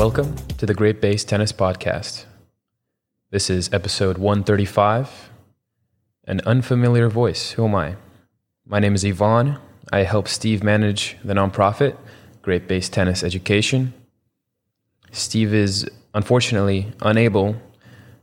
Welcome 0.00 0.34
to 0.56 0.64
the 0.64 0.72
Great 0.72 1.02
Base 1.02 1.24
Tennis 1.24 1.52
Podcast. 1.52 2.24
This 3.30 3.50
is 3.50 3.70
episode 3.70 4.16
135. 4.16 5.28
An 6.24 6.40
unfamiliar 6.46 7.10
voice. 7.10 7.50
Who 7.50 7.66
am 7.66 7.74
I? 7.74 7.96
My 8.64 8.78
name 8.78 8.94
is 8.94 9.04
Ivan. 9.04 9.58
I 9.92 10.04
help 10.04 10.26
Steve 10.26 10.64
manage 10.64 11.18
the 11.22 11.34
nonprofit, 11.34 11.98
Great 12.40 12.66
Base 12.66 12.88
Tennis 12.88 13.22
Education. 13.22 13.92
Steve 15.12 15.52
is 15.52 15.86
unfortunately 16.14 16.90
unable 17.02 17.56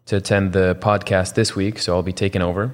to 0.07 0.15
attend 0.15 0.53
the 0.53 0.75
podcast 0.81 1.35
this 1.35 1.55
week, 1.55 1.77
so 1.77 1.93
I'll 1.93 2.01
be 2.01 2.11
taking 2.11 2.41
over. 2.41 2.73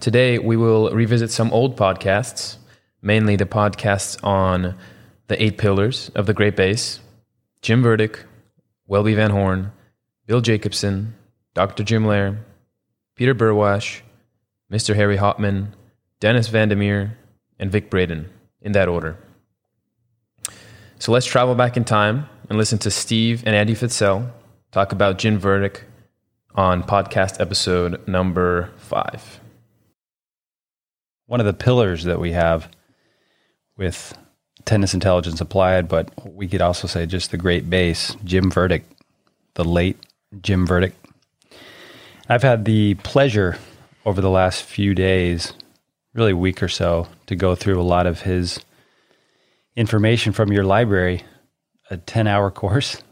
Today, 0.00 0.38
we 0.38 0.56
will 0.56 0.88
revisit 0.92 1.30
some 1.30 1.52
old 1.52 1.76
podcasts, 1.76 2.56
mainly 3.02 3.36
the 3.36 3.44
podcasts 3.44 4.16
on 4.24 4.74
the 5.26 5.42
eight 5.42 5.58
pillars 5.58 6.10
of 6.14 6.24
the 6.24 6.32
Great 6.32 6.56
Base 6.56 7.00
Jim 7.64 7.82
Verdieck, 7.82 8.18
Welby 8.86 9.14
Van 9.14 9.30
Horn, 9.30 9.72
Bill 10.26 10.42
Jacobson, 10.42 11.14
Dr. 11.54 11.82
Jim 11.82 12.04
Loehr, 12.04 12.36
Peter 13.16 13.34
Burwash, 13.34 14.02
Mr. 14.70 14.94
Harry 14.94 15.16
Hopman, 15.16 15.68
Dennis 16.20 16.48
Van 16.48 16.68
der 16.68 16.76
Meer, 16.76 17.16
and 17.58 17.72
Vic 17.72 17.88
Braden, 17.88 18.28
in 18.60 18.72
that 18.72 18.86
order. 18.86 19.16
So 20.98 21.10
let's 21.10 21.24
travel 21.24 21.54
back 21.54 21.78
in 21.78 21.86
time 21.86 22.28
and 22.50 22.58
listen 22.58 22.76
to 22.80 22.90
Steve 22.90 23.42
and 23.46 23.56
Andy 23.56 23.74
Fitzell 23.74 24.30
talk 24.70 24.92
about 24.92 25.16
Jim 25.16 25.40
Verdieck 25.40 25.84
on 26.54 26.82
podcast 26.82 27.40
episode 27.40 28.06
number 28.06 28.72
five. 28.76 29.40
One 31.24 31.40
of 31.40 31.46
the 31.46 31.54
pillars 31.54 32.04
that 32.04 32.20
we 32.20 32.32
have 32.32 32.68
with 33.78 34.18
tennis 34.64 34.94
intelligence 34.94 35.40
applied, 35.40 35.88
but 35.88 36.10
we 36.34 36.48
could 36.48 36.62
also 36.62 36.86
say 36.86 37.06
just 37.06 37.30
the 37.30 37.36
great 37.36 37.68
base, 37.68 38.16
Jim 38.24 38.50
Verdieck, 38.50 38.82
the 39.54 39.64
late 39.64 39.98
Jim 40.42 40.66
Verdieck. 40.66 40.92
I've 42.28 42.42
had 42.42 42.64
the 42.64 42.94
pleasure 42.96 43.58
over 44.06 44.20
the 44.20 44.30
last 44.30 44.62
few 44.62 44.94
days, 44.94 45.52
really 46.14 46.32
week 46.32 46.62
or 46.62 46.68
so, 46.68 47.08
to 47.26 47.36
go 47.36 47.54
through 47.54 47.80
a 47.80 47.82
lot 47.82 48.06
of 48.06 48.22
his 48.22 48.60
information 49.76 50.32
from 50.32 50.52
your 50.52 50.64
library, 50.64 51.22
a 51.90 51.96
10 51.96 52.26
hour 52.26 52.50
course. 52.50 53.02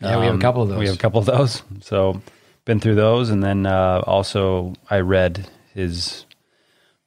Yeah, 0.00 0.18
we 0.18 0.26
have 0.26 0.34
a 0.34 0.34
Um, 0.34 0.40
couple 0.40 0.62
of 0.62 0.68
those. 0.68 0.78
We 0.78 0.86
have 0.86 0.94
a 0.96 0.98
couple 0.98 1.20
of 1.20 1.26
those. 1.26 1.62
So, 1.80 2.20
been 2.66 2.80
through 2.80 2.96
those. 2.96 3.30
And 3.30 3.42
then 3.42 3.64
uh, 3.66 4.02
also, 4.06 4.74
I 4.90 5.00
read 5.00 5.48
his 5.74 6.25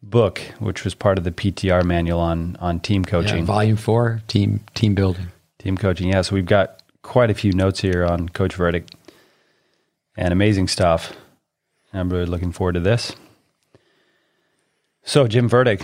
book, 0.01 0.39
which 0.59 0.83
was 0.83 0.93
part 0.95 1.17
of 1.17 1.23
the 1.23 1.31
PTR 1.31 1.83
manual 1.83 2.19
on, 2.19 2.55
on 2.59 2.79
team 2.79 3.03
Yeah, 3.05 3.11
coaching. 3.11 3.45
volume 3.45 3.77
four, 3.77 4.21
team 4.27 4.61
team 4.73 4.95
building. 4.95 5.27
Team 5.59 5.77
coaching. 5.77 6.09
Yeah. 6.09 6.21
So, 6.21 6.35
we've 6.35 6.45
got 6.45 6.81
quite 7.01 7.29
a 7.29 7.33
few 7.33 7.51
notes 7.53 7.81
here 7.81 8.05
on 8.05 8.29
Coach 8.29 8.55
Verdieck 8.55 8.89
and 10.17 10.31
amazing 10.31 10.67
stuff. 10.67 11.13
I'm 11.93 12.09
really 12.09 12.25
looking 12.25 12.51
forward 12.51 12.73
to 12.73 12.79
this. 12.79 13.13
So, 15.03 15.27
Jim 15.27 15.49
Verdieck, 15.49 15.83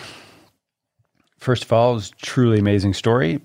first 1.40 1.64
of 1.64 1.74
all, 1.74 1.96
is 1.96 2.12
a 2.12 2.26
truly 2.26 2.60
amazing 2.60 2.94
story. 2.94 3.42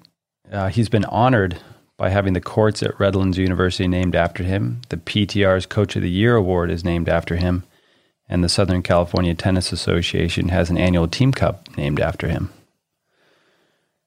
Uh, 0.52 0.68
he's 0.68 0.88
been 0.88 1.04
honored 1.06 1.58
by 1.96 2.10
having 2.10 2.32
the 2.32 2.40
courts 2.40 2.82
at 2.82 2.98
Redlands 2.98 3.38
University 3.38 3.86
named 3.88 4.14
after 4.14 4.42
him. 4.42 4.82
The 4.88 4.96
PTR's 4.96 5.66
Coach 5.66 5.96
of 5.96 6.02
the 6.02 6.10
Year 6.10 6.34
award 6.36 6.70
is 6.70 6.84
named 6.84 7.08
after 7.08 7.36
him, 7.36 7.62
and 8.30 8.44
the 8.44 8.48
Southern 8.48 8.82
California 8.82 9.34
Tennis 9.34 9.72
Association 9.72 10.48
has 10.48 10.70
an 10.70 10.78
annual 10.78 11.08
team 11.08 11.32
cup 11.32 11.68
named 11.76 12.00
after 12.00 12.28
him. 12.28 12.48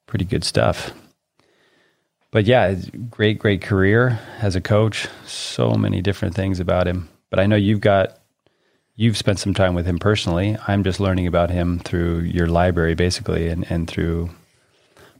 Pretty 0.07 0.25
good 0.25 0.45
stuff. 0.45 0.93
But 2.31 2.45
yeah, 2.45 2.75
great, 3.11 3.37
great 3.37 3.61
career 3.61 4.19
as 4.41 4.55
a 4.55 4.61
coach. 4.61 5.07
So 5.27 5.73
many 5.73 6.01
different 6.01 6.33
things 6.33 6.59
about 6.59 6.87
him. 6.87 7.09
But 7.29 7.39
I 7.39 7.45
know 7.45 7.57
you've 7.57 7.81
got 7.81 8.17
you've 8.95 9.17
spent 9.17 9.39
some 9.39 9.53
time 9.53 9.75
with 9.75 9.85
him 9.85 9.99
personally. 9.99 10.57
I'm 10.67 10.83
just 10.83 10.99
learning 10.99 11.27
about 11.27 11.49
him 11.49 11.79
through 11.79 12.21
your 12.21 12.47
library, 12.47 12.95
basically, 12.95 13.49
and, 13.49 13.69
and 13.69 13.87
through 13.87 14.29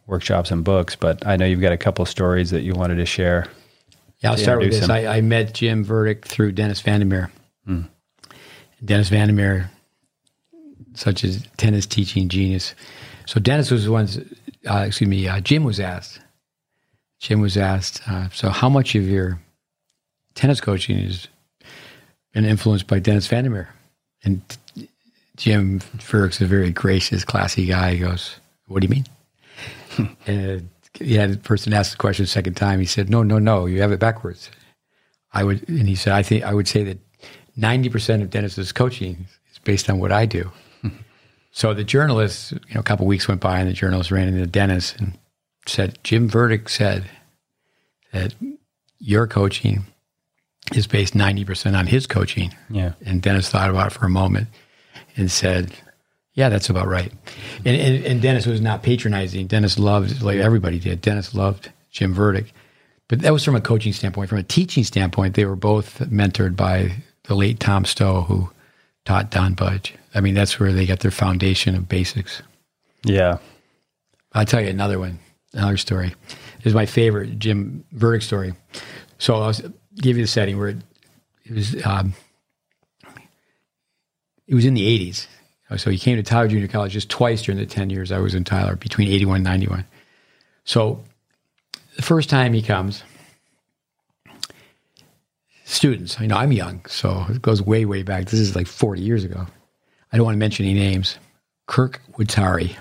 workshops 0.08 0.50
and 0.50 0.64
books. 0.64 0.96
But 0.96 1.28
I 1.28 1.36
know 1.36 1.46
you've 1.46 1.62
got 1.62 1.74
a 1.74 1.78
couple 1.78 2.04
of 2.04 2.10
stories 2.10 2.52
that 2.52 2.62
you 2.62 2.74
wanted 2.74 2.96
to 2.96 3.06
share. 3.06 3.48
Yeah, 4.20 4.32
I'll 4.32 4.38
start 4.38 4.60
with 4.60 4.72
this. 4.72 4.90
I, 4.90 5.18
I 5.18 5.22
met 5.22 5.54
Jim 5.54 5.84
Verdieck 5.84 6.24
through 6.24 6.54
Dennis 6.54 6.80
Vandermeer. 6.80 7.30
Hmm. 7.66 7.82
Dennis 8.84 9.10
Vandermeer, 9.10 9.70
such 10.94 11.24
as 11.24 11.46
tennis 11.58 11.86
teaching 11.86 12.30
genius. 12.30 12.76
So 13.26 13.40
Dennis 13.40 13.72
was 13.72 13.86
the 13.86 13.92
one. 13.92 14.08
Uh, 14.70 14.84
excuse 14.88 15.10
me. 15.10 15.28
Uh, 15.28 15.40
Jim 15.40 15.64
was 15.64 15.80
asked. 15.80 16.20
Jim 17.20 17.40
was 17.42 17.58
asked. 17.58 18.02
Uh, 18.08 18.30
so 18.30 18.50
how 18.50 18.70
much 18.70 18.96
of 18.96 19.08
your 19.08 19.40
tennis 20.36 20.60
coaching 20.60 20.98
has 20.98 21.28
been 22.34 22.46
influenced 22.46 22.88
by 22.88 23.00
Dennis 23.00 23.28
Vandermeer? 23.28 23.70
And 24.24 24.42
Jim 25.38 25.80
Verdieck's 25.80 26.42
a 26.42 26.46
very 26.46 26.72
gracious, 26.72 27.24
classy 27.24 27.66
guy. 27.66 27.94
He 27.94 28.00
goes, 28.00 28.36
"What 28.68 28.82
do 28.82 28.88
you 28.88 28.92
mean?" 30.00 30.18
and 30.28 30.70
he 30.94 31.16
had 31.16 31.34
the 31.34 31.38
person 31.38 31.74
asked 31.74 31.92
the 31.92 31.98
question 31.98 32.24
a 32.24 32.28
second 32.28 32.56
time. 32.56 32.80
He 32.80 32.86
said, 32.86 33.10
"No, 33.10 33.24
no, 33.24 33.40
no, 33.40 33.66
you 33.66 33.82
have 33.82 33.92
it 33.92 34.00
backwards." 34.00 34.50
I 35.34 35.44
would, 35.44 35.68
and 35.68 35.88
he 35.88 35.96
said, 35.96 36.14
"I 36.14 36.24
think 36.24 36.44
I 36.44 36.54
would 36.54 36.68
say 36.68 36.84
that 36.84 37.00
ninety 37.56 37.90
percent 37.90 38.24
of 38.24 38.30
Dennis's 38.30 38.72
coaching 38.72 39.28
is 39.52 39.60
based 39.60 39.90
on 39.90 40.00
what 40.00 40.12
I 40.12 40.26
do." 40.26 40.52
so 41.52 41.74
the 41.74 41.84
journalist, 41.84 42.52
you 42.52 42.74
know, 42.74 42.80
a 42.80 42.84
couple 42.84 43.06
weeks 43.06 43.28
went 43.28 43.42
by, 43.42 43.60
and 43.60 43.70
the 43.70 43.74
journalist 43.74 44.12
ran 44.12 44.28
into 44.28 44.46
Dennis 44.46 44.94
and 44.98 45.18
said, 45.66 45.98
"Jim 46.04 46.30
Verdieck 46.30 46.70
said 46.70 47.06
that 48.12 48.36
your 49.00 49.28
coaching 49.28 49.86
is 50.74 50.88
based 50.88 51.16
ninety 51.16 51.46
percent 51.46 51.76
on 51.76 51.88
his 51.88 52.08
coaching." 52.08 52.54
Yeah. 52.70 52.94
And 53.06 53.22
Dennis 53.22 53.50
thought 53.50 53.70
about 53.70 53.88
it 53.88 53.94
for 53.94 54.06
a 54.06 54.10
moment 54.10 54.48
and 55.16 55.32
said, 55.32 55.72
"Yeah, 56.34 56.50
that's 56.50 56.70
about 56.70 56.88
right." 56.88 57.12
And, 57.66 57.76
and, 57.76 58.06
and 58.06 58.22
Dennis 58.22 58.46
was 58.46 58.62
not 58.62 58.84
patronizing. 58.84 59.48
Dennis 59.48 59.78
loved, 59.80 60.22
like 60.22 60.38
everybody 60.40 60.80
did. 60.80 61.02
Dennis 61.02 61.34
loved 61.34 61.72
Jim 61.92 62.16
Verdieck, 62.16 62.52
but 63.08 63.22
that 63.22 63.34
was 63.34 63.44
from 63.44 63.56
a 63.56 63.62
coaching 63.62 63.94
standpoint. 63.94 64.30
From 64.30 64.40
a 64.40 64.44
teaching 64.44 64.84
standpoint, 64.84 65.36
they 65.36 65.46
were 65.46 65.56
both 65.56 66.00
mentored 66.00 66.56
by 66.56 66.94
the 67.26 67.36
late 67.36 67.60
Tom 67.60 67.86
Stow, 67.86 68.22
who 68.22 68.50
taught 69.06 69.32
Don 69.32 69.54
Budge. 69.54 69.94
I 70.14 70.22
mean, 70.22 70.34
that's 70.34 70.60
where 70.60 70.72
they 70.72 70.86
got 70.86 71.00
their 71.00 71.12
foundation 71.12 71.76
of 71.76 71.90
basics. 71.90 72.42
Yeah. 73.04 73.38
I'll 74.34 74.46
tell 74.46 74.62
you 74.62 74.70
another 74.70 75.00
one, 75.00 75.20
another 75.54 75.78
story. 75.78 76.14
This 76.58 76.68
is 76.68 76.74
my 76.74 76.86
favorite 76.86 77.40
Jim 77.40 77.84
Verdieck 77.96 78.24
story. 78.24 78.54
So 79.18 79.36
I'll 79.36 79.54
give 79.96 80.18
you 80.18 80.24
the 80.24 80.28
setting 80.28 80.58
where 80.58 80.70
it, 80.70 80.78
it 81.46 81.54
was. 81.54 81.86
Um, 81.86 82.14
it 84.48 84.56
was 84.56 84.66
in 84.66 84.74
the 84.74 85.00
'80s. 85.00 85.28
So 85.78 85.90
he 85.90 85.98
came 85.98 86.18
to 86.18 86.24
Tyler 86.24 86.48
Junior 86.48 86.68
College 86.68 86.94
just 86.94 87.10
twice 87.10 87.42
during 87.44 87.58
the 87.58 87.66
ten 87.66 87.90
years 87.90 88.12
I 88.12 88.20
was 88.20 88.36
in 88.36 88.44
Tyler, 88.44 88.76
between 88.76 89.08
'81 89.08 89.38
and 89.38 89.44
'91. 89.44 89.86
So 90.66 91.04
the 91.96 92.02
first 92.02 92.30
time 92.30 92.54
he 92.54 92.62
comes, 92.62 93.04
students. 95.74 96.20
You 96.20 96.28
know, 96.28 96.38
I'm 96.38 96.52
young, 96.52 96.86
so 96.88 97.26
it 97.30 97.42
goes 97.42 97.62
way, 97.62 97.86
way 97.86 98.04
back. 98.04 98.26
This 98.26 98.40
is 98.40 98.56
like 98.56 98.68
40 98.68 99.02
years 99.02 99.24
ago. 99.24 99.46
I 100.12 100.18
don't 100.18 100.26
want 100.26 100.36
to 100.36 100.40
mention 100.40 100.66
any 100.66 100.76
names. 100.76 101.18
Kirk 101.68 102.02
Woodtari. 102.14 102.76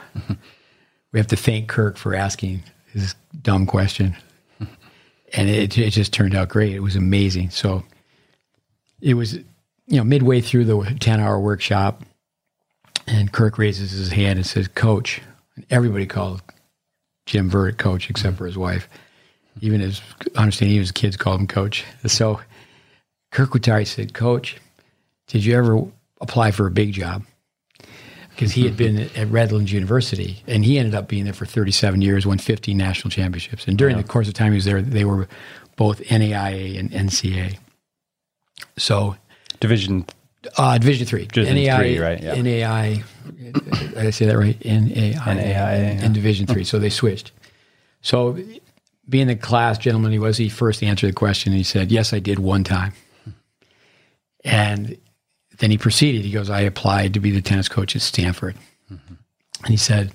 we 1.12 1.19
have 1.19 1.28
to 1.28 1.36
thank 1.36 1.69
Kirk 1.69 1.97
for 1.97 2.14
asking 2.14 2.62
his 2.92 3.14
dumb 3.41 3.66
question. 3.66 4.16
And 5.34 5.48
it, 5.48 5.78
it 5.78 5.91
just 5.91 6.12
turned 6.12 6.34
out 6.34 6.50
great. 6.50 6.75
It 6.75 6.80
was 6.80 6.94
amazing. 6.94 7.50
So 7.50 7.84
it 9.00 9.15
was, 9.15 9.34
you 9.34 9.97
know, 9.97 10.04
midway 10.04 10.42
through 10.42 10.66
the 10.66 10.97
10 11.00 11.21
hour 11.21 11.41
workshop, 11.41 12.03
and 13.06 13.33
Kirk 13.33 13.56
raises 13.56 13.92
his 13.92 14.10
hand 14.10 14.39
and 14.39 14.47
says, 14.47 14.68
Coach. 14.68 15.22
And 15.56 15.66
everybody 15.71 16.06
called 16.06 16.42
Jim 17.27 17.50
Verdieck 17.50 17.78
coach 17.78 18.10
except 18.10 18.36
for 18.36 18.47
his 18.47 18.59
wife. 18.59 18.89
Even 19.60 19.80
his, 19.80 20.00
I 20.36 20.42
understand 20.42 20.71
even 20.71 20.80
his 20.80 20.92
kids 20.92 21.16
called 21.16 21.41
him 21.41 21.47
coach. 21.47 21.84
So 22.06 22.41
Kirk 23.32 23.50
Woodtari 23.50 23.86
said, 23.86 24.14
Coach, 24.14 24.58
did 25.26 25.44
you 25.44 25.56
ever 25.56 25.82
apply 26.20 26.52
for 26.52 26.66
a 26.66 26.70
big 26.70 26.92
job? 26.92 27.24
Because 28.30 28.52
he 28.52 28.64
had 28.64 28.76
been 28.76 28.98
at 29.16 29.28
Redlands 29.28 29.72
University 29.72 30.42
and 30.46 30.64
he 30.64 30.78
ended 30.78 30.94
up 30.94 31.08
being 31.08 31.24
there 31.24 31.32
for 31.32 31.46
37 31.46 32.00
years, 32.02 32.26
won 32.26 32.38
15 32.38 32.76
national 32.76 33.10
championships. 33.10 33.66
And 33.66 33.76
during 33.76 33.96
the 33.96 34.04
course 34.04 34.28
of 34.28 34.34
time 34.34 34.52
he 34.52 34.56
was 34.56 34.66
there, 34.66 34.80
they 34.80 35.04
were 35.04 35.28
both 35.76 36.00
NAIA 36.02 36.78
and 36.78 36.90
NCA. 36.90 37.58
So, 38.76 39.16
Division. 39.60 40.04
uh, 40.56 40.76
Division 40.78 41.06
three, 41.06 41.26
Division 41.26 41.56
NAIA, 41.56 41.76
three, 41.76 41.98
right, 41.98 42.22
yeah. 42.22 42.40
NAI, 42.40 43.02
did 43.38 43.96
I 43.96 44.10
say 44.10 44.26
that 44.26 44.36
right? 44.36 44.58
NAIA, 44.60 45.14
NAIA, 45.14 46.02
and 46.02 46.14
Division 46.14 46.46
three. 46.46 46.64
So 46.64 46.78
they 46.78 46.90
switched. 46.90 47.32
So, 48.02 48.38
being 49.08 49.26
the 49.26 49.36
class 49.36 49.78
gentleman 49.78 50.12
he 50.12 50.18
was, 50.18 50.36
he 50.36 50.48
first 50.48 50.82
answered 50.82 51.08
the 51.08 51.14
question. 51.14 51.52
And 51.52 51.58
he 51.58 51.64
said, 51.64 51.90
"Yes, 51.90 52.12
I 52.12 52.18
did 52.18 52.38
one 52.38 52.64
time." 52.64 52.92
And 54.44 54.97
then 55.59 55.71
he 55.71 55.78
proceeded. 55.78 56.24
He 56.24 56.30
goes, 56.33 56.50
"I 56.50 56.60
applied 56.60 57.15
to 57.15 57.21
be 57.21 57.30
the 57.30 57.42
tennis 57.42 57.68
coach 57.68 57.94
at 57.94 58.03
Stanford," 58.03 58.56
and 58.89 59.68
he 59.68 59.77
said, 59.77 60.12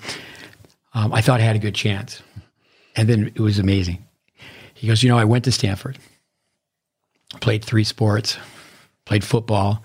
um, 0.93 1.13
"I 1.13 1.21
thought 1.21 1.39
I 1.39 1.43
had 1.43 1.55
a 1.55 1.59
good 1.59 1.75
chance." 1.75 2.21
And 2.95 3.07
then 3.07 3.27
it 3.27 3.39
was 3.39 3.59
amazing. 3.59 4.03
He 4.73 4.87
goes, 4.87 5.01
you 5.03 5.09
know, 5.09 5.17
I 5.17 5.23
went 5.23 5.43
to 5.45 5.51
Stanford, 5.51 5.97
played 7.41 7.63
three 7.63 7.83
sports, 7.83 8.37
played 9.05 9.23
football. 9.23 9.83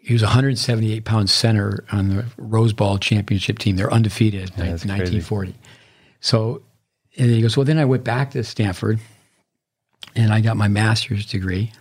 He 0.00 0.12
was 0.12 0.22
178 0.22 1.04
pound 1.04 1.28
center 1.30 1.84
on 1.92 2.08
the 2.08 2.24
Rose 2.36 2.72
Bowl 2.72 2.98
championship 2.98 3.58
team. 3.58 3.76
They're 3.76 3.92
undefeated 3.92 4.50
in 4.50 4.64
Yeah, 4.64 4.70
crazy. 4.78 4.88
1940. 4.88 5.54
So, 6.20 6.62
and 7.18 7.30
he 7.30 7.40
goes, 7.42 7.56
well, 7.56 7.64
then 7.64 7.78
I 7.78 7.84
went 7.84 8.04
back 8.04 8.30
to 8.32 8.44
Stanford 8.44 8.98
and 10.14 10.32
I 10.32 10.40
got 10.40 10.56
my 10.56 10.68
master's 10.68 11.26
degree. 11.26 11.72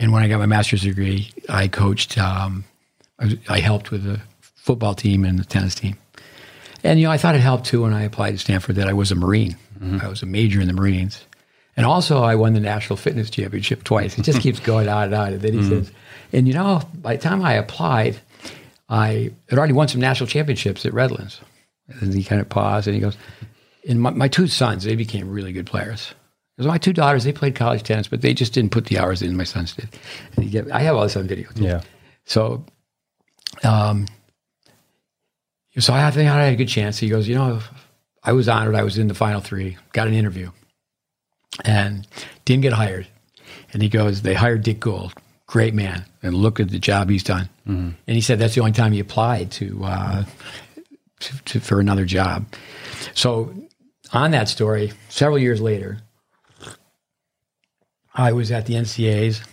And 0.00 0.12
when 0.12 0.22
I 0.22 0.28
got 0.28 0.38
my 0.38 0.46
master's 0.46 0.82
degree, 0.82 1.30
I 1.48 1.68
coached, 1.68 2.16
um, 2.18 2.64
I, 3.18 3.38
I 3.48 3.60
helped 3.60 3.90
with 3.90 4.02
the 4.02 4.20
football 4.40 4.94
team 4.94 5.24
and 5.24 5.38
the 5.38 5.44
tennis 5.44 5.74
team. 5.74 5.98
And, 6.82 6.98
you 6.98 7.06
know, 7.06 7.12
I 7.12 7.18
thought 7.18 7.34
it 7.34 7.42
helped 7.42 7.66
too 7.66 7.82
when 7.82 7.92
I 7.92 8.02
applied 8.02 8.32
to 8.32 8.38
Stanford 8.38 8.76
that 8.76 8.88
I 8.88 8.94
was 8.94 9.12
a 9.12 9.14
Marine. 9.14 9.56
I 10.02 10.08
was 10.08 10.22
a 10.22 10.26
major 10.26 10.60
in 10.60 10.66
the 10.66 10.72
Marines. 10.72 11.22
And 11.76 11.86
also, 11.86 12.22
I 12.22 12.34
won 12.34 12.54
the 12.54 12.60
National 12.60 12.96
Fitness 12.96 13.30
Championship 13.30 13.84
twice. 13.84 14.18
It 14.18 14.22
just 14.22 14.40
keeps 14.42 14.58
going 14.58 14.88
on 14.88 15.04
and 15.04 15.14
on. 15.14 15.32
And 15.34 15.42
then 15.42 15.52
he 15.52 15.62
says, 15.68 15.92
and 16.32 16.48
you 16.48 16.54
know, 16.54 16.82
by 16.94 17.16
the 17.16 17.22
time 17.22 17.42
I 17.42 17.54
applied, 17.54 18.18
I 18.88 19.32
had 19.48 19.58
already 19.58 19.74
won 19.74 19.88
some 19.88 20.00
national 20.00 20.26
championships 20.26 20.84
at 20.86 20.94
Redlands. 20.94 21.40
And 22.00 22.14
he 22.14 22.24
kind 22.24 22.40
of 22.40 22.48
paused 22.48 22.86
and 22.86 22.94
he 22.94 23.00
goes, 23.00 23.16
and 23.88 24.00
my, 24.00 24.10
my 24.10 24.28
two 24.28 24.46
sons, 24.46 24.84
they 24.84 24.96
became 24.96 25.30
really 25.30 25.52
good 25.52 25.66
players. 25.66 26.14
Because 26.60 26.68
my 26.68 26.76
two 26.76 26.92
daughters, 26.92 27.24
they 27.24 27.32
played 27.32 27.54
college 27.54 27.84
tennis, 27.84 28.06
but 28.06 28.20
they 28.20 28.34
just 28.34 28.52
didn't 28.52 28.70
put 28.70 28.84
the 28.84 28.98
hours 28.98 29.22
in 29.22 29.34
my 29.34 29.44
sons 29.44 29.74
did. 29.74 30.50
Get, 30.50 30.70
I 30.70 30.80
have 30.80 30.94
all 30.94 31.04
this 31.04 31.16
on 31.16 31.26
video. 31.26 31.48
Too. 31.52 31.64
Yeah. 31.64 31.80
So, 32.26 32.66
um, 33.64 34.06
so 35.78 35.94
I 35.94 36.10
think 36.10 36.28
I 36.28 36.44
had 36.44 36.52
a 36.52 36.56
good 36.56 36.68
chance. 36.68 36.98
He 36.98 37.08
goes, 37.08 37.26
you 37.26 37.34
know, 37.34 37.60
I 38.22 38.34
was 38.34 38.46
honored. 38.46 38.74
I 38.74 38.82
was 38.82 38.98
in 38.98 39.08
the 39.08 39.14
final 39.14 39.40
three, 39.40 39.78
got 39.94 40.06
an 40.06 40.12
interview, 40.12 40.50
and 41.64 42.06
didn't 42.44 42.60
get 42.60 42.74
hired. 42.74 43.08
And 43.72 43.82
he 43.82 43.88
goes, 43.88 44.20
they 44.20 44.34
hired 44.34 44.62
Dick 44.62 44.80
Gould, 44.80 45.14
great 45.46 45.72
man, 45.72 46.04
and 46.22 46.34
look 46.34 46.60
at 46.60 46.68
the 46.68 46.78
job 46.78 47.08
he's 47.08 47.24
done. 47.24 47.48
And 48.06 48.16
he 48.16 48.20
said 48.20 48.38
that's 48.38 48.54
the 48.54 48.60
only 48.60 48.72
time 48.72 48.92
he 48.92 49.00
applied 49.00 49.50
to, 49.52 49.82
uh, 49.82 50.24
to, 51.20 51.42
to 51.44 51.60
for 51.60 51.80
another 51.80 52.04
job. 52.04 52.44
So, 53.14 53.54
on 54.12 54.32
that 54.32 54.50
story, 54.50 54.92
several 55.08 55.38
years 55.38 55.62
later, 55.62 56.02
I 58.14 58.32
was 58.32 58.50
at 58.50 58.66
the 58.66 58.74
NCAs, 58.74 59.46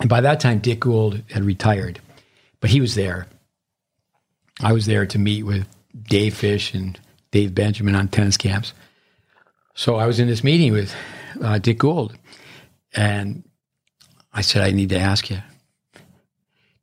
and 0.00 0.08
by 0.08 0.20
that 0.20 0.40
time, 0.40 0.58
Dick 0.58 0.80
Gould 0.80 1.22
had 1.30 1.44
retired, 1.44 2.00
but 2.60 2.70
he 2.70 2.80
was 2.80 2.94
there. 2.94 3.26
I 4.60 4.72
was 4.72 4.86
there 4.86 5.06
to 5.06 5.18
meet 5.18 5.44
with 5.44 5.66
Dave 6.08 6.34
Fish 6.34 6.74
and 6.74 6.98
Dave 7.30 7.54
Benjamin 7.54 7.94
on 7.94 8.08
tennis 8.08 8.36
camps. 8.36 8.72
So 9.74 9.96
I 9.96 10.06
was 10.06 10.18
in 10.18 10.26
this 10.28 10.42
meeting 10.42 10.72
with 10.72 10.94
uh, 11.40 11.58
Dick 11.58 11.78
Gould, 11.78 12.16
and 12.94 13.44
I 14.32 14.40
said, 14.40 14.62
I 14.62 14.70
need 14.72 14.88
to 14.90 14.98
ask 14.98 15.30
you, 15.30 15.38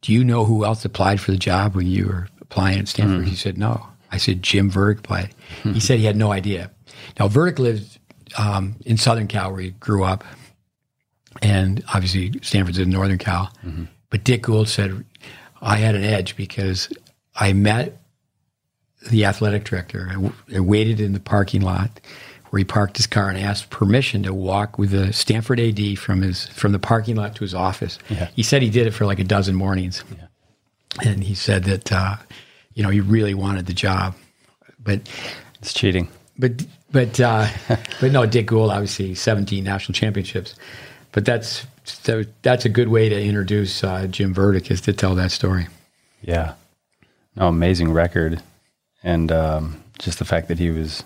do 0.01 0.13
you 0.13 0.23
know 0.23 0.45
who 0.45 0.65
else 0.65 0.85
applied 0.85 1.19
for 1.19 1.31
the 1.31 1.37
job 1.37 1.75
when 1.75 1.87
you 1.87 2.05
were 2.07 2.27
applying 2.41 2.79
at 2.79 2.87
Stanford? 2.87 3.27
He 3.27 3.35
said, 3.35 3.57
no. 3.57 3.87
I 4.11 4.17
said, 4.17 4.43
Jim 4.43 4.69
Verdieck 4.71 4.99
applied. 4.99 5.33
He 5.63 5.79
said 5.79 5.99
he 5.99 6.05
had 6.05 6.15
no 6.15 6.31
idea. 6.31 6.71
Now, 7.19 7.27
Verdieck 7.27 7.59
lived 7.59 7.99
um, 8.37 8.75
in 8.85 8.97
Southern 8.97 9.27
Cal 9.27 9.51
where 9.51 9.61
he 9.61 9.71
grew 9.71 10.03
up, 10.03 10.23
and 11.41 11.83
obviously 11.93 12.33
Stanford's 12.41 12.79
in 12.79 12.89
Northern 12.89 13.17
Cal. 13.17 13.51
But 14.09 14.23
Dick 14.23 14.43
Gould 14.43 14.69
said, 14.69 15.03
I 15.61 15.77
had 15.77 15.95
an 15.95 16.03
edge 16.03 16.35
because 16.35 16.89
I 17.35 17.53
met 17.53 18.01
the 19.11 19.25
athletic 19.25 19.63
director. 19.65 20.07
I, 20.09 20.13
w- 20.13 20.33
I 20.55 20.59
waited 20.59 20.99
in 20.99 21.13
the 21.13 21.19
parking 21.19 21.61
lot 21.61 21.99
where 22.49 22.59
he 22.59 22.63
parked 22.63 22.97
his 22.97 23.07
car 23.07 23.29
and 23.29 23.37
asked 23.37 23.69
permission 23.69 24.23
to 24.23 24.33
walk 24.33 24.77
with 24.77 24.91
the 24.91 25.11
Stanford 25.11 25.59
AD 25.59 25.97
from 25.99 26.21
his 26.21 26.47
from 26.47 26.71
the 26.71 26.79
parking 26.79 27.15
lot 27.15 27.35
to 27.35 27.41
his 27.43 27.53
office. 27.53 27.99
Yeah. 28.09 28.29
He 28.35 28.43
said 28.43 28.61
he 28.61 28.69
did 28.69 28.87
it 28.87 28.91
for 28.91 29.05
like 29.05 29.19
a 29.19 29.23
dozen 29.23 29.55
mornings, 29.55 30.03
and 31.03 31.23
he 31.23 31.35
said 31.35 31.65
that 31.65 31.91
uh, 31.91 32.15
you 32.73 32.83
know 32.83 32.89
he 32.89 33.01
really 33.01 33.33
wanted 33.33 33.65
the 33.65 33.73
job, 33.73 34.15
but 34.79 35.01
It's 35.59 35.73
cheating. 35.73 36.07
but 36.37 36.65
but 36.91 37.19
uh, 37.19 37.47
but 37.99 38.11
no, 38.11 38.25
Dick 38.25 38.47
Gould 38.47 38.69
obviously 38.71 39.15
seventeen 39.15 39.63
national 39.63 39.93
championships, 39.93 40.55
but 41.15 41.23
that's 41.23 41.65
that's 42.41 42.65
a 42.65 42.69
good 42.69 42.89
way 42.89 43.07
to 43.07 43.19
introduce 43.19 43.85
uh, 43.85 44.05
Jim 44.07 44.35
Verdieck 44.35 44.69
is 44.69 44.81
to 44.81 44.91
tell 44.91 45.15
that 45.15 45.31
story. 45.31 45.67
Yeah. 46.21 46.55
No, 47.37 47.47
amazing 47.47 47.93
record. 47.93 48.43
And 49.01 49.31
um, 49.31 49.81
just 49.97 50.19
the 50.19 50.25
fact 50.25 50.49
that 50.49 50.59
he 50.59 50.71
was 50.71 51.05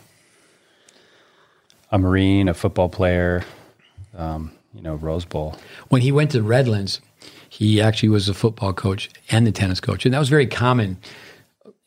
a 1.92 2.00
Marine, 2.00 2.48
a 2.48 2.56
football 2.56 2.90
player, 2.90 3.46
um, 4.18 4.52
you 4.74 4.82
know, 4.82 4.96
Rose 4.96 5.26
Bowl. 5.26 5.56
When 5.90 6.02
he 6.02 6.12
went 6.12 6.32
to 6.32 6.42
Redlands, 6.42 7.02
he 7.48 7.80
actually 7.80 8.10
was 8.10 8.28
a 8.28 8.34
football 8.34 8.74
coach 8.74 9.12
and 9.30 9.46
the 9.46 9.52
tennis 9.52 9.80
coach, 9.80 10.06
and 10.06 10.14
that 10.16 10.20
was 10.20 10.30
very 10.30 10.48
common 10.48 10.98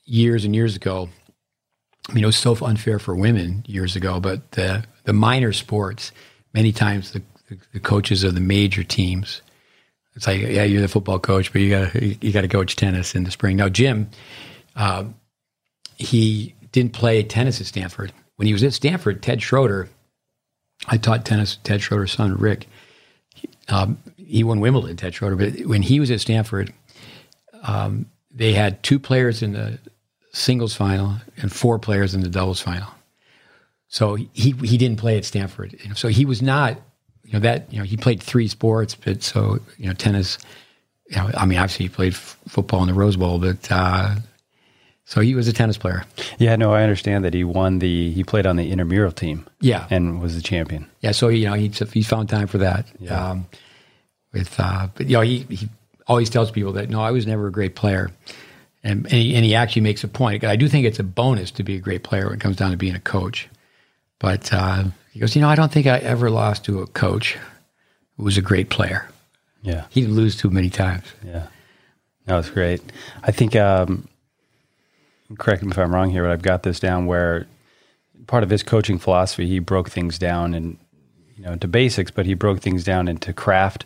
years 0.04 0.44
and 0.44 0.54
years 0.54 0.76
ago. 0.76 1.08
I 2.08 2.12
mean, 2.12 2.22
it 2.22 2.26
was 2.26 2.36
so 2.36 2.56
unfair 2.64 3.00
for 3.00 3.16
women 3.16 3.64
years 3.66 3.96
ago, 3.96 4.20
but 4.20 4.52
the 4.52 4.84
the 5.04 5.12
minor 5.12 5.52
sports, 5.52 6.12
many 6.54 6.70
times 6.70 7.10
the, 7.10 7.22
the, 7.72 7.81
coaches 7.81 8.25
of 8.25 8.34
the 8.34 8.40
major 8.40 8.82
teams, 8.82 9.43
it's 10.14 10.26
like, 10.26 10.40
yeah, 10.40 10.64
you're 10.64 10.82
the 10.82 10.88
football 10.88 11.19
coach, 11.19 11.52
but 11.52 11.60
you 11.60 11.70
got 11.70 11.93
to 11.93 12.26
you 12.26 12.32
got 12.32 12.43
to 12.43 12.49
coach 12.49 12.76
tennis 12.76 13.14
in 13.14 13.25
the 13.25 13.31
spring. 13.31 13.56
Now, 13.56 13.69
Jim, 13.69 14.10
uh, 14.76 15.04
he 15.96 16.54
didn't 16.72 16.93
play 16.93 17.22
tennis 17.22 17.60
at 17.60 17.66
Stanford. 17.66 18.12
When 18.37 18.46
he 18.46 18.52
was 18.52 18.62
at 18.62 18.72
Stanford, 18.72 19.22
Ted 19.22 19.43
Schroeder, 19.43 19.88
I 20.88 20.96
taught 20.96 21.25
tennis. 21.25 21.58
Ted 21.64 21.81
Schroeder's 21.81 22.12
son, 22.12 22.37
Rick, 22.37 22.66
um, 23.69 23.99
he 24.16 24.44
won 24.44 24.60
Wimbledon, 24.60 24.96
Ted 24.96 25.14
Schroeder. 25.14 25.37
But 25.37 25.66
when 25.66 25.82
he 25.82 26.00
was 26.00 26.10
at 26.10 26.20
Stanford, 26.20 26.72
um, 27.62 28.06
they 28.31 28.52
had 28.52 28.82
two 28.82 28.99
players 28.99 29.43
in 29.43 29.52
the 29.52 29.78
singles 30.32 30.75
final 30.75 31.16
and 31.37 31.52
four 31.52 31.78
players 31.78 32.14
in 32.14 32.22
the 32.22 32.28
doubles 32.28 32.60
final. 32.60 32.88
So 33.88 34.14
he 34.14 34.52
he 34.52 34.78
didn't 34.78 34.99
play 34.99 35.19
at 35.19 35.25
Stanford. 35.25 35.78
So 35.94 36.08
he 36.08 36.25
was 36.25 36.40
not, 36.40 36.81
you 37.32 37.38
know, 37.38 37.43
that 37.44 37.73
you 37.73 37.79
know 37.79 37.84
he 37.84 37.96
played 37.96 38.23
three 38.23 38.46
sports, 38.46 38.94
but 38.94 39.23
so 39.23 39.59
you 39.78 39.87
know 39.87 39.95
tennis. 39.95 40.38
You 41.09 41.16
know, 41.16 41.30
I 41.37 41.47
mean, 41.47 41.59
obviously 41.59 41.87
he 41.87 41.88
played 41.88 42.12
f- 42.12 42.38
football 42.49 42.80
in 42.83 42.88
the 42.88 42.95
Rose 42.95 43.16
Bowl, 43.16 43.38
but 43.38 43.71
uh, 43.71 44.14
so 45.04 45.21
he 45.21 45.35
was 45.35 45.49
a 45.49 45.52
tennis 45.52 45.76
player. 45.76 46.04
Yeah, 46.38 46.56
no, 46.56 46.73
I 46.73 46.83
understand 46.83 47.25
that 47.25 47.35
he 47.35 47.45
won 47.45 47.80
the, 47.80 48.11
he 48.12 48.25
played 48.25 48.47
on 48.47 48.56
the 48.56 48.71
intramural 48.71 49.12
team 49.12 49.47
Yeah, 49.61 49.87
and 49.90 50.21
was 50.21 50.37
the 50.37 50.42
champion. 50.42 50.87
Yeah, 51.00 51.12
so 51.12 51.28
you 51.28 51.47
know 51.47 51.54
he 51.54 51.68
he 51.68 52.02
found 52.02 52.28
time 52.28 52.47
for 52.47 52.59
that. 52.59 52.87
Yeah. 52.99 53.30
Um, 53.30 53.47
with 54.33 54.59
uh, 54.59 54.88
but 54.95 55.06
you 55.06 55.16
know 55.16 55.23
he 55.23 55.38
he 55.50 55.68
always 56.06 56.30
tells 56.30 56.50
people 56.50 56.73
that 56.73 56.90
no, 56.90 57.02
I 57.02 57.11
was 57.11 57.26
never 57.26 57.47
a 57.47 57.52
great 57.52 57.75
player, 57.75 58.11
and 58.83 59.04
and 59.04 59.12
he, 59.12 59.35
and 59.35 59.45
he 59.45 59.54
actually 59.54 59.83
makes 59.83 60.04
a 60.04 60.09
point. 60.09 60.45
I 60.45 60.56
do 60.56 60.68
think 60.68 60.87
it's 60.87 60.99
a 60.99 61.04
bonus 61.04 61.50
to 61.52 61.62
be 61.62 61.76
a 61.76 61.80
great 61.80 62.04
player 62.04 62.26
when 62.26 62.35
it 62.35 62.40
comes 62.40 62.56
down 62.56 62.73
to 62.73 62.76
being 62.76 62.95
a 62.95 63.00
coach. 63.00 63.49
But 64.18 64.52
uh, 64.52 64.85
he 65.12 65.21
goes, 65.21 65.37
you 65.37 65.42
know, 65.42 65.49
I 65.49 65.54
don't 65.54 65.71
think 65.71 65.87
I 65.87 65.99
ever 65.99 66.31
lost 66.31 66.64
to 66.64 66.81
a 66.81 66.87
coach 66.87 67.37
who 68.16 68.25
was 68.25 68.38
a 68.38 68.42
great 68.42 68.71
player. 68.71 69.09
Yeah. 69.62 69.85
He'd 69.90 70.09
lose 70.09 70.37
too 70.37 70.50
many 70.50 70.71
times. 70.71 71.04
Yeah. 71.25 71.47
That 72.26 72.37
was 72.37 72.50
great. 72.50 72.81
I 73.23 73.31
think, 73.31 73.54
um, 73.54 74.09
correct 75.38 75.62
me 75.62 75.71
if 75.71 75.78
I'm 75.78 75.95
wrong 75.95 76.11
here, 76.11 76.23
but 76.23 76.33
I've 76.33 76.42
got 76.42 76.62
this 76.62 76.81
down 76.81 77.07
where 77.07 77.47
part 78.26 78.42
of 78.42 78.50
his 78.50 78.62
coaching 78.62 78.99
philosophy, 78.99 79.47
he 79.47 79.59
broke 79.59 79.90
things 79.90 80.19
down 80.19 80.54
and, 80.54 80.78
you 81.37 81.45
know, 81.45 81.52
into 81.52 81.69
basics, 81.69 82.11
but 82.11 82.26
he 82.26 82.35
broke 82.35 82.61
things 82.61 82.85
down 82.85 83.09
into 83.09 83.33
craft 83.33 83.85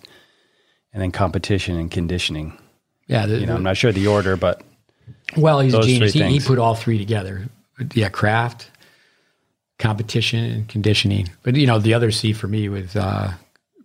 and 0.92 1.02
then 1.02 1.10
competition 1.10 1.76
and 1.76 1.90
conditioning. 1.90 2.56
Yeah, 3.06 3.26
the, 3.26 3.40
You 3.40 3.46
know, 3.46 3.54
I'm 3.54 3.62
not 3.62 3.76
sure 3.76 3.92
the 3.92 4.06
order, 4.06 4.36
but 4.36 4.62
Well, 5.36 5.60
he's 5.60 5.74
a 5.74 5.82
genius. 5.82 6.12
He, 6.12 6.22
he 6.22 6.40
put 6.40 6.58
all 6.58 6.74
three 6.74 6.98
together. 6.98 7.48
Yeah, 7.94 8.08
craft, 8.08 8.70
competition, 9.78 10.44
and 10.44 10.68
conditioning. 10.68 11.28
But 11.42 11.56
you 11.56 11.66
know, 11.66 11.78
the 11.78 11.94
other 11.94 12.10
C 12.10 12.32
for 12.32 12.48
me 12.48 12.68
with 12.68 12.96
uh, 12.96 13.30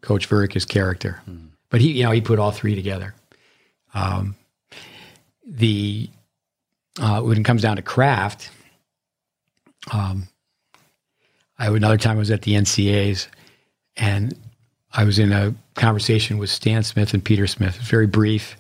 Coach 0.02 0.30
Verdieck 0.30 0.56
is 0.56 0.66
character. 0.66 1.22
But 1.70 1.82
he, 1.82 1.92
you 1.94 2.04
know, 2.04 2.12
he 2.12 2.22
put 2.22 2.40
all 2.40 2.52
three 2.52 2.76
together. 2.76 3.14
Um, 3.94 4.36
the 5.46 6.10
uh, 7.00 7.22
when 7.22 7.38
it 7.38 7.46
comes 7.46 7.62
down 7.62 7.78
to 7.78 7.82
craft, 7.82 8.50
um, 9.92 10.28
I 11.58 11.68
another 11.68 11.98
time 11.98 12.18
I 12.18 12.20
was 12.20 12.32
at 12.32 12.42
the 12.42 12.54
NCA's, 12.54 13.28
and 13.98 14.36
I 14.94 15.04
was 15.04 15.20
in 15.20 15.32
a 15.32 15.54
conversation 15.76 16.38
with 16.38 16.50
Stan 16.50 16.84
Smith 16.84 17.14
and 17.14 17.24
Peter 17.24 17.48
Smith. 17.48 17.76
It 17.76 17.80
was 17.82 17.90
very 17.90 18.08
brief, 18.08 18.56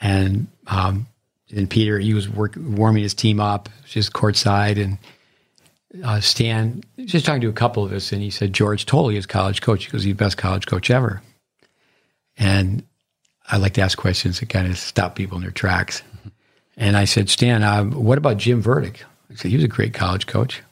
and 0.00 0.46
um, 0.66 1.06
and 1.54 1.68
Peter 1.68 1.98
he 1.98 2.14
was 2.14 2.28
work, 2.28 2.54
warming 2.56 3.02
his 3.02 3.14
team 3.14 3.40
up, 3.40 3.68
just 3.86 4.12
courtside, 4.12 4.82
and 4.82 4.98
uh, 6.04 6.20
Stan 6.20 6.82
was 6.96 7.06
just 7.12 7.26
talking 7.26 7.42
to 7.42 7.48
a 7.48 7.52
couple 7.52 7.84
of 7.84 7.92
us, 7.92 8.12
and 8.12 8.22
he 8.22 8.30
said 8.30 8.52
George 8.52 8.86
Toley 8.86 9.16
is 9.16 9.26
college 9.26 9.60
coach. 9.60 9.84
He 9.86 9.90
goes, 9.90 10.04
he's 10.04 10.14
the 10.14 10.24
best 10.24 10.36
college 10.38 10.66
coach 10.66 10.90
ever, 10.90 11.22
and 12.36 12.82
I 13.48 13.56
like 13.58 13.74
to 13.74 13.82
ask 13.82 13.98
questions 13.98 14.40
that 14.40 14.48
kind 14.48 14.66
of 14.68 14.78
stop 14.78 15.16
people 15.16 15.36
in 15.36 15.42
their 15.42 15.50
tracks. 15.50 16.02
And 16.76 16.96
I 16.96 17.04
said, 17.04 17.28
Stan, 17.28 17.62
um, 17.62 17.92
what 17.92 18.16
about 18.16 18.38
Jim 18.38 18.62
Verdieck? 18.62 19.02
I 19.30 19.34
said 19.34 19.50
he 19.50 19.56
was 19.56 19.64
a 19.64 19.68
great 19.68 19.92
college 19.92 20.26
coach, 20.26 20.62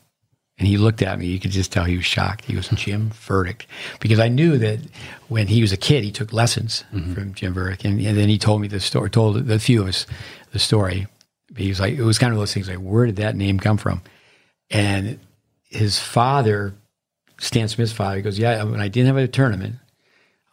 And 0.61 0.69
he 0.69 0.77
looked 0.77 1.01
at 1.01 1.19
me. 1.19 1.27
You 1.27 1.41
could 1.41 1.51
just 1.53 1.73
tell 1.73 1.85
he 1.85 1.97
was 1.97 2.05
shocked. 2.05 2.45
He 2.45 2.55
was 2.55 2.69
Jim 2.69 3.11
Verdieck. 3.11 3.65
Because 3.99 4.21
I 4.21 4.29
knew 4.29 4.59
that 4.59 4.79
when 5.29 5.47
he 5.47 5.63
was 5.63 5.73
a 5.73 5.77
kid, 5.79 6.05
he 6.05 6.13
took 6.13 6.35
lessons 6.35 6.85
from 7.15 7.33
Jim 7.33 7.55
Verdieck. 7.55 7.83
And, 7.85 7.99
and 7.99 8.17
then 8.17 8.29
he 8.29 8.37
told 8.37 8.61
me 8.61 8.69
the 8.69 8.79
story, 8.79 9.09
told 9.09 9.47
the 9.47 9.59
few 9.59 9.81
of 9.81 9.89
us 9.89 10.07
the 10.53 10.59
story. 10.59 11.07
He 11.57 11.71
was 11.71 11.81
like, 11.81 11.95
it 11.95 12.03
was 12.03 12.19
kind 12.19 12.33
of 12.33 12.39
those 12.39 12.53
things 12.53 12.69
like, 12.69 12.77
where 12.79 13.07
did 13.07 13.17
that 13.17 13.37
name 13.37 13.59
come 13.59 13.79
from? 13.79 14.03
And 14.71 15.19
his 15.65 15.99
father, 15.99 16.75
Stan 17.39 17.69
Smith's 17.69 17.93
father, 17.93 18.17
he 18.17 18.23
goes, 18.23 18.39
yeah, 18.39 18.63
when 18.65 18.81
I 18.81 18.89
didn't 18.89 19.09
have 19.09 19.17
a 19.17 19.29
tournament 19.29 19.77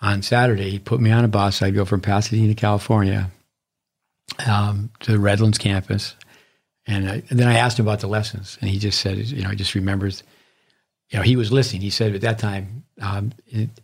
on 0.01 0.21
Saturday, 0.21 0.69
he 0.69 0.79
put 0.79 0.99
me 0.99 1.11
on 1.11 1.23
a 1.23 1.27
bus. 1.27 1.61
I'd 1.61 1.75
go 1.75 1.85
from 1.85 2.01
Pasadena, 2.01 2.55
California, 2.55 3.31
um, 4.47 4.89
to 5.01 5.11
the 5.11 5.19
Redlands 5.19 5.57
campus. 5.57 6.15
And, 6.85 7.09
I, 7.09 7.23
and 7.29 7.37
then 7.37 7.47
I 7.47 7.57
asked 7.57 7.79
him 7.79 7.85
about 7.85 7.99
the 7.99 8.07
lessons, 8.07 8.57
and 8.61 8.69
he 8.69 8.79
just 8.79 9.01
said, 9.01 9.17
you 9.17 9.43
know, 9.43 9.49
he 9.49 9.55
just 9.55 9.75
remembers, 9.75 10.23
you 11.09 11.17
know, 11.17 11.23
he 11.23 11.35
was 11.35 11.51
listening. 11.51 11.81
He 11.81 11.89
said 11.89 12.15
at 12.15 12.21
that 12.21 12.39
time, 12.39 12.85
um, 13.01 13.33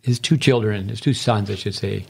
his 0.02 0.18
two 0.18 0.38
children, 0.38 0.88
his 0.88 1.00
two 1.00 1.14
sons, 1.14 1.50
I 1.50 1.54
should 1.54 1.74
say, 1.74 2.06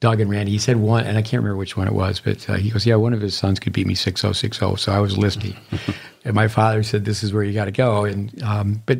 Doug 0.00 0.20
and 0.20 0.30
Randy, 0.30 0.52
he 0.52 0.58
said 0.58 0.76
one, 0.76 1.04
and 1.06 1.16
I 1.16 1.22
can't 1.22 1.42
remember 1.42 1.56
which 1.56 1.76
one 1.76 1.86
it 1.86 1.94
was, 1.94 2.20
but 2.20 2.48
uh, 2.50 2.56
he 2.56 2.70
goes, 2.70 2.84
yeah, 2.84 2.96
one 2.96 3.14
of 3.14 3.22
his 3.22 3.34
sons 3.34 3.58
could 3.58 3.72
beat 3.72 3.86
me 3.86 3.94
6060. 3.94 4.76
So 4.76 4.92
I 4.92 4.98
was 4.98 5.16
listening. 5.16 5.56
and 6.24 6.34
my 6.34 6.48
father 6.48 6.82
said, 6.82 7.06
this 7.06 7.22
is 7.22 7.32
where 7.32 7.42
you 7.42 7.54
got 7.54 7.64
to 7.64 7.70
go. 7.70 8.04
And, 8.04 8.42
um, 8.42 8.82
but, 8.84 8.98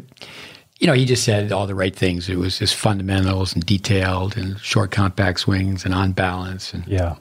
you 0.78 0.86
know, 0.86 0.94
he 0.94 1.04
just 1.04 1.22
said 1.22 1.52
all 1.52 1.66
the 1.66 1.74
right 1.74 1.94
things. 1.94 2.30
It 2.30 2.36
was 2.36 2.58
just 2.58 2.74
fundamentals 2.74 3.52
and 3.52 3.64
detailed 3.64 4.38
and 4.38 4.58
short 4.60 4.90
compact 4.90 5.40
swings 5.40 5.84
and 5.84 5.92
on 5.92 6.12
balance. 6.12 6.72
And 6.72 6.86
Yeah. 6.88 7.16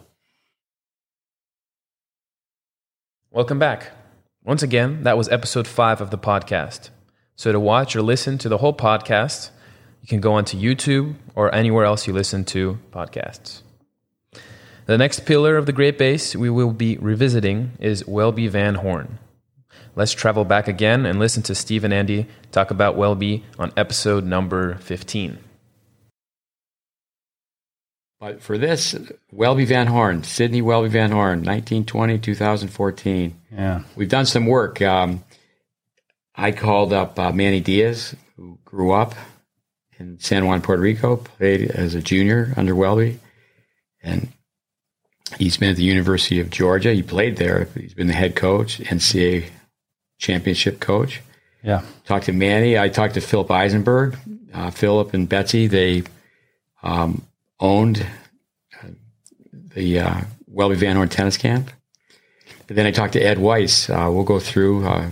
Welcome 3.29 3.59
back. 3.59 3.91
Once 4.45 4.63
again, 4.63 5.03
that 5.03 5.17
was 5.17 5.27
episode 5.27 5.67
five 5.67 5.99
of 5.99 6.11
the 6.11 6.17
podcast. 6.17 6.91
So 7.35 7.51
to 7.51 7.59
watch 7.59 7.93
or 7.93 8.01
listen 8.01 8.37
to 8.37 8.47
the 8.47 8.59
whole 8.59 8.73
podcast, 8.73 9.49
you 10.01 10.07
can 10.07 10.21
go 10.21 10.33
onto 10.33 10.57
YouTube 10.57 11.15
or 11.35 11.53
anywhere 11.53 11.83
else 11.83 12.07
you 12.07 12.13
listen 12.13 12.45
to 12.45 12.79
podcasts. 12.93 13.63
The 14.85 14.99
next 14.99 15.25
pillar 15.25 15.57
of 15.57 15.65
the 15.65 15.73
Great 15.73 15.97
Base 15.97 16.35
we 16.35 16.47
will 16.47 16.71
be 16.71 16.95
revisiting 16.97 17.71
is 17.79 18.05
Welby 18.05 18.47
Van 18.47 18.75
Horn. 18.75 19.17
Let's 19.95 20.11
travel 20.11 20.45
back 20.45 20.67
again 20.67 21.07
and 21.07 21.17
listen 21.17 21.41
to 21.43 21.55
Steve 21.55 21.83
and 21.83 21.93
Andy 21.93 22.27
talk 22.51 22.69
about 22.69 22.95
Welby 22.95 23.43
on 23.57 23.73
episode 23.75 24.25
number 24.25 24.75
15. 24.75 25.39
But 28.19 28.43
for 28.43 28.59
this, 28.59 28.95
Welby 29.31 29.65
Van 29.65 29.87
Horn, 29.87 30.23
Sydney 30.23 30.61
Welby 30.61 30.89
Van 30.89 31.11
Horn, 31.11 31.39
1920, 31.39 32.19
2014. 32.19 33.41
Yeah. 33.51 33.81
We've 33.95 34.07
done 34.07 34.27
some 34.27 34.45
work. 34.45 34.83
Um, 34.83 35.23
I 36.35 36.51
called 36.51 36.93
up 36.93 37.17
uh, 37.17 37.31
Manny 37.31 37.59
Diaz, 37.59 38.15
who 38.35 38.59
grew 38.63 38.91
up 38.91 39.15
in 39.97 40.19
San 40.19 40.45
Juan, 40.45 40.61
Puerto 40.61 40.81
Rico, 40.81 41.17
played 41.17 41.71
as 41.71 41.95
a 41.95 42.03
junior 42.03 42.53
under 42.55 42.75
Welby. 42.75 43.19
And 44.03 44.31
he's 45.37 45.57
been 45.57 45.69
at 45.69 45.75
the 45.75 45.83
University 45.83 46.39
of 46.39 46.49
Georgia. 46.49 46.93
He 46.93 47.03
played 47.03 47.37
there. 47.37 47.67
He's 47.75 47.93
been 47.93 48.07
the 48.07 48.13
head 48.13 48.35
coach, 48.35 48.79
NCAA 48.79 49.49
championship 50.17 50.79
coach. 50.79 51.21
Yeah. 51.63 51.81
Talked 52.05 52.25
to 52.25 52.33
Manny. 52.33 52.77
I 52.77 52.89
talked 52.89 53.15
to 53.15 53.21
Philip 53.21 53.49
Eisenberg. 53.49 54.17
Uh, 54.53 54.71
Philip 54.71 55.13
and 55.13 55.27
Betsy, 55.27 55.67
they 55.67 56.03
um, 56.83 57.25
owned 57.59 58.05
uh, 58.81 58.87
the 59.51 59.99
uh, 59.99 60.21
Welby 60.47 60.75
Van 60.75 60.95
Horn 60.95 61.09
tennis 61.09 61.37
camp. 61.37 61.71
And 62.69 62.77
then 62.77 62.85
I 62.85 62.91
talked 62.91 63.13
to 63.13 63.19
Ed 63.19 63.37
Weiss. 63.37 63.89
Uh, 63.89 64.09
we'll 64.11 64.23
go 64.23 64.39
through 64.39 64.87
uh, 64.87 65.09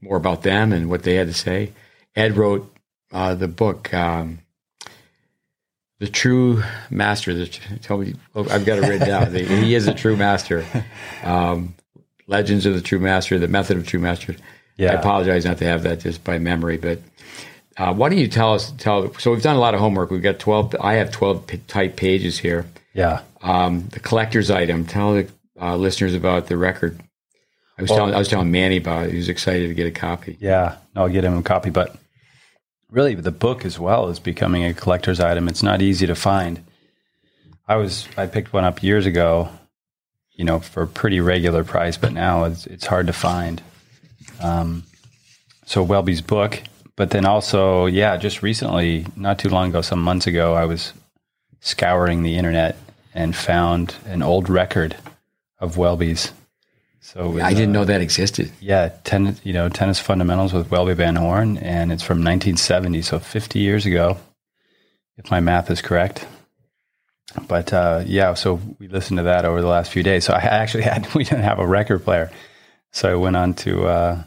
more 0.00 0.16
about 0.16 0.42
them 0.42 0.72
and 0.72 0.90
what 0.90 1.04
they 1.04 1.14
had 1.14 1.28
to 1.28 1.34
say. 1.34 1.72
Ed 2.14 2.36
wrote 2.36 2.70
uh, 3.12 3.34
the 3.34 3.48
book, 3.48 3.92
um, 3.94 4.40
The 6.02 6.08
True 6.08 6.64
Master. 6.90 7.32
The, 7.32 7.46
tell 7.80 7.96
me, 7.98 8.14
oh, 8.34 8.44
I've 8.50 8.64
got 8.66 8.78
it 8.78 8.88
written 8.88 9.06
down. 9.06 9.32
The- 9.32 9.44
he 9.44 9.76
is 9.76 9.86
a 9.86 9.94
true 9.94 10.16
master. 10.16 10.64
Um, 11.22 11.74
Legends 12.26 12.66
of 12.66 12.74
the 12.74 12.80
True 12.80 12.98
Master, 12.98 13.38
The 13.38 13.46
Method 13.46 13.76
of 13.76 13.86
True 13.86 14.00
Master. 14.00 14.34
Yeah. 14.76 14.90
I 14.90 14.94
apologize 14.94 15.44
not 15.44 15.58
to 15.58 15.64
have 15.64 15.84
that 15.84 16.00
just 16.00 16.24
by 16.24 16.38
memory, 16.38 16.76
but 16.76 16.98
uh, 17.76 17.94
why 17.94 18.08
don't 18.08 18.18
you 18.18 18.26
tell 18.26 18.52
us? 18.54 18.72
Tell 18.78 19.14
so 19.14 19.30
we've 19.30 19.42
done 19.42 19.54
a 19.54 19.60
lot 19.60 19.74
of 19.74 19.80
homework. 19.80 20.10
We've 20.10 20.20
got 20.22 20.40
twelve. 20.40 20.74
I 20.80 20.94
have 20.94 21.12
twelve 21.12 21.46
p- 21.46 21.58
type 21.68 21.94
pages 21.94 22.36
here. 22.36 22.66
Yeah. 22.94 23.20
Um, 23.42 23.86
the 23.92 24.00
collector's 24.00 24.50
item. 24.50 24.84
Tell 24.86 25.14
the 25.14 25.28
uh, 25.60 25.76
listeners 25.76 26.14
about 26.16 26.48
the 26.48 26.56
record. 26.56 26.98
I 27.78 27.82
was 27.82 27.90
telling 27.92 28.12
I 28.12 28.18
was 28.18 28.26
telling 28.28 28.50
Manny 28.50 28.78
about 28.78 29.06
it. 29.06 29.12
He 29.12 29.18
was 29.18 29.28
excited 29.28 29.68
to 29.68 29.74
get 29.74 29.86
a 29.86 29.92
copy. 29.92 30.36
Yeah, 30.40 30.78
No, 30.96 31.02
I'll 31.02 31.08
get 31.08 31.22
him 31.22 31.36
a 31.38 31.42
copy. 31.44 31.70
But 31.70 31.94
really, 32.92 33.14
the 33.14 33.32
book 33.32 33.64
as 33.64 33.78
well 33.78 34.08
is 34.08 34.20
becoming 34.20 34.64
a 34.64 34.74
collector's 34.74 35.18
item. 35.18 35.48
It's 35.48 35.62
not 35.62 35.82
easy 35.82 36.06
to 36.06 36.14
find. 36.14 36.62
I 37.66 37.76
was 37.76 38.06
I 38.16 38.26
picked 38.26 38.52
one 38.52 38.64
up 38.64 38.82
years 38.82 39.06
ago, 39.06 39.48
you 40.32 40.44
know, 40.44 40.60
for 40.60 40.82
a 40.82 40.86
pretty 40.86 41.20
regular 41.20 41.64
price, 41.64 41.96
but 41.96 42.12
now 42.12 42.44
it's 42.44 42.66
it's 42.66 42.86
hard 42.86 43.06
to 43.06 43.12
find. 43.12 43.62
Um, 44.40 44.84
so 45.64 45.84
Welby's 45.84 46.20
book, 46.20 46.60
but 46.96 47.10
then 47.10 47.24
also, 47.24 47.86
yeah, 47.86 48.16
just 48.16 48.42
recently, 48.42 49.06
not 49.16 49.38
too 49.38 49.48
long 49.48 49.70
ago, 49.70 49.80
some 49.80 50.02
months 50.02 50.26
ago, 50.26 50.54
I 50.54 50.66
was 50.66 50.92
scouring 51.60 52.22
the 52.22 52.36
internet 52.36 52.76
and 53.14 53.34
found 53.34 53.94
an 54.06 54.22
old 54.22 54.48
record 54.48 54.96
of 55.58 55.76
Welby's. 55.76 56.32
So 57.04 57.24
it 57.24 57.34
was, 57.34 57.42
I 57.42 57.52
didn't 57.52 57.72
know 57.72 57.84
that 57.84 58.00
existed. 58.00 58.52
yeah, 58.60 58.90
tennis, 59.02 59.40
you 59.42 59.52
know, 59.52 59.68
tennis 59.68 59.98
fundamentals 59.98 60.52
with 60.52 60.70
Welby 60.70 60.94
Van 60.94 61.16
Horn, 61.16 61.58
and 61.58 61.90
it's 61.92 62.02
from 62.02 62.18
1970, 62.18 63.02
so 63.02 63.18
50 63.18 63.58
years 63.58 63.86
ago, 63.86 64.18
if 65.16 65.28
my 65.28 65.40
math 65.40 65.68
is 65.68 65.82
correct. 65.82 66.24
But 67.48 67.72
uh, 67.72 68.04
yeah, 68.06 68.34
so 68.34 68.60
we 68.78 68.86
listened 68.86 69.18
to 69.18 69.24
that 69.24 69.44
over 69.44 69.60
the 69.60 69.66
last 69.66 69.90
few 69.90 70.04
days. 70.04 70.24
So 70.24 70.32
I 70.32 70.42
actually 70.42 70.82
had 70.90 71.12
we 71.12 71.24
didn't 71.24 71.42
have 71.42 71.58
a 71.58 71.66
record 71.66 72.04
player, 72.04 72.30
so 72.92 73.10
I 73.10 73.16
went 73.16 73.34
on 73.34 73.54
to 73.54 73.86
uh, 73.88 74.22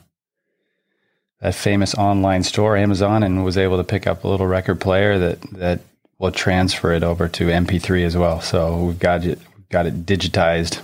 that 1.39 1.55
famous 1.55 1.95
online 1.95 2.43
store, 2.43 2.75
Amazon, 2.75 3.23
and 3.23 3.45
was 3.45 3.57
able 3.57 3.77
to 3.77 3.85
pick 3.85 4.05
up 4.05 4.25
a 4.25 4.27
little 4.27 4.47
record 4.47 4.81
player 4.81 5.17
that 5.17 5.41
that 5.53 5.79
will 6.19 6.31
transfer 6.31 6.91
it 6.91 7.03
over 7.03 7.29
to 7.29 7.45
MP3 7.45 8.05
as 8.05 8.17
well. 8.17 8.41
So 8.41 8.83
we've 8.83 8.99
got 8.99 9.23
it 9.23 9.39
got 9.69 9.85
it 9.85 10.05
digitized 10.05 10.81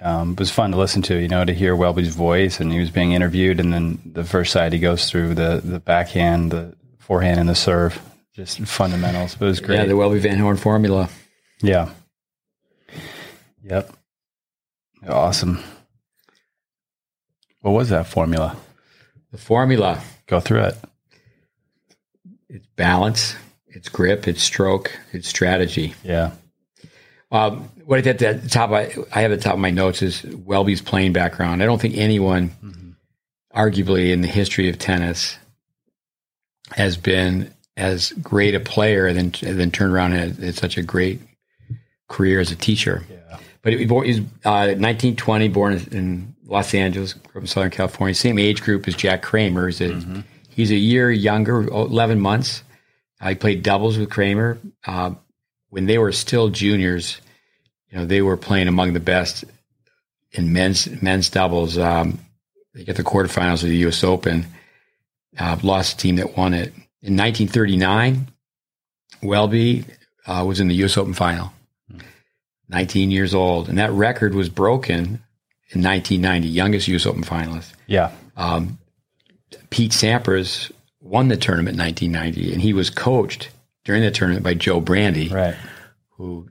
um, 0.00 0.32
it 0.32 0.38
was 0.38 0.50
fun 0.50 0.72
to 0.72 0.76
listen 0.76 1.02
to, 1.02 1.16
you 1.16 1.28
know, 1.28 1.44
to 1.44 1.52
hear 1.54 1.74
Welby's 1.74 2.14
voice, 2.14 2.60
and 2.60 2.72
he 2.72 2.78
was 2.80 2.90
being 2.90 3.12
interviewed, 3.12 3.60
and 3.60 3.72
then 3.72 3.98
the 4.04 4.24
first 4.24 4.52
side 4.52 4.72
he 4.72 4.78
goes 4.78 5.08
through 5.10 5.34
the 5.34 5.60
the 5.64 5.80
backhand, 5.80 6.52
the 6.52 6.76
forehand, 6.98 7.40
and 7.40 7.48
the 7.48 7.54
serve, 7.54 8.00
just 8.34 8.58
fundamentals. 8.60 9.34
It 9.34 9.40
was 9.40 9.60
great. 9.60 9.76
Yeah, 9.76 9.84
the 9.86 9.96
Welby 9.96 10.18
Van 10.18 10.38
Horn 10.38 10.56
formula. 10.56 11.08
yeah. 11.62 11.90
Yep. 13.64 13.90
Awesome. 15.08 15.62
What 17.62 17.72
was 17.72 17.88
that 17.88 18.06
formula? 18.06 18.56
The 19.32 19.38
formula. 19.38 20.00
Go 20.28 20.38
through 20.38 20.64
it. 20.64 20.76
It's 22.48 22.66
balance. 22.76 23.34
It's 23.66 23.88
grip. 23.88 24.28
It's 24.28 24.42
stroke. 24.42 24.96
It's 25.12 25.28
strategy. 25.28 25.94
Yeah. 26.04 26.30
Um, 27.36 27.70
what 27.84 27.98
I 27.98 28.02
did 28.02 28.22
at 28.22 28.42
the 28.42 28.48
top, 28.48 28.70
I, 28.70 28.92
I 29.14 29.20
have 29.20 29.30
at 29.30 29.38
the 29.38 29.44
top 29.44 29.54
of 29.54 29.60
my 29.60 29.70
notes 29.70 30.02
is 30.02 30.22
Welby's 30.22 30.80
playing 30.80 31.12
background. 31.12 31.62
I 31.62 31.66
don't 31.66 31.80
think 31.80 31.96
anyone, 31.96 32.96
arguably 33.54 34.10
in 34.10 34.22
the 34.22 34.28
history 34.28 34.68
of 34.68 34.78
tennis, 34.78 35.36
has 36.72 36.96
been 36.96 37.52
as 37.76 38.12
great 38.12 38.54
a 38.54 38.60
player 38.60 39.06
and 39.06 39.16
then 39.16 39.48
and 39.48 39.60
then 39.60 39.70
turned 39.70 39.92
around 39.92 40.14
and 40.14 40.36
had, 40.38 40.54
such 40.54 40.76
a 40.78 40.82
great 40.82 41.20
career 42.08 42.40
as 42.40 42.50
a 42.50 42.56
teacher. 42.56 43.04
Yeah. 43.08 43.38
But 43.62 43.74
he 43.74 43.86
was 43.86 44.18
uh, 44.44 44.74
1920, 44.78 45.48
born 45.48 45.74
in 45.90 46.34
Los 46.46 46.72
Angeles, 46.74 47.12
grew 47.12 47.40
up 47.40 47.42
in 47.42 47.46
Southern 47.46 47.70
California. 47.70 48.14
Same 48.14 48.38
age 48.38 48.62
group 48.62 48.88
as 48.88 48.94
Jack 48.94 49.22
Kramer. 49.22 49.66
He's 49.66 49.80
a, 49.80 50.24
he's 50.48 50.70
a 50.70 50.76
year 50.76 51.10
younger, 51.10 51.62
11 51.62 52.20
months. 52.20 52.62
Uh, 53.20 53.30
he 53.30 53.34
played 53.34 53.62
doubles 53.62 53.98
with 53.98 54.08
Kramer. 54.08 54.58
Uh, 54.86 55.14
when 55.70 55.86
they 55.86 55.98
were 55.98 56.12
still 56.12 56.48
juniors, 56.48 57.20
you 57.90 57.98
know, 57.98 58.06
they 58.06 58.22
were 58.22 58.36
playing 58.36 58.68
among 58.68 58.92
the 58.92 59.00
best 59.00 59.44
in 60.32 60.52
men's 60.52 61.00
men's 61.02 61.30
doubles. 61.30 61.78
Um, 61.78 62.18
they 62.74 62.84
get 62.84 62.96
the 62.96 63.04
quarterfinals 63.04 63.62
of 63.62 63.68
the 63.70 63.76
U.S. 63.78 64.02
Open. 64.04 64.46
Uh, 65.38 65.56
lost 65.62 65.96
the 65.96 66.02
team 66.02 66.16
that 66.16 66.36
won 66.36 66.54
it 66.54 66.68
in 67.02 67.16
1939. 67.16 68.28
Welby 69.22 69.84
uh, 70.26 70.44
was 70.46 70.60
in 70.60 70.68
the 70.68 70.74
U.S. 70.76 70.96
Open 70.96 71.14
final. 71.14 71.52
19 72.68 73.10
years 73.12 73.32
old, 73.34 73.68
and 73.68 73.78
that 73.78 73.92
record 73.92 74.34
was 74.34 74.48
broken 74.48 75.22
in 75.70 75.82
1990. 75.82 76.48
Youngest 76.48 76.88
U.S. 76.88 77.06
Open 77.06 77.22
finalist. 77.22 77.72
Yeah. 77.86 78.10
Um, 78.36 78.78
Pete 79.70 79.92
Sampras 79.92 80.72
won 81.00 81.28
the 81.28 81.36
tournament 81.36 81.74
in 81.78 81.84
1990, 81.84 82.52
and 82.52 82.60
he 82.60 82.72
was 82.72 82.90
coached 82.90 83.50
during 83.84 84.02
the 84.02 84.10
tournament 84.10 84.42
by 84.42 84.54
Joe 84.54 84.80
Brandi, 84.80 85.30
Right. 85.30 85.54
who 86.16 86.48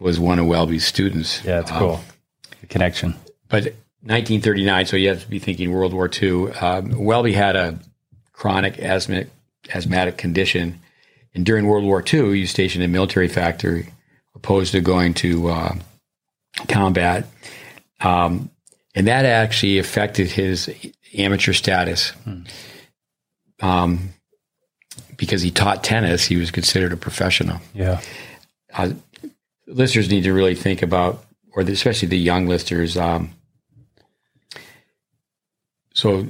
was 0.00 0.18
one 0.20 0.38
of 0.38 0.46
Welby's 0.46 0.84
students. 0.86 1.42
Yeah, 1.44 1.60
it's 1.60 1.70
Um, 1.72 1.78
cool. 1.78 2.00
The 2.60 2.66
connection. 2.66 3.14
But 3.48 3.64
1939, 4.02 4.86
so 4.86 4.96
you 4.96 5.08
have 5.08 5.22
to 5.22 5.28
be 5.28 5.38
thinking 5.38 5.72
World 5.72 5.92
War 5.92 6.08
II. 6.10 6.52
Um, 6.52 7.04
Welby 7.04 7.32
had 7.32 7.56
a 7.56 7.78
chronic 8.32 8.78
asthmatic, 8.78 9.28
asthmatic 9.74 10.16
condition. 10.16 10.80
And 11.34 11.44
during 11.44 11.66
World 11.66 11.84
War 11.84 12.02
II, 12.02 12.34
he 12.34 12.40
was 12.42 12.50
stationed 12.50 12.82
in 12.84 12.90
a 12.90 12.92
military 12.92 13.28
factory, 13.28 13.88
opposed 14.34 14.72
to 14.72 14.80
going 14.80 15.14
to 15.14 15.48
uh, 15.48 15.74
combat. 16.68 17.26
Um, 18.00 18.50
and 18.94 19.06
that 19.08 19.24
actually 19.24 19.78
affected 19.78 20.30
his 20.30 20.70
amateur 21.16 21.52
status. 21.52 22.12
Um, 23.60 24.10
because 25.16 25.42
he 25.42 25.50
taught 25.50 25.82
tennis, 25.82 26.24
he 26.24 26.36
was 26.36 26.50
considered 26.50 26.92
a 26.92 26.96
professional. 26.96 27.60
Yeah. 27.74 28.00
Uh, 28.72 28.90
listeners 29.68 30.10
need 30.10 30.24
to 30.24 30.32
really 30.32 30.54
think 30.54 30.82
about, 30.82 31.24
or 31.52 31.62
the, 31.62 31.72
especially 31.72 32.08
the 32.08 32.18
young 32.18 32.46
listeners. 32.46 32.96
Um, 32.96 33.32
so 35.94 36.26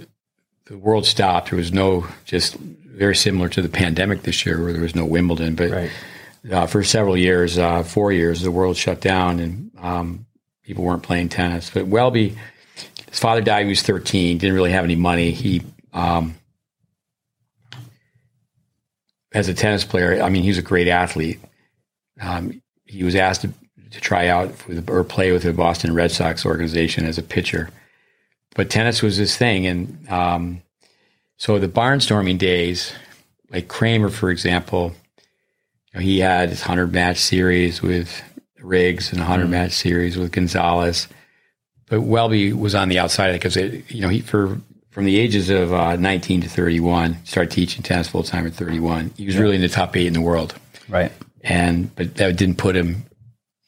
the 0.66 0.76
world 0.76 1.06
stopped. 1.06 1.50
There 1.50 1.56
was 1.58 1.72
no, 1.72 2.06
just 2.24 2.56
very 2.56 3.14
similar 3.16 3.48
to 3.50 3.62
the 3.62 3.68
pandemic 3.68 4.22
this 4.22 4.44
year, 4.44 4.62
where 4.62 4.72
there 4.72 4.82
was 4.82 4.94
no 4.94 5.04
Wimbledon. 5.06 5.54
But 5.54 5.70
Right. 5.70 5.90
uh, 6.50 6.66
for 6.66 6.82
several 6.82 7.16
years, 7.16 7.58
uh, 7.58 7.82
four 7.84 8.12
years, 8.12 8.40
the 8.42 8.50
world 8.50 8.76
shut 8.76 9.00
down 9.00 9.40
and 9.40 9.70
um, 9.78 10.26
people 10.62 10.84
weren't 10.84 11.02
playing 11.02 11.28
tennis. 11.28 11.70
But 11.70 11.86
Welby, 11.86 12.36
his 13.08 13.18
father 13.18 13.40
died 13.40 13.58
when 13.60 13.66
he 13.66 13.70
was 13.70 13.82
13, 13.82 14.38
didn't 14.38 14.54
really 14.54 14.72
have 14.72 14.84
any 14.84 14.96
money. 14.96 15.30
He, 15.30 15.62
um, 15.92 16.34
as 19.32 19.48
a 19.48 19.54
tennis 19.54 19.84
player, 19.84 20.22
I 20.22 20.28
mean, 20.28 20.42
he 20.42 20.48
was 20.48 20.58
a 20.58 20.62
great 20.62 20.88
athlete. 20.88 21.38
Um, 22.20 22.60
he 22.88 23.04
was 23.04 23.14
asked 23.14 23.42
to, 23.42 23.52
to 23.90 24.00
try 24.00 24.28
out 24.28 24.54
for 24.54 24.74
the, 24.74 24.92
or 24.92 25.04
play 25.04 25.30
with 25.30 25.42
the 25.42 25.52
Boston 25.52 25.94
Red 25.94 26.10
Sox 26.10 26.44
organization 26.44 27.04
as 27.04 27.18
a 27.18 27.22
pitcher. 27.22 27.70
But 28.54 28.70
tennis 28.70 29.02
was 29.02 29.16
his 29.16 29.36
thing. 29.36 29.66
And 29.66 30.08
um, 30.10 30.62
so 31.36 31.58
the 31.58 31.68
barnstorming 31.68 32.38
days, 32.38 32.92
like 33.50 33.68
Kramer, 33.68 34.08
for 34.08 34.30
example, 34.30 34.92
you 35.92 35.94
know, 35.94 36.00
he 36.00 36.18
had 36.18 36.48
his 36.48 36.60
100 36.60 36.92
match 36.92 37.18
series 37.18 37.82
with 37.82 38.22
Riggs 38.60 39.12
and 39.12 39.20
a 39.20 39.24
100 39.24 39.48
match 39.48 39.72
series 39.72 40.16
with 40.16 40.32
Gonzalez. 40.32 41.06
But 41.88 42.02
Welby 42.02 42.52
was 42.52 42.74
on 42.74 42.88
the 42.88 42.98
outside 42.98 43.28
of 43.28 43.36
it 43.36 43.42
because, 43.42 43.56
you 43.90 44.00
know, 44.00 44.08
he, 44.08 44.20
for 44.20 44.60
from 44.90 45.04
the 45.04 45.18
ages 45.18 45.48
of 45.48 45.72
uh, 45.72 45.96
19 45.96 46.42
to 46.42 46.48
31, 46.48 47.24
started 47.24 47.50
teaching 47.50 47.82
tennis 47.82 48.08
full 48.08 48.22
time 48.22 48.46
at 48.46 48.54
31. 48.54 49.12
He 49.16 49.26
was 49.26 49.36
really 49.36 49.56
in 49.56 49.62
the 49.62 49.68
top 49.68 49.96
eight 49.96 50.06
in 50.06 50.12
the 50.12 50.20
world 50.20 50.54
Right. 50.88 51.12
And 51.42 51.94
but 51.94 52.14
that 52.16 52.36
didn't 52.36 52.58
put 52.58 52.76
him 52.76 53.04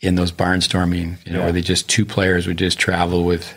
in 0.00 0.14
those 0.14 0.32
barnstorming, 0.32 1.24
you 1.26 1.32
know, 1.32 1.38
Yeah. 1.40 1.44
where 1.44 1.52
they 1.52 1.60
just 1.62 1.88
two 1.88 2.06
players 2.06 2.46
would 2.46 2.56
just 2.58 2.78
travel 2.78 3.24
with, 3.24 3.52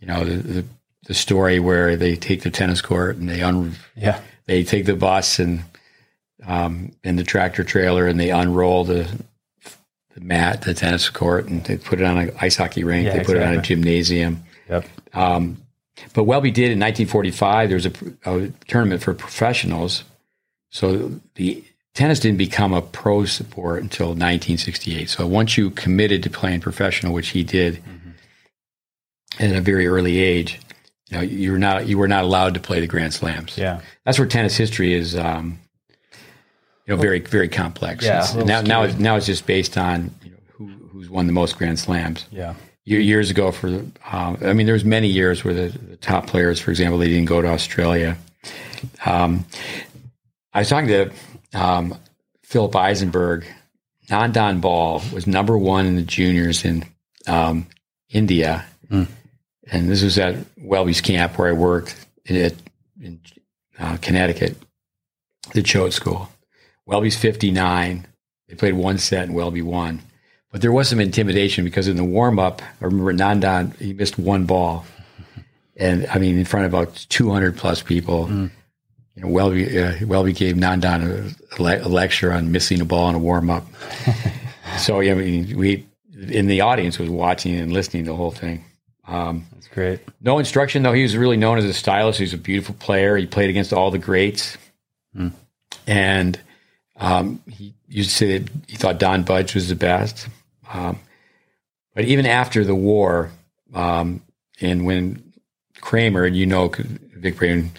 you 0.00 0.06
know, 0.06 0.24
the, 0.24 0.36
the 0.36 0.64
the 1.08 1.14
story 1.14 1.58
where 1.58 1.96
they 1.96 2.14
take 2.16 2.42
the 2.42 2.50
tennis 2.50 2.80
court 2.80 3.16
and 3.16 3.28
they 3.28 3.42
un 3.42 3.74
Yeah. 3.96 4.20
they 4.46 4.62
take 4.64 4.86
the 4.86 4.94
bus 4.96 5.38
and 5.38 5.64
um 6.46 6.92
and 7.04 7.18
the 7.18 7.24
tractor 7.24 7.64
trailer 7.64 8.06
and 8.06 8.18
they 8.20 8.30
unroll 8.30 8.84
the 8.84 9.08
the 10.14 10.20
mat, 10.20 10.60
the 10.62 10.74
tennis 10.74 11.08
court, 11.08 11.46
and 11.48 11.64
they 11.64 11.78
put 11.78 11.98
it 11.98 12.04
on 12.04 12.18
an 12.18 12.32
ice 12.40 12.56
hockey 12.56 12.84
rink. 12.84 13.06
Yeah, 13.06 13.16
they 13.16 13.24
put 13.24 13.36
it 13.38 13.42
on 13.42 13.54
a 13.54 13.62
gymnasium. 13.62 14.44
Yep. 14.68 14.86
Um, 15.14 15.56
but 16.12 16.24
Welby 16.24 16.50
did 16.50 16.70
in 16.70 16.78
1945. 16.78 17.68
There 17.70 17.76
was 17.76 17.86
a, 17.86 17.92
a 18.26 18.48
tournament 18.68 19.02
for 19.02 19.14
professionals. 19.14 20.04
So 20.68 21.18
the 21.36 21.64
tennis 21.94 22.20
didn't 22.20 22.38
become 22.38 22.72
a 22.72 22.82
pro 22.82 23.24
sport 23.24 23.82
until 23.82 24.08
1968. 24.08 25.08
So 25.10 25.26
once 25.26 25.56
you 25.56 25.70
committed 25.70 26.22
to 26.22 26.30
playing 26.30 26.60
professional, 26.60 27.12
which 27.12 27.28
he 27.28 27.44
did 27.44 27.82
at 29.38 29.54
a 29.54 29.60
very 29.60 29.86
early 29.86 30.18
age, 30.20 30.60
you 31.10 31.16
know, 31.16 31.22
you 31.22 31.52
were 31.52 31.58
not 31.58 31.86
you 31.86 31.98
were 31.98 32.08
not 32.08 32.24
allowed 32.24 32.54
to 32.54 32.60
play 32.60 32.80
the 32.80 32.86
Grand 32.86 33.12
Slams. 33.12 33.58
Yeah. 33.58 33.80
That's 34.04 34.18
where 34.18 34.26
tennis 34.28 34.56
history 34.56 34.94
is, 34.94 35.14
um, 35.16 35.58
you 36.86 36.94
know, 36.94 37.00
very 37.00 37.20
very 37.20 37.48
complex. 37.48 38.04
Yeah, 38.04 38.22
a 38.22 38.26
little 38.32 38.46
now 38.46 38.60
now 38.62 38.82
it's, 38.82 38.98
now 38.98 39.16
it's 39.16 39.26
just 39.26 39.46
based 39.46 39.76
on 39.76 40.14
you 40.24 40.30
know, 40.30 40.36
who 40.52 40.66
who's 40.88 41.10
won 41.10 41.26
the 41.26 41.32
most 41.32 41.58
Grand 41.58 41.78
Slams 41.78 42.24
Yeah. 42.30 42.54
years 42.84 43.30
ago 43.30 43.52
for 43.52 43.68
um, 43.68 44.38
I 44.42 44.54
mean, 44.54 44.64
there 44.66 44.72
was 44.72 44.84
many 44.84 45.08
years 45.08 45.44
where 45.44 45.52
the, 45.54 45.78
the 45.78 45.96
top 45.96 46.26
players, 46.26 46.58
for 46.58 46.70
example, 46.70 46.98
they 46.98 47.08
didn't 47.08 47.26
go 47.28 47.42
to 47.42 47.48
Australia. 47.48 48.16
Um, 49.04 49.44
I 50.54 50.60
was 50.60 50.68
talking 50.70 50.88
to 50.88 51.10
um, 51.54 51.94
Philip 52.42 52.74
Eisenberg. 52.76 53.46
Nandan 54.10 54.60
Bal 54.60 55.02
was 55.12 55.26
number 55.26 55.56
one 55.56 55.86
in 55.86 55.96
the 55.96 56.02
juniors 56.02 56.64
in 56.64 56.84
um, 57.26 57.66
India, 58.10 58.64
Mm. 58.90 59.06
and 59.70 59.88
this 59.88 60.02
was 60.02 60.18
at 60.18 60.36
Welby's 60.58 61.00
camp 61.00 61.38
where 61.38 61.48
I 61.48 61.52
worked 61.52 61.94
in, 62.26 62.36
at, 62.36 62.52
in 63.00 63.20
uh, 63.78 63.96
Connecticut, 64.02 64.56
the 65.54 65.62
Choate 65.62 65.94
School. 65.94 66.28
Welby's 66.84 67.16
fifty 67.16 67.50
nine. 67.50 68.06
They 68.48 68.54
played 68.54 68.74
one 68.74 68.98
set 68.98 69.24
and 69.24 69.34
Welby 69.34 69.62
won. 69.62 70.02
But 70.50 70.60
there 70.60 70.72
was 70.72 70.88
some 70.90 71.00
intimidation 71.00 71.64
because 71.64 71.88
in 71.88 71.96
the 71.96 72.04
warm 72.04 72.38
up, 72.38 72.60
I 72.82 72.84
remember 72.84 73.14
Nandan, 73.14 73.74
he 73.78 73.94
missed 73.94 74.18
one 74.18 74.44
ball. 74.44 74.84
And 75.74 76.06
I 76.08 76.18
mean, 76.18 76.38
in 76.38 76.44
front 76.44 76.66
of 76.66 76.74
about 76.74 76.94
200 77.08 77.56
plus 77.56 77.80
people, 77.82 78.50
you 79.14 79.22
know, 79.22 79.28
Welby, 79.28 79.78
uh, 79.78 80.06
Welby 80.06 80.32
gave 80.32 80.56
Nandan 80.56 81.02
a, 81.04 81.56
a, 81.56 81.62
le- 81.62 81.86
a 81.86 81.88
lecture 81.88 82.32
on 82.32 82.50
missing 82.52 82.80
a 82.80 82.84
ball 82.84 83.08
in 83.10 83.14
a 83.14 83.18
warm 83.18 83.50
up. 83.50 83.66
so, 84.78 85.00
yeah, 85.00 85.12
I 85.12 85.14
mean, 85.16 85.56
we, 85.56 85.86
in 86.14 86.46
the 86.46 86.62
audience 86.62 86.98
was 86.98 87.10
watching 87.10 87.54
and 87.56 87.72
listening 87.72 88.04
to 88.04 88.10
the 88.10 88.16
whole 88.16 88.30
thing. 88.30 88.64
Um, 89.06 89.44
That's 89.52 89.68
great. 89.68 90.00
no 90.20 90.38
instruction, 90.38 90.82
though. 90.82 90.92
He 90.92 91.02
was 91.02 91.16
really 91.16 91.36
known 91.36 91.58
as 91.58 91.64
a 91.64 91.74
stylist. 91.74 92.18
He 92.18 92.24
was 92.24 92.32
a 92.32 92.38
beautiful 92.38 92.74
player. 92.76 93.16
He 93.16 93.26
played 93.26 93.50
against 93.50 93.72
all 93.72 93.90
the 93.90 93.98
greats. 93.98 94.56
And 95.86 96.40
um, 96.96 97.42
he 97.50 97.74
used 97.88 98.10
to 98.10 98.16
say 98.16 98.38
that 98.38 98.50
he 98.68 98.76
thought 98.76 98.98
Don 98.98 99.24
Budge 99.24 99.54
was 99.54 99.68
the 99.68 99.74
best. 99.74 100.28
Um, 100.72 100.98
but 101.94 102.04
even 102.04 102.24
after 102.24 102.64
the 102.64 102.74
war, 102.74 103.30
um, 103.74 104.22
and 104.60 104.86
when 104.86 105.32
Kramer, 105.80 106.24
and 106.24 106.36
you 106.36 106.46
know 106.46 106.68
Vic 106.68 107.36
Braden, 107.36 107.72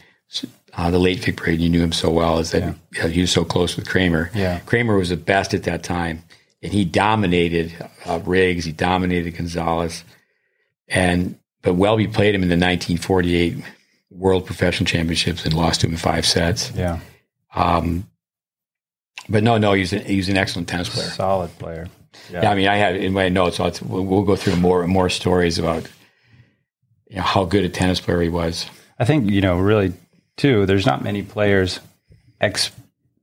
uh, 0.75 0.89
the 0.89 0.99
late 0.99 1.19
Vic 1.19 1.37
Braden, 1.37 1.61
you 1.61 1.69
knew 1.69 1.81
him 1.81 1.91
so 1.91 2.09
well, 2.09 2.39
is 2.39 2.51
that 2.51 2.75
uh, 3.01 3.07
he 3.07 3.21
was 3.21 3.31
so 3.31 3.45
close 3.45 3.75
with 3.75 3.87
Kramer. 3.87 4.31
Yeah. 4.33 4.59
Kramer 4.65 4.97
was 4.97 5.09
the 5.09 5.17
best 5.17 5.53
at 5.53 5.63
that 5.63 5.83
time, 5.83 6.23
and 6.61 6.73
he 6.73 6.83
dominated 6.83 7.73
uh, 8.05 8.19
Riggs. 8.25 8.65
He 8.65 8.71
dominated 8.71 9.31
Gonzalez, 9.37 10.03
and 10.87 11.37
but 11.61 11.75
Welby 11.75 12.07
played 12.07 12.35
him 12.35 12.43
in 12.43 12.49
the 12.49 12.55
1948 12.55 13.63
World 14.09 14.45
Professional 14.45 14.87
Championships 14.87 15.45
and 15.45 15.53
lost 15.53 15.81
to 15.81 15.87
him 15.87 15.93
in 15.93 15.97
five 15.97 16.25
sets. 16.25 16.71
Yeah. 16.71 16.99
Um, 17.55 18.09
but 19.29 19.43
no, 19.43 19.57
no, 19.57 19.73
he's 19.73 19.93
an, 19.93 20.03
he's 20.05 20.27
an 20.27 20.37
excellent 20.37 20.67
tennis 20.67 20.89
player. 20.89 21.07
Solid 21.07 21.57
player. 21.59 21.87
Yeah, 22.31 22.49
I 22.49 22.55
mean, 22.55 22.67
I 22.67 22.75
have 22.75 22.95
in 22.95 23.13
my 23.13 23.29
notes. 23.29 23.59
We'll, 23.59 24.05
we'll 24.05 24.23
go 24.23 24.35
through 24.35 24.55
more 24.57 24.85
more 24.87 25.09
stories 25.09 25.59
about 25.59 25.87
you 27.09 27.17
know 27.17 27.21
how 27.21 27.45
good 27.45 27.63
a 27.63 27.69
tennis 27.69 27.99
player 27.99 28.21
he 28.21 28.29
was. 28.29 28.65
I 28.99 29.05
think, 29.05 29.29
you 29.29 29.41
know, 29.41 29.57
really, 29.57 29.93
too, 30.37 30.65
there's 30.65 30.85
not 30.85 31.03
many 31.03 31.21
players, 31.23 31.79
ex 32.41 32.71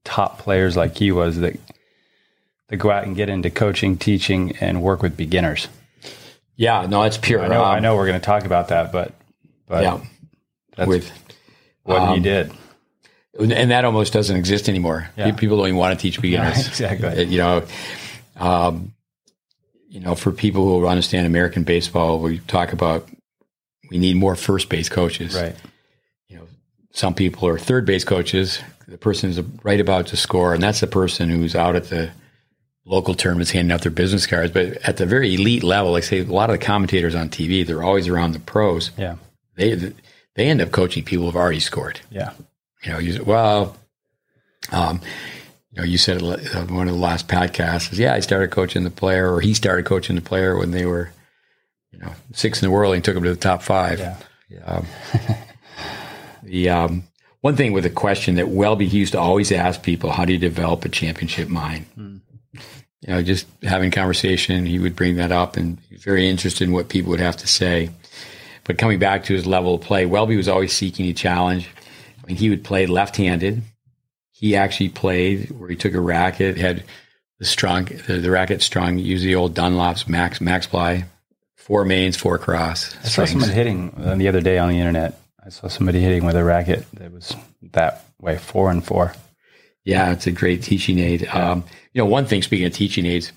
top 0.05 0.38
players 0.38 0.77
like 0.77 0.96
he 0.96 1.12
was, 1.12 1.38
that, 1.38 1.59
that 2.68 2.77
go 2.77 2.90
out 2.90 3.05
and 3.05 3.16
get 3.16 3.29
into 3.29 3.51
coaching, 3.51 3.96
teaching, 3.96 4.57
and 4.61 4.83
work 4.83 5.03
with 5.03 5.16
beginners. 5.16 5.68
Yeah, 6.57 6.87
no, 6.87 7.03
it's 7.05 7.18
pure. 7.18 7.42
I 7.42 7.49
know, 7.49 7.64
um, 7.64 7.75
I 7.75 7.81
know 7.81 7.96
we're 7.96 8.07
going 8.07 8.20
to 8.20 8.25
talk 8.25 8.44
about 8.44 8.68
that, 8.68 8.92
but, 8.92 9.14
but 9.66 9.83
Yeah, 9.83 10.01
that's 10.77 10.88
with 10.88 11.11
what 11.83 12.03
he 12.09 12.16
um, 12.16 12.23
did. 12.23 12.53
and 13.38 13.70
that 13.70 13.85
almost 13.85 14.12
doesn't 14.12 14.37
exist 14.37 14.68
anymore. 14.68 15.09
Yeah. 15.16 15.33
People 15.33 15.57
don't 15.57 15.68
even 15.68 15.79
want 15.79 15.99
to 15.99 16.03
teach 16.03 16.20
beginners. 16.23 16.57
Right, 16.57 16.66
exactly. 16.66 17.25
You 17.25 17.38
know, 17.38 17.64
um, 18.37 18.92
you 19.88 20.01
know, 20.01 20.14
for 20.14 20.31
people 20.31 20.64
who 20.64 20.87
understand 20.87 21.27
American 21.27 21.64
baseball, 21.64 22.20
we 22.20 22.38
talk 22.40 22.73
about 22.73 23.09
we 23.90 23.99
need 23.99 24.16
more 24.16 24.37
first 24.37 24.68
base 24.68 24.88
coaches. 24.88 25.35
Right. 25.35 25.57
Some 26.92 27.14
people 27.14 27.48
are 27.48 27.59
third 27.59 27.87
base 27.87 28.05
coaches. 28.05 28.61
The 28.88 28.98
person 28.98 29.31
is 29.31 29.40
right 29.62 29.81
about 29.81 30.09
to 30.09 30.16
score, 30.16 30.55
and 30.55 30.62
that's 30.62 30.81
the 30.81 30.87
person 30.87 31.31
who's 31.31 31.55
out 31.55 31.76
at 31.76 31.85
the 31.85 32.11
local 32.85 33.14
tournaments 33.14 33.53
handing 33.53 33.72
out 33.72 33.83
their 33.83 33.92
business 33.92 34.26
cards. 34.26 34.53
But 34.53 34.79
at 34.88 34.96
the 34.96 35.07
very 35.07 35.35
elite 35.35 35.62
level, 35.62 35.92
like 35.92 36.03
I 36.05 36.07
say 36.07 36.18
a 36.20 36.24
lot 36.24 36.50
of 36.50 36.59
the 36.59 36.64
commentators 36.64 37.14
on 37.14 37.29
TV, 37.29 37.64
they're 37.64 37.83
always 37.83 38.09
around 38.09 38.33
the 38.33 38.40
pros. 38.40 38.90
Yeah. 38.98 39.16
They 39.57 39.92
they 40.35 40.46
end 40.46 40.61
up 40.61 40.72
coaching 40.72 41.05
people 41.05 41.26
who've 41.26 41.37
already 41.37 41.61
scored. 41.61 42.00
Yeah. 42.11 42.33
You 42.83 42.92
know, 42.92 42.98
you 42.98 43.22
well, 43.24 43.76
um, 44.72 45.00
you 45.70 45.79
know, 45.81 45.85
you 45.85 45.98
said 45.98 46.22
on 46.22 46.74
one 46.74 46.88
of 46.88 46.94
the 46.94 47.00
last 47.00 47.29
podcasts. 47.29 47.92
Is, 47.92 47.98
yeah, 47.98 48.14
I 48.14 48.20
started 48.20 48.50
coaching 48.50 48.85
the 48.85 48.90
player, 48.90 49.33
or 49.33 49.40
he 49.40 49.55
started 49.55 49.85
coaching 49.85 50.16
the 50.16 50.22
player 50.22 50.57
when 50.57 50.72
they 50.72 50.87
were, 50.87 51.11
you 51.92 51.98
know, 51.98 52.12
six 52.33 52.61
in 52.61 52.66
the 52.66 52.72
world, 52.72 52.94
and 52.94 53.05
took 53.05 53.14
them 53.14 53.24
to 53.24 53.31
the 53.31 53.37
top 53.37 53.62
five. 53.62 54.00
Yeah. 54.00 54.16
Um, 54.64 54.87
the 56.51 56.69
um, 56.69 57.05
one 57.43 57.57
thing 57.57 57.73
with 57.73 57.87
a 57.87 57.91
question 57.91 58.35
that 58.35 58.49
Welby 58.49 58.85
used 58.85 59.13
to 59.13 59.21
always 59.21 59.53
ask 59.53 59.83
people: 59.83 60.11
How 60.11 60.25
do 60.25 60.33
you 60.33 60.39
develop 60.39 60.85
a 60.85 60.89
championship 60.89 61.49
mind? 61.49 61.87
You 63.03 63.15
know, 63.15 63.23
just 63.23 63.47
having 63.63 63.91
conversation, 63.91 64.67
he 64.67 64.79
would 64.79 64.97
bring 64.97 65.17
that 65.17 65.33
up, 65.33 65.57
and 65.57 65.79
he 65.89 65.95
was 65.95 66.05
very 66.05 66.29
interested 66.29 66.67
in 66.67 66.75
what 66.75 66.89
people 66.89 67.11
would 67.11 67.21
have 67.21 67.37
to 67.39 67.47
say. 67.47 67.91
But 68.65 68.79
coming 68.79 68.99
back 68.99 69.25
to 69.25 69.33
his 69.33 69.47
level 69.47 69.77
of 69.77 69.81
play, 69.81 70.05
Welby 70.07 70.37
was 70.37 70.49
always 70.49 70.73
seeking 70.73 71.07
a 71.07 71.13
challenge. 71.13 71.69
when 72.23 72.37
he 72.37 72.51
would 72.51 72.63
play 72.63 72.87
left-handed, 72.87 73.63
he 74.33 74.55
actually 74.55 74.91
played 74.91 75.51
where 75.53 75.71
he 75.71 75.77
took 75.77 75.95
a 75.95 76.01
racket, 76.01 76.59
had 76.59 76.85
the 77.39 77.45
strong, 77.47 77.87
the, 78.07 78.19
the 78.19 78.31
racket 78.31 78.61
strong, 78.61 78.99
use 78.99 79.23
the 79.23 79.35
old 79.35 79.55
Dunlop's 79.55 80.09
Max 80.09 80.41
Max 80.41 80.67
Ply, 80.67 81.05
four 81.57 81.85
mains, 81.85 82.17
four 82.17 82.39
cross. 82.39 82.95
I 82.97 83.03
saw 83.05 83.09
strings. 83.09 83.31
someone 83.31 83.51
hitting 83.51 84.19
the 84.19 84.29
other 84.29 84.41
day 84.41 84.59
on 84.59 84.69
the 84.69 84.79
internet. 84.79 85.20
I 85.44 85.48
saw 85.48 85.68
somebody 85.68 86.00
hitting 86.00 86.24
with 86.24 86.37
a 86.37 86.44
racket 86.44 86.87
that 86.94 87.12
was 87.12 87.35
that 87.72 88.05
way, 88.20 88.37
four 88.37 88.70
and 88.70 88.85
four. 88.85 89.14
Yeah, 89.85 90.12
it's 90.12 90.26
a 90.26 90.33
great 90.33 90.62
teaching 90.62 90.98
aid. 90.98 91.26
Um, 91.29 91.64
you 91.92 92.03
know, 92.03 92.07
one 92.07 92.26
thing, 92.26 92.42
speaking 92.42 92.66
of 92.66 92.74
teaching 92.74 93.07
aids, 93.07 93.33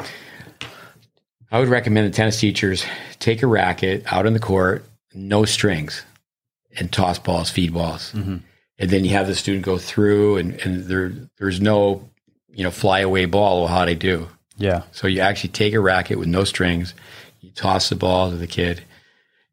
I 1.52 1.60
would 1.60 1.70
recommend 1.70 2.12
the 2.12 2.16
tennis 2.16 2.40
teachers 2.40 2.86
take 3.20 3.42
a 3.42 3.48
racket 3.48 4.04
out 4.12 4.26
on 4.26 4.34
the 4.34 4.40
court, 4.40 4.86
no 5.14 5.46
strings, 5.46 6.04
and 6.78 6.92
toss 6.92 7.20
balls, 7.20 7.50
feed 7.50 7.74
balls. 7.74 8.12
Mm-hmm. 8.12 8.38
And 8.80 8.90
then 8.90 9.06
you 9.06 9.12
have 9.12 9.28
the 9.28 9.36
student 9.36 9.64
go 9.64 9.78
through, 9.78 10.38
and, 10.38 10.60
and 10.62 10.84
there 10.86 11.14
there's 11.38 11.62
no, 11.62 12.10
you 12.50 12.64
know, 12.64 12.72
fly 12.72 13.00
away 13.00 13.26
ball. 13.26 13.62
Well, 13.62 13.68
how 13.68 13.86
they 13.86 13.96
do? 13.96 14.28
Yeah, 14.58 14.84
So 14.92 15.08
you 15.08 15.22
actually 15.22 15.50
take 15.50 15.74
a 15.74 15.80
racket 15.80 16.20
with 16.20 16.28
no 16.28 16.44
strings, 16.44 16.94
you 17.40 17.52
toss 17.52 17.90
the 17.90 17.96
ball 17.96 18.30
to 18.30 18.36
the 18.36 18.48
kid 18.48 18.84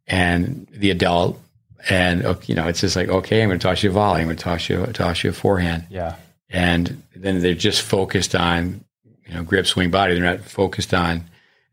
and 0.06 0.66
the 0.70 0.90
adult, 0.90 1.40
and 1.88 2.22
you 2.46 2.54
know, 2.54 2.66
it's 2.68 2.80
just 2.80 2.96
like, 2.96 3.08
okay, 3.08 3.42
I'm 3.42 3.48
going 3.48 3.58
to 3.58 3.62
toss 3.66 3.82
you 3.82 3.90
a 3.90 3.92
volley, 3.92 4.20
I'm 4.20 4.26
going 4.26 4.36
to 4.36 4.42
toss 4.42 4.68
you, 4.68 4.84
toss 4.86 5.24
you 5.24 5.30
a 5.30 5.32
forehand 5.32 5.86
yeah, 5.90 6.16
and 6.50 7.02
then 7.16 7.40
they're 7.40 7.54
just 7.54 7.82
focused 7.82 8.34
on 8.34 8.84
you 9.26 9.34
know 9.34 9.42
grip 9.44 9.66
swing 9.66 9.90
body 9.90 10.14
they're 10.14 10.22
not 10.36 10.40
focused 10.44 10.92
on 10.92 11.24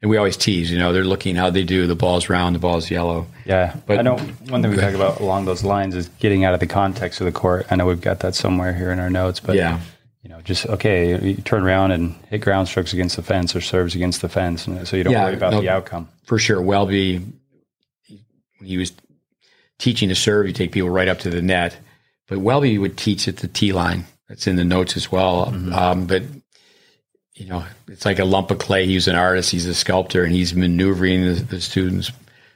and 0.02 0.12
we 0.12 0.18
always 0.18 0.38
tease 0.38 0.70
you 0.72 0.78
know 0.78 0.94
they're 0.94 1.04
looking 1.04 1.36
how 1.36 1.50
they 1.50 1.64
do 1.64 1.88
the 1.88 1.96
ball's 1.96 2.30
round 2.30 2.54
the 2.56 2.60
ball's 2.60 2.92
yellow 2.92 3.26
yeah. 3.46 3.76
But- 3.88 3.98
I 3.98 4.02
know 4.04 4.18
one 4.50 4.62
thing 4.62 4.70
we 4.72 4.78
talk 4.78 4.94
about 4.94 5.20
along 5.20 5.46
those 5.46 5.64
lines 5.64 5.96
is 5.96 6.08
getting 6.20 6.46
out 6.46 6.54
of 6.54 6.60
the 6.60 6.68
context 6.68 7.20
of 7.22 7.26
the 7.26 7.32
court. 7.32 7.66
I 7.72 7.76
know 7.76 7.88
we've 7.88 8.00
got 8.02 8.20
that 8.20 8.36
somewhere 8.36 8.74
here 8.74 8.92
in 8.92 9.00
our 9.00 9.10
notes, 9.10 9.40
but 9.40 9.56
yeah 9.56 9.80
you 10.24 10.30
know, 10.34 10.42
just 10.42 10.66
okay, 10.66 11.18
you 11.26 11.36
turn 11.38 11.64
around 11.64 11.92
and 11.92 12.14
hit 12.30 12.40
ground 12.42 12.68
strokes 12.68 12.92
against 12.92 13.16
the 13.16 13.22
fence 13.24 13.56
or 13.56 13.62
serves 13.62 13.96
against 13.96 14.22
the 14.22 14.28
fence, 14.28 14.68
and 14.68 14.86
so 14.86 14.98
you 14.98 15.04
don't 15.04 15.14
Yeah, 15.14 15.24
worry 15.24 15.36
about 15.36 15.54
no. 15.54 15.62
the 15.62 15.70
outcome. 15.70 16.10
for 16.26 16.38
sure 16.38 16.62
welby 16.62 17.20
when 18.10 18.68
he 18.68 18.78
was 18.78 18.92
teaching 19.80 20.10
to 20.10 20.16
serve 20.16 20.48
you 20.48 20.54
take 20.54 20.72
people 20.72 20.90
right 20.90 21.08
up 21.08 21.20
to 21.20 21.30
the 21.30 21.42
net 21.42 21.78
but 22.28 22.40
welby 22.40 22.78
would 22.78 22.98
teach 22.98 23.28
at 23.28 23.38
the 23.38 23.48
t 23.48 23.72
line 23.74 24.06
that's 24.28 24.48
in 24.48 24.56
the 24.56 24.64
notes 24.66 24.98
as 24.98 25.12
well 25.12 25.54
um, 25.74 26.06
but 26.08 26.24
you 27.36 27.46
know 27.48 27.64
it's 27.88 28.06
like 28.06 28.20
a 28.20 28.26
lump 28.26 28.52
of 28.52 28.58
clay 28.60 28.86
he's 28.86 29.08
an 29.08 29.16
artist 29.16 29.52
he's 29.52 29.66
a 29.66 29.76
sculptor 29.76 30.24
and 30.24 30.34
he's 30.34 30.54
maneuvering 30.56 31.22
the, 31.26 31.34
the 31.34 31.62
students 31.62 32.12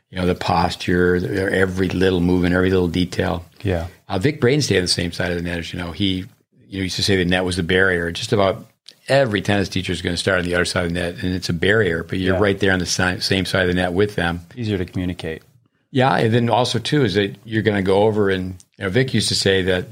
you 0.10 0.18
know 0.18 0.26
the 0.26 0.36
posture 0.36 1.20
their 1.20 1.50
every 1.50 1.88
little 1.90 2.20
movement 2.22 2.54
every 2.56 2.70
little 2.72 2.88
detail 2.88 3.46
Yeah, 3.64 3.88
Uh, 4.10 4.18
Vic 4.20 4.42
Braden 4.42 4.62
stayed 4.62 4.78
on 4.78 4.82
the 4.84 4.88
same 4.88 5.12
side 5.12 5.32
of 5.32 5.38
the 5.38 5.44
net 5.44 5.60
as 5.60 5.72
you 5.72 5.80
know. 5.80 5.92
He 5.92 6.26
you 6.68 6.78
know 6.80 6.84
used 6.84 6.96
to 6.98 7.04
say 7.04 7.16
the 7.16 7.26
net 7.26 7.46
was 7.46 7.56
the 7.58 7.64
barrier. 7.64 8.12
Just 8.12 8.34
about 8.34 8.66
every 9.08 9.42
tennis 9.42 9.70
teacher 9.70 9.94
is 9.94 10.02
going 10.02 10.14
to 10.16 10.18
start 10.22 10.40
on 10.40 10.46
the 10.46 10.56
other 10.56 10.66
side 10.66 10.86
of 10.86 10.94
the 10.94 11.00
net, 11.00 11.24
and 11.24 11.34
it's 11.34 11.48
a 11.50 11.54
barrier. 11.54 12.04
But 12.04 12.18
you're 12.20 12.36
Yeah. 12.36 12.42
right 12.42 12.60
there 12.60 12.74
on 12.74 12.80
the 12.80 12.86
si- 12.86 13.20
same 13.20 13.46
side 13.46 13.62
of 13.64 13.68
the 13.68 13.74
net 13.76 13.94
with 13.94 14.16
them. 14.16 14.42
easier 14.56 14.78
to 14.78 14.86
communicate. 14.86 15.44
Yeah, 15.92 16.16
and 16.18 16.34
then 16.34 16.50
also 16.50 16.80
too 16.80 17.04
is 17.04 17.16
that 17.16 17.36
you're 17.44 17.62
going 17.64 17.78
to 17.78 17.84
go 17.84 18.04
over 18.04 18.30
and 18.30 18.64
you 18.78 18.86
know 18.86 18.90
Vic 18.90 19.14
used 19.14 19.28
to 19.30 19.36
say 19.36 19.62
that 19.64 19.86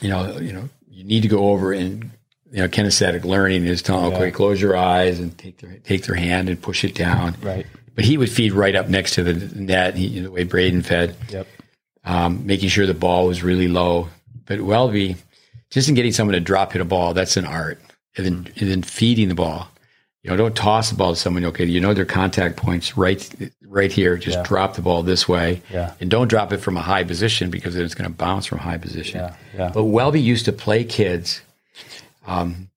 you 0.00 0.08
know 0.08 0.38
you 0.38 0.52
know 0.52 0.68
you 0.88 1.04
need 1.04 1.22
to 1.22 1.28
go 1.28 1.50
over 1.50 1.72
and 1.72 2.10
you 2.50 2.58
know 2.62 2.68
kinesthetic 2.68 3.24
learning 3.24 3.66
is 3.66 3.82
telling 3.82 4.10
Yeah. 4.10 4.16
okay 4.18 4.30
close 4.30 4.60
your 4.60 4.76
eyes 4.76 5.18
and 5.20 5.36
take 5.36 5.58
their 5.58 5.74
take 5.78 6.04
their 6.04 6.16
hand 6.16 6.48
and 6.48 6.60
push 6.60 6.84
it 6.84 6.94
down. 6.94 7.36
Right. 7.42 7.66
But 7.94 8.04
he 8.04 8.16
would 8.18 8.30
feed 8.30 8.52
right 8.52 8.74
up 8.74 8.88
next 8.88 9.14
to 9.14 9.22
the 9.22 9.34
net. 9.60 9.94
He, 9.94 10.18
the 10.20 10.30
way 10.30 10.42
Braden 10.44 10.82
fed 10.82 11.16
Yep. 11.28 11.46
um, 12.04 12.44
making 12.46 12.68
sure 12.70 12.86
the 12.86 12.94
ball 12.94 13.26
was 13.28 13.42
really 13.44 13.68
low. 13.68 14.08
But 14.46 14.60
Welby, 14.62 15.16
just 15.70 15.88
in 15.88 15.94
getting 15.94 16.12
someone 16.12 16.34
to 16.34 16.40
drop 16.40 16.72
hit 16.72 16.82
a 16.82 16.84
ball, 16.84 17.14
that's 17.14 17.36
an 17.36 17.44
art. 17.46 17.78
And 18.16 18.26
then, 18.26 18.52
and 18.60 18.70
then 18.70 18.82
feeding 18.82 19.28
the 19.28 19.34
ball. 19.34 19.68
You 20.24 20.30
know, 20.30 20.36
don't 20.36 20.56
toss 20.56 20.88
the 20.88 20.96
ball 20.96 21.12
to 21.12 21.20
someone. 21.20 21.44
Okay, 21.44 21.66
you 21.66 21.82
know 21.82 21.92
their 21.92 22.06
contact 22.06 22.56
points 22.56 22.96
right, 22.96 23.30
right 23.68 23.92
here. 23.92 24.16
Just 24.16 24.38
Yeah. 24.38 24.42
drop 24.44 24.74
the 24.74 24.80
ball 24.80 25.02
this 25.02 25.28
way, 25.28 25.60
Yeah. 25.70 25.92
and 26.00 26.10
don't 26.10 26.28
drop 26.28 26.50
it 26.50 26.58
from 26.62 26.78
a 26.78 26.80
high 26.80 27.04
position 27.04 27.50
because 27.50 27.74
then 27.74 27.84
it's 27.84 27.94
going 27.94 28.10
to 28.10 28.16
bounce 28.16 28.46
from 28.46 28.58
high 28.58 28.78
position. 28.78 29.20
Yeah. 29.20 29.34
Yeah. 29.54 29.70
But 29.74 29.84
Welby 29.84 30.22
used 30.22 30.46
to 30.46 30.52
play 30.52 30.82
kids, 30.82 31.42
um, 32.26 32.70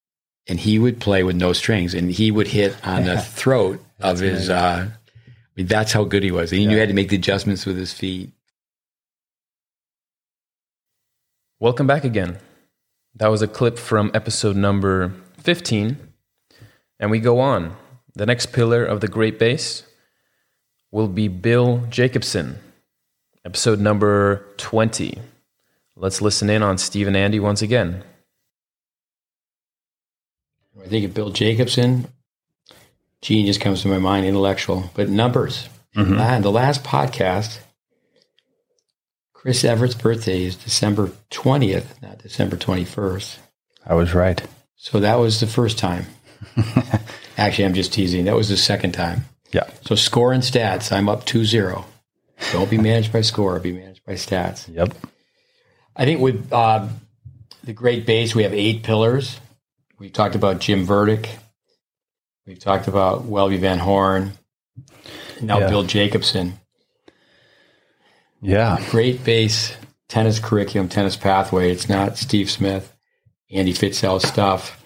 and 0.45 0.59
he 0.59 0.77
would 0.77 0.99
play 0.99 1.23
with 1.23 1.37
no 1.37 1.53
strings, 1.53 1.93
and 1.93 2.11
he 2.11 2.31
would 2.31 2.47
hit 2.49 2.75
on 2.85 3.05
the 3.05 3.17
throat 3.21 3.81
of 4.01 4.19
his. 4.19 4.49
Uh, 4.49 4.87
I 4.89 5.31
mean, 5.55 5.67
that's 5.67 5.93
how 5.93 6.03
good 6.03 6.23
he 6.23 6.31
was. 6.31 6.51
And 6.51 6.59
he 6.59 6.67
knew 6.67 6.77
had 6.77 6.89
to 6.89 6.93
make 6.93 7.07
the 7.09 7.15
adjustments 7.15 7.65
with 7.65 7.77
his 7.77 7.93
feet. 7.93 8.29
Welcome 11.61 11.87
back 11.87 12.03
again. 12.03 12.39
That 13.15 13.29
was 13.29 13.41
a 13.41 13.47
clip 13.47 13.79
from 13.79 14.11
episode 14.13 14.57
number 14.57 15.13
15. 15.39 15.97
And 16.99 17.11
we 17.11 17.19
go 17.19 17.39
on. 17.39 17.75
The 18.15 18.25
next 18.25 18.47
pillar 18.47 18.83
of 18.83 19.01
the 19.01 19.07
Great 19.07 19.37
Base 19.37 19.83
will 20.91 21.07
be 21.07 21.27
Bill 21.27 21.83
Jacobson, 21.89 22.57
episode 23.45 23.79
number 23.79 24.45
20. 24.57 25.19
Let's 25.95 26.21
listen 26.21 26.49
in 26.49 26.63
on 26.63 26.77
Steve 26.77 27.07
and 27.07 27.17
Andy 27.17 27.39
once 27.39 27.61
again. 27.61 28.03
I 30.83 30.87
think 30.87 31.05
of 31.05 31.13
Bill 31.13 31.31
Jacobson, 31.31 32.07
genius 33.21 33.57
comes 33.57 33.81
to 33.81 33.87
my 33.87 33.97
mind, 33.97 34.25
intellectual, 34.25 34.89
but 34.95 35.09
numbers. 35.09 35.67
Mhm. 35.95 36.19
And 36.19 36.43
the 36.45 36.51
last 36.51 36.83
podcast, 36.83 37.59
Chris 39.33 39.63
Evert's 39.63 39.95
birthday 39.95 40.43
is 40.43 40.55
December 40.55 41.11
20th, 41.29 42.01
not 42.01 42.19
December 42.19 42.55
21st. 42.57 43.37
I 43.85 43.95
was 43.95 44.13
right. 44.13 44.41
So 44.75 44.99
that 44.99 45.15
was 45.15 45.39
the 45.39 45.47
first 45.47 45.77
time. 45.77 46.05
Actually, 47.37 47.65
I'm 47.65 47.73
just 47.73 47.93
teasing. 47.93 48.25
That 48.25 48.35
was 48.35 48.49
the 48.49 48.57
second 48.57 48.93
time. 48.93 49.25
Yeah. 49.51 49.69
So 49.81 49.95
score 49.95 50.33
and 50.33 50.43
stats, 50.43 50.91
I'm 50.91 51.09
up 51.09 51.25
2 51.25 51.45
0. 51.45 51.85
Don't 52.51 52.69
be 52.69 52.77
managed 52.77 53.11
by 53.11 53.21
score, 53.21 53.59
be 53.59 53.71
managed 53.71 54.05
by 54.05 54.13
stats. 54.13 54.67
Yep. 54.73 54.93
I 55.95 56.05
think 56.05 56.19
with 56.21 56.51
uh, 56.51 56.87
the 57.63 57.73
great 57.73 58.05
base, 58.05 58.35
we 58.35 58.43
have 58.43 58.53
eight 58.53 58.83
pillars. 58.83 59.39
We've 59.97 60.13
talked 60.13 60.35
about 60.35 60.59
Jim 60.59 60.85
Verdieck. 60.85 61.27
We've 62.45 62.59
talked 62.59 62.87
about 62.87 63.25
Welby 63.25 63.57
Van 63.57 63.79
Horn. 63.79 64.33
Now 65.41 65.59
Yeah. 65.59 65.69
Bill 65.69 65.83
Jacobson. 65.83 66.59
Yeah. 68.41 68.79
Great 68.89 69.23
base 69.23 69.75
tennis 70.07 70.39
curriculum, 70.39 70.89
tennis 70.89 71.15
pathway. 71.15 71.71
It's 71.71 71.89
not 71.89 72.17
Steve 72.17 72.49
Smith, 72.49 72.95
Andy 73.51 73.73
Fitzell 73.73 74.21
stuff. 74.25 74.83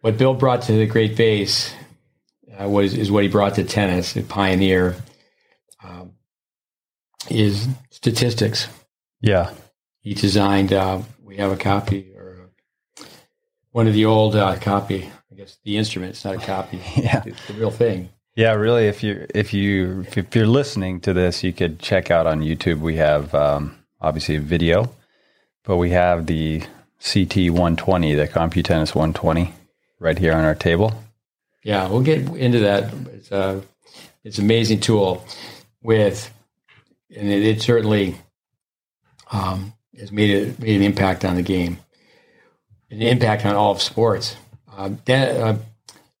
What 0.00 0.16
Bill 0.16 0.34
brought 0.34 0.62
to 0.62 0.72
the 0.72 0.86
great 0.86 1.16
base 1.16 1.74
uh, 2.58 2.68
was 2.68 2.94
is 2.94 3.10
what 3.10 3.22
he 3.24 3.28
brought 3.28 3.54
to 3.56 3.64
tennis, 3.64 4.16
a 4.16 4.22
pioneer, 4.22 4.96
um, 5.82 6.12
is 7.30 7.68
statistics. 7.90 8.68
Yeah. 9.20 9.52
he 10.00 10.14
designed. 10.14 10.72
Uh, 10.72 11.02
we 11.22 11.36
have 11.38 11.50
a 11.50 11.56
copy 11.56 12.12
or 12.16 12.50
one 13.72 13.86
of 13.88 13.94
the 13.94 14.04
old 14.04 14.36
uh, 14.36 14.56
copy. 14.58 15.10
I 15.30 15.34
guess 15.34 15.58
the 15.64 15.76
instrument. 15.76 16.10
It's 16.10 16.24
not 16.24 16.36
a 16.36 16.38
copy. 16.38 16.80
Yeah. 16.96 17.22
it's 17.26 17.46
the 17.46 17.54
real 17.54 17.70
thing. 17.70 18.10
Yeah, 18.36 18.52
really. 18.52 18.86
If 18.86 19.02
you 19.02 19.26
if 19.34 19.52
you 19.52 20.06
if 20.16 20.34
you're 20.36 20.46
listening 20.46 21.00
to 21.00 21.12
this, 21.12 21.42
you 21.42 21.52
could 21.52 21.80
check 21.80 22.10
out 22.12 22.26
on 22.28 22.40
YouTube. 22.40 22.78
We 22.78 22.96
have 22.96 23.34
um, 23.34 23.76
obviously 24.00 24.36
a 24.36 24.40
video, 24.40 24.94
but 25.64 25.76
we 25.76 25.90
have 25.90 26.26
the 26.26 26.60
CT 27.02 27.50
120, 27.50 28.14
the 28.14 28.28
Computennis 28.28 28.94
120, 28.94 29.52
right 29.98 30.18
here 30.18 30.32
on 30.32 30.44
our 30.44 30.54
table. 30.54 30.92
Yeah, 31.64 31.88
we'll 31.88 32.02
get 32.02 32.20
into 32.28 32.60
that. 32.60 32.92
It's 33.12 33.30
a 33.30 33.62
it's 34.24 34.38
an 34.38 34.44
amazing 34.44 34.80
tool 34.80 35.24
with, 35.82 36.32
and 37.14 37.28
it, 37.28 37.44
it 37.44 37.62
certainly 37.62 38.16
um, 39.30 39.72
has 39.98 40.12
made 40.12 40.30
a, 40.30 40.60
made 40.60 40.76
an 40.76 40.82
impact 40.82 41.24
on 41.24 41.36
the 41.36 41.42
game, 41.42 41.78
an 42.90 43.02
impact 43.02 43.44
on 43.44 43.54
all 43.54 43.72
of 43.72 43.82
sports. 43.82 44.36
Uh, 44.70 44.90
Den, 45.04 45.42
uh, 45.42 45.58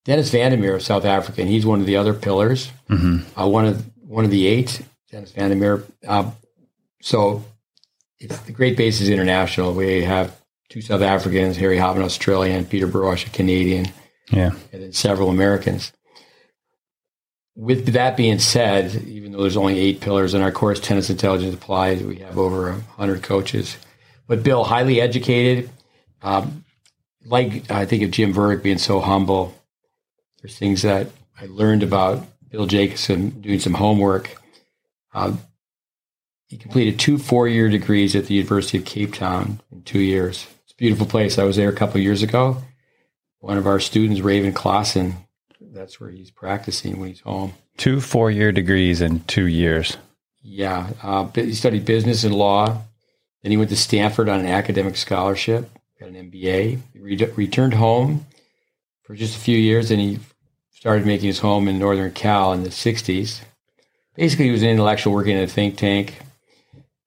Dennis 0.04 0.30
Vandermeer 0.30 0.74
of 0.74 0.82
South 0.82 1.04
Africa, 1.04 1.40
and 1.40 1.50
he's 1.50 1.66
one 1.66 1.80
of 1.80 1.86
the 1.86 1.96
other 1.96 2.14
pillars. 2.14 2.70
Mm-hmm. 2.88 3.38
uh, 3.38 3.46
one 3.46 3.66
of 3.66 3.86
one 4.06 4.24
of 4.24 4.30
the 4.30 4.46
eight, 4.46 4.82
Dennis 5.10 5.32
Vandermeer. 5.32 5.84
Uh, 6.06 6.30
so 7.00 7.44
it's 8.18 8.38
the 8.40 8.52
Great 8.52 8.76
Bases 8.76 9.08
international. 9.08 9.74
We 9.74 10.02
have 10.04 10.36
two 10.68 10.80
South 10.82 11.00
Africans, 11.02 11.56
Harry 11.56 11.76
Hopman, 11.78 12.02
Australian, 12.04 12.64
Peter 12.66 12.86
Burwash, 12.86 13.26
a 13.26 13.30
Canadian, 13.30 13.86
Yeah. 14.30 14.52
and 14.72 14.82
then 14.82 14.92
several 14.92 15.30
Americans. 15.30 15.92
With 17.56 17.86
that 17.94 18.16
being 18.16 18.38
said, 18.38 18.94
even 19.06 19.32
though 19.32 19.40
there's 19.40 19.56
only 19.56 19.78
eight 19.78 20.00
pillars 20.00 20.34
in 20.34 20.42
our 20.42 20.52
course, 20.52 20.78
Tennis 20.78 21.10
Intelligence 21.10 21.54
Applied, 21.54 22.02
we 22.02 22.16
have 22.16 22.38
over 22.38 22.70
100 22.72 23.22
coaches. 23.22 23.76
But 24.28 24.42
Bill, 24.44 24.62
highly 24.64 25.00
educated, 25.00 25.70
um, 26.22 26.64
like 27.24 27.68
I 27.70 27.84
think 27.84 28.02
of 28.04 28.10
Jim 28.10 28.32
Verdieck 28.32 28.62
being 28.62 28.78
so 28.78 29.00
humble. 29.00 29.54
There's 30.40 30.56
things 30.56 30.82
that 30.82 31.08
I 31.40 31.46
learned 31.46 31.82
about 31.82 32.24
Bill 32.48 32.66
Jacobson 32.66 33.30
doing 33.40 33.58
some 33.58 33.74
homework. 33.74 34.36
Um, 35.12 35.40
he 36.46 36.56
completed 36.58 36.98
two 37.00 37.18
four-year 37.18 37.68
degrees 37.70 38.14
at 38.14 38.26
the 38.26 38.34
University 38.34 38.78
of 38.78 38.84
Cape 38.84 39.14
Town 39.14 39.60
in 39.72 39.82
two 39.82 39.98
years. 39.98 40.46
Beautiful 40.78 41.06
place. 41.06 41.38
I 41.38 41.44
was 41.44 41.56
there 41.56 41.68
a 41.68 41.74
couple 41.74 42.00
years 42.00 42.22
ago. 42.22 42.62
One 43.40 43.58
of 43.58 43.66
our 43.66 43.80
students, 43.80 44.20
Raven 44.20 44.52
Klaasen, 44.52 45.14
that's 45.60 46.00
where 46.00 46.10
he's 46.10 46.30
practicing 46.30 47.00
when 47.00 47.08
he's 47.08 47.20
home. 47.20 47.54
Two 47.76 48.00
four 48.00 48.30
year 48.30 48.52
degrees 48.52 49.00
in 49.00 49.20
two 49.24 49.46
years. 49.46 49.96
Yeah, 50.40 50.90
uh, 51.02 51.26
he 51.34 51.52
studied 51.52 51.84
business 51.84 52.22
and 52.22 52.32
law. 52.32 52.82
Then 53.42 53.50
he 53.50 53.56
went 53.56 53.70
to 53.70 53.76
Stanford 53.76 54.28
on 54.28 54.38
an 54.38 54.46
academic 54.46 54.96
scholarship, 54.96 55.68
got 55.98 56.10
an 56.10 56.30
MBA. 56.30 56.78
He 56.92 56.98
re- 57.00 57.32
returned 57.34 57.74
home 57.74 58.26
for 59.02 59.16
just 59.16 59.36
a 59.36 59.40
few 59.40 59.58
years, 59.58 59.90
and 59.90 60.00
he 60.00 60.20
started 60.70 61.06
making 61.06 61.26
his 61.26 61.40
home 61.40 61.66
in 61.66 61.80
Northern 61.80 62.12
Cal 62.12 62.52
in 62.52 62.62
the 62.62 62.70
60s. 62.70 63.40
Basically, 64.14 64.44
he 64.44 64.52
was 64.52 64.62
an 64.62 64.68
intellectual 64.68 65.12
working 65.12 65.36
in 65.36 65.42
a 65.42 65.48
think 65.48 65.76
tank. 65.76 66.20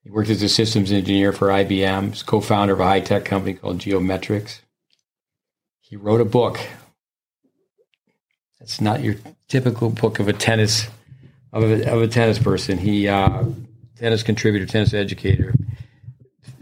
He 0.03 0.09
worked 0.09 0.29
as 0.29 0.41
a 0.41 0.49
systems 0.49 0.91
engineer 0.91 1.31
for 1.31 1.49
IBM. 1.49 2.09
He's 2.09 2.23
co-founder 2.23 2.73
of 2.73 2.79
a 2.79 2.85
high-tech 2.85 3.23
company 3.23 3.53
called 3.53 3.79
Geometrics. 3.79 4.61
He 5.79 5.95
wrote 5.95 6.21
a 6.21 6.25
book. 6.25 6.59
It's 8.59 8.81
not 8.81 9.03
your 9.03 9.15
typical 9.47 9.89
book 9.89 10.19
of 10.19 10.27
a 10.27 10.33
tennis 10.33 10.87
of 11.53 11.63
a, 11.63 11.91
of 11.91 12.01
a 12.01 12.07
tennis 12.07 12.39
person. 12.39 12.77
He 12.77 13.07
uh, 13.07 13.43
tennis 13.97 14.23
contributor, 14.23 14.65
tennis 14.65 14.93
educator. 14.93 15.53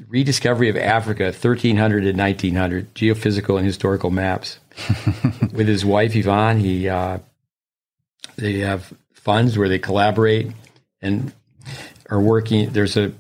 Rediscovery 0.08 0.70
of 0.70 0.76
Africa, 0.76 1.26
1300 1.26 2.02
to 2.02 2.12
1900, 2.14 2.96
geophysical 2.96 3.58
and 3.58 3.66
historical 3.68 4.10
maps. 4.10 4.60
With 5.54 5.68
his 5.68 5.86
wife 5.86 6.16
Yvonne, 6.16 6.60
he 6.60 6.90
uh, 6.90 7.20
they 8.36 8.60
have 8.60 8.92
funds 9.14 9.58
where 9.58 9.70
they 9.70 9.78
collaborate 9.78 10.52
and 11.02 11.32
are 12.10 12.20
working. 12.20 12.72
There's 12.72 12.98
a, 12.98 13.14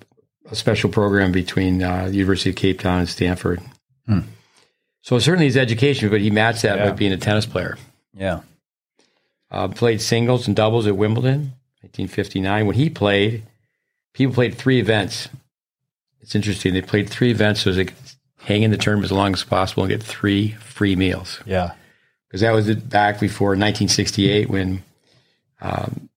a 0.52 0.56
special 0.56 0.90
program 0.90 1.32
between 1.32 1.84
uh, 1.84 2.06
the 2.06 2.16
University 2.16 2.50
of 2.50 2.56
Cape 2.56 2.80
Town 2.80 3.00
and 3.00 3.10
Stanford. 3.10 3.62
Hmm. 4.08 4.22
So 5.02 5.18
certainly 5.20 5.46
his 5.46 5.58
education, 5.58 6.10
but 6.10 6.22
he 6.22 6.30
matched 6.30 6.64
that 6.64 6.78
yeah. 6.78 6.90
by 6.90 6.96
being 6.96 7.14
a 7.14 7.18
tennis 7.18 7.46
player. 7.46 7.78
Yeah. 8.14 8.42
Uh, 9.52 9.68
played 9.68 10.02
singles 10.02 10.48
and 10.48 10.56
doubles 10.56 10.86
at 10.88 10.98
Wimbledon, 10.98 11.54
1959. 11.82 12.66
When 12.66 12.76
he 12.76 12.90
played, 12.90 13.44
people 14.14 14.34
played 14.34 14.56
three 14.56 14.80
events. 14.80 15.30
It's 16.22 16.36
interesting. 16.36 16.74
They 16.74 16.82
played 16.82 17.10
three 17.10 17.32
events 17.32 17.62
so 17.62 17.72
they 17.72 17.86
could 17.86 17.96
hang 18.38 18.64
in 18.64 18.72
the 18.72 18.78
tournament 18.78 19.06
as 19.06 19.12
long 19.12 19.34
as 19.34 19.44
possible 19.44 19.84
and 19.84 19.90
get 19.90 20.04
three 20.04 20.52
free 20.52 20.96
meals. 20.96 21.40
Yeah. 21.46 21.74
Because 22.28 22.42
that 22.42 22.52
was 22.52 22.74
back 22.76 23.20
before 23.20 23.50
1968 23.50 24.50
when 24.50 24.84
um, 25.62 26.10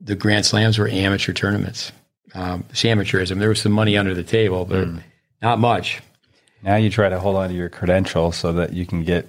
the 0.00 0.14
Grand 0.14 0.46
Slams 0.46 0.78
were 0.78 0.88
amateur 0.88 1.32
tournaments. 1.32 1.92
Um, 2.34 2.64
amateurism. 2.72 3.38
There 3.38 3.48
was 3.48 3.60
some 3.60 3.72
money 3.72 3.96
under 3.96 4.14
the 4.14 4.22
table, 4.22 4.64
but 4.64 4.88
mm. 4.88 5.02
not 5.42 5.58
much. 5.58 6.00
Now 6.62 6.76
you 6.76 6.90
try 6.90 7.08
to 7.08 7.18
hold 7.18 7.36
on 7.36 7.50
to 7.50 7.54
your 7.54 7.68
credential 7.68 8.32
so 8.32 8.52
that 8.54 8.72
you 8.72 8.86
can 8.86 9.04
get 9.04 9.28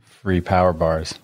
free 0.00 0.40
power 0.40 0.72
bars. 0.72 1.18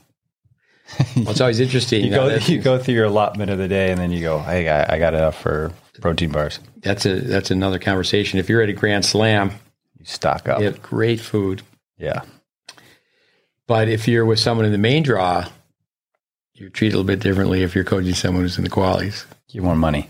well, 1.16 1.30
it's 1.30 1.40
always 1.40 1.60
interesting. 1.60 2.04
you, 2.04 2.10
go, 2.10 2.34
you 2.46 2.58
go 2.60 2.78
through 2.78 2.94
your 2.94 3.06
allotment 3.06 3.50
of 3.50 3.58
the 3.58 3.68
day, 3.68 3.90
and 3.90 4.00
then 4.00 4.10
you 4.10 4.22
go, 4.22 4.38
"Hey, 4.38 4.68
I, 4.68 4.94
I 4.94 4.98
got 4.98 5.14
enough 5.14 5.40
for 5.40 5.72
protein 6.00 6.30
bars." 6.30 6.60
That's 6.78 7.04
a 7.04 7.20
that's 7.20 7.50
another 7.50 7.78
conversation. 7.78 8.38
If 8.38 8.48
you're 8.48 8.62
at 8.62 8.68
a 8.68 8.74
Grand 8.74 9.04
Slam, 9.04 9.50
you 9.98 10.04
stock 10.04 10.48
up. 10.48 10.60
You 10.60 10.66
have 10.66 10.82
great 10.82 11.20
food. 11.20 11.62
Yeah. 11.98 12.22
But 13.66 13.88
if 13.88 14.08
you're 14.08 14.24
with 14.24 14.38
someone 14.38 14.64
in 14.64 14.72
the 14.72 14.78
main 14.78 15.02
draw, 15.02 15.46
you're 16.54 16.70
treated 16.70 16.94
a 16.94 16.98
little 16.98 17.06
bit 17.06 17.20
differently 17.20 17.62
if 17.62 17.74
you're 17.74 17.84
coaching 17.84 18.14
someone 18.14 18.42
who's 18.42 18.56
in 18.56 18.64
the 18.64 18.70
qualies. 18.70 19.26
You 19.50 19.62
want 19.62 19.78
money. 19.78 20.08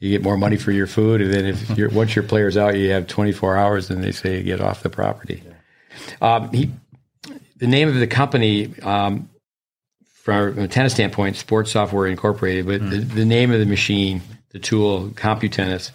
You 0.00 0.10
get 0.10 0.22
more 0.22 0.36
money 0.36 0.56
for 0.56 0.70
your 0.70 0.86
food, 0.86 1.20
and 1.20 1.32
then 1.32 1.46
if 1.46 1.70
you're 1.76 1.90
once 1.90 2.14
your 2.14 2.22
player's 2.22 2.56
out, 2.56 2.76
you 2.76 2.90
have 2.90 3.06
24 3.06 3.56
hours, 3.56 3.90
and 3.90 4.02
they 4.02 4.12
say 4.12 4.42
get 4.42 4.60
off 4.60 4.82
the 4.82 4.90
property. 4.90 5.42
Um, 6.20 6.50
he, 6.52 6.70
the 7.56 7.66
name 7.66 7.88
of 7.88 7.96
the 7.96 8.06
company, 8.06 8.78
um, 8.82 9.28
from 10.06 10.58
a 10.58 10.68
tennis 10.68 10.92
standpoint, 10.92 11.36
Sports 11.36 11.72
Software 11.72 12.06
Incorporated, 12.06 12.66
but 12.66 12.80
mm. 12.80 12.90
the, 12.90 12.98
the, 12.98 13.24
name 13.24 13.50
of 13.50 13.60
the 13.60 13.66
machine, 13.66 14.20
the 14.50 14.58
tool, 14.58 15.08
CompuTennis, 15.10 15.90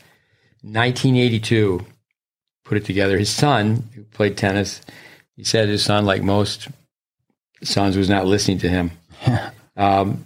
1982, 0.61 1.85
put 2.65 2.77
it 2.77 2.85
together. 2.85 3.17
His 3.17 3.29
son, 3.29 3.87
who 3.93 4.03
played 4.03 4.37
tennis, 4.37 4.81
he 5.35 5.43
said 5.43 5.69
his 5.69 5.83
son, 5.83 6.05
like 6.05 6.23
most 6.23 6.67
sons, 7.63 7.95
was 7.95 8.09
not 8.09 8.25
listening 8.25 8.57
to 8.59 8.69
him. 8.69 8.91
um, 9.77 10.25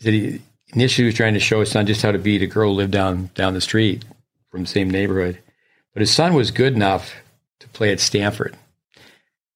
he 0.00 0.40
initially 0.74 1.06
was 1.06 1.14
trying 1.14 1.34
to 1.34 1.40
show 1.40 1.60
his 1.60 1.70
son 1.70 1.86
just 1.86 2.02
how 2.02 2.12
to 2.12 2.18
beat 2.18 2.42
a 2.42 2.46
girl 2.46 2.70
who 2.70 2.76
lived 2.76 2.92
down 2.92 3.30
down 3.34 3.54
the 3.54 3.60
street 3.60 4.04
from 4.50 4.62
the 4.62 4.68
same 4.68 4.90
neighborhood, 4.90 5.38
but 5.92 6.00
his 6.00 6.12
son 6.12 6.34
was 6.34 6.50
good 6.50 6.74
enough 6.74 7.14
to 7.60 7.68
play 7.68 7.92
at 7.92 8.00
Stanford. 8.00 8.56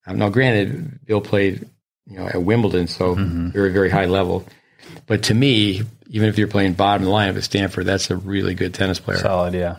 Um, 0.06 0.18
now, 0.18 0.28
granted, 0.30 1.04
Bill 1.04 1.20
played 1.20 1.68
you 2.06 2.18
know 2.18 2.26
at 2.26 2.42
Wimbledon, 2.42 2.86
so 2.86 3.16
mm-hmm. 3.16 3.48
very 3.50 3.72
very 3.72 3.90
high 3.90 4.06
level. 4.06 4.46
But 5.06 5.24
to 5.24 5.34
me, 5.34 5.82
even 6.08 6.28
if 6.28 6.38
you're 6.38 6.48
playing 6.48 6.74
bottom 6.74 7.06
line 7.06 7.36
at 7.36 7.44
Stanford, 7.44 7.86
that's 7.86 8.10
a 8.10 8.16
really 8.16 8.54
good 8.54 8.74
tennis 8.74 8.98
player. 8.98 9.18
Solid, 9.18 9.54
yeah. 9.54 9.76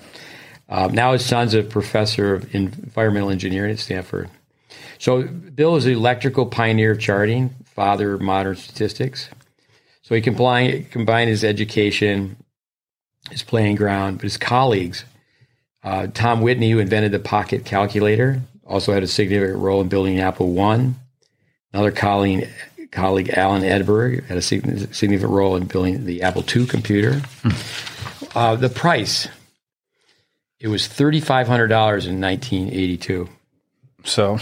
Um, 0.68 0.94
now 0.94 1.14
his 1.14 1.26
son's 1.26 1.56
a 1.56 1.64
professor 1.64 2.36
of 2.36 2.54
environmental 2.54 3.32
engineering 3.32 3.72
at 3.72 3.80
Stanford. 3.80 4.30
So 5.00 5.24
Bill 5.24 5.78
is 5.78 5.86
the 5.86 5.94
electrical 5.94 6.46
pioneer 6.46 6.92
of 6.92 7.00
charting, 7.00 7.56
father 7.66 8.14
of 8.14 8.22
modern 8.22 8.56
statistics. 8.56 9.30
So 10.10 10.16
he 10.16 10.22
combined, 10.22 10.90
combined 10.90 11.30
his 11.30 11.44
education, 11.44 12.36
his 13.30 13.44
playing 13.44 13.76
ground, 13.76 14.18
but 14.18 14.24
his 14.24 14.38
colleagues. 14.38 15.06
Uh, 15.84 16.08
Tom 16.08 16.42
Whitney, 16.42 16.72
who 16.72 16.80
invented 16.80 17.12
the 17.12 17.20
pocket 17.20 17.64
calculator, 17.64 18.42
also 18.66 18.92
had 18.92 19.04
a 19.04 19.08
significant 19.08 19.60
role 19.60 19.82
in 19.82 19.88
building 19.88 20.20
Apple 20.20 20.52
One. 20.52 20.96
Another 21.72 21.92
colleague, 21.92 22.50
colleague 22.92 23.30
Alan 23.30 23.62
Edberg, 23.62 24.26
had 24.26 24.40
a 24.40 24.42
significant 24.42 25.32
role 25.32 25.56
in 25.56 25.68
building 25.68 26.08
the 26.08 26.24
Apple 26.24 26.44
II 26.44 26.66
computer. 26.66 27.22
Hmm. 27.44 28.36
Uh, 28.36 28.56
the 28.56 28.70
price, 28.70 29.28
it 30.60 30.70
was 30.70 30.88
$3,500 30.88 32.08
in 32.08 32.20
1982. 32.20 33.30
So, 34.06 34.40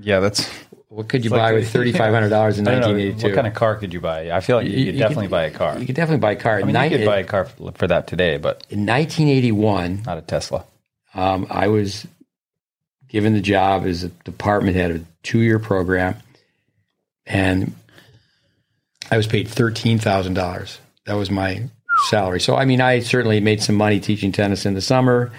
yeah, 0.00 0.18
that's 0.18 0.50
what 0.88 1.08
could 1.08 1.24
you 1.24 1.30
buy 1.30 1.52
with 1.52 1.68
thirty 1.72 1.92
five 1.92 2.12
hundred 2.14 2.30
dollars 2.30 2.58
in 2.58 2.64
nineteen 2.64 2.98
eighty 2.98 3.20
two? 3.20 3.28
What 3.28 3.34
kind 3.34 3.46
of 3.46 3.54
car 3.54 3.76
could 3.76 3.92
you 3.92 4.00
buy? 4.00 4.30
I 4.30 4.40
feel 4.40 4.56
like 4.56 4.66
you, 4.66 4.72
you 4.72 4.84
could 4.86 4.94
you 4.94 5.00
definitely 5.00 5.26
could, 5.26 5.32
buy 5.32 5.42
a 5.44 5.50
car. 5.50 5.78
You 5.78 5.86
could 5.86 5.96
definitely 5.96 6.20
buy 6.20 6.32
a 6.32 6.36
car. 6.36 6.58
I 6.58 6.62
mean, 6.62 6.90
you 6.90 6.98
could 6.98 7.06
buy 7.06 7.18
a 7.18 7.24
car 7.24 7.44
for 7.44 7.86
that 7.86 8.06
today, 8.06 8.38
but 8.38 8.66
in 8.70 8.84
nineteen 8.84 9.28
eighty 9.28 9.52
one, 9.52 10.02
not 10.06 10.18
a 10.18 10.22
Tesla. 10.22 10.64
Um, 11.14 11.46
I 11.50 11.68
was 11.68 12.06
given 13.08 13.32
the 13.32 13.40
job 13.40 13.84
as 13.84 14.04
a 14.04 14.08
department 14.08 14.76
head 14.76 14.90
of 14.90 14.96
a 15.02 15.04
two 15.22 15.40
year 15.40 15.58
program, 15.58 16.16
and 17.26 17.74
I 19.10 19.16
was 19.16 19.26
paid 19.26 19.48
thirteen 19.48 19.98
thousand 19.98 20.34
dollars. 20.34 20.78
That 21.04 21.14
was 21.14 21.30
my 21.30 21.68
salary. 22.08 22.40
So 22.40 22.56
I 22.56 22.64
mean, 22.64 22.80
I 22.80 23.00
certainly 23.00 23.40
made 23.40 23.62
some 23.62 23.74
money 23.74 24.00
teaching 24.00 24.32
tennis 24.32 24.64
in 24.64 24.74
the 24.74 24.80
summer, 24.80 25.32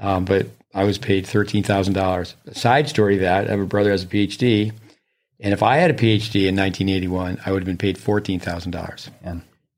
um, 0.00 0.24
but 0.24 0.46
I 0.74 0.84
was 0.84 0.98
paid 0.98 1.26
$13,000. 1.26 2.34
A 2.46 2.54
side 2.54 2.88
story 2.88 3.18
that 3.18 3.46
I 3.46 3.50
have 3.50 3.60
a 3.60 3.66
brother 3.66 3.90
has 3.90 4.04
a 4.04 4.06
PhD. 4.06 4.72
And 5.40 5.52
if 5.52 5.62
I 5.62 5.76
had 5.76 5.90
a 5.90 5.94
PhD 5.94 6.46
in 6.46 6.56
1981, 6.56 7.40
I 7.44 7.52
would 7.52 7.62
have 7.62 7.66
been 7.66 7.76
paid 7.76 7.96
$14,000. 7.96 9.10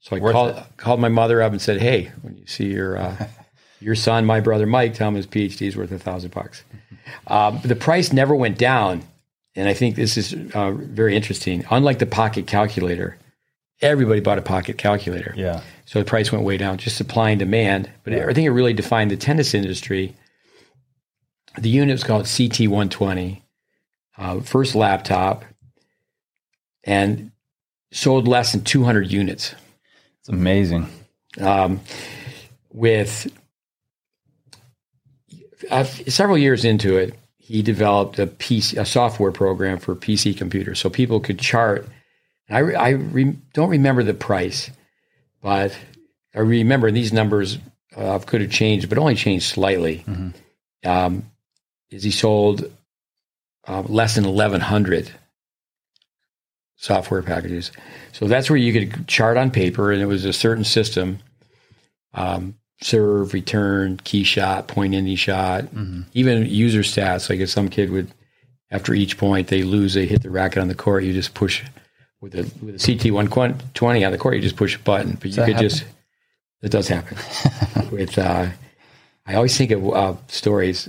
So 0.01 0.17
I 0.17 0.21
called, 0.21 0.63
called 0.77 1.01
my 1.01 1.09
mother 1.09 1.43
up 1.43 1.53
and 1.53 1.61
said, 1.61 1.81
Hey, 1.81 2.13
when 2.23 2.37
you 2.37 2.47
see 2.47 2.67
your, 2.67 2.99
uh, 2.99 3.27
your 3.81 3.95
son, 3.95 4.27
my 4.27 4.41
brother 4.41 4.67
Mike, 4.67 4.95
tell 4.95 5.09
him 5.09 5.15
his 5.15 5.27
PhD 5.27 5.67
is 5.67 5.77
worth 5.77 5.91
a 5.91 5.99
thousand 5.99 6.33
bucks. 6.33 6.63
Um, 7.27 7.61
the 7.65 7.77
price 7.77 8.13
never 8.13 8.35
went 8.35 8.59
down. 8.59 9.03
And 9.57 9.69
I 9.69 9.75
think 9.75 9.95
this 9.95 10.17
is 10.17 10.35
uh, 10.55 10.73
very 10.73 11.15
interesting. 11.17 11.65
Unlike 11.71 12.01
the 12.01 12.07
pocket 12.07 12.47
calculator, 12.47 13.17
everybody 13.81 14.21
bought 14.21 14.39
a 14.39 14.43
pocket 14.43 14.79
calculator. 14.79 15.33
Yeah. 15.37 15.63
So 15.85 16.01
the 16.01 16.05
price 16.05 16.33
went 16.33 16.45
way 16.45 16.57
down, 16.57 16.79
just 16.79 16.97
supply 16.97 17.31
and 17.31 17.39
demand. 17.39 17.91
But 18.03 18.15
yeah. 18.15 18.27
I 18.27 18.33
think 18.35 18.47
it 18.47 18.51
really 18.51 18.73
defined 18.73 19.11
the 19.11 19.17
tennis 19.17 19.55
industry 19.55 20.15
the 21.59 21.69
unit 21.69 21.95
was 21.95 22.05
called 22.05 22.25
CT120, 22.25 23.43
uh, 24.19 24.41
first 24.41 24.75
laptop, 24.75 25.45
and 26.83 27.31
sold 27.93 28.29
less 28.29 28.53
than 28.53 28.63
200 28.65 29.11
units. 29.11 29.55
It's 30.21 30.29
amazing. 30.29 30.89
Um, 31.41 31.81
with 32.73 33.33
uh, 35.71 35.85
several 35.85 36.39
years 36.39 36.65
into 36.65 36.97
it, 36.97 37.15
he 37.39 37.63
developed 37.63 38.19
a 38.19 38.27
PC, 38.27 38.79
a 38.79 38.87
software 38.87 39.33
program 39.33 39.79
for 39.79 39.95
PC 39.95 40.37
computers, 40.37 40.81
so 40.81 40.89
people 40.89 41.21
could 41.21 41.39
chart. 41.39 41.87
I, 42.51 42.59
I 42.59 42.89
re, 42.91 43.37
don't 43.53 43.71
remember 43.71 44.03
the 44.03 44.15
price, 44.15 44.71
but 45.43 45.77
I 46.35 46.41
remember 46.41 46.91
these 46.91 47.13
numbers 47.13 47.59
uh, 47.97 48.19
could 48.21 48.41
have 48.41 48.51
changed, 48.51 48.89
but 48.89 48.99
only 48.99 49.15
changed 49.15 49.47
slightly. 49.47 50.05
Mm-hmm. 50.07 50.89
Um, 50.89 51.31
is 51.91 52.03
he 52.03 52.11
sold 52.11 52.71
uh, 53.67 53.83
less 53.83 54.15
than 54.15 54.25
1,100 54.25 55.11
software 56.77 57.23
packages. 57.23 57.73
So 58.13 58.27
that's 58.27 58.51
where 58.51 58.57
you 58.57 58.73
could 58.73 59.07
chart 59.09 59.37
on 59.37 59.51
paper, 59.51 59.93
and 59.93 60.03
it 60.03 60.07
was 60.07 60.25
a 60.25 60.33
certain 60.33 60.65
system. 60.65 61.19
um, 62.15 62.55
serve, 62.83 63.33
return, 63.33 63.99
key 64.05 64.25
shot, 64.25 64.69
point 64.69 64.95
any 64.95 65.17
shot, 65.17 65.65
even 66.13 66.47
user 66.47 66.81
stats. 66.81 67.31
Like 67.31 67.41
if 67.41 67.49
some 67.51 67.69
kid 67.69 67.91
would, 67.91 68.13
after 68.71 68.95
each 68.95 69.17
point 69.17 69.49
they 69.49 69.63
lose, 69.63 69.95
they 69.95 70.07
hit 70.07 70.23
the 70.23 70.31
racket 70.31 70.59
on 70.59 70.69
the 70.69 70.75
court, 70.75 71.05
you 71.05 71.13
just 71.13 71.35
push 71.35 71.63
with 72.21 72.35
a, 72.35 72.43
with 72.65 72.75
a 72.75 72.79
CT 72.79 73.13
120 73.13 74.05
on 74.05 74.13
the 74.13 74.19
court, 74.19 74.35
you 74.35 74.41
just 74.41 74.57
push 74.57 74.77
a 74.77 74.81
button. 74.81 75.15
But 75.15 75.31
you 75.31 75.37
could 75.37 75.55
happen? 75.55 75.69
just, 75.69 75.85
it 76.63 76.71
does 76.71 76.89
happen. 76.89 77.17
with, 77.91 78.19
uh, 78.19 78.49
I 79.27 79.35
always 79.35 79.57
think 79.57 79.71
of 79.71 79.89
uh, 79.93 80.17
stories. 80.29 80.89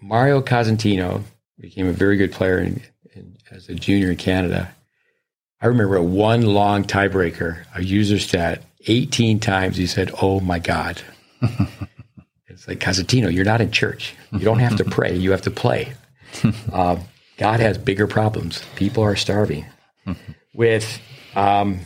Mario 0.00 0.40
Cosentino 0.40 1.22
became 1.58 1.86
a 1.86 1.92
very 1.92 2.16
good 2.16 2.32
player 2.32 2.58
in, 2.58 2.82
in, 3.14 3.36
as 3.50 3.68
a 3.68 3.74
junior 3.74 4.10
in 4.10 4.16
Canada. 4.16 4.70
I 5.60 5.66
remember 5.66 6.00
one 6.00 6.42
long 6.42 6.84
tiebreaker, 6.84 7.64
a 7.74 7.82
user 7.82 8.18
stat, 8.18 8.62
18 8.86 9.40
times 9.40 9.76
he 9.76 9.86
said, 9.86 10.10
Oh 10.22 10.40
my 10.40 10.58
God. 10.58 11.02
it's 12.46 12.68
like, 12.68 12.78
Cosentino, 12.78 13.32
you're 13.32 13.44
not 13.44 13.60
in 13.60 13.70
church. 13.72 14.14
You 14.32 14.40
don't 14.40 14.60
have 14.60 14.76
to 14.76 14.84
pray, 14.86 15.16
you 15.16 15.32
have 15.32 15.42
to 15.42 15.50
play. 15.50 15.92
Uh, 16.72 16.96
God 17.38 17.60
has 17.60 17.78
bigger 17.78 18.06
problems. 18.06 18.62
People 18.76 19.02
are 19.02 19.16
starving. 19.16 19.64
With, 20.54 21.00
um, 21.34 21.80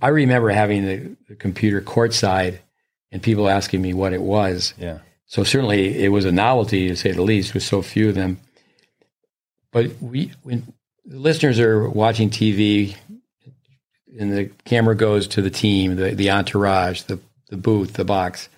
I 0.00 0.08
remember 0.08 0.50
having 0.50 0.84
the, 0.84 1.16
the 1.28 1.34
computer 1.34 1.80
courtside 1.80 2.58
and 3.10 3.22
people 3.22 3.48
asking 3.48 3.80
me 3.82 3.94
what 3.94 4.12
it 4.12 4.20
was. 4.20 4.74
Yeah. 4.78 4.98
So 5.32 5.44
certainly 5.44 6.04
it 6.04 6.08
was 6.08 6.26
a 6.26 6.30
novelty 6.30 6.88
to 6.88 6.96
say 6.96 7.12
the 7.12 7.22
least, 7.22 7.54
with 7.54 7.62
so 7.62 7.80
few 7.80 8.10
of 8.10 8.14
them. 8.14 8.38
But 9.72 10.02
we, 10.02 10.30
when 10.42 10.74
the 11.06 11.18
listeners 11.18 11.58
are 11.58 11.88
watching 11.88 12.28
TV, 12.28 12.94
and 14.20 14.30
the 14.30 14.50
camera 14.66 14.94
goes 14.94 15.26
to 15.28 15.40
the 15.40 15.48
team, 15.48 15.96
the, 15.96 16.10
the 16.10 16.30
entourage, 16.30 17.04
the 17.04 17.18
the 17.48 17.56
booth, 17.56 17.94
the 17.94 18.04
box. 18.04 18.50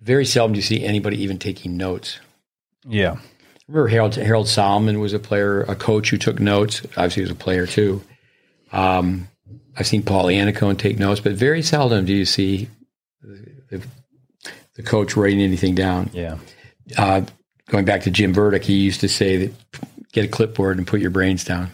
Very 0.00 0.24
seldom 0.24 0.54
do 0.54 0.58
you 0.58 0.62
see 0.62 0.82
anybody 0.82 1.22
even 1.22 1.38
taking 1.38 1.76
notes. 1.76 2.18
Yeah. 2.86 3.12
I 3.12 3.18
remember 3.68 3.88
Harold 3.88 4.14
Harold 4.14 4.48
Solomon 4.48 5.00
was 5.00 5.12
a 5.12 5.18
player, 5.18 5.64
a 5.64 5.74
coach 5.74 6.08
who 6.08 6.16
took 6.16 6.40
notes. 6.40 6.80
Obviously, 6.96 7.20
he 7.20 7.28
was 7.28 7.30
a 7.30 7.34
player 7.34 7.66
too. 7.66 8.02
Um, 8.72 9.28
I've 9.76 9.86
seen 9.86 10.02
Paul 10.02 10.24
Annacone 10.26 10.78
take 10.78 10.98
notes, 10.98 11.20
but 11.20 11.32
very 11.32 11.60
seldom 11.60 12.06
do 12.06 12.14
you 12.14 12.24
see 12.24 12.70
the, 13.22 13.52
the, 13.68 13.86
the 14.78 14.82
coach 14.84 15.16
writing 15.16 15.42
anything 15.42 15.74
down. 15.74 16.08
Yeah. 16.14 16.38
Uh, 16.96 17.22
going 17.66 17.84
back 17.84 18.02
to 18.02 18.10
Jim 18.10 18.32
Verdieck, 18.32 18.62
he 18.62 18.74
used 18.74 19.00
to 19.00 19.08
say 19.08 19.36
that 19.36 19.54
get 20.12 20.24
a 20.24 20.28
clipboard 20.28 20.78
and 20.78 20.86
put 20.86 21.00
your 21.00 21.10
brains 21.10 21.44
down. 21.44 21.70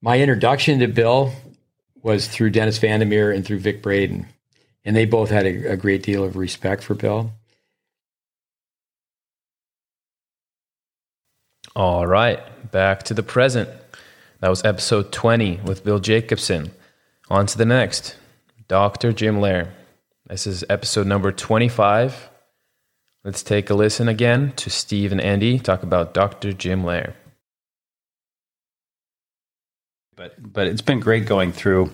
My 0.00 0.18
introduction 0.18 0.78
to 0.80 0.88
Bill 0.88 1.30
was 2.02 2.26
through 2.26 2.50
Dennis 2.50 2.78
Van 2.78 3.00
Der 3.00 3.06
Meer 3.06 3.30
and 3.30 3.44
through 3.44 3.58
Vic 3.58 3.82
Braden, 3.82 4.26
and 4.84 4.96
they 4.96 5.04
both 5.04 5.28
had 5.28 5.44
a, 5.44 5.72
a 5.72 5.76
great 5.76 6.02
deal 6.02 6.24
of 6.24 6.36
respect 6.36 6.82
for 6.82 6.94
Bill. 6.94 7.32
All 11.76 12.06
right, 12.06 12.70
back 12.72 13.02
to 13.04 13.14
the 13.14 13.22
present. 13.22 13.68
That 14.40 14.48
was 14.48 14.64
episode 14.64 15.12
20 15.12 15.60
with 15.64 15.84
Bill 15.84 15.98
Jacobson. 15.98 16.70
On 17.28 17.44
to 17.44 17.58
the 17.58 17.66
next, 17.66 18.16
Dr. 18.68 19.12
Jim 19.12 19.38
Loehr. 19.38 19.68
This 20.28 20.46
is 20.46 20.62
episode 20.68 21.06
number 21.06 21.32
25. 21.32 22.28
Let's 23.24 23.42
take 23.42 23.70
a 23.70 23.74
listen 23.74 24.08
again 24.08 24.52
to 24.56 24.68
Steve 24.68 25.10
and 25.10 25.22
Andy 25.22 25.58
talk 25.58 25.82
about 25.82 26.12
Dr. 26.12 26.52
Jim 26.52 26.84
Loehr. 26.84 27.14
But 30.14 30.34
but 30.38 30.66
it's 30.66 30.82
been 30.82 31.00
great 31.00 31.24
going 31.24 31.52
through 31.52 31.92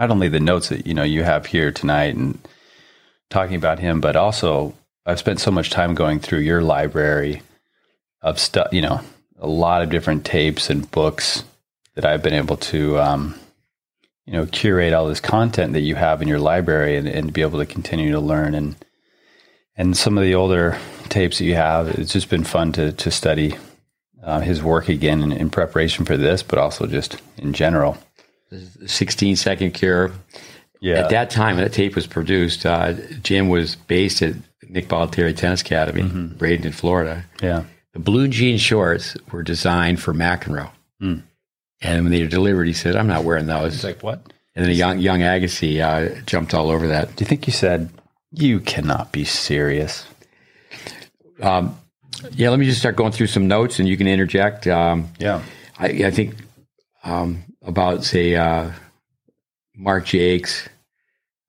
not 0.00 0.10
only 0.10 0.26
the 0.26 0.40
notes 0.40 0.70
that 0.70 0.88
you 0.88 0.94
know 0.94 1.04
you 1.04 1.22
have 1.22 1.46
here 1.46 1.70
tonight 1.70 2.16
and 2.16 2.36
talking 3.30 3.54
about 3.54 3.78
him, 3.78 4.00
but 4.00 4.16
also 4.16 4.74
I've 5.06 5.20
spent 5.20 5.38
so 5.38 5.52
much 5.52 5.70
time 5.70 5.94
going 5.94 6.18
through 6.18 6.40
your 6.40 6.62
library 6.62 7.42
of 8.22 8.40
stuff. 8.40 8.72
You 8.72 8.82
know, 8.82 9.00
a 9.38 9.46
lot 9.46 9.82
of 9.82 9.90
different 9.90 10.24
tapes 10.24 10.68
and 10.68 10.90
books 10.90 11.44
that 11.94 12.04
I've 12.04 12.24
been 12.24 12.34
able 12.34 12.56
to 12.56 12.98
um, 12.98 13.38
you 14.26 14.32
know 14.32 14.46
curate 14.46 14.92
all 14.92 15.06
this 15.06 15.20
content 15.20 15.72
that 15.74 15.80
you 15.80 15.94
have 15.94 16.22
in 16.22 16.28
your 16.28 16.38
library 16.38 16.96
and, 16.96 17.08
and 17.08 17.32
be 17.32 17.42
able 17.42 17.58
to 17.58 17.66
continue 17.66 18.12
to 18.12 18.20
learn 18.20 18.54
and 18.54 18.76
and 19.76 19.96
some 19.96 20.16
of 20.16 20.24
the 20.24 20.34
older 20.34 20.78
tapes 21.08 21.38
that 21.38 21.44
you 21.44 21.56
have. 21.56 21.88
It's 21.88 22.12
just 22.12 22.30
been 22.30 22.44
fun 22.44 22.72
to 22.72 22.92
to 22.92 23.10
study 23.10 23.56
uh, 24.22 24.40
his 24.40 24.62
work 24.62 24.88
again 24.88 25.22
in, 25.22 25.32
in 25.32 25.50
preparation 25.50 26.04
for 26.04 26.16
this, 26.16 26.42
but 26.42 26.58
also 26.58 26.86
just 26.86 27.20
in 27.36 27.52
general. 27.52 27.98
The 28.50 28.88
16 28.88 29.36
second 29.36 29.72
cure. 29.72 30.12
Yeah. 30.80 31.00
At 31.00 31.10
that 31.10 31.30
time, 31.30 31.56
that 31.56 31.72
tape 31.72 31.94
was 31.94 32.06
produced, 32.06 32.66
uh, 32.66 32.92
Jim 33.22 33.48
was 33.48 33.74
based 33.74 34.22
at 34.22 34.34
Nick 34.68 34.88
Bollettieri 34.88 35.34
Tennis 35.34 35.62
Academy, 35.62 36.02
Bradenton 36.02 36.74
Florida. 36.74 37.24
yeah. 37.42 37.64
The 37.94 38.00
blue 38.00 38.26
jean 38.26 38.58
shorts 38.58 39.16
were 39.30 39.44
designed 39.44 40.00
for 40.00 40.12
McEnroe. 40.12 40.70
Hmm. 41.00 41.18
And 41.84 42.02
when 42.04 42.10
they 42.12 42.22
were 42.22 42.28
delivered, 42.28 42.66
he 42.66 42.72
said, 42.72 42.96
I'm 42.96 43.06
not 43.06 43.24
wearing 43.24 43.46
those. 43.46 43.74
It's 43.74 43.84
like, 43.84 44.02
what? 44.02 44.32
and 44.56 44.64
then 44.64 44.70
a 44.70 44.74
young, 44.74 44.98
young 45.00 45.20
Agassi 45.20 45.80
uh, 45.80 46.20
jumped 46.26 46.54
all 46.54 46.70
over 46.70 46.88
that. 46.88 47.14
Do 47.14 47.22
you 47.24 47.28
think 47.28 47.46
you 47.46 47.52
said, 47.52 47.90
you 48.32 48.58
cannot 48.60 49.12
be 49.12 49.24
serious? 49.24 50.06
Um, 51.40 51.78
yeah, 52.32 52.48
let 52.50 52.58
me 52.58 52.64
just 52.66 52.78
start 52.80 52.96
going 52.96 53.12
through 53.12 53.26
some 53.26 53.48
notes 53.48 53.78
and 53.78 53.88
you 53.88 53.96
can 53.96 54.06
interject. 54.06 54.66
Um, 54.66 55.08
Yeah. 55.18 55.42
I, 55.78 55.86
I 56.04 56.10
think 56.10 56.36
um, 57.02 57.42
about, 57.62 58.04
say, 58.04 58.34
uh, 58.36 58.70
Mark 59.76 60.06
Jakes, 60.06 60.68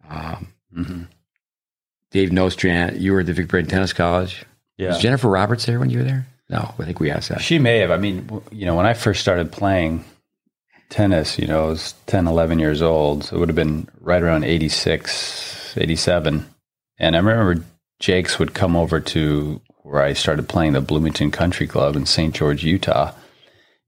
um, 0.09 0.47
Mm-hmm. 0.75 1.03
Dave 2.11 2.31
Nostrand. 2.33 2.97
You 3.01 3.13
were 3.13 3.21
at 3.21 3.25
the 3.27 3.33
Vic 3.33 3.47
Braden 3.47 3.69
Tennis 3.69 3.93
College. 3.93 4.43
Yeah. 4.77 4.89
Was 4.89 4.99
Jennifer 4.99 5.29
Roberts 5.29 5.65
there 5.65 5.79
when 5.79 5.89
you 5.89 5.99
were 5.99 6.03
there? 6.03 6.27
No, 6.49 6.73
I 6.77 6.83
think 6.83 6.99
we 6.99 7.09
asked 7.11 7.29
that. 7.29 7.41
She 7.41 7.59
may 7.59 7.79
have. 7.79 7.91
I 7.91 7.97
mean, 7.97 8.41
you 8.51 8.65
know, 8.65 8.75
when 8.75 8.85
I 8.85 8.93
first 8.93 9.21
started 9.21 9.51
playing 9.53 10.03
tennis, 10.95 11.37
you 11.37 11.45
know, 11.45 11.65
I 11.65 11.67
was 11.67 11.93
10, 12.07 12.25
11 12.27 12.57
years 12.57 12.81
old. 12.81 13.25
So 13.25 13.35
it 13.35 13.39
would 13.39 13.49
have 13.49 13.55
been 13.55 13.87
right 13.99 14.21
around 14.23 14.45
86, 14.45 15.75
87. 15.77 16.45
And 16.97 17.15
I 17.15 17.19
remember 17.19 17.65
Jakes 17.99 18.39
would 18.39 18.53
come 18.53 18.75
over 18.77 19.01
to 19.01 19.61
where 19.83 20.01
I 20.01 20.13
started 20.13 20.47
playing 20.47 20.71
the 20.73 20.79
Bloomington 20.81 21.31
Country 21.31 21.67
Club 21.67 21.95
in 21.97 22.05
St. 22.05 22.33
George, 22.33 22.63
Utah. 22.63 23.11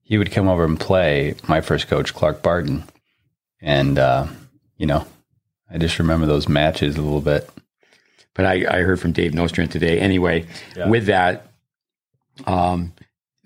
He 0.03 0.17
would 0.17 0.31
come 0.31 0.47
over 0.49 0.65
and 0.65 0.79
play 0.79 1.35
my 1.47 1.61
first 1.61 1.87
coach, 1.87 2.13
Clark 2.13 2.43
Barton. 2.43 2.83
And, 3.61 3.97
uh, 3.97 4.27
you 4.77 4.85
know, 4.85 5.05
I 5.71 5.77
just 5.77 5.99
remember 5.99 6.25
those 6.25 6.49
matches 6.49 6.97
a 6.97 7.01
little 7.01 7.21
bit. 7.21 7.49
but 8.33 8.45
I, 8.45 8.65
I 8.69 8.81
heard 8.81 8.99
from 8.99 9.13
Dave 9.13 9.33
Nostrand 9.33 9.71
today. 9.71 9.99
Anyway, 9.99 10.45
Yeah. 10.75 10.89
with 10.89 11.05
that, 11.07 11.47
um, 12.45 12.93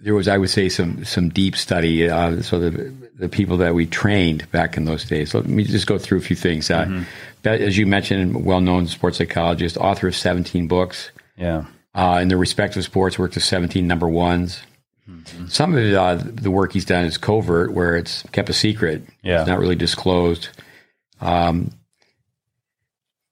there 0.04 0.14
was, 0.16 0.28
I 0.28 0.38
would 0.38 0.50
say, 0.50 0.68
some 0.70 1.06
some 1.06 1.30
deep 1.30 1.56
study. 1.56 2.10
Uh, 2.10 2.42
so 2.42 2.60
the 2.60 2.94
the 3.16 3.30
people 3.30 3.58
that 3.58 3.76
we 3.76 3.86
trained 3.86 4.50
back 4.52 4.78
in 4.78 4.86
those 4.86 5.06
days. 5.06 5.34
Let 5.34 5.46
me 5.46 5.64
just 5.64 5.86
go 5.88 5.98
through 6.00 6.18
a 6.18 6.22
few 6.22 6.36
things. 6.36 6.72
Uh, 6.72 7.04
that, 7.44 7.62
as 7.62 7.78
you 7.78 7.86
mentioned, 7.86 8.44
well 8.46 8.62
known 8.62 8.88
sports 8.88 9.18
psychologist, 9.20 9.78
author 9.78 10.08
of 10.08 10.16
17 10.16 10.68
books 10.68 11.12
Yeah. 11.38 11.66
uh, 11.94 12.20
in 12.22 12.30
their 12.30 12.38
respective 12.40 12.84
sports, 12.84 13.20
worked 13.20 13.36
with 13.36 13.44
17 13.44 13.86
number 13.88 14.08
ones. 14.10 14.62
Some 15.50 15.74
of 15.74 15.80
it, 15.84 15.94
uh, 15.94 16.16
the 16.16 16.50
work 16.52 16.74
he's 16.74 16.86
done 16.86 17.06
is 17.06 17.18
covert, 17.18 17.74
where 17.74 17.96
it's 17.98 18.24
kept 18.32 18.50
a 18.50 18.54
secret. 18.54 19.04
Yeah. 19.24 19.42
It's 19.42 19.48
not 19.50 19.60
really 19.60 19.76
disclosed. 19.76 20.50
Um, 21.20 21.72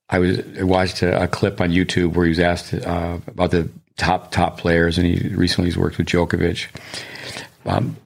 I 0.10 0.20
was 0.20 0.40
I 0.60 0.64
watched 0.64 1.02
a, 1.04 1.24
a 1.24 1.28
clip 1.28 1.62
on 1.62 1.70
YouTube 1.70 2.14
where 2.16 2.26
he 2.26 2.30
was 2.30 2.40
asked 2.40 2.74
uh, 2.74 3.20
about 3.28 3.52
the 3.52 3.70
top 4.00 4.32
top 4.32 4.58
players, 4.58 4.98
and 4.98 5.06
he 5.06 5.36
recently 5.36 5.70
has 5.70 5.78
worked 5.78 5.98
with 5.98 6.08
Djokovic. 6.08 6.68
Um, 7.66 7.98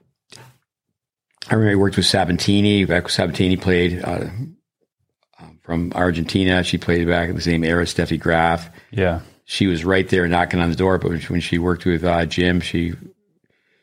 I 1.49 1.55
remember 1.55 1.69
he 1.69 1.75
worked 1.75 1.97
with 1.97 2.05
Sabatini. 2.05 2.85
Back 2.85 3.09
Sabatini 3.09 3.57
played 3.57 4.01
uh, 4.03 4.25
um, 5.39 5.59
from 5.61 5.93
Argentina, 5.93 6.63
she 6.63 6.77
played 6.77 7.07
back 7.07 7.29
in 7.29 7.35
the 7.35 7.41
same 7.41 7.63
era. 7.63 7.85
Steffi 7.85 8.19
Graf. 8.19 8.69
Yeah. 8.91 9.21
She 9.45 9.67
was 9.67 9.85
right 9.85 10.07
there 10.07 10.27
knocking 10.27 10.59
on 10.59 10.69
the 10.69 10.75
door, 10.75 10.97
but 10.97 11.11
when 11.29 11.41
she- 11.41 11.57
worked 11.57 11.85
with 11.85 12.03
uh, 12.03 12.25
Jim, 12.25 12.59
she 12.61 12.93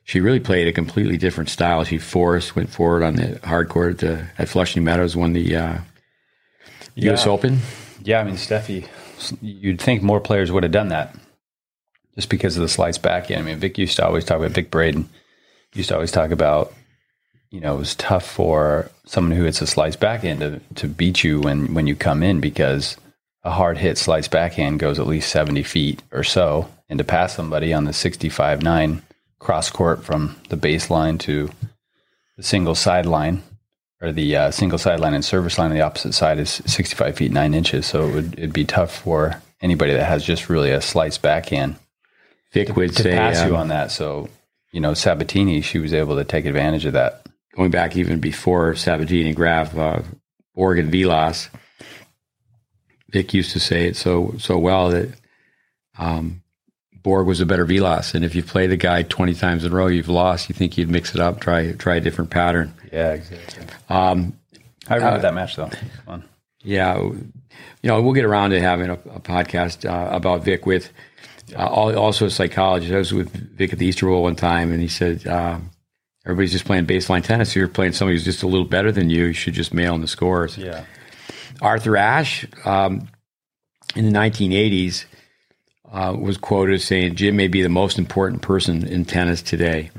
she 0.04 0.20
really 0.20 0.40
played 0.40 0.66
a 0.66 0.72
completely 0.72 1.16
different 1.16 1.50
style. 1.50 1.84
She 1.84 1.98
forced, 1.98 2.56
went 2.56 2.70
forward 2.70 3.02
on 3.02 3.14
the 3.16 3.38
hard 3.44 3.68
court 3.68 4.02
at, 4.02 4.18
uh, 4.18 4.22
at 4.38 4.48
Flushing 4.48 4.82
Meadows, 4.82 5.14
won 5.14 5.34
the 5.34 5.54
uh, 5.54 5.78
U.S. 6.96 7.26
Yeah. 7.26 7.32
Open. 7.32 7.58
Yeah, 8.02 8.20
I 8.20 8.24
mean, 8.24 8.34
Steffi, 8.34 8.88
you'd 9.40 9.80
think 9.80 10.02
more 10.02 10.20
players 10.20 10.50
would 10.50 10.62
have 10.62 10.72
done 10.72 10.88
that 10.88 11.14
just 12.20 12.28
because 12.28 12.54
of 12.54 12.60
the 12.60 12.68
slice 12.68 12.98
backhand. 12.98 13.40
I 13.40 13.44
mean, 13.46 13.58
Vic 13.58 13.78
used 13.78 13.96
to 13.96 14.04
always 14.04 14.26
talk 14.26 14.36
about 14.36 14.50
Vic 14.50 14.70
Braden, 14.70 15.08
used 15.72 15.88
to 15.88 15.94
always 15.94 16.12
talk 16.12 16.30
about, 16.30 16.74
you 17.50 17.60
know, 17.60 17.74
it 17.74 17.78
was 17.78 17.94
tough 17.94 18.30
for 18.30 18.90
someone 19.06 19.34
who 19.34 19.44
hits 19.44 19.62
a 19.62 19.66
slice 19.66 19.96
backhand 19.96 20.40
to, 20.40 20.60
to 20.74 20.86
beat 20.86 21.24
you 21.24 21.40
when, 21.40 21.72
when 21.72 21.86
you 21.86 21.96
come 21.96 22.22
in 22.22 22.38
because 22.38 22.98
a 23.42 23.50
hard 23.50 23.78
hit 23.78 23.96
slice 23.96 24.28
backhand 24.28 24.80
goes 24.80 24.98
at 24.98 25.06
least 25.06 25.30
70 25.30 25.62
feet 25.62 26.02
or 26.12 26.22
so. 26.22 26.68
And 26.90 26.98
to 26.98 27.04
pass 27.04 27.34
somebody 27.34 27.72
on 27.72 27.84
the 27.84 27.94
65 27.94 28.60
9 28.60 29.02
cross 29.38 29.70
court 29.70 30.04
from 30.04 30.36
the 30.50 30.58
baseline 30.58 31.18
to 31.20 31.48
the 32.36 32.42
single 32.42 32.74
sideline 32.74 33.42
or 34.02 34.12
the 34.12 34.36
uh, 34.36 34.50
single 34.50 34.78
sideline 34.78 35.14
and 35.14 35.24
service 35.24 35.56
line 35.56 35.70
on 35.70 35.76
the 35.76 35.82
opposite 35.82 36.12
side 36.12 36.38
is 36.38 36.60
65 36.66 37.16
feet 37.16 37.32
9 37.32 37.54
inches. 37.54 37.86
So 37.86 38.06
it 38.06 38.14
would 38.14 38.32
it'd 38.34 38.52
be 38.52 38.66
tough 38.66 38.94
for 38.94 39.40
anybody 39.62 39.94
that 39.94 40.04
has 40.04 40.22
just 40.22 40.50
really 40.50 40.70
a 40.70 40.82
slice 40.82 41.16
backhand 41.16 41.76
Vic 42.52 42.74
would 42.76 42.96
to 42.96 43.02
say, 43.02 43.12
pass 43.12 43.44
you 43.46 43.54
um, 43.54 43.62
on 43.62 43.68
that. 43.68 43.92
So, 43.92 44.28
you 44.72 44.80
know, 44.80 44.94
Sabatini, 44.94 45.60
she 45.60 45.78
was 45.78 45.94
able 45.94 46.16
to 46.16 46.24
take 46.24 46.46
advantage 46.46 46.84
of 46.84 46.94
that. 46.94 47.26
going 47.54 47.70
back 47.70 47.96
even 47.96 48.20
before 48.20 48.74
Sabatini 48.74 49.28
and 49.28 49.36
Graf, 49.36 49.76
uh, 49.76 50.02
Borg 50.54 50.78
and 50.78 50.90
Vilas, 50.90 51.48
Vic 53.10 53.34
used 53.34 53.52
to 53.52 53.60
say 53.60 53.86
it 53.86 53.96
so 53.96 54.34
so 54.38 54.58
well 54.58 54.90
that 54.90 55.08
um, 55.98 56.42
Borg 57.02 57.26
was 57.26 57.40
a 57.40 57.46
better 57.46 57.64
Vilas, 57.64 58.14
and 58.14 58.24
if 58.24 58.34
you 58.34 58.42
play 58.42 58.66
the 58.66 58.76
guy 58.76 59.02
twenty 59.02 59.34
times 59.34 59.64
in 59.64 59.72
a 59.72 59.74
row, 59.74 59.86
you've 59.86 60.08
lost. 60.08 60.48
You 60.48 60.54
think 60.54 60.78
you'd 60.78 60.90
mix 60.90 61.14
it 61.14 61.20
up, 61.20 61.40
try 61.40 61.72
try 61.72 61.96
a 61.96 62.00
different 62.00 62.30
pattern. 62.30 62.72
Yeah, 62.92 63.12
exactly. 63.12 63.66
Um, 63.88 64.38
I 64.88 64.96
remember 64.96 65.20
that 65.20 65.34
match 65.34 65.56
though. 65.56 65.70
Fun. 66.06 66.24
yeah, 66.62 66.98
you 66.98 67.32
know, 67.82 68.00
we'll 68.02 68.12
get 68.12 68.24
around 68.24 68.50
to 68.50 68.60
having 68.60 68.90
a, 68.90 68.94
a 68.94 69.20
podcast 69.20 69.88
uh, 69.88 70.14
about 70.14 70.44
Vic 70.44 70.66
with 70.66 70.90
uh, 71.54 71.68
also 71.68 72.26
a 72.26 72.30
psychologist. 72.30 72.92
I 72.92 72.98
was 72.98 73.12
with 73.12 73.30
Vic 73.30 73.72
at 73.72 73.78
the 73.78 73.86
Easter 73.86 74.06
Bowl 74.06 74.22
one 74.22 74.36
time, 74.36 74.72
and 74.72 74.80
he 74.80 74.88
said, 74.88 75.26
um, 75.26 75.70
"Everybody's 76.24 76.52
just 76.52 76.64
playing 76.64 76.86
baseline 76.86 77.22
tennis. 77.22 77.54
You're 77.54 77.68
playing 77.68 77.92
somebody 77.92 78.16
who's 78.16 78.24
just 78.24 78.42
a 78.42 78.46
little 78.46 78.66
better 78.66 78.92
than 78.92 79.10
you. 79.10 79.26
You 79.26 79.32
should 79.32 79.54
just 79.54 79.74
mail 79.74 79.94
in 79.94 80.00
the 80.00 80.08
scores." 80.08 80.56
Yeah. 80.56 80.84
Arthur 81.60 81.96
Ashe 81.96 82.46
um, 82.64 83.08
in 83.94 84.10
the 84.10 84.18
1980s 84.18 85.04
uh, 85.92 86.16
was 86.18 86.36
quoted 86.38 86.76
as 86.76 86.84
saying, 86.84 87.16
"Jim 87.16 87.36
may 87.36 87.48
be 87.48 87.62
the 87.62 87.68
most 87.68 87.98
important 87.98 88.42
person 88.42 88.86
in 88.86 89.04
tennis 89.04 89.42
today." 89.42 89.90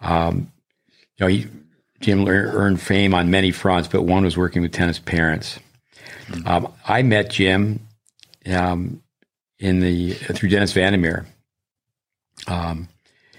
Um, 0.00 0.52
you 1.18 1.24
know, 1.24 1.26
he, 1.26 1.46
Jim 2.00 2.28
earned 2.28 2.80
fame 2.80 3.14
on 3.14 3.30
many 3.30 3.50
fronts, 3.50 3.88
but 3.88 4.02
one 4.02 4.24
was 4.24 4.36
working 4.36 4.62
with 4.62 4.72
tennis 4.72 4.98
parents. 4.98 5.58
Um, 6.46 6.72
I 6.86 7.02
met 7.02 7.30
Jim 7.30 7.80
um, 8.46 9.02
in 9.58 9.80
the 9.80 10.12
through 10.12 10.48
Dennis 10.48 10.72
Van 10.72 10.92
Der 10.92 10.98
Meer. 10.98 11.26
Um, 12.46 12.88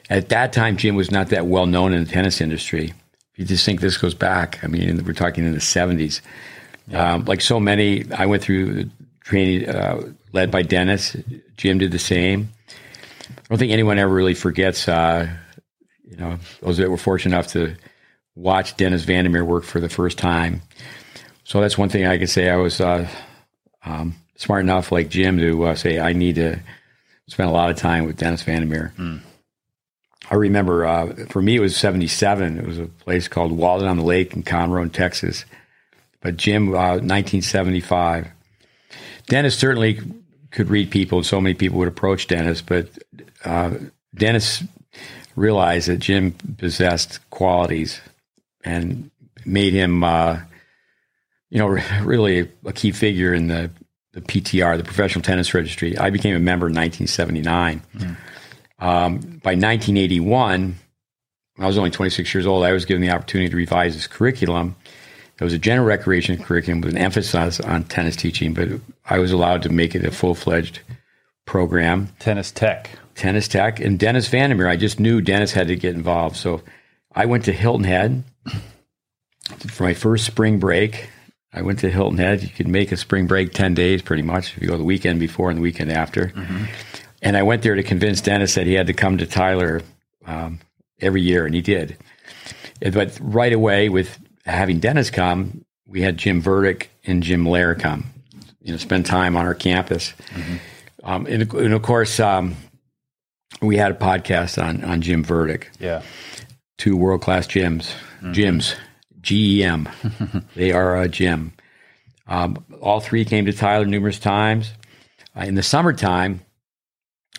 at 0.09 0.29
that 0.29 0.53
time, 0.53 0.77
Jim 0.77 0.95
was 0.95 1.11
not 1.11 1.29
that 1.29 1.45
well 1.45 1.65
known 1.65 1.93
in 1.93 2.03
the 2.03 2.11
tennis 2.11 2.41
industry. 2.41 2.93
If 3.33 3.39
you 3.39 3.45
just 3.45 3.65
think 3.65 3.79
this 3.79 3.97
goes 3.97 4.13
back, 4.13 4.59
I 4.63 4.67
mean, 4.67 5.03
we're 5.05 5.13
talking 5.13 5.45
in 5.45 5.53
the 5.53 5.59
70s. 5.59 6.21
Um, 6.91 7.25
like 7.25 7.41
so 7.41 7.59
many, 7.59 8.11
I 8.11 8.25
went 8.25 8.41
through 8.41 8.89
training 9.21 9.69
uh, 9.69 10.11
led 10.33 10.49
by 10.49 10.63
Dennis. 10.63 11.15
Jim 11.55 11.77
did 11.77 11.91
the 11.91 11.99
same. 11.99 12.49
I 13.29 13.41
don't 13.49 13.59
think 13.59 13.71
anyone 13.71 13.99
ever 13.99 14.13
really 14.13 14.33
forgets, 14.33 14.87
uh, 14.87 15.29
you 16.03 16.17
know, 16.17 16.39
those 16.61 16.77
that 16.77 16.89
were 16.89 16.97
fortunate 16.97 17.35
enough 17.35 17.47
to 17.53 17.75
watch 18.35 18.75
Dennis 18.77 19.03
Van 19.03 19.25
Der 19.25 19.29
Meer 19.29 19.45
work 19.45 19.63
for 19.63 19.79
the 19.79 19.89
first 19.89 20.17
time. 20.17 20.61
So 21.43 21.61
that's 21.61 21.77
one 21.77 21.89
thing 21.89 22.05
I 22.05 22.17
can 22.17 22.27
say. 22.27 22.49
I 22.49 22.57
was 22.57 22.81
uh, 22.81 23.07
um, 23.85 24.15
smart 24.39 24.61
enough, 24.61 24.91
like 24.91 25.09
Jim, 25.09 25.37
to 25.37 25.65
uh, 25.65 25.75
say 25.75 25.99
I 25.99 26.13
need 26.13 26.35
to 26.35 26.59
spend 27.27 27.49
a 27.49 27.53
lot 27.53 27.69
of 27.69 27.77
time 27.77 28.05
with 28.05 28.17
Dennis 28.17 28.41
Van 28.41 28.61
Der 28.61 28.67
Meer. 28.67 28.93
I 30.31 30.35
remember 30.35 30.85
uh, 30.85 31.13
for 31.29 31.41
me 31.41 31.57
it 31.57 31.59
was 31.59 31.77
'77. 31.77 32.57
It 32.57 32.65
was 32.65 32.79
a 32.79 32.85
place 32.85 33.27
called 33.27 33.51
Walden 33.51 33.87
on 33.87 33.97
the 33.97 34.03
Lake 34.03 34.33
in 34.33 34.43
Conroe, 34.43 34.91
Texas. 34.91 35.45
But 36.21 36.37
Jim, 36.37 36.69
uh, 36.69 36.99
1975. 36.99 38.27
Dennis 39.27 39.55
certainly 39.55 39.99
could 40.51 40.69
read 40.69 40.89
people, 40.89 41.19
and 41.19 41.25
so 41.25 41.39
many 41.39 41.53
people 41.53 41.77
would 41.77 41.87
approach 41.87 42.27
Dennis. 42.27 42.61
But 42.61 42.89
uh, 43.45 43.75
Dennis 44.15 44.63
realized 45.35 45.87
that 45.87 45.99
Jim 45.99 46.31
possessed 46.57 47.19
qualities 47.29 48.01
and 48.63 49.11
made 49.45 49.73
him, 49.73 50.03
uh, 50.03 50.39
you 51.49 51.59
know, 51.59 51.67
really 52.03 52.49
a 52.65 52.73
key 52.73 52.91
figure 52.91 53.33
in 53.33 53.47
the, 53.47 53.71
the 54.19 54.41
PTR, 54.41 54.77
the 54.77 54.83
Professional 54.83 55.21
Tennis 55.21 55.53
Registry. 55.53 55.97
I 55.97 56.09
became 56.09 56.35
a 56.35 56.39
member 56.39 56.67
in 56.67 56.73
1979. 56.73 57.81
Um, 58.79 59.17
by 59.43 59.55
1981, 59.55 60.75
I 61.59 61.67
was 61.67 61.77
only 61.77 61.91
26 61.91 62.33
years 62.33 62.45
old. 62.45 62.63
I 62.63 62.71
was 62.71 62.85
given 62.85 63.01
the 63.01 63.11
opportunity 63.11 63.49
to 63.49 63.55
revise 63.55 63.95
this 63.95 64.07
curriculum. 64.07 64.75
It 65.39 65.43
was 65.43 65.53
a 65.53 65.59
general 65.59 65.87
recreation 65.87 66.41
curriculum 66.41 66.81
with 66.81 66.91
an 66.91 66.97
emphasis 66.97 67.59
on 67.59 67.83
tennis 67.85 68.15
teaching, 68.15 68.53
but 68.53 68.69
I 69.09 69.19
was 69.19 69.31
allowed 69.31 69.63
to 69.63 69.69
make 69.69 69.95
it 69.95 70.05
a 70.05 70.11
full 70.11 70.35
fledged 70.35 70.81
program. 71.45 72.09
Tennis 72.19 72.51
Tech. 72.51 72.89
Tennis 73.15 73.47
Tech 73.47 73.79
and 73.79 73.99
Dennis 73.99 74.27
Van 74.27 74.49
Der 74.49 74.55
Meer. 74.55 74.67
I 74.67 74.77
just 74.77 74.99
knew 74.99 75.21
Dennis 75.21 75.51
had 75.51 75.67
to 75.67 75.75
get 75.75 75.95
involved. 75.95 76.35
So 76.35 76.61
I 77.13 77.25
went 77.25 77.45
to 77.45 77.51
Hilton 77.51 77.85
Head 77.85 78.23
for 79.67 79.83
my 79.83 79.93
first 79.93 80.25
spring 80.25 80.59
break. 80.59 81.09
I 81.53 81.61
went 81.61 81.79
to 81.79 81.89
Hilton 81.89 82.17
Head. 82.19 82.43
You 82.43 82.49
could 82.49 82.67
make 82.67 82.91
a 82.91 82.97
spring 82.97 83.25
break 83.27 83.53
10 83.53 83.73
days 83.73 84.01
pretty 84.01 84.21
much 84.23 84.55
if 84.55 84.61
you 84.61 84.67
go 84.67 84.77
the 84.77 84.83
weekend 84.83 85.19
before 85.19 85.49
and 85.49 85.57
the 85.57 85.61
weekend 85.63 85.91
after. 85.91 86.31
And 87.21 87.35
I 87.35 87.43
went 87.43 87.63
there 87.63 87.75
to 87.75 87.83
convince 87.83 88.21
Dennis 88.21 88.55
that 88.55 88.65
he 88.67 88.73
had 88.73 88.87
to 88.87 88.93
come 88.93 89.17
to 89.17 89.25
Tyler 89.25 89.81
um, 90.25 90.59
every 91.01 91.21
year, 91.21 91.45
and 91.45 91.53
he 91.55 91.61
did. 91.61 91.97
But 92.81 93.17
right 93.21 93.51
away, 93.51 93.89
with 93.89 94.17
having 94.45 94.79
Dennis 94.79 95.09
come, 95.09 95.65
we 95.87 96.01
had 96.01 96.17
Jim 96.17 96.41
Verdieck 96.41 96.87
and 97.05 97.23
Jim 97.23 97.45
Loehr 97.45 97.75
come, 97.75 98.05
you 98.61 98.71
know, 98.71 98.77
spend 98.77 99.05
time 99.05 99.35
on 99.35 99.45
our 99.45 99.55
campus. 99.55 100.13
Um, 101.03 101.25
and, 101.25 101.51
and 101.53 101.73
of 101.73 101.81
course, 101.81 102.19
um, 102.19 102.55
we 103.61 103.75
had 103.77 103.91
a 103.91 103.95
podcast 103.95 104.61
on, 104.63 104.83
on 104.83 105.01
Jim 105.01 105.25
Verdieck, 105.25 105.65
Yeah. 105.79 106.03
two 106.77 106.95
world 106.95 107.21
class 107.21 107.47
gyms, 107.47 107.91
gyms, 108.21 108.33
G 108.35 108.45
E 108.45 108.75
M. 109.31 109.89
they 110.55 110.71
are 110.71 111.01
a 111.01 111.07
gym. 111.07 111.53
Um, 112.27 112.63
all 112.81 112.99
three 112.99 113.25
came 113.25 113.45
to 113.45 113.53
Tyler 113.53 113.85
numerous 113.85 114.19
times. 114.19 114.71
Uh, 115.35 115.41
in 115.41 115.55
the 115.55 115.63
summertime, 115.63 116.41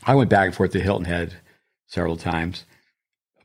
I 0.05 0.15
went 0.15 0.31
back 0.31 0.47
and 0.47 0.55
forth 0.55 0.73
to 0.73 0.81
Hilton 0.81 1.05
Head 1.05 1.35
several 1.87 2.17
times, 2.17 2.65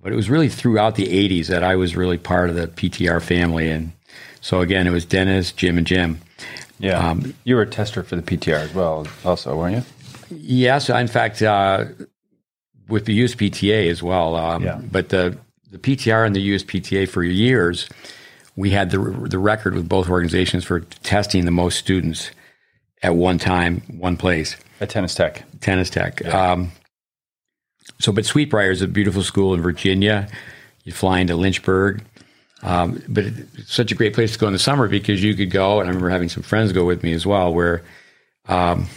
but 0.01 0.11
it 0.11 0.15
was 0.15 0.29
really 0.29 0.49
throughout 0.49 0.95
the 0.95 1.05
80s 1.05 1.47
that 1.47 1.63
I 1.63 1.75
was 1.75 1.95
really 1.95 2.17
part 2.17 2.49
of 2.49 2.55
the 2.55 2.67
PTR 2.67 3.21
family. 3.21 3.69
And 3.69 3.91
so, 4.41 4.61
again, 4.61 4.87
it 4.87 4.91
was 4.91 5.05
Dennis, 5.05 5.51
Jim, 5.51 5.77
and 5.77 5.85
Jim. 5.85 6.19
Yeah. 6.79 6.97
Um, 6.97 7.33
you 7.43 7.55
were 7.55 7.61
a 7.61 7.67
tester 7.69 8.03
for 8.03 8.15
the 8.15 8.21
PTR 8.21 8.59
as 8.59 8.73
well, 8.73 9.07
also, 9.23 9.55
weren't 9.57 9.75
you? 9.75 9.83
Yes, 10.37 10.89
in 10.89 11.07
fact, 11.07 11.41
uh, 11.41 11.85
with 12.87 13.05
the 13.05 13.23
USPTA 13.23 13.89
as 13.89 14.03
well. 14.03 14.35
Um, 14.35 14.63
Yeah. 14.63 14.81
But 14.91 15.09
the 15.09 15.37
the 15.71 15.77
PTR 15.77 16.25
and 16.25 16.35
the 16.35 16.51
USPTA 16.51 17.09
for 17.09 17.23
years, 17.23 17.89
we 18.55 18.69
had 18.71 18.91
the 18.91 18.99
the 18.99 19.39
record 19.39 19.73
with 19.73 19.87
both 19.89 20.09
organizations 20.09 20.63
for 20.63 20.81
testing 20.81 21.45
the 21.45 21.51
most 21.51 21.77
students 21.77 22.31
at 23.03 23.15
one 23.15 23.37
time, 23.37 23.81
one 23.97 24.17
place. 24.17 24.55
At 24.79 24.89
Tennis 24.89 25.15
Tech. 25.15 25.43
Tennis 25.61 25.89
Tech. 25.89 26.25
Um, 26.25 26.71
so, 27.99 28.11
but 28.11 28.23
Sweetbriar 28.23 28.71
is 28.71 28.81
a 28.81 28.87
beautiful 28.87 29.23
school 29.23 29.53
in 29.53 29.61
Virginia. 29.61 30.27
You 30.83 30.91
fly 30.91 31.19
into 31.19 31.35
Lynchburg. 31.35 32.03
Um, 32.63 33.01
but 33.07 33.25
it's 33.25 33.73
such 33.73 33.91
a 33.91 33.95
great 33.95 34.13
place 34.13 34.33
to 34.33 34.39
go 34.39 34.47
in 34.47 34.53
the 34.53 34.59
summer 34.59 34.87
because 34.87 35.23
you 35.23 35.35
could 35.35 35.51
go, 35.51 35.79
and 35.79 35.87
I 35.87 35.89
remember 35.89 36.09
having 36.09 36.29
some 36.29 36.41
friends 36.41 36.71
go 36.71 36.83
with 36.83 37.03
me 37.03 37.13
as 37.13 37.25
well, 37.25 37.53
where 37.53 37.83
um, 38.47 38.87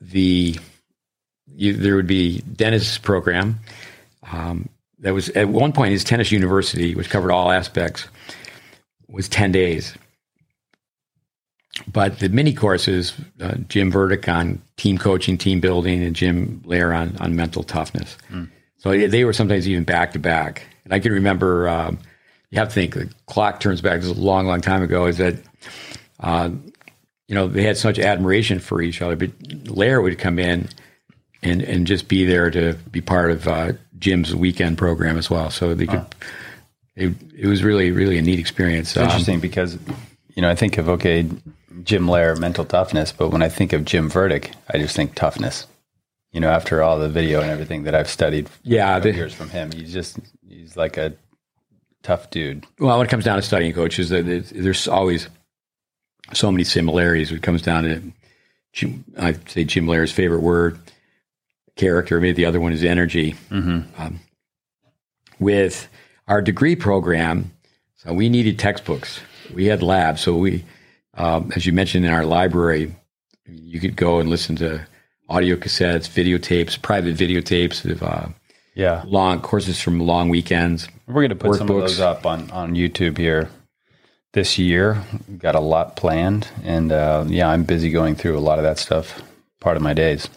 the 0.00 0.58
you, 1.54 1.74
there 1.74 1.96
would 1.96 2.06
be 2.06 2.40
Dennis' 2.40 2.96
program 2.96 3.60
um, 4.32 4.68
that 5.00 5.12
was 5.12 5.28
at 5.30 5.48
one 5.48 5.72
point 5.72 5.92
his 5.92 6.04
tennis 6.04 6.32
university, 6.32 6.94
which 6.94 7.10
covered 7.10 7.32
all 7.32 7.50
aspects, 7.50 8.08
was 9.14 9.28
ten 9.28 9.52
days. 9.52 9.94
But 11.92 12.20
the 12.20 12.28
mini 12.28 12.52
courses, 12.52 13.14
uh, 13.40 13.56
Jim 13.68 13.90
Verdieck 13.90 14.32
on 14.32 14.62
team 14.76 14.96
coaching, 14.96 15.36
team 15.36 15.60
building, 15.60 16.04
and 16.04 16.14
Jim 16.14 16.62
Loehr 16.64 16.92
on, 16.92 17.16
on 17.18 17.34
mental 17.34 17.64
toughness. 17.64 18.16
So 18.78 18.90
they- 18.90 19.06
they 19.06 19.24
were 19.24 19.32
sometimes 19.32 19.68
even 19.68 19.82
back 19.84 20.12
to 20.12 20.18
back. 20.20 20.62
And 20.84 20.92
I 20.92 21.00
can 21.00 21.10
remember, 21.12 21.68
um, 21.68 21.98
you 22.50 22.58
have 22.58 22.68
to 22.68 22.74
think 22.74 22.94
the 22.94 23.08
clock 23.26 23.58
turns 23.58 23.80
back, 23.80 24.00
this 24.00 24.10
is 24.10 24.16
a 24.16 24.20
long, 24.20 24.46
long 24.46 24.60
time 24.60 24.82
ago, 24.82 25.06
is 25.06 25.16
that, 25.16 25.34
uh, 26.20 26.50
you 27.26 27.34
know, 27.34 27.48
they 27.48 27.64
had 27.64 27.76
such 27.76 27.98
admiration 27.98 28.60
for 28.60 28.80
each 28.80 29.02
other. 29.02 29.16
But 29.16 29.30
Loehr 29.66 30.00
would 30.00 30.18
come 30.18 30.38
in 30.38 30.68
and, 31.42 31.60
and 31.62 31.86
just 31.88 32.06
be 32.06 32.24
there 32.24 32.50
to 32.52 32.74
be 32.92 33.00
part 33.00 33.32
of 33.32 33.48
uh, 33.48 33.72
Jim's 33.98 34.32
weekend 34.34 34.78
program 34.78 35.18
as 35.18 35.28
well. 35.28 35.50
So 35.50 35.74
they 35.74 35.86
could, 35.86 36.04
it, 36.96 37.12
it 37.36 37.46
was 37.46 37.62
really, 37.64 37.90
really 37.90 38.18
a 38.18 38.22
neat 38.22 38.38
experience. 38.38 38.90
It's 38.90 38.96
Um, 38.98 39.04
interesting 39.04 39.40
because, 39.40 39.78
you 40.34 40.42
know, 40.42 40.48
I 40.50 40.54
think 40.54 40.78
of, 40.78 40.88
okay, 40.88 41.28
Jim 41.82 42.06
Loehr, 42.08 42.36
mental 42.36 42.64
toughness, 42.64 43.12
but 43.12 43.30
when 43.30 43.42
I 43.42 43.48
think 43.48 43.72
of 43.72 43.84
Jim 43.84 44.10
Verdieck, 44.10 44.52
I 44.72 44.78
just 44.78 44.94
think 44.94 45.14
toughness. 45.14 45.66
You 46.32 46.40
know, 46.40 46.48
after 46.50 46.82
all 46.82 46.98
the 46.98 47.08
video 47.08 47.40
and 47.40 47.50
everything 47.50 47.84
that 47.84 47.94
I've 47.94 48.08
studied 48.08 48.48
Yeah, 48.62 48.98
the- 48.98 49.12
years 49.12 49.34
from 49.34 49.50
him, 49.50 49.70
he's 49.72 49.92
just, 49.92 50.18
he's 50.48 50.76
like 50.76 50.96
a 50.96 51.14
tough 52.02 52.30
dude. 52.30 52.64
Well, 52.78 52.96
when 52.98 53.06
it 53.06 53.10
comes 53.10 53.24
down 53.24 53.36
to 53.36 53.42
studying 53.42 53.72
coaches, 53.72 54.08
there's- 54.08 54.50
there's 54.54 54.88
always 54.88 55.28
so 56.32 56.50
many 56.50 56.64
similarities. 56.64 57.30
When 57.30 57.38
it 57.38 57.42
comes 57.42 57.62
down 57.62 57.84
to, 57.84 58.02
Jim, 58.72 59.04
I'd 59.18 59.48
say 59.48 59.64
Jim 59.64 59.86
Loehr's 59.86 60.10
favorite 60.12 60.40
word, 60.42 60.78
character. 61.76 62.20
Maybe 62.20 62.32
the 62.34 62.46
other 62.46 62.60
one 62.60 62.72
is 62.72 62.82
energy. 62.84 63.34
Um, 63.50 64.20
with 65.38 65.88
our 66.28 66.40
degree 66.42 66.76
program, 66.76 67.52
So 67.96 68.12
we 68.12 68.28
needed 68.28 68.58
textbooks. 68.58 69.20
We 69.54 69.66
had 69.66 69.82
labs, 69.82 70.20
so 70.22 70.36
we, 70.36 70.64
um, 71.14 71.52
as 71.54 71.64
you 71.66 71.72
mentioned 71.72 72.04
in 72.04 72.12
our 72.12 72.24
library, 72.24 72.94
you 73.46 73.80
could 73.80 73.96
go 73.96 74.20
and 74.20 74.28
listen 74.30 74.56
to 74.56 74.86
audio 75.28 75.56
cassettes, 75.56 76.08
videotapes, 76.08 76.80
private 76.80 77.16
videotapes 77.16 77.84
of 77.90 78.02
uh, 78.02 78.26
Yeah. 78.74 79.02
long 79.06 79.40
courses 79.40 79.80
from 79.80 80.00
long 80.00 80.28
weekends. 80.28 80.88
We're 81.06 81.14
going 81.26 81.28
to 81.30 81.36
put 81.36 81.56
some 81.56 81.68
of 81.70 81.80
those 81.80 82.00
up 82.00 82.24
on, 82.26 82.50
on 82.50 82.74
YouTube 82.74 83.18
here 83.18 83.48
this 84.32 84.58
year. 84.58 85.02
We've 85.28 85.38
got 85.38 85.54
a 85.54 85.60
lot 85.60 85.96
planned. 85.96 86.48
And 86.64 86.90
uh, 86.90 87.24
yeah, 87.28 87.48
I'm 87.48 87.64
busy 87.64 87.90
going 87.90 88.14
through 88.16 88.36
a 88.38 88.40
lot 88.40 88.58
of 88.58 88.64
that 88.64 88.78
stuff, 88.78 89.22
part 89.60 89.76
of 89.76 89.82
my 89.82 89.92
days. 89.94 90.28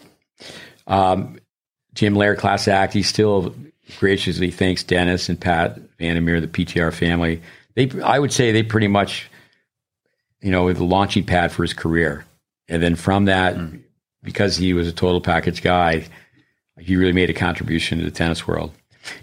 Um, 0.86 1.38
Jim 1.94 2.14
Loehr, 2.14 2.36
Class 2.36 2.68
Act, 2.68 2.92
he 2.94 3.02
still 3.02 3.54
graciously 3.98 4.50
thanks 4.50 4.82
Dennis 4.82 5.28
and 5.28 5.40
Pat 5.40 5.78
Van 5.98 6.14
Der 6.14 6.20
Meer, 6.20 6.40
the 6.40 6.46
PTR 6.48 6.92
family. 6.92 7.42
They, 7.74 7.90
I 8.02 8.18
would 8.18 8.32
say, 8.32 8.52
they 8.52 8.62
pretty 8.62 8.88
much, 8.88 9.30
you 10.40 10.50
know, 10.50 10.64
were 10.64 10.74
the 10.74 10.84
launching 10.84 11.24
pad 11.24 11.52
for 11.52 11.62
his 11.62 11.72
career. 11.74 12.24
And 12.68 12.82
then 12.82 12.96
from 12.96 13.24
that, 13.26 13.56
because 14.22 14.56
he 14.56 14.74
was 14.74 14.88
a 14.88 14.92
total 14.92 15.20
package 15.20 15.62
guy, 15.62 16.06
he 16.78 16.96
really 16.96 17.12
made 17.12 17.30
a 17.30 17.34
contribution 17.34 17.98
to 17.98 18.04
the 18.04 18.10
tennis 18.10 18.46
world. 18.46 18.72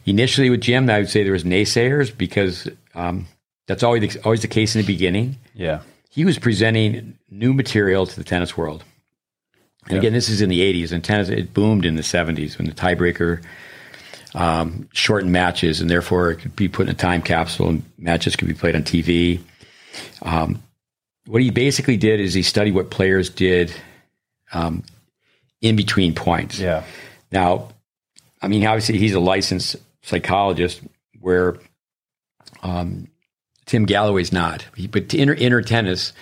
Initially 0.05 0.49
with 0.49 0.61
Jim, 0.61 0.89
I 0.89 0.99
would 0.99 1.09
say 1.09 1.24
there 1.24 1.34
was 1.34 1.43
naysayers 1.43 2.16
because 2.18 2.68
um, 2.95 3.28
that's 3.68 3.84
always 3.84 4.13
the, 4.16 4.22
always 4.24 4.41
the 4.41 4.47
case 4.47 4.76
in 4.76 4.82
the 4.82 4.88
beginning 4.88 5.38
Yeah. 5.53 5.82
he 6.09 6.26
was 6.26 6.39
presenting 6.39 7.18
new 7.30 7.53
material 7.53 8.07
to 8.07 8.16
the 8.16 8.24
tennis 8.24 8.57
world. 8.57 8.84
And 9.88 9.99
again, 9.99 10.13
this 10.13 10.30
is 10.30 10.41
in 10.41 10.49
the 10.49 10.61
80s, 10.61 10.91
and 10.91 11.03
tennis 11.03 11.30
it 11.30 11.53
boomed 11.53 11.86
in 11.86 11.95
the 11.95 12.01
70s 12.01 12.57
when 12.57 12.66
the 12.68 12.74
tiebreaker 12.74 13.43
um, 14.36 14.88
shortened 14.94 15.32
matches, 15.32 15.82
and 15.82 15.90
therefore 15.90 16.32
it 16.32 16.36
could 16.38 16.56
be 16.56 16.68
put 16.68 16.88
in 16.88 16.92
a 16.92 16.98
time 16.98 17.22
capsule, 17.22 17.70
and 17.70 17.84
matches 17.98 18.36
could 18.36 18.48
be 18.48 18.54
played 18.54 18.76
on 18.76 18.84
TV. 18.84 19.42
Um, 20.22 20.62
what 21.26 21.42
he 21.42 21.50
basically 21.50 21.98
did 21.98 22.20
is 22.20 22.34
he 22.34 22.44
studied 22.44 22.76
what 22.76 22.92
players 22.92 23.30
did 23.30 23.74
um, 24.54 24.84
in 25.62 25.76
between 25.76 26.14
points. 26.14 26.60
Yeah. 26.60 26.84
Now, 27.32 27.70
I 28.42 28.48
mean, 28.48 28.66
obviously, 28.68 28.98
he's 28.98 29.14
a 29.14 29.20
licensed 29.20 29.78
psychologist, 30.04 30.82
where 31.20 31.58
um, 32.62 33.08
Tim 33.66 33.88
Gallwey's 33.88 34.32
not. 34.32 34.66
But 34.92 35.14
inner, 35.14 35.34
inner 35.34 35.62
tennis 35.62 36.14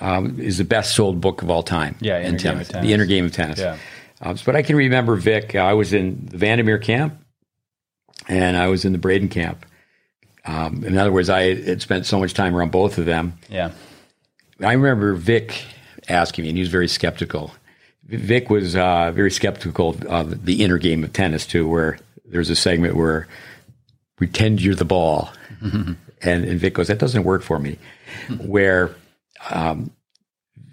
um, 0.00 0.40
is 0.40 0.58
the 0.58 0.64
best 0.64 0.96
sold 0.96 1.20
book 1.20 1.42
of 1.42 1.50
all 1.50 1.62
time. 1.62 1.96
Yeah, 2.00 2.18
in 2.18 2.24
Inner 2.24 2.38
Game 2.38 2.38
tennis, 2.38 2.68
of 2.68 2.72
Tennis. 2.72 2.88
the 2.88 2.94
inner 2.94 3.06
game 3.06 3.24
of 3.26 3.32
tennis. 3.32 3.58
Yeah. 3.60 3.76
Um, 4.22 4.36
but 4.44 4.56
I 4.56 4.62
can 4.62 4.76
remember 4.76 5.16
Vic. 5.16 5.54
I 5.54 5.74
was 5.74 5.92
in 5.92 6.26
the 6.26 6.36
Van 6.36 6.58
Der 6.58 6.64
Meer 6.64 6.78
camp, 6.78 7.22
and 8.30 8.56
I 8.56 8.68
was 8.68 8.84
in 8.84 8.92
the 8.92 8.98
Braden 8.98 9.28
camp. 9.28 9.66
Um, 10.46 10.84
in 10.84 10.96
other 10.96 11.12
words, 11.12 11.28
I 11.28 11.54
had 11.54 11.82
spent 11.82 12.06
so 12.06 12.18
much 12.18 12.32
time 12.32 12.56
around 12.56 12.70
both 12.70 12.96
of 12.96 13.04
them. 13.04 13.38
Yeah. 13.48 13.72
I 14.60 14.72
remember 14.72 15.14
Vic 15.14 15.64
asking 16.08 16.44
me, 16.44 16.50
and 16.50 16.56
he 16.56 16.62
was 16.62 16.70
very 16.70 16.88
skeptical. 16.88 17.52
Vic 18.04 18.48
was 18.48 18.76
uh, 18.76 19.10
very 19.12 19.30
skeptical 19.30 19.96
of 20.08 20.44
the 20.44 20.62
inner 20.62 20.78
game 20.78 21.04
of 21.04 21.12
tennis 21.12 21.46
too, 21.46 21.68
where 21.68 21.98
there's 22.24 22.50
a 22.50 22.56
segment 22.56 22.94
where 22.94 23.26
pretend 24.16 24.62
you're 24.62 24.74
the 24.74 24.84
ball, 24.84 25.30
and, 25.60 25.96
and 26.22 26.60
Vic 26.60 26.74
goes, 26.74 26.88
"That 26.88 26.98
doesn't 26.98 27.24
work 27.24 27.42
for 27.42 27.58
me." 27.58 27.78
where 28.38 28.94
um, 29.50 29.90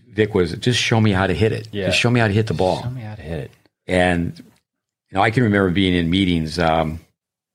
Vic 0.10 0.34
was, 0.34 0.54
"Just 0.54 0.80
show 0.80 1.00
me 1.00 1.12
how 1.12 1.28
to 1.28 1.34
hit 1.34 1.52
it. 1.52 1.68
Yeah. 1.72 1.88
Just 1.88 2.00
show 2.00 2.10
me 2.10 2.20
how 2.20 2.28
to 2.28 2.34
hit 2.34 2.48
the 2.48 2.54
ball." 2.54 2.82
Show 2.82 2.90
me 2.90 3.02
how 3.02 3.16
to 3.16 3.22
hit 3.22 3.40
it. 3.40 3.52
And 3.86 4.38
you 4.38 5.16
know, 5.16 5.22
I 5.22 5.32
can 5.32 5.44
remember 5.44 5.70
being 5.70 5.94
in 5.94 6.10
meetings. 6.10 6.58
Um, 6.60 7.00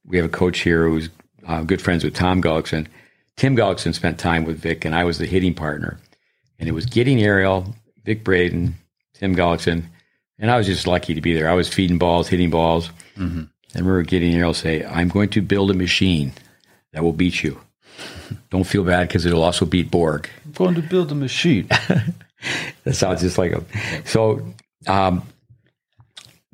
we 0.06 0.16
have 0.16 0.26
a 0.26 0.30
coach 0.30 0.60
here 0.60 0.88
who's 0.88 1.08
uh, 1.46 1.62
good 1.62 1.80
friends 1.80 2.04
with 2.04 2.14
Tom 2.14 2.42
Gullickson. 2.42 2.86
Tim 3.36 3.56
Gullickson 3.56 3.94
spent 3.94 4.18
time 4.18 4.44
with 4.44 4.58
Vic, 4.58 4.84
and 4.84 4.94
I 4.94 5.04
was 5.04 5.18
the 5.18 5.26
hitting 5.26 5.54
partner. 5.54 5.98
And 6.58 6.68
it 6.68 6.72
was 6.72 6.86
Gideon 6.86 7.18
Ariel, 7.18 7.74
Vic 8.04 8.22
Braden, 8.24 8.74
Tim 9.14 9.34
Gullickson, 9.34 9.84
and 10.38 10.50
I 10.50 10.58
was 10.58 10.66
just 10.66 10.86
lucky 10.86 11.14
to 11.14 11.20
be 11.20 11.32
there. 11.32 11.48
I 11.48 11.54
was 11.54 11.68
feeding 11.68 11.98
balls, 11.98 12.28
hitting 12.28 12.50
balls. 12.50 12.90
Mm-hmm. 13.16 13.44
I 13.74 13.78
remember 13.78 14.02
Gideon 14.02 14.34
Ariel 14.34 14.54
say, 14.54 14.84
"I'm 14.84 15.08
going 15.08 15.30
to 15.30 15.40
build 15.40 15.70
a 15.70 15.74
machine 15.74 16.32
that 16.92 17.02
will 17.02 17.12
beat 17.12 17.42
you. 17.42 17.60
Don't 18.50 18.64
feel 18.64 18.84
bad 18.84 19.08
because 19.08 19.24
it'll 19.26 19.42
also 19.42 19.64
beat 19.64 19.90
Borg." 19.90 20.28
I'm 20.44 20.52
going 20.52 20.74
to 20.74 20.82
build 20.82 21.10
a 21.10 21.14
machine. 21.14 21.68
That 22.84 22.94
sounds 22.94 23.20
just 23.20 23.38
like 23.38 23.52
a. 23.52 23.64
So, 24.04 24.54
um, 24.86 25.22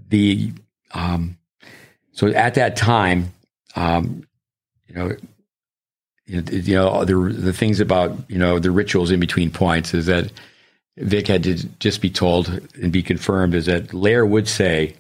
the 0.09 0.53
um, 0.93 1.39
so 2.13 2.29
at 2.29 2.55
that 2.55 2.77
time, 2.77 3.33
um, 3.77 4.27
you 4.87 4.95
know, 4.95 5.17
you 6.27 6.43
know, 6.43 6.53
you 6.53 6.75
know 6.75 7.05
the 7.05 7.33
the 7.33 7.53
things 7.53 7.81
about 7.81 8.17
you 8.29 8.39
know 8.39 8.59
the 8.59 8.71
rituals 8.71 9.11
in 9.11 9.21
between 9.21 9.51
points 9.51 9.95
is 9.95 10.07
that 10.07 10.33
Vic 10.97 11.27
had 11.27 11.43
to 11.45 11.55
just 11.79 12.01
be 12.01 12.11
told 12.11 12.49
and 12.81 12.93
be 12.93 13.03
confirmed 13.03 13.55
is 13.55 13.67
that 13.67 13.95
Loehr 13.95 14.27
would 14.27 14.49
say 14.49 14.95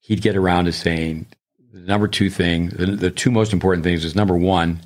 he'd 0.00 0.22
get 0.22 0.36
around 0.36 0.64
to 0.66 0.72
saying 0.72 1.26
the 1.72 1.80
number 1.80 2.08
two 2.08 2.30
thing, 2.30 2.68
the, 2.70 2.86
the 2.86 3.10
two 3.10 3.30
most 3.30 3.52
important 3.52 3.84
things 3.84 4.04
is 4.04 4.14
number 4.14 4.36
one 4.36 4.80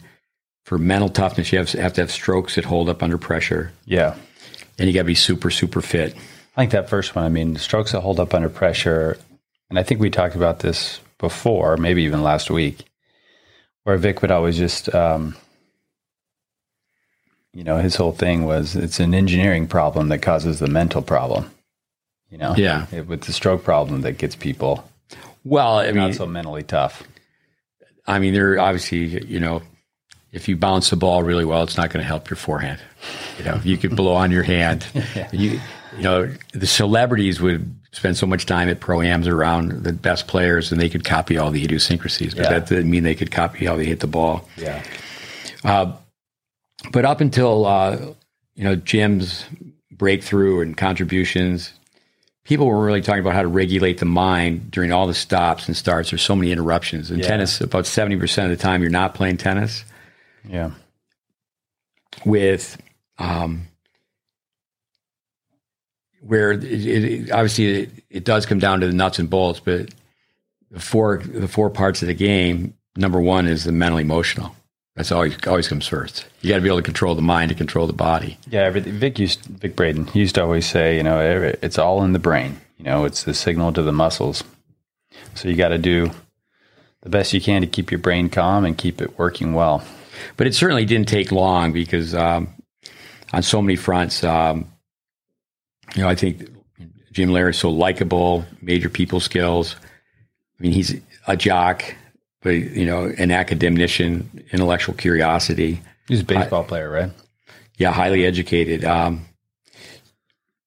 for 0.64 0.78
mental 0.78 1.08
toughness, 1.08 1.52
you 1.52 1.58
have, 1.58 1.70
have 1.72 1.94
to 1.94 2.02
have 2.02 2.10
strokes 2.12 2.54
that 2.54 2.64
hold 2.64 2.88
up 2.88 3.02
under 3.02 3.18
pressure, 3.18 3.72
yeah. 3.86 4.14
and 4.78 4.86
you 4.86 4.94
got 4.94 5.00
to 5.00 5.04
be 5.04 5.14
super 5.14 5.50
super 5.50 5.80
fit. 5.80 6.14
I 6.56 6.62
think 6.62 6.72
that 6.72 6.88
first 6.88 7.14
one, 7.14 7.24
I 7.24 7.28
mean, 7.28 7.56
strokes 7.56 7.92
that 7.92 8.00
hold 8.00 8.20
up 8.20 8.34
under 8.34 8.48
pressure. 8.48 9.16
And 9.68 9.78
I 9.78 9.82
think 9.82 10.00
we 10.00 10.10
talked 10.10 10.34
about 10.34 10.60
this 10.60 11.00
before, 11.18 11.76
maybe 11.76 12.02
even 12.02 12.22
last 12.22 12.50
week, 12.50 12.84
where 13.84 13.96
Vic 13.96 14.22
would 14.22 14.30
always 14.30 14.56
just, 14.56 14.92
um, 14.94 15.36
you 17.52 17.64
know, 17.64 17.78
his 17.78 17.96
whole 17.96 18.12
thing 18.12 18.44
was 18.44 18.76
it's 18.76 19.00
an 19.00 19.14
engineering 19.14 19.66
problem 19.66 20.08
that 20.08 20.18
causes 20.22 20.58
the 20.58 20.68
mental 20.68 21.02
problem. 21.02 21.50
You 22.30 22.38
know, 22.38 22.54
Yeah. 22.56 22.86
It- 22.92 23.08
with 23.08 23.22
the 23.22 23.32
stroke 23.32 23.64
problem 23.64 24.02
that 24.02 24.18
gets 24.18 24.36
people 24.36 24.84
Well, 25.44 25.78
I 25.78 25.86
mean, 25.86 25.96
not 25.96 26.14
so 26.14 26.26
mentally 26.26 26.62
tough. 26.62 27.02
I 28.06 28.18
mean, 28.18 28.34
they're 28.34 28.58
obviously, 28.60 29.24
you 29.26 29.40
know, 29.40 29.62
if 30.32 30.48
you 30.48 30.56
bounce 30.56 30.90
the 30.90 30.96
ball 30.96 31.22
really 31.22 31.44
well, 31.44 31.62
it's 31.62 31.76
not 31.76 31.90
going 31.90 32.02
to 32.02 32.06
help 32.06 32.30
your 32.30 32.36
forehand. 32.36 32.80
You 33.38 33.44
know, 33.44 33.60
you 33.64 33.76
could 33.76 33.96
blow 33.96 34.14
on 34.14 34.30
your 34.30 34.42
hand. 34.42 34.86
You, 35.32 35.60
you 35.96 36.02
know, 36.04 36.32
the 36.52 36.66
celebrities 36.68 37.40
would 37.40 37.74
spend 37.92 38.16
so 38.16 38.24
much 38.26 38.46
time 38.46 38.68
at 38.68 38.78
pro-ams 38.78 39.26
around 39.26 39.82
the 39.82 39.92
best 39.92 40.28
players 40.28 40.70
and 40.70 40.80
they 40.80 40.88
could 40.88 41.04
copy 41.04 41.36
all 41.36 41.50
the 41.50 41.64
idiosyncrasies, 41.64 42.32
but 42.34 42.44
Yeah. 42.44 42.50
that 42.60 42.68
didn't 42.68 42.88
mean 42.90 43.02
they 43.02 43.16
could 43.16 43.32
copy 43.32 43.66
how 43.66 43.74
they 43.74 43.84
hit 43.86 43.98
the 44.00 44.06
ball. 44.06 44.48
Yeah. 44.56 44.82
But 45.64 47.04
up 47.04 47.20
until, 47.20 47.66
uh, 47.66 47.96
you 48.54 48.64
know, 48.64 48.76
Jim's 48.76 49.44
breakthrough 49.90 50.60
and 50.62 50.76
contributions, 50.76 51.72
people 52.44 52.66
were 52.66 52.82
really 52.84 53.02
talking 53.02 53.20
about 53.20 53.34
how 53.34 53.42
to 53.42 53.48
regulate 53.48 53.98
the 53.98 54.06
mind 54.06 54.70
during 54.70 54.92
all 54.92 55.06
the 55.06 55.14
stops 55.14 55.66
and 55.66 55.76
starts. 55.76 56.10
There's 56.10 56.22
so 56.22 56.36
many 56.36 56.52
interruptions. 56.52 57.10
In 57.10 57.18
Yeah. 57.18 57.26
tennis, 57.26 57.60
about 57.60 57.84
70% 57.86 58.44
of 58.50 58.56
the 58.56 58.62
time 58.62 58.80
you're 58.82 58.90
not 58.90 59.14
playing 59.14 59.36
tennis. 59.36 59.84
Yeah. 60.48 60.70
with 62.24 62.80
um, 63.18 63.66
where 66.20 66.52
it, 66.52 66.64
it, 66.64 67.30
obviously 67.30 67.82
it, 67.82 67.90
it 68.10 68.24
does 68.24 68.46
come 68.46 68.58
down 68.58 68.80
to 68.80 68.86
the 68.86 68.92
nuts 68.92 69.18
and 69.18 69.28
bolts, 69.30 69.60
but 69.60 69.90
the 70.70 70.80
four 70.80 71.18
the 71.18 71.48
four 71.48 71.70
parts 71.70 72.02
of 72.02 72.08
the 72.08 72.14
game. 72.14 72.74
Number 72.96 73.20
one 73.20 73.46
is 73.46 73.64
the 73.64 73.72
mental 73.72 73.98
emotional. 73.98 74.54
That's 74.96 75.12
always 75.12 75.36
always 75.46 75.68
comes 75.68 75.86
first. 75.86 76.26
You 76.42 76.50
got 76.50 76.56
to 76.56 76.62
be 76.62 76.68
able 76.68 76.78
to 76.78 76.82
control 76.82 77.14
the 77.14 77.22
mind 77.22 77.50
to 77.50 77.54
control 77.54 77.86
the 77.86 77.92
body. 77.92 78.36
Yeah, 78.48 78.62
everything. 78.62 78.94
Vic 78.94 79.18
used 79.18 79.44
Vic 79.44 79.76
Braden. 79.76 80.08
He 80.08 80.20
used 80.20 80.34
to 80.34 80.42
always 80.42 80.66
say, 80.66 80.96
you 80.96 81.02
know, 81.02 81.20
it's 81.62 81.78
all 81.78 82.02
in 82.02 82.12
the 82.12 82.18
brain. 82.18 82.60
You 82.76 82.84
know, 82.84 83.04
it's 83.04 83.24
the 83.24 83.32
signal 83.34 83.72
to 83.74 83.82
the 83.82 83.92
muscles. 83.92 84.42
So 85.34 85.48
you 85.48 85.56
got 85.56 85.68
to 85.68 85.78
do 85.78 86.10
the 87.02 87.08
best 87.08 87.32
you 87.32 87.40
can 87.40 87.60
to 87.62 87.66
keep 87.66 87.90
your 87.90 87.98
brain 87.98 88.28
calm 88.28 88.64
and 88.64 88.76
keep 88.76 89.00
it 89.00 89.18
working 89.18 89.54
well. 89.54 89.82
But 90.36 90.46
it 90.46 90.54
certainly 90.54 90.84
didn't 90.84 91.08
take 91.08 91.32
long 91.32 91.72
because 91.72 92.14
um, 92.14 92.48
on 93.32 93.42
so 93.42 93.60
many 93.62 93.76
fronts, 93.76 94.24
um, 94.24 94.70
you 95.94 96.02
know, 96.02 96.08
I 96.08 96.14
think 96.14 96.48
Jim 97.12 97.30
Loehr 97.30 97.50
is 97.50 97.58
so 97.58 97.70
likable, 97.70 98.44
major 98.60 98.88
people 98.88 99.20
skills. 99.20 99.76
I 100.58 100.62
mean, 100.62 100.72
he's 100.72 101.00
a 101.26 101.36
jock, 101.36 101.82
but 102.42 102.50
you 102.50 102.86
know, 102.86 103.12
an 103.18 103.30
academician, 103.30 104.44
intellectual 104.52 104.94
curiosity. 104.94 105.82
He's 106.08 106.20
a 106.20 106.24
baseball 106.24 106.64
player, 106.64 106.90
right? 106.90 107.10
Yeah, 107.78 107.92
highly 107.92 108.26
educated. 108.26 108.84
Um, 108.84 109.24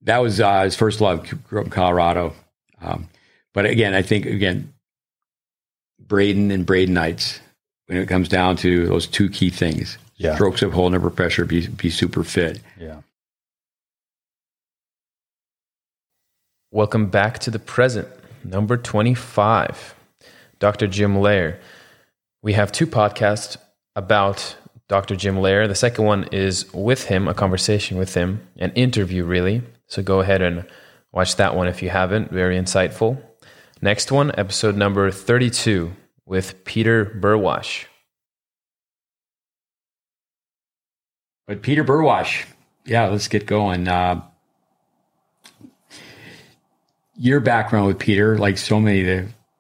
that 0.02 0.18
was 0.18 0.40
uh, 0.40 0.64
his 0.64 0.76
first 0.76 1.00
love. 1.00 1.28
Grew 1.48 1.60
up 1.60 1.66
in 1.66 1.72
Colorado, 1.72 2.34
um, 2.82 3.08
but 3.54 3.66
again, 3.66 3.94
I 3.94 4.02
think 4.02 4.26
again, 4.26 4.74
Braden 6.00 6.52
and 6.52 6.66
Bradenites. 6.66 7.40
When 7.88 7.98
it 7.98 8.08
comes 8.08 8.30
down 8.30 8.56
to 8.58 8.88
those 8.88 9.08
two 9.08 9.30
key 9.30 9.50
things, 9.50 9.98
Yeah. 10.18 10.36
strokes 10.36 10.62
of 10.62 10.72
hold 10.74 10.94
under 10.96 11.10
pressure, 11.10 11.46
be 11.46 11.68
be 11.68 11.90
super 11.90 12.24
fit. 12.24 12.62
Yeah. 12.80 13.02
Welcome 16.72 17.08
back 17.08 17.40
to 17.40 17.52
the 17.52 17.60
present, 17.60 18.08
number 18.44 18.78
25. 18.78 19.96
Dr. 20.60 20.88
Jim 20.88 21.18
Loehr. 21.20 21.58
We 22.42 22.54
have 22.54 22.72
two 22.72 22.88
podcasts 22.88 23.58
about 23.96 24.56
Dr. 24.88 25.16
Jim 25.16 25.38
Loehr. 25.40 25.68
The 25.68 25.76
second 25.76 26.06
one 26.06 26.24
is 26.32 26.72
with 26.74 27.06
him, 27.06 27.28
a 27.28 27.34
conversation 27.34 27.98
with 27.98 28.14
him, 28.16 28.48
an 28.58 28.72
interview, 28.72 29.24
really. 29.24 29.62
So 29.88 30.02
go 30.02 30.22
ahead 30.22 30.42
and 30.42 30.66
watch 31.12 31.36
that 31.36 31.56
one 31.56 31.68
if 31.68 31.84
you 31.84 31.90
haven't. 31.90 32.32
Very 32.32 32.58
insightful. 32.58 33.22
Next 33.82 34.12
one, 34.12 34.32
episode 34.38 34.76
number 34.78 35.12
32 35.12 35.94
with 36.26 36.64
Peter 36.66 37.06
Burwash. 37.06 37.86
But 41.48 41.62
Peter 41.62 41.84
Burwash, 41.84 42.46
yeah, 42.86 43.08
let's 43.08 43.28
get 43.28 43.46
going. 43.46 43.88
Uh, 43.88 44.22
your 47.18 47.40
background 47.40 47.88
with 47.88 48.00
Peter, 48.00 48.38
like 48.38 48.58
so 48.58 48.80
many 48.80 49.02
of 49.02 49.06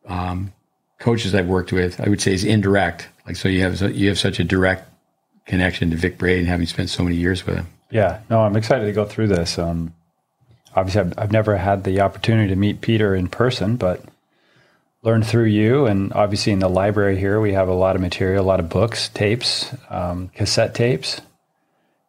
the 0.05 0.13
um, 0.13 0.53
coaches 0.99 1.35
I've 1.35 1.47
worked 1.47 1.71
with, 1.71 1.99
I 1.99 2.09
would 2.09 2.21
say 2.21 2.33
is 2.33 2.43
indirect. 2.43 3.09
Like 3.27 3.35
so, 3.35 3.47
you 3.49 3.61
have 3.61 3.81
you 3.95 4.09
have 4.09 4.19
such 4.19 4.39
a 4.39 4.43
direct 4.43 4.89
connection 5.45 5.89
to 5.91 5.97
Vic 5.97 6.17
Braden, 6.17 6.45
having 6.45 6.65
spent 6.65 6.89
so 6.89 7.03
many 7.03 7.15
years 7.15 7.45
with 7.45 7.57
him. 7.57 7.67
Yeah, 7.91 8.21
no, 8.29 8.41
I'm 8.41 8.55
excited 8.55 8.85
to 8.85 8.91
go 8.91 9.05
through 9.05 9.27
this. 9.27 9.59
Um, 9.59 9.93
obviously, 10.75 11.01
I've, 11.01 11.13
I've 11.17 11.31
never 11.31 11.57
had 11.57 11.83
the 11.83 12.01
opportunity 12.01 12.49
to 12.49 12.55
meet 12.55 12.81
Peter 12.81 13.13
in 13.15 13.27
person, 13.27 13.75
but 13.75 14.03
learned 15.03 15.27
through 15.27 15.45
you. 15.45 15.85
And 15.85 16.11
obviously, 16.13 16.51
in 16.51 16.59
the 16.59 16.69
library 16.69 17.17
here, 17.17 17.39
we 17.39 17.53
have 17.53 17.67
a 17.67 17.73
lot 17.73 17.95
of 17.95 18.01
material, 18.01 18.43
a 18.43 18.47
lot 18.47 18.59
of 18.59 18.69
books, 18.69 19.09
tapes, 19.09 19.73
um, 19.89 20.29
cassette 20.29 20.73
tapes 20.73 21.21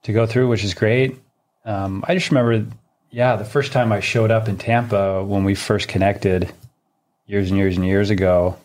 to 0.05 0.13
go 0.13 0.27
through, 0.27 0.49
which 0.49 0.65
is 0.65 0.75
great. 0.75 1.17
Um, 1.65 2.05
I 2.07 2.15
just 2.15 2.31
remember, 2.31 2.67
yeah, 3.11 3.37
the 3.37 3.45
first 3.45 3.73
time 3.73 3.93
I 3.93 4.01
showed 4.01 4.31
up 4.31 4.49
in 4.49 4.57
Tampa 4.57 5.25
when 5.25 5.45
we 5.45 5.55
first 5.55 5.89
connected 5.89 6.53
years 7.27 7.51
and 7.51 7.59
years 7.59 7.77
and 7.77 7.85
years 7.85 8.11
ago. 8.11 8.57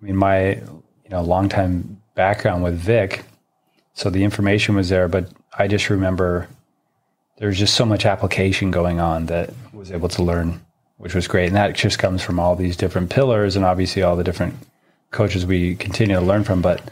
I 0.00 0.04
mean, 0.04 0.16
my 0.16 0.54
you 0.54 1.10
know 1.10 1.22
long 1.22 1.48
time 1.48 2.02
background 2.14 2.64
with 2.64 2.74
Vic, 2.74 3.24
so 3.94 4.10
the 4.10 4.24
information 4.24 4.74
was 4.74 4.88
there, 4.88 5.08
but 5.08 5.28
I 5.56 5.68
just 5.68 5.90
remember 5.90 6.48
there's 7.36 7.58
just 7.58 7.74
so 7.74 7.84
much 7.86 8.06
application 8.06 8.70
going 8.70 9.00
on 9.00 9.26
that 9.26 9.50
I 9.50 9.76
was 9.76 9.92
able 9.92 10.08
to 10.10 10.22
learn, 10.22 10.60
which 10.96 11.14
was 11.14 11.28
great. 11.28 11.46
And 11.46 11.56
that 11.56 11.74
just 11.74 11.98
comes 11.98 12.22
from 12.22 12.38
all 12.38 12.56
these 12.56 12.76
different 12.76 13.10
pillars 13.10 13.56
and 13.56 13.64
obviously 13.64 14.02
all 14.02 14.16
the 14.16 14.24
different 14.24 14.54
coaches 15.10 15.44
we 15.44 15.74
continue 15.74 16.16
to 16.16 16.22
learn 16.22 16.44
from, 16.44 16.62
but 16.62 16.82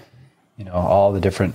you 0.57 0.65
know, 0.65 0.73
all 0.73 1.13
the 1.13 1.21
different 1.21 1.55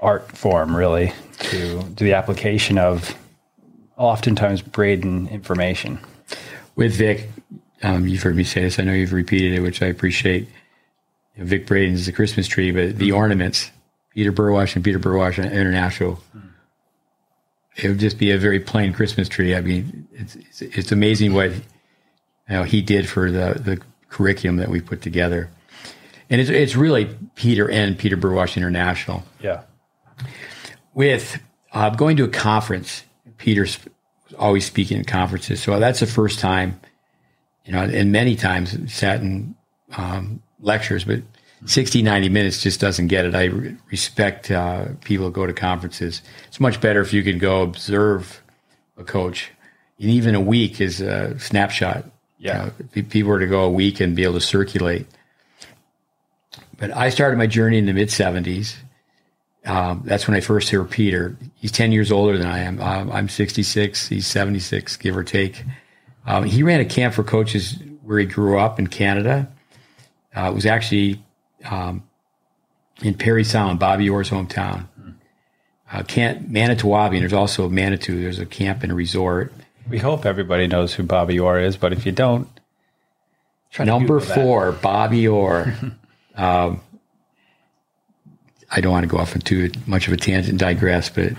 art 0.00 0.30
form 0.32 0.74
really 0.74 1.12
to 1.38 1.80
to 1.80 2.04
the 2.04 2.14
application 2.14 2.78
of 2.78 3.16
oftentimes 3.96 4.62
Braden 4.62 5.28
information. 5.28 5.98
With 6.74 6.94
Vic, 6.94 7.28
um, 7.82 8.08
you've 8.08 8.22
heard 8.22 8.36
me 8.36 8.44
say 8.44 8.62
this. 8.62 8.78
I 8.78 8.84
know 8.84 8.92
you've 8.92 9.12
repeated 9.12 9.52
it, 9.52 9.60
which 9.60 9.82
I 9.82 9.86
appreciate. 9.86 10.48
You 11.36 11.42
know, 11.42 11.44
Vic 11.44 11.66
Braden 11.66 11.94
is 11.94 12.06
the 12.06 12.12
Christmas 12.12 12.48
tree, 12.48 12.70
but 12.72 12.96
the 12.96 13.12
ornaments, 13.12 13.70
Peter 14.14 14.32
Burwash 14.32 14.74
and 14.74 14.84
Peter 14.84 14.98
Burwash 14.98 15.38
International, 15.38 16.18
it 17.76 17.88
would 17.88 17.98
just 17.98 18.18
be 18.18 18.30
a 18.30 18.38
very 18.38 18.60
plain 18.60 18.92
Christmas 18.92 19.28
tree. 19.28 19.54
I 19.54 19.60
mean, 19.60 20.06
it's 20.12 20.36
it's, 20.36 20.62
it's 20.62 20.92
amazing 20.92 21.32
what 21.32 21.52
you 21.52 21.60
know, 22.48 22.64
he 22.64 22.82
did 22.82 23.08
for 23.08 23.30
the 23.30 23.60
the 23.62 23.80
curriculum 24.08 24.56
that 24.56 24.68
we 24.68 24.80
put 24.80 25.02
together, 25.02 25.50
and 26.28 26.40
it's 26.40 26.50
it's 26.50 26.76
really 26.76 27.06
Peter 27.34 27.70
and 27.70 27.98
Peter 27.98 28.16
Burwash 28.16 28.56
International. 28.56 29.22
Yeah. 29.40 29.62
With 30.94 31.40
uh, 31.72 31.90
going 31.90 32.18
to 32.18 32.24
a 32.24 32.28
conference, 32.28 33.04
Peter's 33.38 33.78
always 34.38 34.66
speaking 34.66 34.98
at 34.98 35.06
conferences, 35.06 35.62
so 35.62 35.78
that's 35.80 36.00
the 36.00 36.06
first 36.06 36.38
time, 36.38 36.78
you 37.64 37.72
know, 37.72 37.80
and 37.80 38.12
many 38.12 38.36
times 38.36 38.92
sat 38.92 39.20
in 39.20 39.54
um, 39.96 40.42
lectures, 40.60 41.04
but 41.04 41.22
60, 41.66 42.02
90 42.02 42.28
minutes 42.28 42.62
just 42.62 42.80
doesn't 42.80 43.08
get 43.08 43.24
it. 43.24 43.34
I 43.34 43.44
re- 43.44 43.76
respect 43.90 44.50
uh, 44.50 44.86
people 45.04 45.26
who 45.26 45.32
go 45.32 45.46
to 45.46 45.52
conferences. 45.52 46.22
It's 46.48 46.60
much 46.60 46.80
better 46.80 47.00
if 47.00 47.12
you 47.12 47.22
can 47.22 47.38
go 47.38 47.62
observe 47.62 48.42
a 48.96 49.04
coach. 49.04 49.50
And 50.00 50.10
even 50.10 50.34
a 50.34 50.40
week 50.40 50.80
is 50.80 51.00
a 51.00 51.38
snapshot. 51.38 52.04
Yeah. 52.38 52.64
You 52.64 52.66
know, 52.66 52.72
if 52.94 53.08
people 53.10 53.30
were 53.30 53.38
to 53.38 53.46
go 53.46 53.62
a 53.62 53.70
week 53.70 54.00
and 54.00 54.16
be 54.16 54.24
able 54.24 54.34
to 54.34 54.40
circulate. 54.40 55.06
But 56.78 56.90
I 56.90 57.10
started 57.10 57.36
my 57.36 57.46
journey 57.46 57.78
in 57.78 57.86
the 57.86 57.92
mid 57.92 58.08
70s. 58.08 58.74
Um, 59.64 60.02
that's 60.04 60.26
when 60.26 60.36
I 60.36 60.40
first 60.40 60.70
heard 60.70 60.90
Peter. 60.90 61.36
He's 61.54 61.70
10 61.70 61.92
years 61.92 62.10
older 62.10 62.36
than 62.36 62.48
I 62.48 62.58
am. 62.60 62.80
Um, 62.80 63.12
I'm 63.12 63.28
66. 63.28 64.08
He's 64.08 64.26
76, 64.26 64.96
give 64.96 65.16
or 65.16 65.22
take. 65.22 65.64
Um, 66.26 66.44
he 66.44 66.64
ran 66.64 66.80
a 66.80 66.84
camp 66.84 67.14
for 67.14 67.22
coaches 67.22 67.78
where 68.02 68.18
he 68.18 68.26
grew 68.26 68.58
up 68.58 68.80
in 68.80 68.88
Canada. 68.88 69.48
Uh, 70.34 70.50
it 70.50 70.54
was 70.54 70.66
actually 70.66 71.22
um, 71.70 72.04
in 73.02 73.14
Parry 73.14 73.44
Sound, 73.44 73.78
Bobby 73.78 74.08
Orr's 74.08 74.30
hometown. 74.30 74.86
Uh, 75.90 76.02
camp 76.04 76.48
Manitowoc, 76.48 77.12
and 77.12 77.20
there's 77.20 77.34
also 77.34 77.68
Manitou. 77.68 78.22
There's 78.22 78.38
a 78.38 78.46
camp 78.46 78.82
and 78.82 78.90
a 78.90 78.94
resort. 78.94 79.52
We 79.88 79.98
hope 79.98 80.24
everybody 80.24 80.66
knows 80.66 80.94
who 80.94 81.02
Bobby 81.02 81.38
Orr 81.38 81.60
is, 81.60 81.76
but 81.76 81.92
if 81.92 82.06
you 82.06 82.12
don't, 82.12 82.48
Number 83.78 84.20
four, 84.20 84.72
Bobby 84.72 85.26
Orr. 85.26 85.74
um, 86.36 86.80
I 88.70 88.80
don't 88.80 88.92
want 88.92 89.04
to 89.04 89.08
go 89.08 89.18
off 89.18 89.34
into 89.34 89.70
much 89.86 90.06
of 90.06 90.12
a 90.12 90.16
tangent 90.16 90.50
and 90.50 90.58
digress, 90.58 91.08
but 91.10 91.32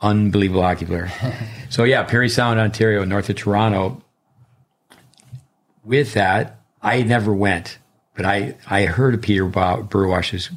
unbelievable 0.00 0.62
hockey 0.62 0.86
player. 0.86 1.10
so 1.70 1.84
yeah, 1.84 2.02
Parry 2.02 2.28
Sound, 2.28 2.58
Ontario, 2.58 3.04
north 3.04 3.30
of 3.30 3.36
Toronto. 3.36 4.02
With 5.84 6.14
that, 6.14 6.60
I 6.82 7.02
never 7.02 7.34
went, 7.34 7.78
but 8.20 8.28
I, 8.28 8.54
I 8.68 8.84
heard 8.84 9.14
of 9.14 9.22
Peter 9.22 9.46
Burwash's 9.46 10.50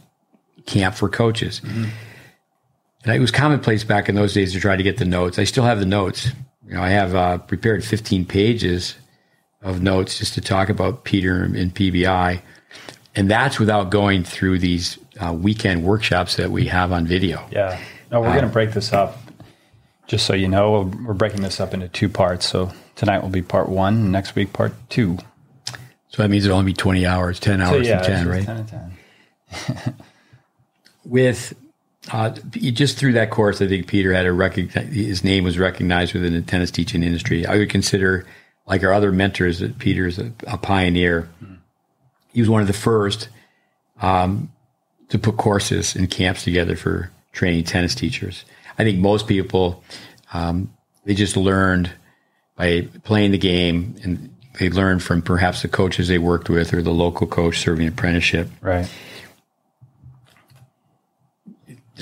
camp 0.65 0.95
for 0.95 1.07
coaches. 1.07 1.61
And 1.63 3.15
it 3.15 3.19
was 3.19 3.31
commonplace 3.31 3.85
back 3.85 4.09
in 4.09 4.15
those 4.15 4.33
days 4.33 4.51
to 4.51 4.59
try 4.59 4.75
to 4.75 4.83
get 4.83 4.97
the 4.97 5.05
notes. 5.05 5.39
I 5.39 5.45
still 5.45 5.63
have 5.63 5.79
the 5.79 5.85
notes. 5.85 6.29
You 6.67 6.73
know, 6.73 6.81
I 6.81 6.89
have 6.89 7.15
uh, 7.15 7.37
prepared 7.37 7.85
15 7.85 8.25
pages 8.25 8.95
of 9.61 9.81
notes 9.81 10.19
just 10.19 10.33
to 10.33 10.41
talk 10.41 10.67
about 10.67 11.05
Peter 11.05 11.41
and 11.41 11.73
PBI. 11.73 12.41
And 13.15 13.31
that's 13.31 13.59
without 13.59 13.91
going 13.91 14.25
through 14.25 14.59
these 14.59 14.99
uh, 15.21 15.31
weekend 15.31 15.85
workshops 15.85 16.35
that 16.35 16.51
we 16.51 16.65
have 16.65 16.91
on 16.91 17.07
video. 17.07 17.47
Yeah. 17.49 17.79
No, 18.11 18.19
we're 18.19 18.31
going 18.31 18.41
to 18.41 18.47
break 18.49 18.73
this 18.73 18.91
up. 18.91 19.17
Just 20.07 20.25
so 20.25 20.33
you 20.33 20.49
know, 20.49 20.91
we're 21.05 21.13
breaking 21.13 21.43
this 21.43 21.61
up 21.61 21.73
into 21.73 21.87
two 21.87 22.09
parts. 22.09 22.45
So 22.45 22.73
tonight 22.97 23.21
will 23.21 23.29
be 23.29 23.41
part 23.41 23.69
one, 23.69 23.93
and 23.93 24.11
next 24.11 24.35
week 24.35 24.51
part 24.51 24.73
two. 24.89 25.17
So 26.13 26.21
that 26.21 26.29
means 26.29 26.45
it'll 26.45 26.57
only 26.57 26.71
be 26.71 26.75
20 26.75 27.05
hours, 27.07 27.39
10 27.39 27.59
So 27.59 27.65
hours 27.65 27.87
yeah, 27.87 27.97
and 27.97 28.05
10, 28.05 28.17
it's 28.17 28.27
right? 28.27 28.45
Ten 28.45 28.57
and 28.57 28.67
ten. 28.67 29.95
with 31.05 31.53
uh, 32.11 32.29
just 32.51 32.97
through 32.97 33.13
that 33.13 33.31
course, 33.31 33.61
I 33.61 33.67
think 33.67 33.87
Peter 33.87 34.13
had 34.13 34.25
a 34.25 34.33
recognize, 34.33 34.93
his 34.93 35.23
name 35.23 35.43
was 35.43 35.57
recognized 35.57 36.13
within 36.13 36.33
the 36.33 36.41
tennis 36.41 36.69
teaching 36.69 37.01
industry. 37.01 37.45
I 37.45 37.57
would 37.57 37.69
consider, 37.69 38.27
like 38.67 38.83
our 38.83 38.93
other 38.93 39.11
mentors, 39.11 39.59
that 39.59 39.79
Peter's 39.79 40.19
a, 40.19 40.31
a 40.45 40.57
pioneer. 40.57 41.29
He 42.33 42.41
was 42.41 42.49
one 42.49 42.61
of 42.61 42.67
the 42.67 42.73
first 42.73 43.29
um, 44.01 44.51
to 45.09 45.17
put 45.17 45.37
courses 45.37 45.95
and 45.95 46.11
camps 46.11 46.43
together 46.43 46.75
for 46.75 47.09
training 47.31 47.63
tennis 47.63 47.95
teachers. 47.95 48.43
I 48.77 48.83
think 48.83 48.99
most 48.99 49.27
people 49.27 49.83
um, 50.33 50.73
they 51.05 51.13
just 51.13 51.37
learned 51.37 51.91
by 52.55 52.87
playing 53.03 53.31
the 53.31 53.37
game, 53.37 53.95
and 54.03 54.32
they 54.59 54.69
learned 54.69 55.01
from 55.03 55.21
perhaps 55.21 55.61
the 55.63 55.67
coaches 55.67 56.07
they 56.07 56.17
worked 56.19 56.49
with 56.49 56.73
or 56.73 56.81
the 56.81 56.91
local 56.91 57.25
coach 57.27 57.59
serving 57.59 57.87
apprenticeship. 57.87 58.49
Right. 58.61 58.87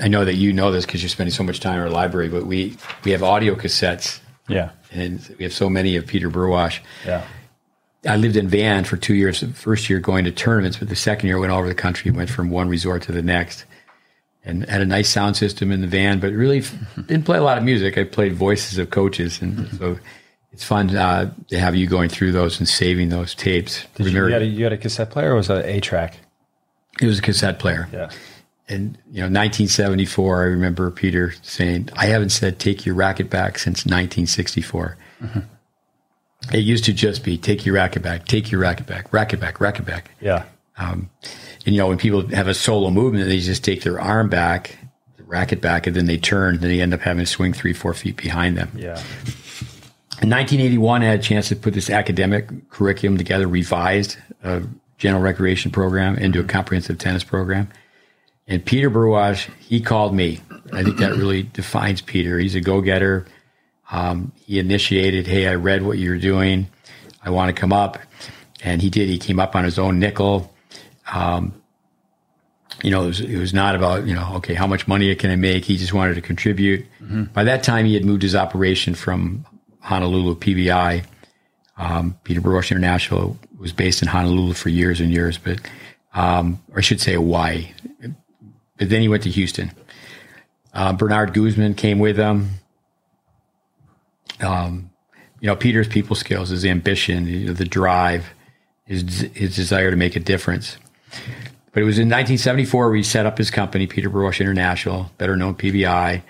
I 0.01 0.07
know 0.07 0.23
that 0.25 0.35
you 0.35 0.53
know 0.53 0.71
this 0.71 0.85
because 0.85 1.01
you're 1.01 1.09
spending 1.09 1.33
so 1.33 1.43
much 1.43 1.59
time 1.59 1.75
in 1.75 1.81
our 1.81 1.89
library, 1.89 2.29
but 2.29 2.45
we 2.45 2.77
we 3.03 3.11
have 3.11 3.23
audio 3.23 3.55
cassettes, 3.55 4.19
Yeah. 4.47 4.71
and 4.91 5.19
we 5.37 5.43
have 5.43 5.53
so 5.53 5.69
many 5.69 5.95
of 5.97 6.07
Peter 6.07 6.29
Burwash. 6.29 6.79
Yeah. 7.05 7.25
I 8.07 8.15
lived 8.15 8.35
in 8.35 8.47
Van 8.47 8.83
for 8.83 8.97
two 8.97 9.13
years. 9.13 9.41
The 9.41 9.47
first 9.47 9.89
year 9.89 9.99
going 9.99 10.25
to 10.25 10.31
tournaments, 10.31 10.77
but 10.77 10.89
the 10.89 10.95
second 10.95 11.27
year 11.27 11.37
went 11.39 11.51
all 11.51 11.59
over 11.59 11.67
the 11.67 11.75
country. 11.75 12.09
Went 12.09 12.29
from 12.29 12.49
one 12.49 12.67
resort 12.69 13.03
to 13.03 13.11
the 13.11 13.21
next, 13.21 13.65
and 14.45 14.67
had 14.67 14.81
a 14.81 14.85
nice 14.85 15.09
sound 15.09 15.35
system 15.37 15.71
in 15.71 15.81
the 15.81 15.87
van. 15.87 16.19
But 16.19 16.31
really 16.33 16.63
didn't 16.95 17.25
play 17.25 17.37
a 17.37 17.43
lot 17.43 17.57
of 17.57 17.63
music. 17.63 17.97
I 17.97 18.05
played 18.05 18.33
voices 18.33 18.77
of 18.77 18.89
coaches, 18.89 19.41
and 19.41 19.67
so 19.77 19.99
it's 20.51 20.63
fun 20.63 20.95
uh, 20.95 21.33
to 21.47 21.59
have 21.59 21.75
you 21.75 21.87
going 21.87 22.09
through 22.09 22.31
those 22.33 22.59
and 22.59 22.67
saving 22.67 23.09
those 23.09 23.33
tapes. 23.35 23.85
Did 23.95 24.07
you, 24.07 24.21
Remember, 24.21 24.27
you, 24.29 24.33
had 24.33 24.41
a, 24.41 24.45
you 24.45 24.63
had 24.65 24.73
a 24.73 24.77
cassette 24.77 25.09
player 25.09 25.31
or 25.31 25.35
was 25.35 25.49
it 25.49 25.65
a 25.65 25.79
track? 25.79 26.17
it 27.01 27.05
was 27.05 27.19
a 27.19 27.21
cassette 27.21 27.57
player. 27.57 27.87
Yeah. 27.91 28.09
And 28.67 28.97
you 29.11 29.19
know, 29.19 29.27
1974. 29.27 30.41
I 30.41 30.45
remember 30.45 30.91
Peter 30.91 31.33
saying, 31.41 31.89
"I 31.95 32.05
haven't 32.05 32.29
said 32.29 32.59
take 32.59 32.85
your 32.85 32.95
racket 32.95 33.29
back 33.29 33.57
since 33.57 33.85
1964." 33.85 34.97
It 36.53 36.57
used 36.59 36.85
to 36.85 36.93
just 36.93 37.23
be 37.23 37.37
take 37.37 37.65
your 37.65 37.75
racket 37.75 38.01
back, 38.01 38.25
take 38.27 38.51
your 38.51 38.61
racket 38.61 38.87
back, 38.87 39.11
racket 39.13 39.39
back, 39.39 39.59
racket 39.59 39.85
back. 39.85 40.11
Yeah. 40.21 40.43
Um, 40.77 41.09
and 41.65 41.75
you 41.75 41.81
know, 41.81 41.87
when 41.87 41.97
people 41.97 42.27
have 42.29 42.47
a 42.47 42.53
solo 42.53 42.89
movement, 42.89 43.25
they 43.27 43.39
just 43.39 43.63
take 43.63 43.83
their 43.83 43.99
arm 43.99 44.29
back, 44.29 44.77
the 45.17 45.23
racket 45.23 45.61
back, 45.61 45.85
and 45.85 45.95
then 45.95 46.05
they 46.05 46.17
turn. 46.17 46.59
Then 46.59 46.69
they 46.69 46.81
end 46.81 46.93
up 46.93 47.01
having 47.01 47.23
to 47.23 47.29
swing 47.29 47.53
three, 47.53 47.73
four 47.73 47.93
feet 47.93 48.17
behind 48.17 48.57
them. 48.57 48.71
Yeah. 48.75 49.01
In 50.21 50.29
1981, 50.29 51.01
I 51.01 51.05
had 51.05 51.19
a 51.19 51.23
chance 51.23 51.49
to 51.49 51.55
put 51.55 51.73
this 51.73 51.89
academic 51.89 52.69
curriculum 52.69 53.17
together, 53.17 53.47
revised 53.47 54.17
a 54.43 54.61
general 54.99 55.23
recreation 55.23 55.71
program 55.71 56.15
into 56.15 56.39
a 56.39 56.43
comprehensive 56.43 56.99
tennis 56.99 57.23
program. 57.23 57.69
And 58.47 58.63
Peter 58.63 58.91
Burwash, 58.91 59.49
he 59.57 59.81
called 59.81 60.13
me. 60.13 60.41
I 60.71 60.83
think 60.83 60.97
that 60.97 61.15
really 61.15 61.41
defines 61.41 62.01
Peter. 62.01 62.37
He's 62.37 62.53
a 62.53 62.61
go 62.61 62.81
getter. 62.81 63.25
Um, 63.89 64.31
he 64.45 64.59
initiated, 64.59 65.25
hey, 65.25 65.47
I 65.47 65.55
read 65.55 65.81
what 65.81 65.97
you're 65.97 66.19
doing. 66.19 66.67
I 67.25 67.31
want 67.31 67.53
to 67.53 67.59
come 67.59 67.73
up. 67.73 67.97
And 68.63 68.79
he 68.79 68.91
did. 68.91 69.09
He 69.09 69.17
came 69.17 69.39
up 69.39 69.55
on 69.55 69.63
his 69.63 69.79
own 69.79 69.97
nickel. 69.97 70.53
Um, 71.11 71.51
you 72.83 72.91
know, 72.91 73.05
it 73.05 73.07
was, 73.07 73.21
it 73.21 73.39
was, 73.39 73.55
not 73.55 73.75
about, 73.75 74.05
you 74.05 74.13
know, 74.13 74.33
okay, 74.35 74.53
how 74.53 74.67
much 74.67 74.87
money 74.87 75.13
can 75.15 75.31
I 75.31 75.35
make? 75.35 75.65
He 75.65 75.77
just 75.77 75.93
wanted 75.93 76.13
to 76.13 76.21
contribute. 76.21 76.85
Mm-hmm. 77.01 77.23
By 77.25 77.43
that 77.43 77.63
time, 77.63 77.87
he 77.87 77.95
had 77.95 78.05
moved 78.05 78.21
his 78.21 78.35
operation 78.35 78.93
from 78.93 79.45
Honolulu 79.81 80.35
PBI. 80.35 81.03
Um, 81.77 82.17
Peter 82.23 82.41
Burwash 82.41 82.71
International 82.71 83.37
was 83.57 83.73
based 83.73 84.01
in 84.01 84.07
Honolulu 84.07 84.53
for 84.53 84.69
years 84.69 85.01
and 85.01 85.11
years, 85.11 85.37
but, 85.37 85.59
um, 86.13 86.61
or 86.71 86.79
I 86.79 86.81
should 86.81 87.01
say 87.01 87.13
Hawaii. 87.13 87.71
But 88.77 88.89
then 88.89 89.01
he 89.01 89.07
went 89.07 89.23
to 89.23 89.29
Houston. 89.29 89.71
Uh, 90.73 90.93
Bernard 90.93 91.33
Guzman 91.33 91.73
came 91.73 91.99
with 91.99 92.17
him. 92.17 92.49
Um, 94.39 94.89
you 95.39 95.47
know, 95.47 95.55
Peter's 95.55 95.87
people 95.87 96.15
skills, 96.15 96.49
his 96.49 96.65
ambition, 96.65 97.25
you 97.27 97.47
know, 97.47 97.53
the 97.53 97.65
drive, 97.65 98.27
his, 98.85 99.29
his 99.33 99.55
desire 99.55 99.91
to 99.91 99.97
make 99.97 100.15
a 100.15 100.19
difference. 100.19 100.77
But 101.73 101.83
it 101.83 101.85
was 101.85 101.97
in 101.97 102.07
1974 102.07 102.91
we 102.91 103.03
set 103.03 103.25
up 103.25 103.37
his 103.37 103.49
company, 103.49 103.87
Peter 103.87 104.09
Burwash 104.09 104.39
International, 104.39 105.11
better 105.17 105.35
known 105.35 105.55
PBI. 105.55 106.21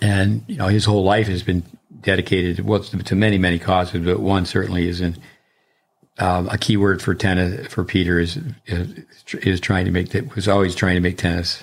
And, 0.00 0.44
you 0.46 0.56
know, 0.56 0.68
his 0.68 0.84
whole 0.84 1.04
life 1.04 1.28
has 1.28 1.42
been 1.42 1.62
dedicated 2.00 2.64
well, 2.64 2.80
to 2.80 3.14
many, 3.14 3.38
many 3.38 3.58
causes, 3.58 4.04
but 4.04 4.20
one 4.20 4.46
certainly 4.46 4.88
is 4.88 5.00
in 5.00 5.16
um, 6.18 6.48
a 6.48 6.58
key 6.58 6.76
word 6.76 7.00
for 7.00 7.14
tennis 7.14 7.72
for 7.72 7.84
Peter 7.84 8.18
is, 8.18 8.38
is, 8.66 9.04
is 9.34 9.60
trying 9.60 9.84
to 9.86 9.90
make 9.90 10.10
that 10.10 10.34
was 10.34 10.48
always 10.48 10.74
trying 10.74 10.94
to 10.94 11.00
make 11.00 11.18
tennis 11.18 11.62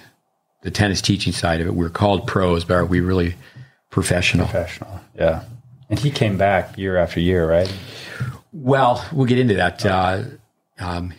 the 0.62 0.72
tennis 0.72 1.02
teaching 1.02 1.34
side 1.34 1.62
of 1.62 1.68
it. 1.68 1.76
We're 1.76 1.90
called 1.90 2.28
pros, 2.28 2.66
but 2.66 2.74
are 2.76 2.86
we 2.86 3.00
really 3.00 3.36
professional? 3.90 4.48
Professional, 4.48 5.00
yeah. 5.16 5.44
And 5.90 6.00
he 6.00 6.12
came 6.12 6.38
back 6.38 6.78
year 6.78 6.98
after 6.98 7.20
year, 7.20 7.50
right? 7.50 7.72
Well, 8.52 9.06
we'll 9.12 9.26
get 9.26 9.40
into 9.40 9.56
that. 9.56 9.86
Uh, 9.86 10.24
um, 10.80 11.14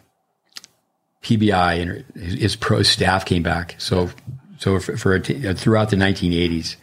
PBI 1.22 1.82
and 1.82 2.04
his 2.16 2.56
pro 2.56 2.82
staff 2.82 3.24
came 3.24 3.42
back. 3.42 3.74
So, 3.78 4.10
so 4.58 4.78
for, 4.80 4.96
for 4.96 5.14
a, 5.16 5.20
throughout 5.20 5.90
the 5.90 5.96
1980s, 5.96 6.76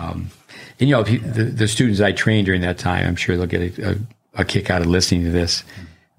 um, 0.00 0.30
and 0.78 0.88
you 0.88 0.96
know 0.96 1.02
the, 1.02 1.44
the, 1.44 1.68
students 1.68 2.00
I 2.00 2.12
trained 2.12 2.46
during 2.46 2.62
that 2.62 2.78
time, 2.78 3.06
I'm 3.06 3.16
sure 3.16 3.36
they'll 3.36 3.46
get 3.46 3.78
a, 3.78 3.90
a, 3.90 3.96
a 4.40 4.44
kick 4.44 4.70
out 4.70 4.80
of 4.80 4.86
listening 4.86 5.24
to 5.24 5.30
this. 5.30 5.62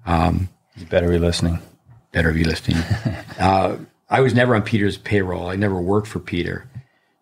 Um, 0.06 0.48
you 0.76 0.86
better 0.86 1.08
be 1.08 1.18
listening. 1.18 1.58
Better 2.12 2.32
be 2.32 2.44
listening. 2.44 2.78
uh, 3.40 3.76
I 4.08 4.20
was 4.20 4.34
never 4.34 4.54
on 4.54 4.62
Peter's 4.62 4.96
payroll. 4.96 5.48
I 5.48 5.56
never 5.56 5.80
worked 5.80 6.06
for 6.06 6.20
Peter. 6.20 6.68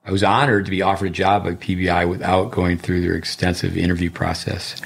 I 0.05 0.13
was 0.13 0.23
honored 0.23 0.67
to 0.67 0.71
be 0.71 0.83
offered 0.83 1.07
a 1.07 1.11
job 1.11 1.45
by 1.45 1.53
PBI 1.53 2.09
without 2.09 2.51
going 2.51 2.79
through 2.79 3.01
their 3.01 3.15
extensive 3.15 3.77
interview 3.77 4.11
process. 4.11 4.81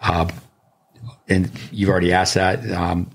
Uh, 0.00 0.28
and 1.28 1.50
you've 1.70 1.90
already 1.90 2.12
asked 2.12 2.34
that. 2.34 2.68
Um, 2.70 3.10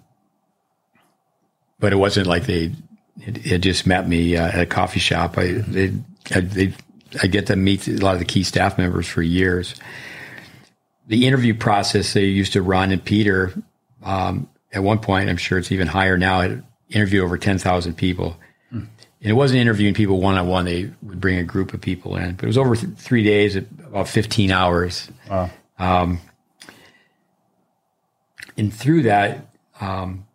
but 1.79 1.91
it 1.91 1.97
wasn't 1.97 2.27
like 2.27 2.45
they 2.45 2.73
had 3.45 3.61
just 3.61 3.85
met 3.87 4.07
me 4.07 4.37
uh, 4.37 4.47
at 4.47 4.59
a 4.59 4.65
coffee 4.65 4.99
shop. 4.99 5.37
I 5.37 5.53
they, 5.53 5.93
I, 6.31 6.41
they 6.41 6.73
I 7.21 7.27
get 7.27 7.47
to 7.47 7.55
meet 7.55 7.87
a 7.87 7.93
lot 7.93 8.13
of 8.13 8.19
the 8.19 8.25
key 8.25 8.43
staff 8.43 8.77
members 8.77 9.07
for 9.07 9.21
years. 9.21 9.75
The 11.07 11.25
interview 11.25 11.53
process 11.55 12.13
they 12.13 12.25
used 12.25 12.53
to 12.53 12.61
run, 12.61 12.91
and 12.91 13.03
Peter, 13.03 13.53
um, 14.03 14.47
at 14.71 14.83
one 14.83 14.99
point, 14.99 15.29
I'm 15.29 15.37
sure 15.37 15.57
it's 15.57 15.71
even 15.71 15.87
higher 15.87 16.17
now, 16.17 16.41
had 16.41 16.63
interview 16.89 17.23
over 17.23 17.37
10,000 17.37 17.95
people. 17.95 18.37
Hmm. 18.69 18.77
And 19.21 19.31
it 19.31 19.33
wasn't 19.33 19.59
interviewing 19.59 19.93
people 19.93 20.19
one 20.21 20.37
on 20.37 20.47
one. 20.47 20.65
They 20.65 20.91
would 21.01 21.19
bring 21.19 21.37
a 21.37 21.43
group 21.43 21.73
of 21.73 21.81
people 21.81 22.15
in, 22.15 22.35
but 22.35 22.43
it 22.43 22.47
was 22.47 22.57
over 22.57 22.75
th- 22.75 22.93
three 22.97 23.23
days, 23.23 23.55
about 23.55 24.07
15 24.07 24.51
hours. 24.51 25.09
Wow. 25.29 25.49
Um, 25.77 26.19
and 28.57 28.73
through 28.73 29.03
that, 29.03 29.47
um, 29.79 30.25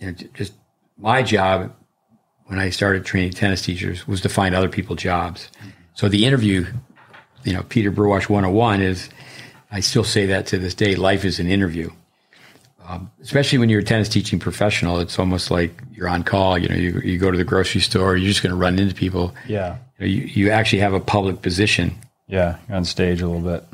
you 0.00 0.06
know, 0.06 0.12
just 0.34 0.54
my 0.98 1.22
job 1.22 1.74
when 2.46 2.58
I 2.58 2.70
started 2.70 3.04
training 3.04 3.32
tennis 3.32 3.62
teachers 3.62 4.06
was 4.06 4.20
to 4.22 4.28
find 4.28 4.54
other 4.54 4.68
people 4.68 4.96
jobs. 4.96 5.50
So 5.94 6.08
the 6.08 6.26
interview, 6.26 6.66
you 7.44 7.52
know, 7.52 7.62
Peter 7.62 7.90
Burwash 7.90 8.28
101 8.28 8.82
is, 8.82 9.08
I 9.70 9.80
still 9.80 10.04
say 10.04 10.26
that 10.26 10.46
to 10.48 10.58
this 10.58 10.74
day, 10.74 10.96
life 10.96 11.24
is 11.24 11.38
an 11.38 11.48
interview. 11.48 11.90
Um, 12.86 13.10
especially 13.22 13.58
when 13.58 13.70
you're 13.70 13.80
a 13.80 13.84
tennis 13.84 14.10
teaching 14.10 14.38
professional, 14.38 15.00
it's 15.00 15.18
almost 15.18 15.50
like 15.50 15.80
you're 15.92 16.08
on 16.08 16.22
call. 16.22 16.58
You 16.58 16.68
know, 16.68 16.74
you, 16.74 17.00
you 17.00 17.18
go 17.18 17.30
to 17.30 17.38
the 17.38 17.44
grocery 17.44 17.80
store, 17.80 18.16
you're 18.16 18.28
just 18.28 18.42
going 18.42 18.50
to 18.50 18.56
run 18.56 18.78
into 18.78 18.94
people. 18.94 19.34
Yeah. 19.48 19.78
You, 19.98 20.00
know, 20.00 20.06
you, 20.06 20.20
you, 20.22 20.50
actually 20.50 20.80
have 20.80 20.92
a 20.92 21.00
public 21.00 21.40
position. 21.40 21.96
Yeah, 22.26 22.56
on 22.68 22.84
stage 22.84 23.20
a 23.20 23.26
little 23.28 23.42
bit. 23.42 23.64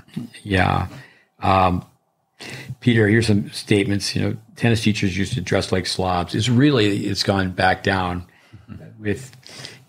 Yeah. 0.43 0.89
Um, 1.41 1.85
Peter, 2.81 3.09
here's 3.09 3.27
some 3.27 3.51
statements. 3.51 4.15
You 4.15 4.23
know, 4.23 4.37
tennis 4.57 4.83
teachers 4.83 5.17
used 5.17 5.35
to 5.35 5.41
dress 5.41 5.73
like 5.73 5.87
slobs. 5.87 6.35
It's 6.35 6.49
really 6.49 7.07
it's 7.07 7.23
gone 7.23 7.51
back 7.51 7.83
down. 7.83 8.27
With 8.99 9.33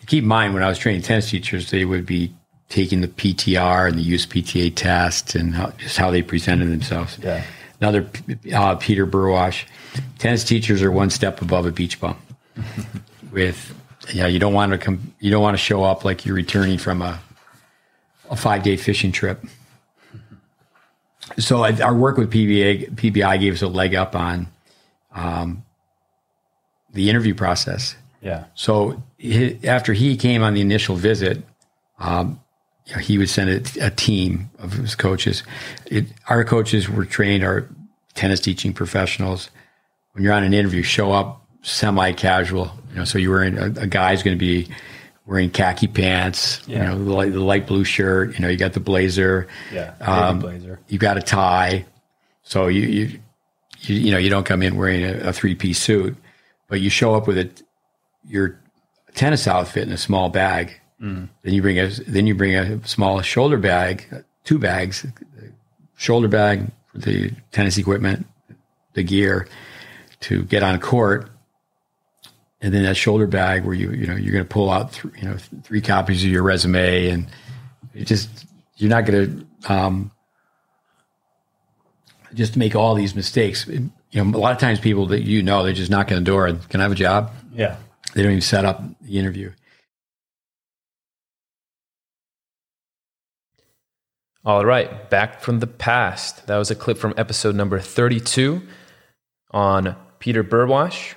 keep 0.05 0.23
in 0.23 0.27
mind, 0.27 0.53
when 0.53 0.63
I 0.63 0.69
was 0.69 0.77
training 0.77 1.01
tennis 1.01 1.29
teachers, 1.29 1.71
they 1.71 1.85
would 1.85 2.05
be 2.05 2.33
taking 2.69 3.01
the 3.01 3.07
PTR 3.07 3.89
and 3.89 3.97
the 3.97 4.13
USPTA 4.13 4.75
test 4.75 5.35
and 5.35 5.53
how, 5.53 5.71
just 5.71 5.97
how 5.97 6.11
they 6.11 6.21
presented 6.21 6.67
themselves. 6.67 7.17
Yeah. 7.21 7.43
Another 7.79 8.09
uh, 8.53 8.75
Peter 8.75 9.05
Burwash. 9.07 9.65
Tennis 10.19 10.43
teachers 10.43 10.81
are 10.81 10.91
one 10.91 11.09
step 11.09 11.41
above 11.41 11.65
a 11.65 11.71
beach 11.71 11.99
bum. 11.99 12.17
With 13.31 13.77
yeah, 14.13 14.27
you 14.27 14.39
don't 14.39 14.53
want 14.53 14.71
to 14.71 14.77
come. 14.77 15.13
You 15.19 15.31
don't 15.31 15.41
want 15.41 15.55
to 15.55 15.63
show 15.63 15.83
up 15.83 16.03
like 16.03 16.25
you're 16.25 16.35
returning 16.35 16.77
from 16.77 17.01
a 17.01 17.19
a 18.29 18.35
five 18.35 18.63
day 18.63 18.77
fishing 18.77 19.11
trip 19.11 19.43
so 21.37 21.63
our 21.63 21.95
work 21.95 22.17
with 22.17 22.31
PBA, 22.31 22.91
PBI 22.95 23.39
gave 23.39 23.53
us 23.53 23.61
a 23.61 23.67
leg 23.67 23.95
up 23.95 24.15
on 24.15 24.47
um, 25.13 25.63
the 26.93 27.09
interview 27.09 27.33
process. 27.33 27.95
Yeah. 28.21 28.45
So 28.53 29.01
he, 29.17 29.59
after 29.67 29.93
he 29.93 30.15
came 30.15 30.43
on 30.43 30.53
the 30.53 30.61
initial 30.61 30.95
visit, 30.95 31.43
um, 31.99 32.39
he 32.99 33.17
would 33.17 33.29
send 33.29 33.49
a, 33.49 33.85
a, 33.85 33.89
team 33.89 34.49
of 34.59 34.73
his 34.73 34.95
coaches. 34.95 35.43
It, 35.85 36.07
our 36.27 36.43
coaches 36.43 36.89
were 36.89 37.05
trained, 37.05 37.43
our 37.43 37.67
tennis 38.15 38.39
teaching 38.39 38.73
professionals. 38.73 39.49
When 40.13 40.23
you're 40.23 40.33
on 40.33 40.43
an 40.43 40.53
interview, 40.53 40.83
show 40.83 41.11
up 41.11 41.45
semi-casual. 41.61 42.71
You 42.89 42.95
know, 42.95 43.05
so 43.05 43.17
you 43.17 43.29
were 43.29 43.43
in 43.43 43.57
a, 43.57 43.65
a 43.81 43.87
guy's 43.87 44.23
going 44.23 44.37
to 44.37 44.39
be 44.39 44.67
wearing 45.25 45.49
khaki 45.49 45.87
pants, 45.87 46.61
yeah. 46.67 46.77
you 46.77 46.89
know, 46.89 47.03
the 47.03 47.13
light, 47.13 47.31
the 47.31 47.39
light, 47.39 47.67
blue 47.67 47.83
shirt, 47.83 48.33
you 48.33 48.39
know, 48.39 48.49
you 48.49 48.57
got 48.57 48.73
the 48.73 48.79
blazer. 48.79 49.47
Yeah. 49.71 49.93
Um, 50.01 50.39
blazer. 50.39 50.79
You 50.87 50.97
got 50.97 51.17
a 51.17 51.21
tie. 51.21 51.85
So 52.43 52.67
you, 52.67 52.81
you, 52.81 53.19
you, 53.81 53.95
you 53.95 54.11
know, 54.11 54.17
you 54.17 54.29
don't 54.29 54.45
come 54.45 54.61
in 54.61 54.75
wearing 54.75 55.05
a, 55.05 55.29
a 55.29 55.33
three 55.33 55.55
piece 55.55 55.79
suit, 55.79 56.17
but 56.67 56.81
you 56.81 56.89
show 56.89 57.13
up 57.15 57.27
with 57.27 57.37
a, 57.37 57.49
your 58.27 58.59
tennis 59.15 59.47
outfit 59.47 59.87
in 59.87 59.93
a 59.93 59.97
small 59.97 60.29
bag. 60.29 60.79
Mm. 61.01 61.29
Then 61.43 61.53
you 61.53 61.61
bring 61.61 61.79
a, 61.79 61.87
then 61.87 62.27
you 62.27 62.35
bring 62.35 62.55
a 62.55 62.85
small 62.87 63.21
shoulder 63.21 63.57
bag, 63.57 64.05
two 64.43 64.59
bags, 64.59 65.05
shoulder 65.97 66.27
bag 66.27 66.71
for 66.91 66.99
the 66.99 67.31
tennis 67.51 67.77
equipment, 67.77 68.25
the 68.93 69.03
gear 69.03 69.47
to 70.21 70.43
get 70.43 70.61
on 70.63 70.79
court 70.79 71.29
and 72.61 72.71
then 72.73 72.83
that 72.83 72.95
shoulder 72.95 73.25
bag 73.25 73.65
where 73.65 73.73
you 73.73 73.89
you 73.91 74.05
know 74.05 74.15
you're 74.15 74.31
going 74.33 74.43
to 74.43 74.49
pull 74.49 74.69
out 74.69 74.93
th- 74.93 75.13
you 75.17 75.23
know 75.27 75.35
th- 75.35 75.63
three 75.63 75.81
copies 75.81 76.23
of 76.23 76.29
your 76.29 76.43
resume, 76.43 77.09
and 77.09 77.27
it 77.95 78.05
just 78.05 78.45
you're 78.77 78.89
not 78.89 79.05
going 79.05 79.47
to 79.65 79.73
um, 79.73 80.11
just 82.33 82.55
make 82.55 82.75
all 82.75 82.93
these 82.95 83.15
mistakes. 83.15 83.67
It- 83.67 83.83
you 84.11 84.21
know, 84.23 84.37
a 84.37 84.41
lot 84.41 84.51
of 84.51 84.57
times 84.57 84.79
people 84.79 85.05
that 85.07 85.21
you 85.21 85.41
know 85.41 85.63
they're 85.63 85.71
just 85.71 85.89
knock 85.89 86.11
on 86.11 86.15
the 86.15 86.21
door 86.23 86.45
and 86.45 86.67
can 86.67 86.81
I 86.81 86.83
have 86.83 86.91
a 86.91 86.95
job? 86.95 87.31
Yeah. 87.53 87.77
They 88.13 88.23
don't 88.23 88.31
even 88.31 88.41
set 88.41 88.65
up 88.65 88.81
the 89.01 89.17
interview. 89.17 89.51
All 94.43 94.65
right, 94.65 95.09
back 95.09 95.41
from 95.41 95.59
the 95.59 95.67
past. 95.67 96.47
That 96.47 96.57
was 96.57 96.71
a 96.71 96.75
clip 96.75 96.97
from 96.97 97.13
episode 97.15 97.55
number 97.55 97.79
32 97.79 98.61
on 99.51 99.95
Peter 100.17 100.43
Burwash. 100.43 101.13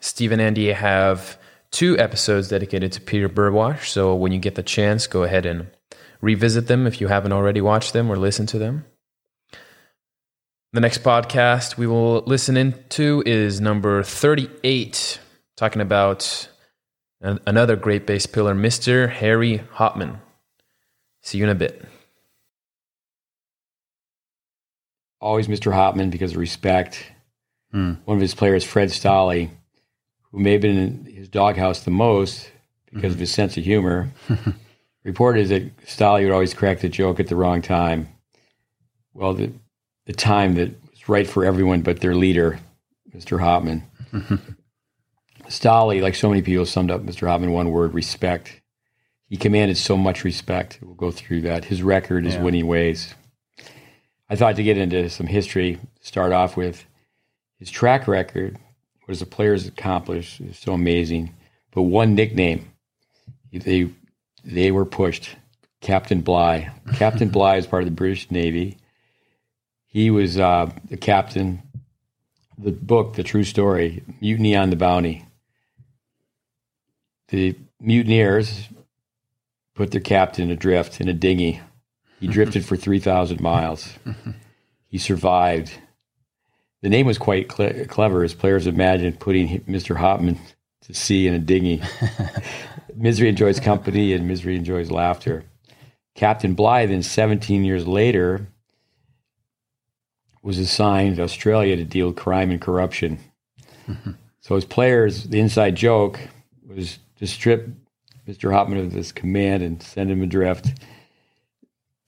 Steve 0.00 0.32
and 0.32 0.42
Andy 0.42 0.72
have 0.72 1.38
two 1.70 1.96
episodes 1.98 2.48
dedicated 2.48 2.90
to 2.92 3.00
Peter 3.00 3.28
Burwash. 3.28 3.86
So 3.86 4.14
when 4.14 4.32
you 4.32 4.38
get 4.38 4.56
the 4.56 4.62
chance, 4.62 5.06
go 5.06 5.22
ahead 5.22 5.46
and 5.46 5.68
revisit 6.20 6.66
them 6.66 6.86
if 6.86 7.00
you 7.00 7.08
haven't 7.08 7.32
already 7.32 7.60
watched 7.60 7.92
them 7.92 8.10
or 8.10 8.16
listened 8.16 8.48
to 8.50 8.58
them. 8.58 8.84
The 10.72 10.80
next 10.80 11.02
podcast 11.02 11.76
we 11.76 11.86
will 11.86 12.22
listen 12.26 12.56
into 12.56 13.22
is 13.24 13.60
number 13.60 14.02
38, 14.02 15.20
talking 15.56 15.82
about 15.82 16.48
an- 17.20 17.40
another 17.46 17.76
GreatBase 17.76 18.32
pillar, 18.32 18.54
Mr. 18.54 19.08
Harry 19.08 19.62
Hopman. 19.74 20.20
See 21.22 21.38
you 21.38 21.44
in 21.44 21.50
a 21.50 21.54
bit. 21.54 21.84
Always 25.20 25.48
Mr. 25.48 25.72
Hopman 25.72 26.10
because 26.10 26.32
of 26.32 26.38
respect. 26.38 27.10
Hmm. 27.72 27.94
One 28.04 28.18
of 28.18 28.20
his 28.20 28.34
players, 28.34 28.64
Fred 28.64 28.90
Stolle, 28.90 29.50
who 30.30 30.38
may 30.38 30.52
have 30.52 30.60
been 30.60 30.78
in 30.78 31.04
his 31.06 31.28
doghouse 31.28 31.80
the 31.80 31.90
most 31.90 32.50
because 32.92 33.14
of 33.14 33.18
his 33.18 33.32
sense 33.32 33.56
of 33.56 33.64
humor, 33.64 34.10
reported 35.04 35.48
that 35.48 35.76
Stolle 35.86 36.22
would 36.22 36.32
always 36.32 36.54
crack 36.54 36.80
the 36.80 36.88
joke 36.88 37.18
at 37.18 37.26
the 37.28 37.36
wrong 37.36 37.62
time. 37.62 38.08
Well, 39.14 39.34
the, 39.34 39.52
the 40.04 40.12
time 40.12 40.54
that 40.54 40.70
was 40.90 41.08
right 41.08 41.26
for 41.26 41.44
everyone 41.44 41.80
but 41.80 42.00
their 42.00 42.14
leader, 42.14 42.60
Mr. 43.14 43.40
Hopman. 43.40 43.82
Stolle, 45.48 46.00
like 46.02 46.14
so 46.14 46.28
many 46.28 46.42
people, 46.42 46.66
summed 46.66 46.90
up 46.90 47.02
Mr. 47.02 47.26
Hopman 47.26 47.44
in 47.44 47.52
one 47.52 47.70
word 47.70 47.94
respect. 47.94 48.60
He 49.28 49.36
commanded 49.36 49.76
so 49.76 49.96
much 49.96 50.24
respect. 50.24 50.78
We'll 50.82 50.94
go 50.94 51.10
through 51.10 51.42
that. 51.42 51.64
His 51.64 51.82
record 51.82 52.26
is 52.26 52.34
Yeah. 52.34 52.42
winning 52.42 52.66
ways. 52.66 53.14
I 54.28 54.36
thought 54.36 54.56
to 54.56 54.62
get 54.62 54.78
into 54.78 55.08
some 55.10 55.26
history, 55.26 55.78
start 56.00 56.32
off 56.32 56.56
with 56.56 56.84
his 57.58 57.70
track 57.70 58.08
record, 58.08 58.58
what 59.04 59.16
his 59.16 59.22
players 59.24 59.66
accomplished 59.66 60.40
is 60.40 60.58
so 60.58 60.72
amazing. 60.72 61.34
But 61.72 61.82
one 61.82 62.14
nickname, 62.14 62.70
they 63.52 63.90
they 64.44 64.70
were 64.70 64.84
pushed, 64.84 65.36
Captain 65.80 66.20
Bligh. 66.22 66.70
Captain 66.94 67.28
Bligh 67.36 67.56
is 67.56 67.66
part 67.66 67.82
of 67.82 67.88
the 67.88 67.94
British 67.94 68.30
Navy. 68.30 68.78
He 69.86 70.10
was 70.10 70.38
uh, 70.38 70.70
the 70.88 70.96
captain. 70.96 71.62
The 72.58 72.72
book, 72.72 73.14
the 73.14 73.22
true 73.22 73.44
story, 73.44 74.02
Mutiny 74.22 74.56
on 74.56 74.70
the 74.70 74.76
Bounty. 74.76 75.25
The 77.28 77.56
mutineers 77.80 78.68
put 79.74 79.90
their 79.90 80.00
captain 80.00 80.50
adrift 80.50 81.00
in 81.00 81.08
a 81.08 81.12
dinghy. 81.12 81.60
He 82.20 82.28
drifted 82.28 82.64
for 82.64 82.76
3,000 82.76 83.40
miles. 83.40 83.88
He 84.88 84.98
survived. 84.98 85.72
The 86.80 86.88
name 86.88 87.06
was 87.06 87.18
quite 87.18 87.48
cle 87.48 87.84
clever, 87.86 88.22
as 88.22 88.34
players 88.34 88.66
imagined 88.68 89.18
putting 89.18 89.60
Mr. 89.64 89.96
Hopman 89.96 90.38
to 90.82 90.94
sea 90.94 91.26
in 91.26 91.34
a 91.34 91.38
dinghy. 91.38 91.82
misery 92.96 93.28
enjoys 93.28 93.58
company, 93.58 94.12
and 94.12 94.28
misery 94.28 94.56
enjoys 94.56 94.90
laughter. 94.90 95.44
Captain 96.14 96.54
Bligh, 96.54 96.86
then 96.86 97.02
17 97.02 97.64
years 97.64 97.86
later, 97.86 98.46
was 100.42 100.58
assigned 100.58 101.16
to 101.16 101.22
Australia 101.22 101.76
to 101.76 101.84
deal 101.84 102.06
with 102.06 102.16
crime 102.16 102.50
and 102.52 102.60
corruption. 102.60 103.18
so 104.40 104.54
his 104.54 104.64
players, 104.64 105.24
the 105.24 105.40
inside 105.40 105.74
joke 105.74 106.20
was 106.66 107.00
to 107.18 107.26
strip 107.26 107.68
Mr. 108.28 108.50
Hopman 108.50 108.84
of 108.84 108.92
his 108.92 109.12
command 109.12 109.62
and 109.62 109.82
send 109.82 110.10
him 110.10 110.22
adrift. 110.22 110.72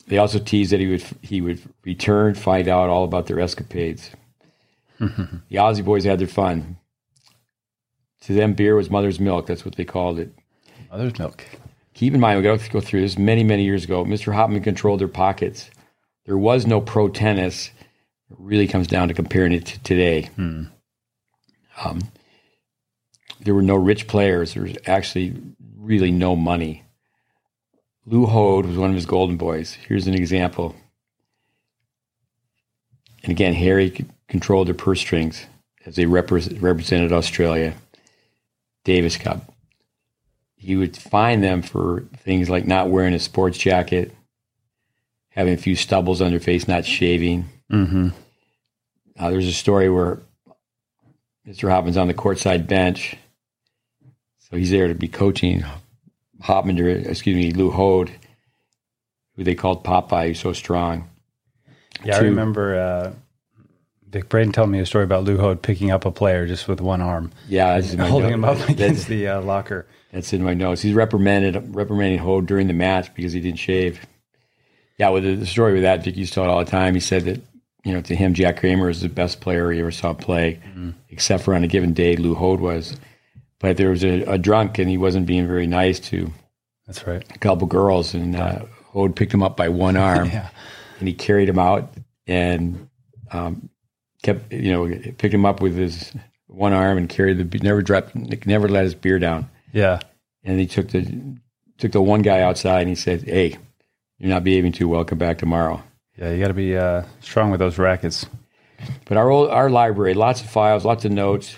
They 0.06 0.18
also 0.18 0.38
teased 0.38 0.72
that 0.72 0.80
he 0.80 0.86
would 0.86 1.04
he 1.22 1.40
would 1.40 1.61
return, 1.84 2.34
find 2.34 2.66
out 2.66 2.88
all 2.88 3.04
about 3.04 3.26
their 3.26 3.40
escapades. 3.40 4.11
the 4.98 5.42
Aussie 5.52 5.84
boys 5.84 6.04
had 6.04 6.18
their 6.18 6.26
fun. 6.26 6.76
To 8.22 8.32
them, 8.32 8.54
beer 8.54 8.74
was 8.74 8.90
mother's 8.90 9.20
milk. 9.20 9.46
That's 9.46 9.64
what 9.64 9.76
they 9.76 9.84
called 9.84 10.18
it. 10.18 10.32
Mother's 10.90 11.18
milk. 11.18 11.44
Keep 11.94 12.14
in 12.14 12.20
mind, 12.20 12.38
we 12.38 12.42
got 12.42 12.59
to 12.59 12.70
go 12.70 12.80
through 12.80 13.00
this 13.00 13.18
many, 13.18 13.44
many 13.44 13.64
years 13.64 13.84
ago. 13.84 14.04
Mr. 14.04 14.32
Hopman 14.32 14.62
controlled 14.62 15.00
their 15.00 15.09
pockets. 15.09 15.70
There 16.26 16.38
was 16.38 16.66
no 16.66 16.80
pro 16.80 17.09
tennis. 17.09 17.70
It 18.30 18.36
really 18.38 18.66
comes 18.66 18.86
down 18.86 19.09
to 19.09 19.14
comparing 19.14 19.52
it 19.52 19.66
to 19.66 19.82
today. 19.82 20.30
Um, 21.84 22.00
there 23.41 23.55
were 23.55 23.62
no 23.62 23.76
rich 23.76 24.07
players. 24.07 24.55
There 24.55 24.62
was 24.62 24.76
actually 24.86 25.36
really 25.76 26.11
no 26.11 26.36
money. 26.36 26.84
Lew 28.07 28.26
Hoad 28.26 28.66
was 28.66 28.76
one 28.76 28.91
of 28.91 28.97
his 28.97 29.07
golden 29.07 29.36
boys. 29.36 29.74
Here's 29.86 30.07
an 30.07 30.14
example. 30.14 30.74
And 33.22 33.30
again, 33.30 33.55
Harry 33.55 34.07
controlled 34.28 34.68
their 34.68 34.74
purse 34.74 35.01
strings 35.01 35.47
as 35.84 35.97
they 35.97 36.05
repre- 36.05 36.61
represented 36.62 37.12
Australia. 37.12 37.74
Davis 38.89 39.18
Cup. 39.18 39.53
He 40.57 40.74
would 40.74 40.97
fine 40.97 41.43
them 41.43 41.61
for 41.61 42.05
things 42.16 42.49
like 42.49 42.66
not 42.66 42.89
wearing 42.89 43.12
a 43.12 43.18
sports 43.18 43.59
jacket, 43.59 44.14
having 45.28 45.53
a 45.53 45.59
few 45.59 45.76
stubbles 45.76 46.22
on 46.22 46.30
their 46.30 46.41
face, 46.41 46.66
not 46.66 46.86
shaving. 46.86 47.45
Mm-hmm. 47.70 48.09
Uh, 49.18 49.30
there's 49.30 49.47
a 49.47 49.53
story 49.53 49.91
where 49.91 50.20
Mr. 51.47 51.70
Hopman's 51.70 51.99
on 51.99 52.09
the 52.09 52.14
courtside 52.14 52.66
bench. 52.66 53.14
So 54.51 54.57
he's 54.57 54.70
there 54.70 54.88
to 54.88 54.94
be 54.94 55.09
coaching 55.09 55.64
Hopman, 56.42 56.78
or, 56.80 56.88
excuse 57.11 57.36
me, 57.36 57.51
Lew 57.53 57.70
Hoad, 57.70 58.11
who 59.36 59.44
they 59.44 59.55
called 59.55 59.84
Popeye, 59.84 60.28
who's 60.28 60.40
so 60.40 60.53
strong. 60.53 61.09
Yeah, 62.05 62.16
I 62.16 62.20
remember 62.20 62.74
uh, 62.78 63.12
Vic 64.09 64.28
Braden 64.28 64.53
told 64.53 64.70
me 64.70 64.78
a 64.78 64.86
story 64.86 65.05
about 65.05 65.24
Lew 65.24 65.36
Hoad 65.36 65.62
picking 65.62 65.90
up 65.90 66.05
a 66.07 66.11
player 66.11 66.46
just 66.46 66.68
with 66.68 66.80
one 66.80 67.01
arm, 67.03 67.32
Yeah, 67.49 67.74
that's 67.78 67.92
in 67.92 67.99
my 67.99 68.09
holding 68.09 68.30
note- 68.30 68.34
him 68.34 68.44
up 68.44 68.57
that's- 68.59 68.70
against 68.74 69.09
the 69.09 69.28
uh, 69.28 69.40
locker. 69.42 69.86
That's 70.12 70.32
in 70.32 70.42
my 70.42 70.55
notes. 70.55 70.80
He's 70.80 70.94
reprimanded 70.94 71.74
reprimanding 71.74 72.18
Hoad 72.20 72.46
during 72.46 72.66
the 72.66 72.72
match 72.72 73.12
because 73.14 73.34
he 73.34 73.40
didn't 73.40 73.59
shave. 73.59 74.01
Yeah, 74.96 75.11
with 75.11 75.24
the, 75.24 75.34
the 75.34 75.44
story 75.44 75.74
with 75.74 75.82
that, 75.82 76.03
Vic 76.03 76.16
used 76.16 76.32
to 76.32 76.36
tell 76.36 76.44
it 76.44 76.49
all 76.49 76.64
the 76.64 76.70
time. 76.70 76.94
He 76.94 77.01
said 77.01 77.24
that 77.26 77.42
you 77.84 77.92
know 77.92 78.01
to 78.01 78.16
him, 78.16 78.32
Jack 78.32 78.57
Kramer 78.61 78.88
is 78.88 79.03
the 79.03 79.11
best 79.11 79.42
player 79.42 79.70
he 79.70 79.80
ever 79.80 79.90
saw 79.90 80.14
play, 80.14 80.61
except 81.11 81.44
for 81.44 81.55
on 81.55 81.62
a 81.62 81.68
given 81.68 81.92
day, 81.92 82.16
Lew 82.16 82.34
Hoad 82.34 82.59
was. 82.61 82.96
But 83.61 83.76
there 83.76 83.90
was 83.90 84.04
a, 84.04 84.22
a 84.22 84.38
drunk, 84.38 84.78
and 84.78 84.88
he 84.88 84.96
wasn't 84.98 85.26
being 85.26 85.46
very 85.46 85.66
nice 85.66 85.98
to 86.11 86.32
That's 86.86 87.06
right. 87.06 87.24
a 87.34 87.38
couple 87.38 87.66
girls, 87.66 88.14
and 88.14 88.36
uh, 88.36 88.61
Hoad 88.86 89.16
picked 89.16 89.34
him 89.34 89.42
up 89.42 89.56
by 89.56 89.68
one 89.68 89.96
arm, 89.96 90.28
Yeah. 90.32 90.48
and 91.00 91.09
he 91.09 91.14
carried 91.14 91.48
him 91.48 91.59
out 91.59 91.92
and 92.26 92.88
um, 93.32 93.68
kept 94.22 94.52
you 94.52 94.72
know 94.72 94.88
picked 95.18 95.34
him 95.34 95.44
up 95.46 95.61
with 95.61 95.76
his 95.76 96.12
one 96.46 96.72
arm 96.72 96.98
and 96.98 97.09
carried 97.09 97.38
the 97.50 97.59
never 97.59 97.82
dropped 97.82 98.14
never 98.46 98.68
let 98.68 98.84
his 98.84 98.94
beer 98.94 99.18
down 99.18 99.48
Yeah. 99.72 100.00
and 100.44 100.59
he 100.61 100.66
took 100.66 100.88
the 100.88 101.36
took 101.78 101.92
the 101.92 102.00
one 102.02 102.22
guy 102.22 102.40
outside 102.40 102.80
and 102.80 102.88
he 102.90 102.94
said, 102.94 103.22
"Hey, 103.22 103.56
you're 104.18 104.30
not 104.30 104.44
behaving 104.44 104.72
too 104.72 104.88
well. 104.88 105.04
Come 105.04 105.18
back 105.18 105.38
tomorrow." 105.38 105.82
Yeah. 106.16 106.32
You 106.32 106.40
got 106.40 106.48
to 106.48 106.54
be 106.54 106.76
uh, 106.76 107.02
strong 107.20 107.50
with 107.50 107.61
those 107.61 107.78
rackets. 107.78 108.26
But 109.06 109.16
our 109.16 109.30
old, 109.30 109.50
our 109.50 109.68
library, 109.70 110.14
lots 110.14 110.40
of 110.40 110.48
files, 110.50 110.84
lots 110.84 111.04
of 111.04 111.12
notes. 111.12 111.56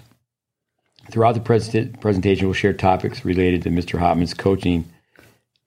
Throughout 1.10 1.32
the 1.32 1.40
present, 1.40 2.00
presentation, 2.00 2.46
we'll 2.46 2.54
share 2.54 2.72
topics 2.72 3.24
related 3.24 3.62
to 3.62 3.70
Mr. 3.70 3.98
Hopman's 3.98 4.34
coaching, 4.34 4.84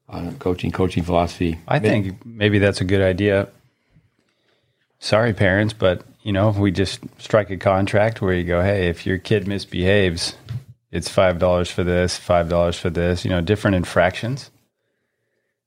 uh, 0.10 0.32
coaching, 0.40 0.72
coaching 0.72 1.04
philosophy. 1.04 1.60
I 1.68 1.80
think 1.80 2.26
maybe 2.26 2.60
that's 2.60 2.82
a 2.82 2.86
good 2.86 3.02
idea. 3.02 3.50
Sorry, 5.00 5.34
parents, 5.34 5.74
but 5.74 6.04
you 6.22 6.32
know, 6.32 6.52
we 6.52 6.72
just 6.72 7.02
strike 7.18 7.50
a 7.50 7.58
contract 7.58 8.22
where 8.22 8.34
you 8.34 8.46
go, 8.46 8.62
hey, 8.62 8.88
if 8.88 9.06
your 9.06 9.18
kid 9.18 9.48
misbehaves, 9.48 10.36
it's 10.92 11.10
five 11.10 11.40
dollars 11.40 11.70
for 11.70 11.84
this, 11.84 12.16
five 12.16 12.48
dollars 12.48 12.78
for 12.80 12.90
this. 12.90 13.26
You 13.26 13.32
know, 13.32 13.42
different 13.42 13.76
infractions. 13.76 14.50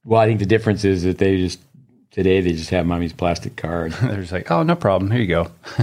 Well, 0.04 0.20
I 0.20 0.26
think 0.26 0.38
the 0.38 0.46
difference 0.46 0.84
is 0.84 1.02
that 1.02 1.18
they 1.18 1.36
just 1.36 1.58
today 2.12 2.40
they 2.40 2.52
just 2.52 2.70
have 2.70 2.86
mommy's 2.86 3.12
plastic 3.12 3.56
card. 3.56 3.92
They're 4.00 4.20
just 4.20 4.32
like, 4.32 4.50
oh, 4.50 4.62
no 4.62 4.76
problem. 4.76 5.10
Here 5.10 5.20
you 5.20 5.26
go. 5.26 5.44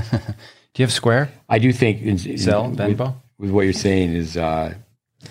Do 0.73 0.81
you 0.81 0.85
have 0.85 0.91
Square? 0.93 1.31
I 1.47 1.59
do 1.59 1.71
think 1.71 2.01
in, 2.01 2.07
in- 2.07 2.17
Zelle, 2.17 2.75
Venmo? 2.75 3.13
With 3.43 3.51
what 3.51 3.63
you're 3.63 3.73
saying 3.73 4.15
is 4.15 4.37
uh, 4.37 4.73
a 5.23 5.27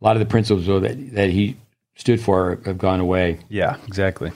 lot 0.00 0.14
of 0.14 0.20
the 0.20 0.26
principles 0.26 0.66
though, 0.68 0.78
that 0.78 1.14
that 1.14 1.30
he 1.30 1.56
stood 1.96 2.20
for 2.20 2.60
have 2.64 2.78
gone 2.78 3.00
away. 3.00 3.40
Yeah, 3.48 3.76
exactly. 3.88 4.30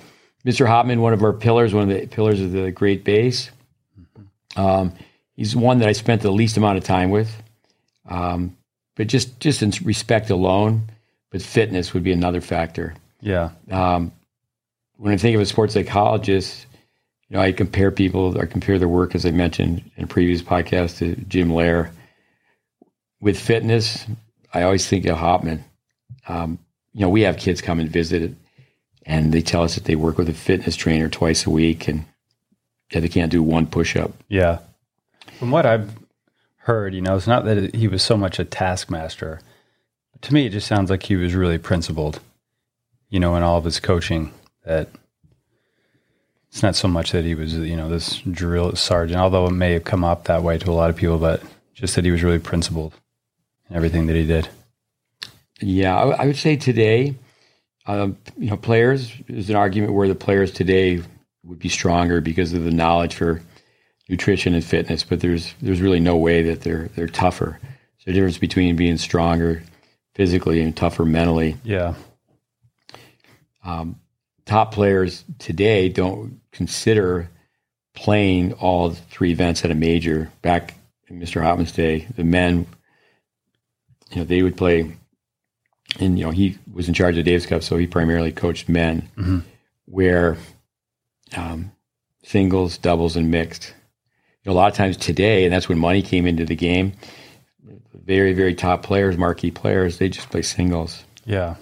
Mr. 0.45 0.67
Hopman, 0.67 0.99
one 0.99 1.13
of 1.13 1.23
our 1.23 1.33
pillars, 1.33 1.73
one 1.73 1.89
of 1.89 1.97
the 1.97 2.09
pillars 2.09 2.41
of 2.41 2.51
the 2.51 2.73
GreatBase. 2.73 3.51
Um, 4.57 4.95
he's 5.37 5.55
one 5.55 5.79
that 5.79 5.89
I 5.89 5.93
spent 5.93 6.23
the 6.23 6.33
least 6.33 6.57
amount 6.57 6.77
of 6.77 6.83
time 6.83 7.11
with. 7.11 7.31
Um, 8.09 8.57
but 8.97 9.07
just 9.07 9.39
just 9.39 9.63
in 9.63 9.73
respect 9.85 10.29
alone, 10.31 10.91
but 11.31 11.41
fitness 11.41 11.95
would 11.95 12.03
be 12.03 12.11
another 12.11 12.41
factor. 12.41 12.97
Yeah. 13.21 13.51
Um, 13.71 14.11
when 14.97 15.15
I 15.15 15.19
think 15.19 15.37
of 15.37 15.41
a 15.41 15.47
sports 15.47 15.75
psychologist, 15.75 16.67
you 17.29 17.37
know, 17.37 17.43
I 17.43 17.53
compare 17.53 17.93
people, 17.93 18.37
I 18.41 18.47
compare 18.47 18.77
their 18.77 18.89
work, 18.89 19.15
as 19.15 19.25
I 19.25 19.31
mentioned 19.31 19.89
in 19.97 20.03
a 20.03 20.07
previous 20.09 20.43
podcast, 20.43 20.99
to 20.99 21.15
Jim 21.27 21.51
Loehr. 21.53 21.93
With 23.21 23.39
fitness, 23.39 24.07
I 24.53 24.63
always 24.63 24.87
think 24.87 25.07
of 25.07 25.19
Hopman. 25.19 25.63
Um, 26.29 26.59
you 26.93 27.01
know, 27.01 27.09
we 27.09 27.23
have 27.23 27.37
kids 27.37 27.61
come 27.61 27.81
and 27.81 27.89
visit, 27.89 28.33
and 29.05 29.33
they 29.33 29.43
tell 29.43 29.63
us 29.63 29.75
that 29.75 29.85
they 29.85 29.97
work 29.97 30.19
with 30.19 30.29
a 30.29 30.35
fitness 30.35 30.77
trainer 30.77 31.09
twice 31.09 31.47
a 31.47 31.51
week, 31.51 31.89
and 31.89 32.05
yeah, 32.93 33.01
they 33.01 33.09
can't 33.09 33.33
do 33.33 33.43
one 33.43 33.67
push 33.67 33.97
up. 33.97 34.13
Yeah. 34.29 34.59
From 35.39 35.51
what 35.51 35.67
I've 35.67 35.91
heard, 36.59 36.95
you 36.95 37.01
know, 37.01 37.17
it's 37.17 37.27
not 37.27 37.45
that 37.45 37.75
he 37.75 37.89
was 37.89 38.03
so 38.03 38.17
much 38.17 38.39
a 38.39 38.45
taskmaster. 38.45 39.41
To 40.23 40.35
me, 40.35 40.47
it 40.47 40.51
just 40.51 40.67
sounds 40.67 40.91
like 40.91 41.03
he 41.03 41.17
was 41.17 41.35
really 41.35 41.59
principled, 41.59 42.21
you 43.09 43.21
know, 43.21 43.37
in 43.37 43.43
all 43.43 43.59
of 43.59 43.65
his 43.65 43.81
coaching. 43.81 44.33
That 44.65 44.89
it's 46.51 46.63
not 46.63 46.77
so 46.77 46.89
much 46.89 47.13
that 47.13 47.25
he 47.25 47.35
was, 47.35 47.55
you 47.55 47.77
know, 47.77 47.89
this 47.89 48.19
drill 48.21 48.75
sergeant, 48.77 49.21
although 49.21 49.47
it 49.47 49.53
may 49.53 49.73
have 49.73 49.85
come 49.85 50.05
up 50.05 50.25
that 50.25 50.43
way 50.43 50.59
to 50.59 50.71
a 50.71 50.73
lot 50.73 50.91
of 50.91 50.97
people, 50.97 51.19
but 51.19 51.43
just 51.75 51.95
that 51.95 52.05
he 52.05 52.11
was 52.11 52.23
really 52.23 52.39
principled 52.39 52.95
in 53.69 53.77
everything 53.77 54.07
that 54.07 54.17
he 54.17 54.27
did. 54.27 54.49
Yeah, 55.61 55.97
I, 55.97 56.23
I 56.23 56.27
would 56.27 56.37
say 56.37 56.57
today, 56.57 57.15
um, 57.87 58.17
you 58.37 58.51
know, 58.51 58.57
players, 58.57 59.13
there's 59.29 59.51
an 59.51 59.57
argument 59.57 59.93
where 59.93 60.09
the 60.09 60.15
players 60.15 60.53
today 60.53 61.03
would 61.45 61.59
be 61.59 61.69
stronger 61.69 62.21
because 62.21 62.53
of 62.53 62.65
the 62.65 62.71
knowledge 62.71 63.15
for 63.15 63.43
nutrition 64.09 64.55
and 64.55 64.65
fitness, 64.65 65.03
but 65.03 65.21
there's 65.21 65.55
there's 65.61 65.81
really 65.81 66.01
no 66.01 66.17
way 66.17 66.43
that 66.43 66.63
they're 66.63 66.89
they're 66.95 67.07
tougher. 67.09 67.59
So 67.99 68.05
the 68.07 68.13
difference 68.13 68.39
between 68.39 68.77
being 68.77 68.99
stronger 68.99 69.63
physically 70.15 70.61
and 70.61 70.77
tougher 70.77 71.05
mentally. 71.05 71.57
Yeah. 71.63 71.95
Um, 73.65 74.01
top 74.47 74.73
players 74.73 75.25
today 75.39 75.89
don't 75.89 76.41
consider 76.53 77.31
playing 77.95 78.53
all 78.55 78.91
three 78.91 79.31
events 79.31 79.65
at 79.65 79.71
a 79.71 79.75
major. 79.75 80.31
Back 80.43 80.75
in 81.09 81.21
Mr. 81.21 81.43
Hopman's 81.43 81.73
day, 81.73 82.07
the 82.17 82.25
men, 82.25 82.67
you 84.11 84.17
know, 84.19 84.25
they 84.25 84.43
would 84.43 84.57
play. 84.57 84.95
And 85.99 86.19
you 86.19 86.25
know, 86.25 86.31
he 86.31 86.59
was 86.73 86.89
in 86.89 86.95
charge 86.95 87.17
of 87.19 87.25
Davis 87.25 87.47
Cup, 87.47 87.63
so 87.63 87.77
he 87.77 87.87
primarily 87.87 88.33
coached 88.33 88.69
men, 88.69 89.09
Mhm. 89.17 89.43
where 89.87 90.37
um, 91.37 91.71
singles, 92.23 92.79
doubles, 92.79 93.17
and 93.17 93.31
mixed. 93.31 93.75
You 94.45 94.51
know, 94.51 94.53
a 94.53 94.59
lot 94.59 94.71
of 94.71 94.77
times 94.77 94.97
today, 94.97 95.45
and 95.45 95.53
that's 95.53 95.69
when 95.69 95.79
money 95.79 96.01
came 96.03 96.27
into 96.27 96.45
the 96.47 96.57
game. 96.57 96.93
Very, 97.95 98.33
very 98.33 98.55
top 98.55 98.83
players, 98.83 99.19
marquee 99.19 99.51
players, 99.51 99.99
they 99.99 100.09
just 100.09 100.31
play 100.31 100.41
singles. 100.43 101.05
Yeah. 101.27 101.57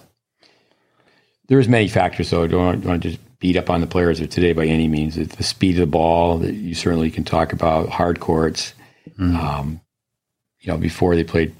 There's 1.48 1.68
many 1.68 1.88
factors, 1.88 2.30
though. 2.30 2.44
I 2.44 2.46
don't 2.48 2.84
want 2.84 3.02
to 3.02 3.10
just 3.10 3.20
beat 3.38 3.56
up 3.56 3.70
on 3.70 3.80
the 3.80 3.86
players 3.86 4.20
of 4.20 4.30
today 4.30 4.52
by 4.52 4.66
any 4.66 4.88
means. 4.88 5.16
It's 5.16 5.34
the 5.36 5.42
speed 5.42 5.74
of 5.76 5.80
the 5.80 5.86
ball 5.86 6.38
that 6.38 6.54
you 6.54 6.74
certainly 6.74 7.10
can 7.10 7.24
talk 7.24 7.52
about. 7.52 7.88
Hard 7.88 8.20
courts, 8.20 8.72
um, 9.18 9.80
you 10.60 10.72
know, 10.72 10.78
before 10.78 11.14
they 11.16 11.24
played, 11.24 11.54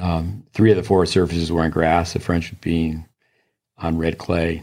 um, 0.00 0.44
three 0.52 0.70
of 0.70 0.76
the 0.76 0.82
four 0.82 1.06
surfaces 1.06 1.50
were 1.50 1.62
on 1.62 1.70
grass. 1.70 2.12
The 2.12 2.20
French 2.20 2.58
being 2.60 3.06
on 3.78 3.98
red 3.98 4.18
clay. 4.18 4.62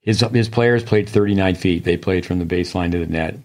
His 0.00 0.20
his 0.32 0.48
players 0.48 0.84
played 0.84 1.08
39 1.08 1.54
feet. 1.56 1.84
They 1.84 1.96
played 1.96 2.24
from 2.24 2.38
the 2.38 2.44
baseline 2.44 2.92
to 2.92 2.98
the 2.98 3.06
net. 3.06 3.36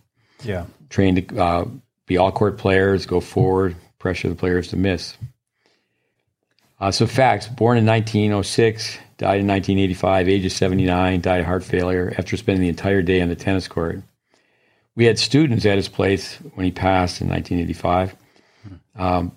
Yeah. 0.44 0.66
Trained 0.90 1.30
to 1.30 1.42
uh, 1.42 1.66
be 2.06 2.18
all 2.18 2.32
court 2.32 2.58
players, 2.58 3.06
go 3.06 3.20
forward, 3.20 3.76
pressure 4.00 4.30
the 4.30 4.36
players 4.36 4.70
to 4.70 4.78
miss. 4.78 5.18
Uh, 6.80 6.92
so 6.92 7.08
facts: 7.08 7.48
born 7.48 7.78
in 7.78 7.86
1906, 7.86 8.98
died 9.18 9.40
in 9.40 9.48
1985, 9.48 10.30
age 10.30 10.46
of 10.46 10.52
79, 10.52 11.22
died 11.22 11.40
of 11.40 11.46
heart 11.46 11.64
failure 11.64 12.14
after 12.18 12.36
spending 12.38 12.62
the 12.62 12.70
entire 12.70 13.02
day 13.02 13.22
on 13.22 13.30
the 13.30 13.36
tennis 13.36 13.68
court. 13.68 14.02
We 14.96 15.06
had 15.06 15.18
students 15.18 15.66
at 15.66 15.78
his 15.78 15.88
place 15.88 16.36
when 16.56 16.66
he 16.66 16.72
passed 16.72 17.22
in 17.22 17.30
1985. 17.30 18.16
Um, 18.96 19.32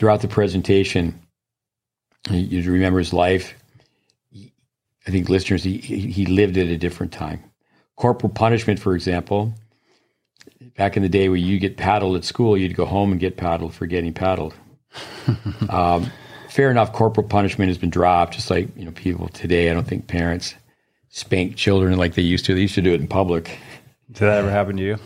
throughout 0.00 0.22
the 0.22 0.28
presentation, 0.28 1.20
you 2.30 2.72
remember 2.72 2.98
his 2.98 3.12
life. 3.12 3.54
I 4.34 5.10
think 5.10 5.28
listeners, 5.28 5.62
he, 5.62 5.76
he 5.76 6.10
he 6.10 6.24
lived 6.24 6.56
at 6.56 6.68
a 6.68 6.78
different 6.78 7.12
time. 7.12 7.44
Corporal 7.96 8.32
punishment, 8.32 8.80
for 8.80 8.94
example, 8.94 9.52
back 10.74 10.96
in 10.96 11.02
the 11.02 11.08
day 11.10 11.28
where 11.28 11.36
you 11.36 11.58
get 11.58 11.76
paddled 11.76 12.16
at 12.16 12.24
school, 12.24 12.56
you'd 12.56 12.76
go 12.76 12.86
home 12.86 13.12
and 13.12 13.20
get 13.20 13.36
paddled 13.36 13.74
for 13.74 13.84
getting 13.84 14.14
paddled. 14.14 14.54
um, 15.68 16.10
fair 16.48 16.70
enough, 16.70 16.94
corporal 16.94 17.28
punishment 17.28 17.68
has 17.68 17.76
been 17.76 17.90
dropped, 17.90 18.34
just 18.34 18.48
like 18.48 18.74
you 18.76 18.86
know 18.86 18.92
people 18.92 19.28
today. 19.28 19.70
I 19.70 19.74
don't 19.74 19.86
think 19.86 20.06
parents 20.06 20.54
spank 21.10 21.56
children 21.56 21.98
like 21.98 22.14
they 22.14 22.22
used 22.22 22.46
to. 22.46 22.54
They 22.54 22.62
used 22.62 22.74
to 22.76 22.82
do 22.82 22.94
it 22.94 23.02
in 23.02 23.06
public. 23.06 23.58
Did 24.10 24.20
that 24.20 24.38
ever 24.38 24.50
happen 24.50 24.78
to 24.78 24.82
you? 24.82 24.98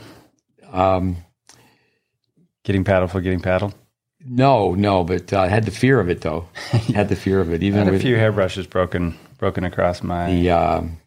Um, 0.72 1.16
Getting 2.64 2.84
paddled 2.84 3.11
for 3.11 3.20
getting 3.20 3.40
paddled? 3.40 3.74
No, 4.26 4.74
no, 4.74 5.04
but 5.04 5.32
uh, 5.32 5.40
I 5.40 5.48
had 5.48 5.64
the 5.64 5.70
fear 5.70 6.00
of 6.00 6.08
it 6.08 6.20
though. 6.20 6.48
had 6.94 7.08
the 7.08 7.16
fear 7.16 7.40
of 7.40 7.52
it, 7.52 7.62
I 7.62 7.64
even 7.64 7.80
had 7.80 7.88
a 7.88 7.92
with 7.92 8.02
few 8.02 8.16
hairbrushes 8.16 8.66
broken 8.66 9.16
broken 9.38 9.64
across 9.64 10.02
my 10.02 10.30
the 10.30 10.50
um, 10.50 10.98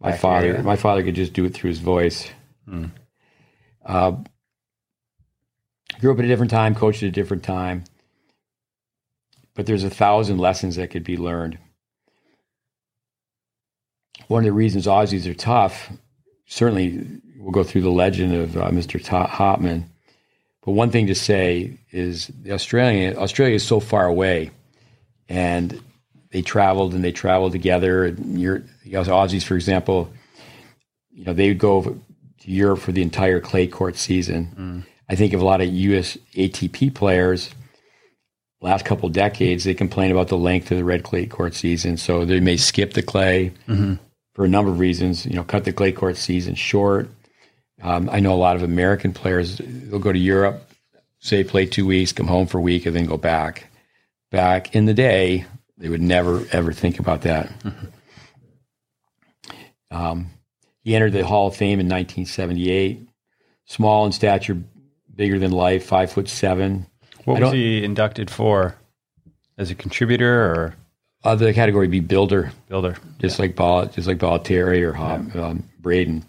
my 0.00 0.16
father. 0.16 0.46
area. 0.46 0.62
My 0.62 0.76
father 0.76 1.02
could 1.02 1.14
just 1.14 1.32
do 1.32 1.44
it 1.44 1.54
through 1.54 1.70
his 1.70 1.80
voice. 1.80 2.28
Hmm. 2.68 2.86
Uh, 3.84 4.12
grew 6.00 6.12
up 6.12 6.18
at 6.18 6.24
a 6.24 6.28
different 6.28 6.50
time, 6.50 6.74
coached 6.74 7.02
at 7.02 7.08
a 7.08 7.12
different 7.12 7.42
time, 7.42 7.84
but 9.54 9.66
there's 9.66 9.84
a 9.84 9.90
thousand 9.90 10.38
lessons 10.38 10.76
that 10.76 10.90
could 10.90 11.04
be 11.04 11.16
learned. 11.16 11.58
One 14.28 14.40
of 14.40 14.44
the 14.44 14.52
reasons 14.52 14.86
Aussies 14.86 15.26
are 15.28 15.34
tough, 15.34 15.90
certainly, 16.46 17.06
we'll 17.38 17.50
go 17.50 17.64
through 17.64 17.82
the 17.82 17.90
legend 17.90 18.34
of 18.34 18.56
uh, 18.56 18.68
Mr. 18.70 19.02
Ta- 19.02 19.26
Hopman. 19.26 19.84
But 20.68 20.74
one 20.74 20.90
thing 20.90 21.06
to 21.06 21.14
say 21.14 21.78
is 21.92 22.26
the 22.42 22.52
Australian 22.52 23.16
Australia 23.16 23.54
is 23.54 23.64
so 23.64 23.80
far 23.80 24.04
away, 24.04 24.50
and 25.26 25.82
they 26.30 26.42
traveled 26.42 26.92
and 26.92 27.02
they 27.02 27.10
traveled 27.10 27.52
together. 27.52 28.04
And 28.04 28.38
you're, 28.38 28.58
you 28.84 28.92
know, 28.92 29.02
Aussies, 29.02 29.44
for 29.44 29.54
example, 29.54 30.12
you 31.10 31.24
know, 31.24 31.32
they 31.32 31.48
would 31.48 31.58
go 31.58 31.84
to 31.84 32.50
Europe 32.50 32.80
for 32.80 32.92
the 32.92 33.00
entire 33.00 33.40
clay 33.40 33.66
court 33.66 33.96
season. 33.96 34.84
Mm. 34.84 34.86
I 35.08 35.14
think 35.14 35.32
of 35.32 35.40
a 35.40 35.44
lot 35.46 35.62
of 35.62 35.68
U.S. 35.68 36.18
ATP 36.34 36.92
players. 36.92 37.48
Last 38.60 38.84
couple 38.84 39.08
decades, 39.08 39.64
they 39.64 39.72
complain 39.72 40.10
about 40.10 40.28
the 40.28 40.36
length 40.36 40.70
of 40.70 40.76
the 40.76 40.84
red 40.84 41.02
clay 41.02 41.24
court 41.24 41.54
season, 41.54 41.96
so 41.96 42.26
they 42.26 42.40
may 42.40 42.58
skip 42.58 42.92
the 42.92 43.02
clay 43.02 43.54
mm-hmm. 43.66 43.94
for 44.34 44.44
a 44.44 44.48
number 44.48 44.70
of 44.70 44.78
reasons. 44.78 45.24
You 45.24 45.36
know, 45.36 45.44
cut 45.44 45.64
the 45.64 45.72
clay 45.72 45.92
court 45.92 46.18
season 46.18 46.56
short. 46.56 47.08
Um, 47.82 48.08
I 48.10 48.20
know 48.20 48.32
a 48.34 48.36
lot 48.36 48.56
of 48.56 48.62
American 48.62 49.12
players. 49.12 49.58
They'll 49.58 49.98
go 50.00 50.12
to 50.12 50.18
Europe, 50.18 50.68
say 51.20 51.44
play 51.44 51.66
two 51.66 51.86
weeks, 51.86 52.12
come 52.12 52.26
home 52.26 52.46
for 52.46 52.58
a 52.58 52.62
week, 52.62 52.86
and 52.86 52.94
then 52.96 53.06
go 53.06 53.16
back. 53.16 53.70
Back 54.30 54.74
in 54.74 54.84
the 54.84 54.94
day, 54.94 55.44
they 55.78 55.88
would 55.88 56.02
never 56.02 56.44
ever 56.52 56.72
think 56.72 56.98
about 56.98 57.22
that. 57.22 57.50
Um, 59.90 60.30
he 60.82 60.94
entered 60.94 61.12
the 61.12 61.24
Hall 61.26 61.48
of 61.48 61.56
Fame 61.56 61.80
in 61.80 61.86
1978. 61.86 63.08
Small 63.66 64.06
in 64.06 64.12
stature, 64.12 64.58
bigger 65.14 65.38
than 65.38 65.50
life, 65.52 65.84
five 65.86 66.10
foot 66.10 66.28
seven. 66.28 66.86
What 67.24 67.40
was 67.40 67.52
he 67.52 67.84
inducted 67.84 68.30
for? 68.30 68.76
As 69.58 69.70
a 69.70 69.74
contributor 69.74 70.44
or 70.44 70.74
Other 71.24 71.52
category 71.52 71.86
would 71.86 71.90
be 71.90 72.00
builder, 72.00 72.52
builder? 72.68 72.96
just 73.18 73.38
like 73.38 73.56
Ball, 73.56 73.86
just 73.86 74.06
like 74.06 74.18
Bollettieri 74.18 74.82
or 74.82 74.92
Hob, 74.92 75.34
um, 75.36 75.64
Braden, 75.80 76.24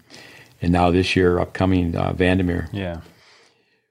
and 0.60 0.72
now 0.72 0.90
this 0.90 1.16
year 1.16 1.38
upcoming 1.38 1.96
uh, 1.96 2.12
Van 2.12 2.38
Der 2.38 2.44
Meer. 2.44 2.68
Yeah. 2.72 3.00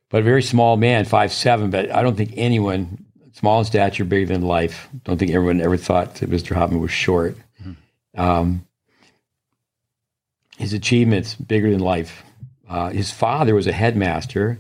But 0.10 0.22
a 0.22 0.24
very 0.24 0.44
small 0.44 0.78
man, 0.78 1.06
five 1.06 1.32
seven. 1.32 1.70
But 1.70 1.92
I 1.92 2.02
don't 2.02 2.16
think 2.16 2.34
anyone 2.36 3.06
small 3.34 3.60
in 3.60 3.66
stature, 3.66 4.04
bigger 4.04 4.34
than 4.34 4.42
life. 4.42 4.90
Don't 5.04 5.18
think 5.18 5.32
everyone 5.32 5.62
ever 5.62 5.78
thought 5.78 6.16
that 6.16 6.30
Mr. 6.30 6.56
Hopman 6.56 6.82
was 6.82 6.92
short. 6.92 7.38
Um, 8.16 8.66
his 10.58 10.74
achievements 10.74 11.36
bigger 11.36 11.72
than 11.72 11.80
life. 11.80 12.24
Uh, 12.68 12.90
his 12.90 13.12
father 13.12 13.56
was 13.56 13.66
a 13.66 13.72
headmaster. 13.72 14.60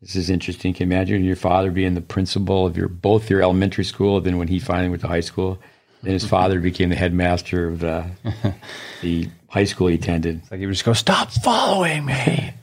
This 0.00 0.16
is 0.16 0.28
interesting. 0.28 0.74
Can 0.74 0.90
you 0.90 0.96
imagine 0.96 1.24
your 1.24 1.36
father 1.36 1.70
being 1.70 1.94
the 1.94 2.00
principal 2.00 2.66
of 2.66 2.76
your 2.76 2.88
both 2.88 3.30
your 3.30 3.42
elementary 3.42 3.84
school, 3.84 4.16
and 4.16 4.26
then 4.26 4.38
when 4.38 4.48
he 4.48 4.58
finally 4.58 4.88
went 4.88 5.02
to 5.02 5.08
high 5.08 5.20
school, 5.20 5.58
then 6.02 6.14
his 6.14 6.26
father 6.34 6.58
became 6.58 6.88
the 6.88 6.96
headmaster 6.96 7.68
of 7.68 7.78
the, 7.78 8.10
the 9.02 9.28
high 9.50 9.64
school 9.64 9.88
he 9.88 9.96
attended. 9.96 10.38
It's 10.38 10.50
like 10.50 10.60
he 10.60 10.66
would 10.66 10.72
just 10.72 10.84
go, 10.84 10.94
Stop 10.94 11.30
following 11.30 12.06
me. 12.06 12.54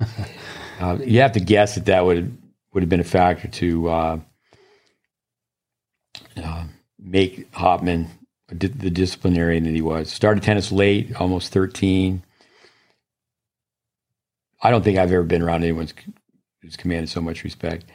Uh, 0.78 0.98
you 1.06 1.20
have 1.20 1.32
to 1.32 1.40
guess 1.40 1.74
that 1.74 1.86
that 1.86 2.04
would 2.04 2.36
would 2.74 2.82
have 2.82 2.90
been 2.90 3.00
a 3.00 3.04
factor 3.04 3.48
to 3.48 3.88
uh, 3.88 4.18
uh, 6.36 6.64
make 6.98 7.50
Hopman 7.52 8.08
the 8.50 8.90
disciplinarian 8.90 9.64
that 9.64 9.70
he 9.70 9.80
was. 9.80 10.12
Started 10.12 10.42
tennis 10.42 10.70
late, 10.70 11.18
almost 11.18 11.50
thirteen. 11.50 12.22
I 14.62 14.70
don't 14.70 14.84
think 14.84 14.98
I've 14.98 15.10
ever 15.12 15.22
been 15.22 15.40
around 15.40 15.62
anyone 15.62 15.88
who's 16.60 16.76
commanded 16.76 17.08
so 17.08 17.22
much 17.22 17.42
respect. 17.42 17.86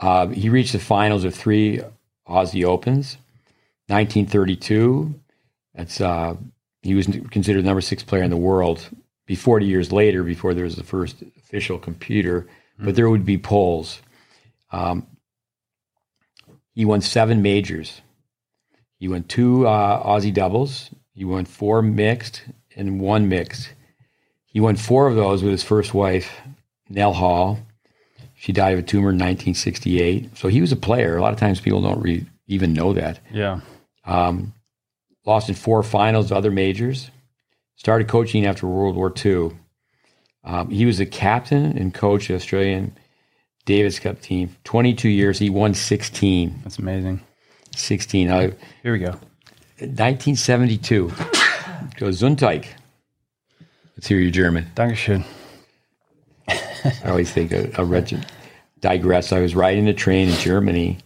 Uh, 0.00 0.28
he 0.28 0.48
reached 0.48 0.72
the 0.72 0.78
finals 0.78 1.24
of 1.24 1.34
three 1.34 1.82
Aussie 2.26 2.64
Opens. 2.64 3.18
1932, 3.88 5.14
that's 5.74 6.00
uh, 6.00 6.34
he 6.82 6.94
was 6.94 7.06
considered 7.30 7.62
the 7.62 7.66
number 7.66 7.80
six 7.80 8.02
player 8.02 8.22
in 8.22 8.30
the 8.30 8.36
world. 8.36 8.88
Be 9.26 9.34
40 9.36 9.66
years 9.66 9.92
later, 9.92 10.22
before 10.24 10.52
there 10.52 10.64
was 10.64 10.76
the 10.76 10.84
first 10.84 11.22
official 11.38 11.78
computer, 11.78 12.48
but 12.78 12.96
there 12.96 13.08
would 13.08 13.24
be 13.24 13.38
polls. 13.38 14.00
Um, 14.72 15.06
he 16.74 16.84
won 16.84 17.00
seven 17.00 17.42
majors. 17.42 18.00
He 18.98 19.08
won 19.08 19.24
two 19.24 19.66
uh, 19.66 20.02
Aussie 20.04 20.34
doubles. 20.34 20.90
He 21.14 21.24
won 21.24 21.44
four 21.44 21.82
mixed 21.82 22.42
and 22.74 23.00
one 23.00 23.28
mixed. 23.28 23.72
He 24.46 24.60
won 24.60 24.76
four 24.76 25.06
of 25.06 25.14
those 25.14 25.42
with 25.42 25.52
his 25.52 25.62
first 25.62 25.94
wife, 25.94 26.40
Nell 26.88 27.12
Hall. 27.12 27.58
She 28.34 28.52
died 28.52 28.72
of 28.72 28.80
a 28.80 28.82
tumor 28.82 29.10
in 29.10 29.16
1968. 29.16 30.36
So 30.36 30.48
he 30.48 30.60
was 30.60 30.72
a 30.72 30.76
player. 30.76 31.16
A 31.16 31.20
lot 31.20 31.32
of 31.32 31.38
times 31.38 31.60
people 31.60 31.80
don't 31.80 32.00
re- 32.00 32.26
even 32.48 32.72
know 32.72 32.92
that. 32.92 33.20
Yeah. 33.32 33.60
Um, 34.04 34.52
lost 35.24 35.48
in 35.48 35.54
four 35.54 35.82
finals 35.82 36.30
of 36.30 36.36
other 36.36 36.50
majors. 36.50 37.10
Started 37.76 38.08
coaching 38.08 38.46
after 38.46 38.66
World 38.66 38.96
War 38.96 39.12
II. 39.24 39.52
Um, 40.44 40.70
he 40.70 40.86
was 40.86 40.98
the 40.98 41.06
captain 41.06 41.76
and 41.76 41.94
coach 41.94 42.24
of 42.24 42.28
the 42.28 42.34
Australian 42.34 42.96
Davis 43.64 43.98
Cup 43.98 44.20
team. 44.20 44.54
22 44.64 45.08
years. 45.08 45.38
He 45.38 45.50
won 45.50 45.74
16. 45.74 46.60
That's 46.62 46.78
amazing. 46.78 47.20
16. 47.76 48.30
Uh, 48.30 48.50
Here 48.82 48.92
we 48.92 48.98
go. 48.98 49.12
1972. 49.78 51.12
Go. 51.96 52.06
Let's 53.96 54.06
hear 54.06 54.18
your 54.18 54.30
German. 54.30 54.66
Dankeschön. 54.74 55.24
I 56.48 57.08
always 57.08 57.30
think 57.30 57.52
a, 57.52 57.70
a 57.76 57.84
wretched 57.84 58.26
digress. 58.80 59.32
I 59.32 59.40
was 59.40 59.54
riding 59.54 59.88
a 59.88 59.94
train 59.94 60.28
in 60.28 60.34
Germany. 60.36 60.98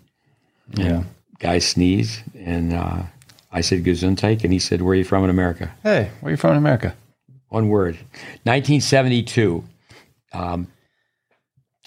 Yeah. 0.74 1.04
Guy 1.38 1.58
sneezed, 1.58 2.22
and 2.34 2.72
uh, 2.72 3.02
I 3.56 3.62
said 3.62 3.84
Gesundheit, 3.84 4.44
and 4.44 4.52
he 4.52 4.58
said, 4.58 4.82
"Where 4.82 4.92
are 4.92 4.96
you 4.96 5.04
from 5.04 5.24
in 5.24 5.30
America?" 5.30 5.74
Hey, 5.82 6.10
where 6.20 6.28
are 6.28 6.32
you 6.32 6.36
from 6.36 6.50
in 6.52 6.58
America? 6.58 6.94
One 7.48 7.68
word. 7.68 7.94
1972. 8.44 9.64
Um, 10.32 10.68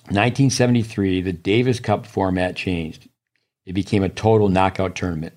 1973, 0.06 1.22
the 1.22 1.32
Davis 1.34 1.80
Cup 1.80 2.06
format 2.08 2.56
changed. 2.56 3.08
It 3.66 3.74
became 3.74 4.02
a 4.04 4.10
total 4.10 4.50
knockout 4.50 4.96
tournament. 4.96 5.34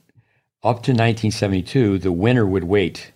Up 0.62 0.76
to 0.85 0.93
1972, 0.93 1.99
the 1.99 2.12
winner 2.12 2.47
would 2.47 2.64
wait. 2.64 3.12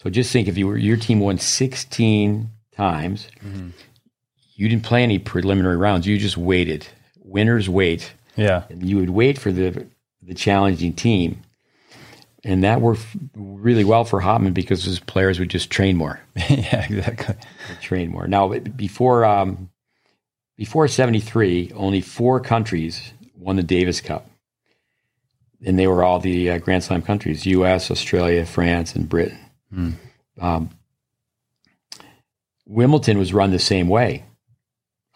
So 0.00 0.10
just 0.10 0.30
think 0.32 0.46
if 0.46 0.56
you 0.56 0.68
were 0.68 0.76
your 0.76 0.96
team 0.96 1.18
won 1.18 1.38
16 1.38 2.50
times, 2.76 3.26
you 4.54 4.68
didn't 4.68 4.84
play 4.84 5.02
any 5.02 5.18
preliminary 5.18 5.76
rounds. 5.78 6.06
You 6.06 6.18
just 6.18 6.36
waited. 6.36 6.86
Winners 7.24 7.68
wait 7.68 8.12
Yeah. 8.36 8.64
and 8.68 8.88
you 8.88 8.98
would 8.98 9.10
wait 9.10 9.38
for 9.38 9.50
the 9.50 9.86
the 10.22 10.34
challenging 10.34 10.92
team. 10.92 11.42
And 12.44 12.62
that 12.62 12.80
worked 12.82 13.06
really 13.34 13.84
well 13.84 14.04
for 14.04 14.20
Hopman 14.20 14.52
because 14.52 14.84
his 14.84 15.00
players 15.00 15.38
would 15.38 15.48
just 15.48 15.70
train 15.70 15.96
more, 15.96 16.20
yeah, 16.36 16.84
exactly. 16.84 17.36
train 17.80 18.10
more. 18.10 18.26
Now, 18.26 18.48
before 18.48 19.24
um, 19.24 19.70
before 20.56 20.86
'73, 20.86 21.72
only 21.74 22.02
four 22.02 22.40
countries 22.40 23.12
won 23.34 23.56
the 23.56 23.62
Davis 23.62 24.02
Cup, 24.02 24.28
and 25.64 25.78
they 25.78 25.86
were 25.86 26.04
all 26.04 26.18
the 26.18 26.50
uh, 26.50 26.58
Grand 26.58 26.84
Slam 26.84 27.00
countries: 27.00 27.46
U.S., 27.46 27.90
Australia, 27.90 28.44
France, 28.44 28.94
and 28.94 29.08
Britain. 29.08 29.38
Um, 30.38 30.70
Wimbledon 32.66 33.18
was 33.18 33.32
run 33.32 33.50
the 33.50 33.58
same 33.58 33.88
way. 33.88 34.24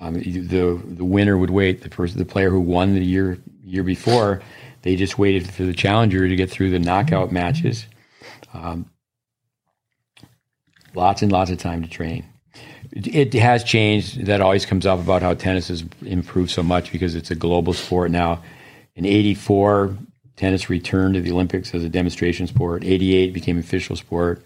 Um, 0.00 0.14
the 0.14 0.80
the 0.82 1.04
winner 1.04 1.36
would 1.36 1.50
wait. 1.50 1.82
The 1.82 1.90
person, 1.90 2.18
the 2.18 2.24
player 2.24 2.50
who 2.50 2.60
won 2.60 2.94
the 2.94 3.04
year 3.04 3.38
year 3.64 3.82
before, 3.82 4.40
they 4.82 4.96
just 4.96 5.18
waited 5.18 5.48
for 5.48 5.64
the 5.64 5.72
challenger 5.72 6.28
to 6.28 6.36
get 6.36 6.50
through 6.50 6.70
the 6.70 6.78
knockout 6.78 7.32
matches. 7.32 7.86
Um, 8.54 8.90
lots 10.94 11.22
and 11.22 11.32
lots 11.32 11.50
of 11.50 11.58
time 11.58 11.82
to 11.82 11.88
train. 11.88 12.24
It, 12.92 13.34
it 13.34 13.34
has 13.34 13.64
changed. 13.64 14.26
That 14.26 14.40
always 14.40 14.66
comes 14.66 14.86
up 14.86 15.00
about 15.00 15.22
how 15.22 15.34
tennis 15.34 15.68
has 15.68 15.84
improved 16.04 16.50
so 16.50 16.62
much 16.62 16.92
because 16.92 17.14
it's 17.14 17.30
a 17.30 17.34
global 17.34 17.72
sport 17.72 18.10
now. 18.10 18.42
In 18.94 19.04
'84, 19.04 19.96
tennis 20.36 20.70
returned 20.70 21.14
to 21.14 21.20
the 21.20 21.32
Olympics 21.32 21.74
as 21.74 21.84
a 21.84 21.88
demonstration 21.88 22.46
sport. 22.46 22.84
'88 22.84 23.32
became 23.32 23.58
official 23.58 23.96
sport. 23.96 24.44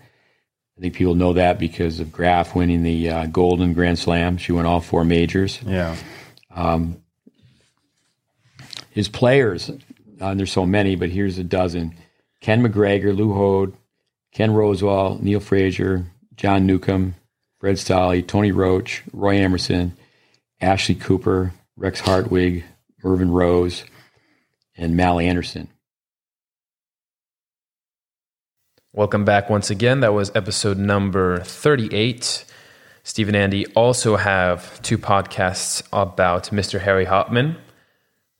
I 0.76 0.80
think 0.80 0.94
people 0.94 1.14
know 1.14 1.34
that 1.34 1.58
because 1.58 2.00
of 2.00 2.10
Graf 2.10 2.54
winning 2.56 2.82
the 2.82 3.10
uh, 3.10 3.26
Golden 3.26 3.74
Grand 3.74 3.98
Slam. 3.98 4.38
She 4.38 4.52
won 4.52 4.66
all 4.66 4.80
four 4.80 5.04
majors. 5.04 5.60
Yeah. 5.62 5.96
His 8.90 9.08
players, 9.08 9.70
uh, 10.22 10.28
and 10.28 10.38
there's 10.38 10.52
so 10.52 10.64
many, 10.64 10.94
but 10.94 11.10
here's 11.10 11.38
a 11.38 11.44
dozen: 11.44 11.94
Ken 12.40 12.62
McGregor, 12.62 13.16
Lew 13.16 13.32
Hoad, 13.34 13.74
Ken 14.32 14.50
Rosewall, 14.50 15.20
Neale 15.20 15.40
Fraser, 15.40 16.06
John 16.36 16.66
Newcombe, 16.66 17.14
Fred 17.58 17.76
Stolle, 17.76 18.26
Tony 18.26 18.52
Roche, 18.52 19.02
Roy 19.12 19.36
Emerson, 19.36 19.96
Ashley 20.60 20.94
Cooper, 20.94 21.52
Rex 21.76 22.00
Hartwig, 22.00 22.64
Mervyn 23.02 23.30
Rose, 23.30 23.84
and 24.76 24.96
Mal 24.96 25.18
Anderson. 25.18 25.68
Welcome 28.92 29.24
back 29.24 29.48
once 29.48 29.70
again. 29.70 30.00
That 30.00 30.12
was 30.12 30.30
episode 30.34 30.76
number 30.76 31.40
38. 31.40 32.44
Steve 33.04 33.28
and 33.28 33.36
Andy 33.36 33.66
also 33.74 34.16
have 34.16 34.80
two 34.82 34.98
podcasts 34.98 35.82
about 35.92 36.50
Mr. 36.50 36.78
Harry 36.78 37.06
Hopman. 37.06 37.56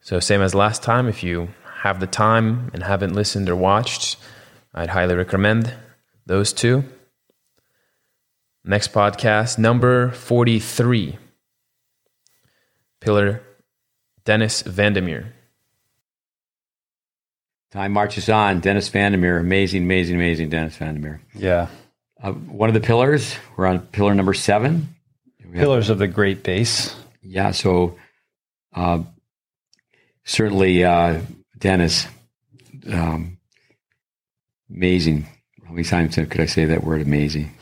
So, 0.00 0.20
same 0.20 0.42
as 0.42 0.54
last 0.54 0.82
time, 0.82 1.08
if 1.08 1.22
you 1.22 1.48
have 1.82 1.98
the 1.98 2.06
time 2.06 2.70
and 2.72 2.84
haven't 2.84 3.12
listened 3.12 3.48
or 3.48 3.56
watched, 3.56 4.16
I'd 4.72 4.90
highly 4.90 5.16
recommend 5.16 5.74
those 6.24 6.52
two. 6.52 6.84
Next 8.64 8.92
podcast, 8.92 9.58
number 9.58 10.12
43 10.12 11.18
Pillar 13.00 13.42
Dennis 14.24 14.62
Van 14.62 14.92
Der 14.92 15.00
Meer. 15.00 15.32
Time 17.72 17.90
marches 17.90 18.28
on. 18.28 18.60
Dennis 18.60 18.88
Van 18.88 19.10
Der 19.10 19.18
Meer, 19.18 19.38
amazing, 19.38 19.82
amazing, 19.82 20.14
amazing 20.14 20.50
Dennis 20.50 20.76
Van 20.76 20.94
Der 20.94 21.00
Meer. 21.00 21.20
Yeah. 21.34 21.66
Uh, 22.22 22.30
one 22.30 22.68
of 22.70 22.74
the 22.74 22.86
pillars, 22.86 23.34
we're 23.56 23.66
on 23.66 23.80
pillar 23.80 24.14
number 24.14 24.34
seven. 24.34 24.94
Pillars 25.52 25.90
of 25.90 25.98
the 25.98 26.06
GreatBase. 26.06 26.94
Yeah, 27.22 27.50
so 27.50 27.98
uh, 28.72 29.02
certainly 30.24 30.84
uh, 30.84 31.18
Dennis, 31.62 32.08
um, 32.90 33.38
amazing. 34.68 35.28
How 35.64 35.70
many 35.70 35.84
times 35.84 36.16
could 36.16 36.40
I 36.40 36.46
say 36.46 36.64
that 36.64 36.82
word 36.82 37.02
amazing? 37.02 37.52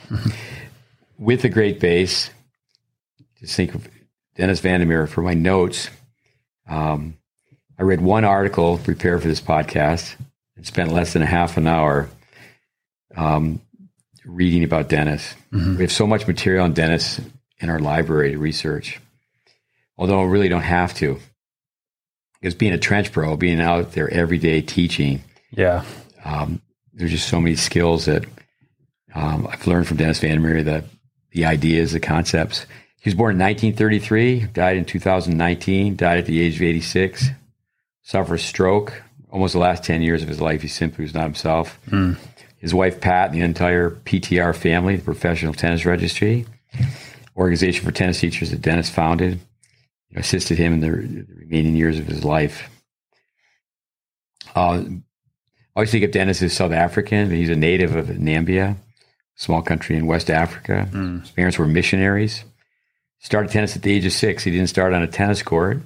With 1.18 1.44
a 1.44 1.50
great 1.50 1.80
base, 1.80 2.30
just 3.40 3.54
think 3.54 3.74
of 3.74 3.86
Dennis 4.36 4.60
Van 4.60 4.80
Der 4.80 4.86
Meer 4.86 5.06
for 5.06 5.20
my 5.20 5.34
notes. 5.34 5.90
Um, 6.66 7.18
I 7.78 7.82
read 7.82 8.00
one 8.00 8.24
article 8.24 8.78
to 8.78 8.82
prepare 8.82 9.20
for 9.20 9.28
this 9.28 9.42
podcast 9.42 10.16
and 10.56 10.66
spent 10.66 10.92
less 10.92 11.12
than 11.12 11.20
a 11.20 11.26
half 11.26 11.58
an 11.58 11.66
hour 11.66 12.08
um, 13.14 13.60
reading 14.24 14.64
about 14.64 14.88
Dennis. 14.88 15.34
We 15.76 15.82
have 15.82 15.92
so 15.92 16.06
much 16.06 16.26
material 16.26 16.64
on 16.64 16.72
Dennis 16.72 17.20
in 17.58 17.68
our 17.68 17.78
library 17.78 18.30
to 18.32 18.38
research, 18.38 18.98
although 19.98 20.22
I 20.22 20.24
really 20.24 20.48
don't 20.48 20.62
have 20.62 20.94
to. 20.94 21.20
Because 22.40 22.54
being 22.54 22.72
a 22.72 22.78
trench 22.78 23.12
pro, 23.12 23.36
being 23.36 23.60
out 23.60 23.92
there 23.92 24.08
every 24.12 24.38
day 24.38 24.62
teaching, 24.62 25.22
Yeah. 25.50 25.84
um, 26.24 26.60
there's 26.94 27.10
just 27.10 27.28
so 27.28 27.40
many 27.40 27.54
skills 27.56 28.06
that 28.06 28.24
um, 29.14 29.46
I've 29.50 29.66
learned 29.66 29.86
from 29.88 29.96
Dennis 29.98 30.20
Van 30.20 30.40
Meer 30.40 30.62
that 30.62 30.84
the 31.32 31.44
ideas, 31.44 31.92
the 31.92 32.00
concepts. 32.00 32.66
He 33.00 33.08
was 33.10 33.14
born 33.14 33.32
in 33.34 33.38
1933, 33.40 34.48
died 34.52 34.76
in 34.76 34.84
2019, 34.84 35.96
died 35.96 36.18
at 36.18 36.26
the 36.26 36.40
age 36.40 36.56
of 36.56 36.62
86, 36.62 37.28
suffered 38.02 38.34
a 38.34 38.38
stroke. 38.38 39.02
Almost 39.30 39.52
the 39.52 39.58
last 39.60 39.84
10 39.84 40.02
years 40.02 40.22
of 40.22 40.28
his 40.28 40.40
life, 40.40 40.62
he 40.62 40.68
simply 40.68 41.04
was 41.04 41.14
not 41.14 41.24
himself. 41.24 41.78
His 42.58 42.74
wife, 42.74 43.00
Pat, 43.00 43.30
and 43.30 43.40
the 43.40 43.44
entire 43.44 43.90
PTR 43.90 44.54
family, 44.54 44.96
the 44.96 45.02
Professional 45.02 45.54
Tennis 45.54 45.84
Registry, 45.86 46.46
organization 47.36 47.84
for 47.84 47.92
tennis 47.92 48.20
teachers 48.20 48.50
that 48.50 48.60
Dennis 48.60 48.90
founded, 48.90 49.40
assisted 50.14 50.58
him 50.58 50.74
in 50.74 50.80
the, 50.80 50.90
the 50.90 51.34
remaining 51.34 51.76
years 51.76 51.98
of 51.98 52.06
his 52.06 52.24
life. 52.24 52.68
Uh, 54.54 54.82
I 54.82 55.02
always 55.76 55.90
think 55.90 56.04
of 56.04 56.10
Dennis 56.10 56.42
as 56.42 56.52
South 56.52 56.72
African. 56.72 57.30
He's 57.30 57.50
a 57.50 57.56
native 57.56 57.94
of 57.94 58.08
Nambia, 58.08 58.72
a 58.72 58.76
small 59.36 59.62
country 59.62 59.96
in 59.96 60.06
West 60.06 60.30
Africa. 60.30 60.88
His 61.20 61.30
parents 61.30 61.58
were 61.58 61.66
missionaries. 61.66 62.44
Started 63.20 63.52
tennis 63.52 63.76
at 63.76 63.82
the 63.82 63.92
age 63.92 64.06
of 64.06 64.12
six. 64.12 64.44
He 64.44 64.50
didn't 64.50 64.68
start 64.68 64.92
on 64.92 65.02
a 65.02 65.06
tennis 65.06 65.42
court. 65.42 65.82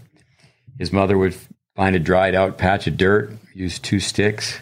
His 0.78 0.92
mother 0.92 1.18
would 1.18 1.36
find 1.76 1.94
a 1.94 1.98
dried 1.98 2.34
out 2.34 2.59
patch 2.59 2.86
of 2.86 2.96
dirt, 2.96 3.32
use 3.52 3.78
two 3.78 4.01
sticks 4.01 4.60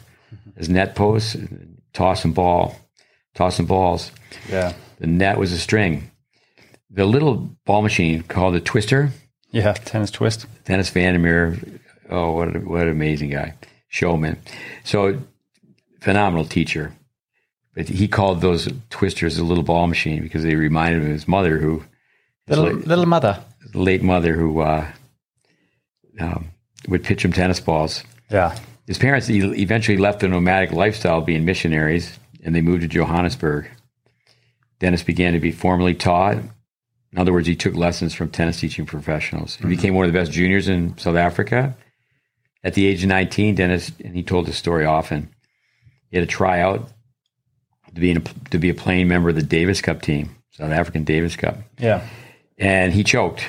as 0.56 0.68
net 0.68 0.94
posts, 0.94 1.34
and 1.34 1.80
toss 1.92 2.22
some 2.22 2.32
ball, 2.32 2.74
toss 3.34 3.56
some 3.56 3.66
balls. 3.66 4.10
Yeah. 4.48 4.72
The 4.98 5.06
net 5.06 5.38
was 5.38 5.52
a 5.52 5.58
string. 5.58 6.10
The 6.90 7.04
little 7.04 7.50
ball 7.64 7.82
machine 7.82 8.22
called 8.22 8.54
a 8.54 8.60
twister, 8.60 9.10
Yeah. 9.52 9.72
Tennis 9.74 10.10
twist. 10.10 10.46
Dennis 10.64 10.90
Van 10.90 11.12
Der 11.14 11.18
Meer 11.20 11.58
Oh, 12.10 12.32
what 12.32 12.54
a, 12.54 12.58
what 12.58 12.82
an 12.82 12.88
amazing 12.90 13.30
guy, 13.30 13.54
showman. 13.88 14.38
So 14.84 15.18
phenomenal 16.00 16.44
teacher. 16.44 16.92
But 17.74 17.88
he 17.88 18.06
called 18.06 18.42
those 18.42 18.68
twisters 18.90 19.38
a 19.38 19.44
little 19.44 19.64
ball 19.64 19.86
machine 19.86 20.22
because 20.22 20.42
they 20.42 20.56
reminded 20.56 21.00
him 21.00 21.06
of 21.06 21.12
his 21.12 21.26
mother, 21.28 21.56
who 21.58 21.82
Little, 22.48 22.64
late, 22.66 22.86
little 22.86 23.06
mother. 23.06 23.42
late 23.72 24.02
mother, 24.02 24.34
who 24.34 24.60
uh, 24.60 24.86
um, 26.20 26.50
would 26.88 27.02
pitch 27.04 27.24
him 27.24 27.32
tennis 27.32 27.60
balls. 27.60 28.02
Yeah. 28.30 28.58
His 28.86 28.98
parents 28.98 29.30
eventually 29.30 29.96
left 29.96 30.20
the 30.20 30.28
nomadic 30.28 30.72
lifestyle, 30.72 31.20
being 31.22 31.44
missionaries, 31.46 32.18
and 32.42 32.54
they 32.54 32.60
moved 32.60 32.82
to 32.82 32.88
Johannesburg. 32.88 33.70
Dennis 34.80 35.02
began 35.02 35.32
to 35.32 35.40
be 35.40 35.52
formally 35.52 35.94
taught. 35.94 36.38
In 37.12 37.18
other 37.18 37.32
words, 37.32 37.46
he 37.46 37.54
took 37.56 37.74
lessons 37.74 38.14
from 38.14 38.30
tennis 38.30 38.58
teaching 38.60 38.86
professionals. 38.86 39.56
He 39.56 39.66
became 39.66 39.94
one 39.94 40.06
of 40.06 40.12
the 40.12 40.18
best 40.18 40.32
juniors 40.32 40.68
in 40.68 40.96
South 40.96 41.16
Africa. 41.16 41.76
At 42.64 42.74
the 42.74 42.86
age 42.86 43.02
of 43.02 43.08
19, 43.08 43.54
Dennis, 43.56 43.92
and 44.02 44.14
he 44.16 44.22
told 44.22 44.46
this 44.46 44.56
story 44.56 44.86
often, 44.86 45.28
he 46.10 46.16
had 46.16 46.24
a 46.24 46.30
tryout 46.30 46.88
to 47.94 48.00
be, 48.00 48.10
in 48.12 48.18
a, 48.18 48.20
to 48.50 48.58
be 48.58 48.70
a 48.70 48.74
playing 48.74 49.08
member 49.08 49.28
of 49.28 49.34
the 49.34 49.42
Davis 49.42 49.80
Cup 49.82 50.00
team, 50.00 50.34
South 50.52 50.70
African 50.70 51.04
Davis 51.04 51.36
Cup 51.36 51.58
Yeah. 51.78 52.06
and 52.56 52.92
he 52.94 53.04
choked. 53.04 53.44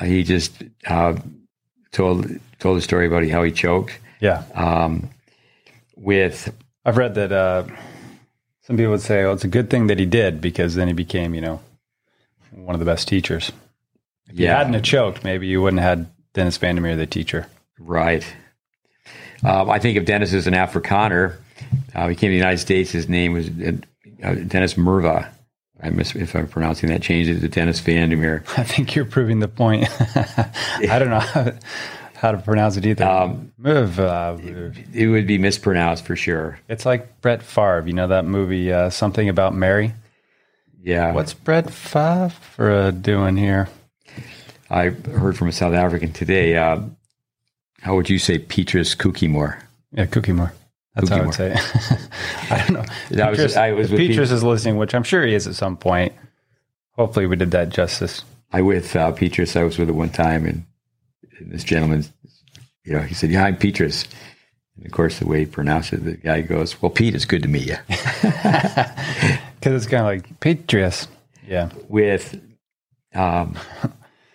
He 0.00 0.22
just 0.22 0.52
uh, 0.86 1.16
told 1.92 2.26
told 2.58 2.76
the 2.76 2.82
story 2.82 3.06
about 3.06 3.26
how 3.28 3.42
he 3.42 3.50
choked 3.50 3.98
Yeah. 4.20 4.42
um, 4.54 5.08
with 5.96 6.52
I've 6.84 6.98
read 6.98 7.14
that 7.16 7.32
uh, 7.32 7.64
some 8.62 8.76
people 8.76 8.92
would 8.92 9.00
say, 9.00 9.24
"Oh, 9.24 9.32
it's 9.32 9.44
a 9.44 9.48
good 9.48 9.70
thing 9.70 9.86
that 9.88 9.98
he 9.98 10.06
did 10.06 10.40
because 10.40 10.74
then 10.74 10.86
he 10.88 10.92
became, 10.94 11.34
you 11.34 11.40
know, 11.40 11.60
one 12.52 12.74
of 12.74 12.80
the 12.80 12.86
best 12.86 13.08
teachers." 13.08 13.52
If 14.28 14.38
yeah 14.38 14.56
hadn't 14.58 14.74
have 14.74 14.82
choked, 14.82 15.22
maybe 15.24 15.46
you 15.46 15.62
wouldn't 15.62 15.80
have 15.80 15.98
had 15.98 16.06
Dennis 16.34 16.56
Van 16.56 16.74
Der 16.76 16.80
Meer, 16.82 16.96
the 16.96 17.06
teacher. 17.06 17.46
right. 17.78 18.24
Um, 19.44 19.68
I 19.70 19.78
think 19.78 19.98
of 19.98 20.06
Dennis 20.06 20.32
as 20.32 20.46
an 20.46 20.54
Afrikaner. 20.54 21.36
Uh, 21.94 22.08
he 22.08 22.14
came 22.14 22.28
to 22.28 22.32
the 22.32 22.36
United 22.36 22.58
States. 22.58 22.90
His 22.90 23.08
name 23.08 23.32
was 23.34 23.48
uh, 23.48 24.34
Dennis 24.46 24.74
Merva. 24.74 25.28
I 25.82 25.90
miss 25.90 26.14
if 26.16 26.34
I'm 26.34 26.48
pronouncing 26.48 26.88
that. 26.88 27.02
Changed 27.02 27.30
it 27.30 27.40
to 27.40 27.48
Dennis 27.48 27.78
Van 27.80 28.08
Der 28.08 28.16
Meer. 28.16 28.44
I 28.56 28.64
think 28.64 28.94
you're 28.94 29.04
proving 29.04 29.40
the 29.40 29.48
point. 29.48 29.88
I 30.00 30.98
don't 30.98 31.10
know 31.10 31.52
how, 32.14 32.32
to 32.32 32.38
pronounce 32.38 32.78
it 32.78 32.86
either. 32.86 33.04
Um. 33.04 33.52
Uh, 33.62 34.38
It 34.94 35.06
would 35.10 35.26
be 35.26 35.36
mispronounced 35.38 36.06
for 36.06 36.16
sure. 36.16 36.58
it's 36.68 36.86
like 36.86 37.20
Brett 37.20 37.42
Favre. 37.42 37.84
You 37.86 37.92
know 37.92 38.08
that 38.08 38.24
movie, 38.24 38.72
uh, 38.72 38.88
Something 38.90 39.28
About 39.28 39.54
Mary? 39.54 39.92
Yeah. 40.86 41.12
What's 41.14 41.34
Brett 41.34 41.68
Favre 41.72 42.92
doing 42.92 43.36
here? 43.36 43.68
I 44.70 44.90
heard 44.90 45.36
from 45.36 45.48
a 45.48 45.52
South 45.52 45.74
African 45.74 46.12
today. 46.12 46.56
Uh, 46.56 46.82
how 47.80 47.96
would 47.96 48.08
you 48.08 48.20
say 48.20 48.38
Petrus 48.38 48.94
Kukimore? 48.94 49.60
Yeah, 49.90 50.06
Cookie 50.06 50.30
More. 50.30 50.52
That's 50.94 51.08
how 51.08 51.16
I 51.16 51.26
would 51.26 51.34
say. 51.34 51.54
I 52.50 52.58
don't 52.58 52.70
know. 52.74 53.24
I 53.24 53.30
was- 53.30 53.36
Petrus, 53.38 53.56
I 53.56 53.72
was 53.72 53.86
if 53.86 53.90
with 53.92 53.98
Petrus 54.00 54.30
is 54.30 54.44
listening, 54.44 54.76
which 54.76 54.94
I'm 54.94 55.02
sure 55.02 55.26
he 55.26 55.34
is 55.34 55.48
at 55.48 55.56
some 55.56 55.76
point. 55.76 56.12
Hopefully, 56.92 57.26
we 57.26 57.34
did 57.34 57.50
that 57.50 57.70
justice. 57.70 58.22
I 58.52 58.62
with 58.62 58.94
uh, 58.94 59.10
Petrus. 59.10 59.56
I 59.56 59.64
was 59.64 59.78
with 59.78 59.88
at 59.88 59.94
one 59.96 60.10
time, 60.10 60.46
and 60.46 60.64
this 61.40 61.64
gentleman, 61.64 62.04
you 62.84 62.92
know, 62.92 63.00
he 63.00 63.12
said, 63.12 63.30
"Yeah, 63.30 63.44
I'm 63.44 63.56
Petrus." 63.56 64.06
And 64.76 64.86
of 64.86 64.92
course, 64.92 65.18
the 65.18 65.26
way 65.26 65.40
he 65.40 65.46
pronounced 65.46 65.92
it, 65.92 66.04
the 66.04 66.16
guy 66.16 66.42
goes, 66.42 66.80
"Well, 66.80 66.90
Pete, 66.90 67.14
it's 67.16 67.24
good 67.24 67.42
to 67.42 67.48
meet 67.48 67.66
you." 67.66 67.76
Because 69.66 69.82
it's 69.82 69.90
kind 69.90 70.02
of 70.02 70.06
like 70.06 70.38
Patriots. 70.38 71.08
Yeah. 71.44 71.70
with, 71.88 72.40
um, 73.16 73.58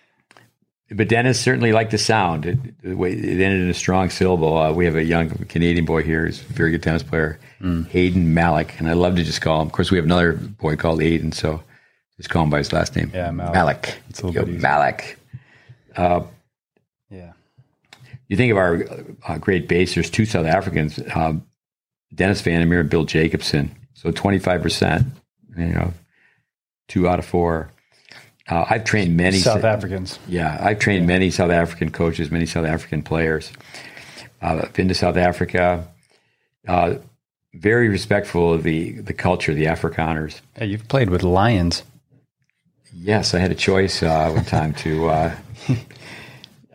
but 0.92 1.08
Dennis 1.08 1.40
certainly 1.40 1.72
liked 1.72 1.92
the 1.92 1.98
sound. 1.98 2.46
It, 2.46 2.82
the 2.82 2.98
way 2.98 3.14
it 3.14 3.40
ended 3.40 3.62
in 3.62 3.70
a 3.70 3.74
strong 3.74 4.10
syllable. 4.10 4.58
Uh, 4.58 4.74
we 4.74 4.84
have 4.84 4.98
a 4.98 5.06
young 5.06 5.30
Canadian 5.30 5.86
boy 5.86 6.04
here 6.04 6.26
who's 6.26 6.42
a 6.42 6.46
very 6.52 6.72
good 6.72 6.84
tennis 6.84 7.02
player, 7.02 7.40
Hayden 7.62 8.34
Malik, 8.34 8.78
and 8.78 8.90
I 8.90 8.94
love 8.94 9.16
to 9.16 9.24
just 9.24 9.40
call 9.40 9.62
him. 9.62 9.68
Of 9.68 9.72
course, 9.72 9.90
we 9.90 9.96
have 9.96 10.04
another 10.04 10.34
boy 10.34 10.76
called 10.76 11.00
Aiden, 11.00 11.34
so 11.34 11.64
just 12.18 12.30
call 12.30 12.44
him 12.44 12.50
by 12.50 12.58
his 12.58 12.74
last 12.74 12.98
name. 12.98 13.10
Yeah, 13.14 13.32
Malik. 13.32 13.54
Malik. 13.54 13.98
It's 14.10 14.22
a 14.22 14.32
Yo. 14.32 14.46
Malik. 14.46 15.18
Yeah. 15.98 17.32
You 18.28 18.36
think 18.36 18.52
of 18.52 18.58
our 18.58 18.84
uh, 18.84 19.38
GreatBase, 19.38 19.94
there's 19.94 20.10
two 20.10 20.26
South 20.26 20.46
Africans, 20.46 21.00
um, 21.16 21.46
Dennis 22.14 22.42
Van 22.42 22.60
Der 22.60 22.66
Meer 22.66 22.82
and 22.82 22.90
Bill 22.90 23.06
Jacobson. 23.06 23.74
So 23.94 24.12
25%, 24.12 25.12
you 25.58 25.66
know, 25.68 25.94
two 26.88 27.08
out 27.08 27.20
of 27.20 27.26
four. 27.26 27.72
Uh, 28.50 28.66
I've 28.70 28.84
trained 28.84 29.16
many 29.16 29.38
South 29.38 29.64
Africans. 29.64 30.20
Yeah, 30.28 30.58
I've 30.62 30.80
trained 30.80 31.08
many 31.08 31.30
South 31.30 31.52
African 31.52 31.92
coaches, 31.92 32.32
many 32.32 32.46
South 32.46 32.66
African 32.66 33.02
players. 33.04 33.52
Uh, 34.42 34.62
I've 34.64 34.74
been 34.74 34.88
to 34.88 34.94
South 34.96 35.16
Africa. 35.18 35.88
Uh, 36.68 36.96
very 37.54 37.88
respectful 37.90 38.54
of 38.54 38.64
the, 38.64 38.94
the 38.94 39.14
culture, 39.14 39.54
the 39.54 39.66
Afrikaners. 39.66 40.42
Hey, 40.56 40.68
you've 40.68 40.88
played 40.88 41.10
with 41.10 41.24
lions. 41.24 41.84
Yes, 42.94 43.34
I 43.34 43.40
had 43.40 43.52
a 43.52 43.56
choice 43.56 44.04
uh, 44.04 44.32
one 44.32 44.46
time 44.46 44.74
to. 44.76 45.10
Uh, 45.10 45.36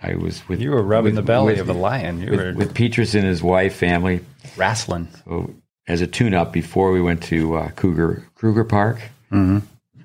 I 0.03 0.15
was 0.15 0.47
with 0.49 0.61
You 0.61 0.71
were 0.71 0.83
rubbing 0.83 1.15
with- 1.15 1.25
the 1.25 1.27
belly 1.27 1.53
with- 1.55 1.61
of 1.61 1.69
a 1.69 1.73
lion. 1.75 2.21
You 2.21 2.31
were 2.31 2.37
with, 2.49 2.57
with 2.57 2.75
Petrus 2.75 3.15
and 3.15 3.25
his 3.25 3.43
wife, 3.43 3.75
family. 3.77 4.21
wrestling. 4.57 5.09
So 5.25 5.53
as 5.89 6.01
a 6.01 6.07
tune-up 6.07 6.53
before 6.53 6.91
we 6.93 7.01
went 7.01 7.23
to 7.25 7.57
uh, 7.57 7.71
Cougar 7.71 8.27
Kruger 8.35 8.65
Park, 8.65 8.99
Mm-hmm. 9.33 9.59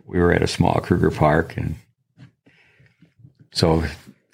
we 0.05 0.19
were 0.19 0.31
at 0.33 0.41
a 0.41 0.47
small 0.47 0.79
Kruger 0.81 1.11
Park, 1.11 1.55
and 1.57 1.75
so 3.51 3.83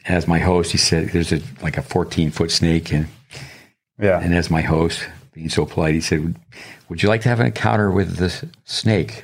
as 0.05 0.27
my 0.27 0.39
host, 0.39 0.71
he 0.71 0.77
said, 0.77 1.09
"There's 1.09 1.33
a 1.33 1.41
like 1.61 1.77
a 1.77 1.81
14 1.81 2.31
foot 2.31 2.51
snake," 2.51 2.91
and 2.93 3.07
Yeah. 3.99 4.19
and 4.19 4.33
as 4.33 4.49
my 4.49 4.61
host, 4.61 5.03
being 5.33 5.49
so 5.49 5.65
polite, 5.65 5.93
he 5.95 6.01
said, 6.01 6.35
"Would 6.89 7.03
you 7.03 7.09
like 7.09 7.21
to 7.23 7.29
have 7.29 7.39
an 7.39 7.47
encounter 7.47 7.91
with 7.91 8.15
the 8.17 8.29
snake?" 8.65 9.23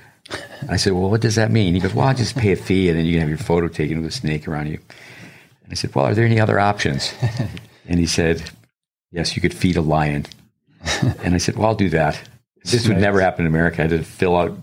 I 0.70 0.78
said, 0.78 0.94
"Well, 0.94 1.10
what 1.10 1.22
does 1.22 1.36
that 1.36 1.52
mean?" 1.52 1.74
He 1.76 1.80
goes, 1.80 1.94
"Well, 1.94 2.08
I'll 2.08 2.14
just 2.16 2.36
pay 2.36 2.52
a 2.52 2.56
fee, 2.58 2.90
and 2.90 2.98
then 2.98 3.06
you 3.06 3.14
can 3.14 3.22
have 3.22 3.30
your 3.30 3.38
photo 3.38 3.68
taken 3.68 3.98
with 4.02 4.08
a 4.08 4.12
snake 4.12 4.48
around 4.48 4.68
you." 4.68 4.80
And 5.64 5.72
I 5.72 5.76
said, 5.76 5.94
"Well, 5.95 6.06
are 6.06 6.14
there 6.14 6.26
any 6.26 6.40
other 6.40 6.60
options?" 6.60 7.14
and 7.88 8.00
he 8.00 8.06
said, 8.06 8.44
"Yes, 9.12 9.36
you 9.36 9.41
could 9.41 9.54
feed 9.54 9.78
a 9.78 9.82
lion." 9.82 10.26
and 11.23 11.34
I 11.34 11.38
said, 11.38 11.55
"Well, 11.57 11.68
I'll 11.69 11.76
do 11.76 11.89
that." 11.89 12.19
This 12.65 12.88
would 12.88 12.97
never 12.97 13.19
happen 13.19 13.45
in 13.45 13.51
America. 13.51 13.80
I 13.80 13.88
had 13.88 13.91
to 13.91 14.03
fill 14.03 14.35
out. 14.38 14.57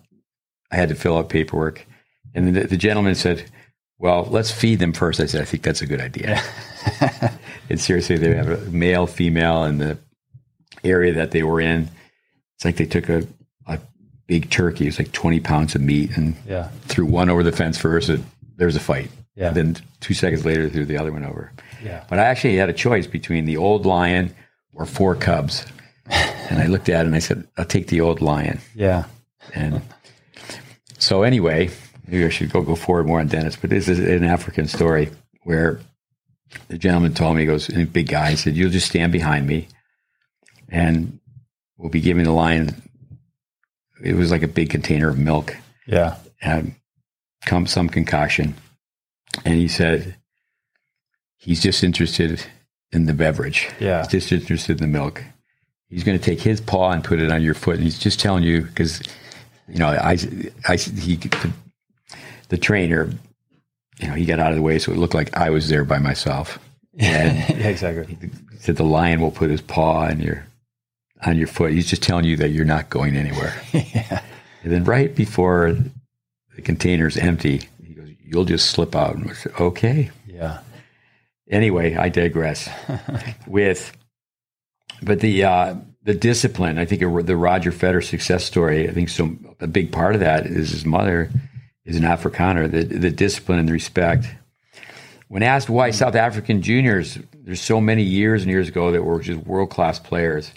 I 0.70 0.76
had 0.76 0.88
to 0.90 0.94
fill 0.94 1.18
out 1.18 1.28
paperwork, 1.28 1.86
and 2.34 2.54
the, 2.56 2.64
the 2.66 2.76
gentleman 2.76 3.14
said, 3.14 3.44
"Well, 3.98 4.26
let's 4.30 4.50
feed 4.50 4.78
them 4.78 4.92
first. 4.92 5.20
I 5.20 5.26
said, 5.26 5.42
"I 5.42 5.44
think 5.44 5.62
that's 5.62 5.82
a 5.82 5.86
good 5.86 6.00
idea." 6.00 6.40
and 7.70 7.80
seriously, 7.80 8.16
they 8.16 8.34
have 8.34 8.48
a 8.48 8.58
male, 8.70 9.06
female, 9.06 9.64
and 9.64 9.80
the 9.80 9.98
area 10.84 11.12
that 11.14 11.30
they 11.30 11.42
were 11.42 11.60
in. 11.60 11.88
It's 12.56 12.64
like 12.64 12.76
they 12.76 12.86
took 12.86 13.08
a, 13.08 13.26
a 13.66 13.78
big 14.26 14.50
turkey. 14.50 14.84
It 14.84 14.88
was 14.88 14.98
like 14.98 15.12
20 15.12 15.40
pounds 15.40 15.74
of 15.74 15.80
meat 15.82 16.16
and 16.16 16.36
Yeah. 16.46 16.68
threw 16.82 17.06
one 17.06 17.30
over 17.30 17.42
the 17.42 17.52
fence 17.52 17.78
first. 17.78 18.08
And 18.08 18.24
there 18.56 18.66
was 18.66 18.76
a 18.76 18.80
fight. 18.80 19.10
Yeah. 19.34 19.48
And 19.48 19.56
then 19.56 19.76
two 20.00 20.14
seconds 20.14 20.44
later, 20.44 20.68
threw 20.68 20.84
the 20.84 20.98
other 20.98 21.12
one 21.12 21.24
over. 21.24 21.52
Yeah. 21.82 22.04
But 22.08 22.18
I 22.18 22.24
actually 22.24 22.56
had 22.56 22.68
a 22.68 22.74
choice 22.74 23.06
between 23.06 23.44
the 23.46 23.56
old 23.56 23.86
lion 23.86 24.34
or 24.74 24.84
four 24.86 25.14
cubs. 25.16 25.64
And 26.10 26.58
I 26.60 26.66
looked 26.66 26.88
at 26.88 27.02
it 27.02 27.06
and 27.06 27.14
I 27.14 27.20
said, 27.20 27.46
I'll 27.56 27.64
take 27.64 27.86
the 27.86 28.00
old 28.00 28.20
lion. 28.20 28.60
Yeah. 28.74 29.04
And 29.54 29.80
so 30.98 31.22
anyway, 31.22 31.70
maybe 32.06 32.24
I 32.24 32.28
should 32.28 32.50
go 32.50 32.62
go 32.62 32.74
forward 32.74 33.06
more 33.06 33.20
on 33.20 33.28
Dennis, 33.28 33.56
but 33.56 33.70
this 33.70 33.88
is 33.88 33.98
an 34.00 34.24
African 34.24 34.66
story 34.66 35.10
where 35.44 35.80
the 36.68 36.76
gentleman 36.78 37.14
told 37.14 37.36
me, 37.36 37.42
he 37.42 37.46
goes, 37.46 37.68
and 37.68 37.82
a 37.82 37.86
big 37.86 38.08
guy, 38.08 38.30
he 38.30 38.36
said, 38.36 38.56
You'll 38.56 38.70
just 38.70 38.88
stand 38.88 39.12
behind 39.12 39.46
me 39.46 39.68
and 40.68 41.18
we'll 41.78 41.90
be 41.90 42.00
giving 42.00 42.24
the 42.24 42.32
lion 42.32 42.82
it 44.02 44.14
was 44.14 44.30
like 44.30 44.42
a 44.42 44.48
big 44.48 44.70
container 44.70 45.08
of 45.10 45.18
milk 45.18 45.56
Yeah. 45.86 46.16
and 46.40 46.74
come 47.46 47.66
some 47.66 47.88
concoction. 47.88 48.54
And 49.44 49.54
he 49.54 49.68
said 49.68 50.16
he's 51.36 51.62
just 51.62 51.84
interested 51.84 52.42
in 52.92 53.06
the 53.06 53.12
beverage. 53.12 53.68
Yeah. 53.78 54.00
He's 54.02 54.08
just 54.28 54.32
interested 54.32 54.80
in 54.80 54.90
the 54.90 54.98
milk. 54.98 55.22
He's 55.90 56.04
going 56.04 56.18
to 56.18 56.24
take 56.24 56.40
his 56.40 56.60
paw 56.60 56.92
and 56.92 57.02
put 57.02 57.20
it 57.20 57.30
on 57.30 57.42
your 57.42 57.54
foot. 57.54 57.74
And 57.74 57.84
he's 57.84 57.98
just 57.98 58.20
telling 58.20 58.44
you 58.44 58.62
because, 58.62 59.02
you 59.68 59.78
know, 59.78 59.88
I, 59.88 60.16
I, 60.68 60.76
he, 60.76 61.16
the, 61.16 61.52
the 62.48 62.56
trainer, 62.56 63.10
you 63.98 64.08
know, 64.08 64.14
he 64.14 64.24
got 64.24 64.38
out 64.38 64.50
of 64.50 64.56
the 64.56 64.62
way, 64.62 64.78
so 64.78 64.92
it 64.92 64.98
looked 64.98 65.14
like 65.14 65.36
I 65.36 65.50
was 65.50 65.68
there 65.68 65.84
by 65.84 65.98
myself. 65.98 66.58
And 66.98 67.36
yeah, 67.58 67.68
exactly. 67.68 68.16
he 68.20 68.30
said 68.58 68.76
the 68.76 68.84
lion 68.84 69.20
will 69.20 69.30
put 69.30 69.50
his 69.50 69.60
paw 69.60 70.02
on 70.02 70.20
your 70.20 70.46
on 71.26 71.36
your 71.36 71.48
foot. 71.48 71.72
He's 71.72 71.88
just 71.88 72.02
telling 72.02 72.24
you 72.24 72.36
that 72.38 72.50
you're 72.50 72.64
not 72.64 72.88
going 72.88 73.16
anywhere. 73.16 73.54
yeah. 73.72 74.22
And 74.62 74.72
then 74.72 74.84
right 74.84 75.14
before 75.14 75.76
the 76.56 76.62
container's 76.62 77.16
empty, 77.16 77.68
he 77.84 77.94
goes, 77.94 78.08
"You'll 78.22 78.44
just 78.44 78.70
slip 78.70 78.94
out." 78.94 79.16
And 79.16 79.30
I 79.30 79.34
said, 79.34 79.52
okay. 79.60 80.10
Yeah. 80.26 80.60
Anyway, 81.50 81.96
I 81.96 82.08
digress. 82.08 82.68
With, 83.46 83.92
but 85.02 85.20
the 85.20 85.44
uh, 85.44 85.74
the 86.02 86.14
discipline, 86.14 86.78
I 86.78 86.84
think 86.84 87.00
the 87.00 87.36
Roger 87.36 87.72
Federer 87.72 88.04
success 88.04 88.44
story. 88.44 88.88
I 88.88 88.92
think 88.92 89.08
so. 89.08 89.36
A 89.60 89.66
big 89.66 89.92
part 89.92 90.14
of 90.14 90.20
that 90.20 90.46
is 90.46 90.70
his 90.70 90.84
mother 90.84 91.30
is 91.84 91.96
an 91.96 92.02
Afrikaner. 92.02 92.70
The 92.70 92.84
the 92.84 93.10
discipline 93.10 93.58
and 93.58 93.68
the 93.68 93.72
respect. 93.72 94.26
when 95.28 95.42
asked 95.42 95.68
why 95.70 95.90
South 95.90 96.14
African 96.14 96.62
juniors, 96.62 97.18
there's 97.34 97.60
so 97.60 97.80
many 97.80 98.02
years 98.02 98.42
and 98.42 98.50
years 98.50 98.68
ago 98.68 98.92
that 98.92 99.02
were 99.04 99.20
just 99.20 99.46
world 99.46 99.70
class 99.70 99.98
players, 99.98 100.52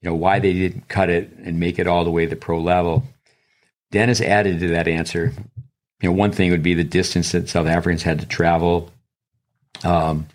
you 0.00 0.08
know, 0.08 0.14
why 0.14 0.38
they 0.38 0.52
didn't 0.52 0.88
cut 0.88 1.10
it 1.10 1.32
and 1.42 1.58
make 1.58 1.78
it 1.78 1.86
all 1.86 2.04
the 2.04 2.10
way 2.10 2.24
to 2.24 2.30
the 2.30 2.36
pro 2.36 2.60
level. 2.60 3.02
Dennis 3.90 4.20
added 4.20 4.60
to 4.60 4.68
that 4.68 4.88
answer. 4.88 5.32
You 6.02 6.10
know, 6.10 6.12
one 6.12 6.32
thing 6.32 6.50
would 6.50 6.62
be 6.62 6.74
the 6.74 6.84
distance 6.84 7.32
that 7.32 7.48
South 7.48 7.66
Africans 7.66 8.02
had 8.02 8.20
to 8.20 8.26
travel. 8.26 8.90
Um, 9.82 10.26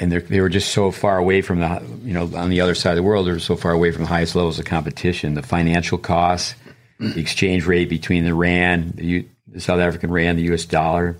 and 0.00 0.10
they 0.10 0.40
were 0.40 0.48
just 0.48 0.72
so 0.72 0.90
far 0.90 1.18
away 1.18 1.42
from 1.42 1.60
the, 1.60 1.82
you 2.02 2.14
know, 2.14 2.22
on 2.34 2.48
the 2.48 2.62
other 2.62 2.74
side 2.74 2.92
of 2.92 2.96
the 2.96 3.02
world, 3.02 3.26
they 3.26 3.32
were 3.32 3.38
so 3.38 3.54
far 3.54 3.72
away 3.72 3.92
from 3.92 4.04
the 4.04 4.08
highest 4.08 4.34
levels 4.34 4.58
of 4.58 4.64
competition. 4.64 5.34
The 5.34 5.42
financial 5.42 5.98
costs, 5.98 6.54
the 6.98 7.20
exchange 7.20 7.66
rate 7.66 7.90
between 7.90 8.24
the 8.24 8.34
rand, 8.34 8.94
the, 8.94 9.04
U, 9.04 9.28
the 9.46 9.60
South 9.60 9.78
African 9.78 10.10
rand, 10.10 10.38
the 10.38 10.44
U.S. 10.44 10.64
dollar 10.64 11.16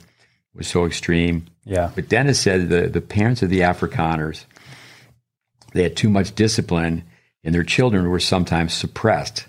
was 0.55 0.67
so 0.67 0.87
extreme. 0.87 1.47
Yeah. 1.67 1.91
But 1.95 2.09
Dennis 2.09 2.41
said 2.41 2.71
the 2.71 2.89
the 2.89 3.03
parents 3.03 3.43
of 3.43 3.51
the 3.51 3.61
Afrikaners, 3.61 4.47
they 5.75 5.83
had 5.83 5.95
too 5.95 6.09
much 6.09 6.35
discipline, 6.35 7.05
and 7.45 7.55
their 7.55 7.65
children 7.65 8.09
were 8.09 8.19
sometimes 8.19 8.73
suppressed. 8.73 9.45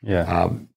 Yeah. 0.00 0.22
Um, 0.22 0.68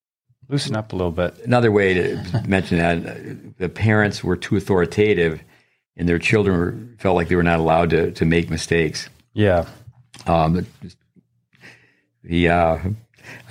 Loosen 0.47 0.75
up 0.75 0.93
a 0.93 0.95
little 0.95 1.11
bit. 1.11 1.37
Another 1.45 1.71
way 1.71 1.93
to 1.93 2.43
mention 2.47 2.79
that 2.79 3.57
the 3.59 3.69
parents 3.69 4.23
were 4.23 4.35
too 4.35 4.57
authoritative 4.57 5.43
and 5.99 6.07
their 6.07 6.17
children 6.17 6.57
were, 6.57 6.75
felt 6.97 7.15
like 7.15 7.27
they 7.27 7.35
were 7.35 7.43
not 7.43 7.59
allowed 7.59 7.91
to 7.91 8.11
to 8.11 8.25
make 8.25 8.49
mistakes. 8.49 9.09
Yeah. 9.33 9.67
Um, 10.25 10.65
the 12.23 12.49
uh, 12.49 12.79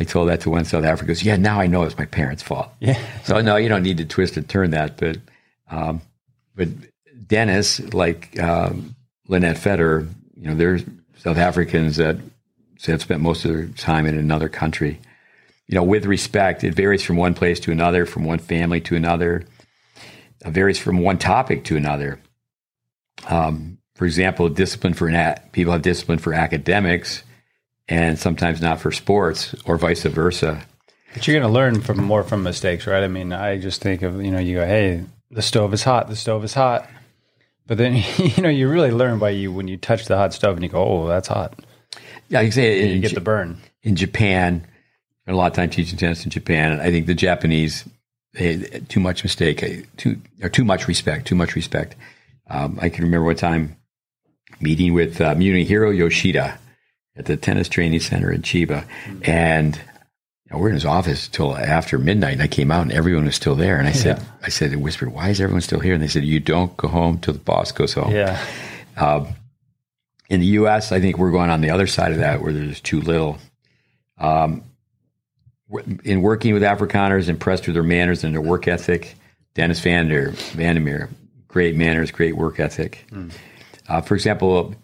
I 0.01 0.05
told 0.05 0.29
that 0.31 0.41
to 0.41 0.51
one 0.51 0.65
South 0.65 0.85
African. 0.85 1.09
Goes, 1.09 1.23
yeah, 1.23 1.37
now 1.37 1.61
I 1.61 1.67
know 1.67 1.85
it's 1.85 1.99
my 1.99 2.07
parents' 2.07 2.43
fault. 2.43 2.71
Yeah. 2.81 2.99
So 3.25 3.41
no, 3.43 3.57
you 3.57 3.69
don't 3.69 3.83
need 3.83 3.99
to 3.99 4.05
twist 4.05 4.37
and 4.37 4.49
turn 4.49 4.71
that, 4.71 4.97
but 4.97 5.19
um, 5.71 6.01
but 6.57 6.69
Dennis, 7.27 7.81
like 7.93 8.41
um, 8.41 8.97
Lynette 9.29 9.57
Federer, 9.57 10.09
you 10.35 10.49
know, 10.49 10.55
they're 10.55 10.81
South 11.19 11.37
Africans 11.37 11.97
that 11.97 12.17
have 12.87 13.03
spent 13.03 13.21
most 13.21 13.45
of 13.45 13.53
their 13.53 13.67
time 13.67 14.07
in 14.07 14.17
another 14.19 14.49
country. 14.49 14.99
You 15.67 15.75
know, 15.75 15.83
with 15.83 16.07
respect, 16.07 16.65
it 16.65 16.75
varies 16.75 17.03
from 17.03 17.17
one 17.17 17.35
place 17.35 17.61
to 17.61 17.73
another, 17.73 18.07
from 18.07 18.25
one 18.25 18.39
family 18.39 18.81
to 18.83 18.97
another. 18.97 19.45
It 20.47 20.51
varies 20.51 20.79
from 20.79 20.99
one 20.99 21.19
topic 21.19 21.65
to 21.65 21.77
another. 21.77 22.21
Um, 23.27 23.79
for 23.95 24.05
example, 24.05 24.49
discipline 24.49 24.95
for 24.95 25.09
an 25.09 25.41
people 25.53 25.73
have 25.73 25.83
discipline 25.83 26.19
for 26.19 26.33
academics, 26.33 27.23
and 27.89 28.19
sometimes 28.19 28.61
not 28.61 28.81
for 28.81 28.93
sports, 28.93 29.55
or 29.65 29.77
vice 29.77 30.05
versa. 30.05 30.65
But 31.15 31.27
you're 31.27 31.39
going 31.39 31.51
to 31.51 31.53
learn 31.53 31.81
from 31.81 32.03
more 32.03 32.23
from 32.23 32.43
mistakes, 32.43 32.87
right? 32.87 33.03
I 33.03 33.09
mean, 33.09 33.33
I 33.33 33.59
just 33.59 33.81
think 33.81 34.03
of 34.03 34.23
you 34.23 34.31
know, 34.31 34.39
you 34.39 34.57
go, 34.57 34.67
hey, 34.67 35.05
the 35.31 35.43
stove 35.43 35.75
is 35.75 35.83
hot, 35.83 36.09
the 36.09 36.17
stove 36.17 36.45
is 36.45 36.55
hot, 36.55 36.89
but 37.67 37.79
then 37.79 37.95
you 38.19 38.43
know, 38.43 38.49
you 38.49 38.69
really 38.69 38.91
learn 38.91 39.19
by 39.19 39.31
you 39.31 39.53
when 39.53 39.69
you 39.69 39.77
touch 39.77 40.07
the 40.07 40.17
hot 40.17 40.33
stove 40.33 40.57
and 40.57 40.63
you 40.63 40.71
go, 40.71 40.85
oh, 40.85 41.07
that's 41.09 41.29
hot. 41.29 41.59
Yeah, 42.29 42.43
you 42.43 42.51
say 42.51 42.87
you 42.89 43.01
get 43.01 43.15
the 43.15 43.21
burn 43.21 43.59
in 43.83 43.97
Japan. 43.97 44.67
a 45.27 45.35
lot 45.35 45.51
of 45.51 45.53
time 45.55 45.71
teaching 45.71 45.99
tennis 45.99 46.25
in 46.25 46.31
Japan, 46.31 46.73
And 46.73 46.83
I 46.83 46.91
think 46.91 47.07
the 47.07 47.15
Japanese 47.15 47.85
they 48.35 48.83
too 48.89 49.01
much 49.01 49.25
mistake, 49.25 49.87
too 49.97 50.21
or 50.43 50.49
too 50.49 50.65
much 50.65 50.87
respect, 50.87 51.27
too 51.27 51.35
much 51.35 51.57
respect. 51.57 51.97
Um, 52.49 52.79
I 52.81 52.89
can 52.89 53.05
remember 53.05 53.27
one 53.27 53.37
time 53.37 53.77
meeting 54.61 54.95
with 54.95 55.21
uh, 55.21 55.35
Munehiro 55.35 55.97
Yoshida 55.97 56.59
at 57.17 57.27
the 57.27 57.37
tennis 57.37 57.69
training 57.69 58.01
center 58.01 58.31
in 58.31 58.43
Chiba, 58.43 58.85
and 59.23 59.77
you 59.77 60.57
know, 60.57 60.59
we're 60.59 60.69
in 60.69 60.75
his 60.75 60.85
office 60.85 61.29
till 61.29 61.57
after 61.57 61.99
midnight. 61.99 62.35
And 62.35 62.43
I 62.43 62.47
came 62.47 62.71
out 62.71 62.83
and 62.83 62.93
everyone 62.93 63.27
was 63.27 63.37
still 63.37 63.55
there. 63.55 63.79
And 63.79 63.87
I 63.87 63.91
yeah. 63.91 63.97
said, 63.97 64.27
I 64.43 64.49
said, 64.49 64.73
I 64.73 64.77
whispered, 64.77 65.13
"Why 65.13 65.29
is 65.29 65.41
everyone 65.41 65.61
still 65.61 65.81
here?" 65.81 65.95
And 65.95 66.03
they 66.03 66.09
said, 66.09 66.25
"You 66.25 66.41
don't 66.41 66.75
go 66.77 66.89
home 66.89 67.19
till 67.19 67.35
the 67.35 67.41
boss 67.41 67.73
goes 67.73 67.93
home." 67.93 68.13
Yeah. 68.13 68.43
Um, 68.97 69.29
in 70.29 70.41
the 70.41 70.47
U.S., 70.47 70.93
I 70.93 71.01
think 71.01 71.19
we're 71.19 71.31
going 71.31 71.51
on 71.51 71.61
the 71.61 71.71
other 71.71 71.87
side 71.87 72.13
of 72.13 72.19
that, 72.19 72.43
where 72.43 72.53
there's 72.53 72.81
too 72.81 73.01
little. 73.01 73.39
Um, 74.19 74.65
in 76.05 76.23
working 76.23 76.55
with 76.55 76.63
Afrikaners, 76.63 77.29
impressed 77.29 77.67
with 77.67 77.75
their 77.75 77.83
manners 77.83 78.25
and 78.25 78.35
their 78.35 78.41
work 78.41 78.67
ethic. 78.67 79.17
Dennis 79.55 79.81
Vander 79.81 80.31
Van 80.31 80.77
Der 80.77 80.81
Meer, 80.81 81.11
great 81.49 81.77
manners, 81.77 82.11
great 82.11 82.37
work 82.37 82.61
ethic. 82.61 83.07
Mm. 83.11 83.33
Uh, 83.89 84.01
for 84.03 84.15
example, 84.15 84.75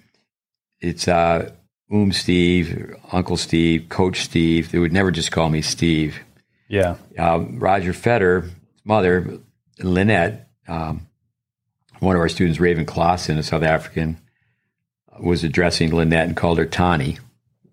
it's 0.81 1.07
uh, 1.07 1.51
Um 1.93 2.12
Steve, 2.12 2.97
Uncle 3.12 3.36
Steve, 3.36 3.89
Coach 3.89 4.23
Steve. 4.23 4.73
They 4.73 4.78
would 4.78 4.93
never 4.93 5.11
just 5.11 5.31
call 5.31 5.51
me 5.51 5.62
Steve. 5.62 6.19
Yeah. 6.69 6.97
Uh, 7.19 7.45
Roger 7.51 7.93
Federer, 7.93 8.51
mother, 8.85 9.39
Lynette, 9.78 10.49
um, 10.66 11.07
one 12.01 12.16
of 12.16 12.20
our 12.20 12.28
students, 12.28 12.59
Raven 12.59 12.86
Klaasen, 12.86 13.39
a 13.39 13.43
South 13.43 13.62
African, 13.62 14.19
was 15.20 15.45
addressing 15.45 15.95
Lynette 15.95 16.27
and 16.27 16.36
called 16.36 16.59
her 16.59 16.66
Tannie, 16.66 17.19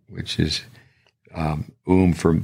which 0.09 0.39
is 0.39 0.63
um, 1.33 1.71
Um 1.87 2.13
for 2.13 2.41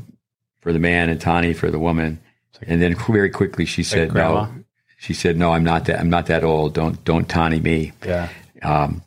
for 0.61 0.73
the 0.73 0.79
man 0.79 1.09
and 1.09 1.19
Tannie 1.21 1.53
for 1.53 1.69
the 1.69 1.79
woman. 1.79 2.19
Like, 2.59 2.69
and 2.69 2.81
then 2.81 2.95
very 2.95 3.29
quickly 3.29 3.65
she 3.65 3.83
said, 3.83 4.13
"No." 4.13 4.49
She 4.97 5.13
said, 5.13 5.37
"No, 5.37 5.53
I'm 5.53 5.63
not 5.63 5.85
that. 5.85 5.99
I'm 5.99 6.09
not 6.09 6.25
that 6.27 6.43
old. 6.43 6.73
Don't 6.73 7.03
don't 7.03 7.29
Tannie 7.29 7.59
me." 7.59 7.93
Yeah. 8.05 8.29
Um, 8.61 9.03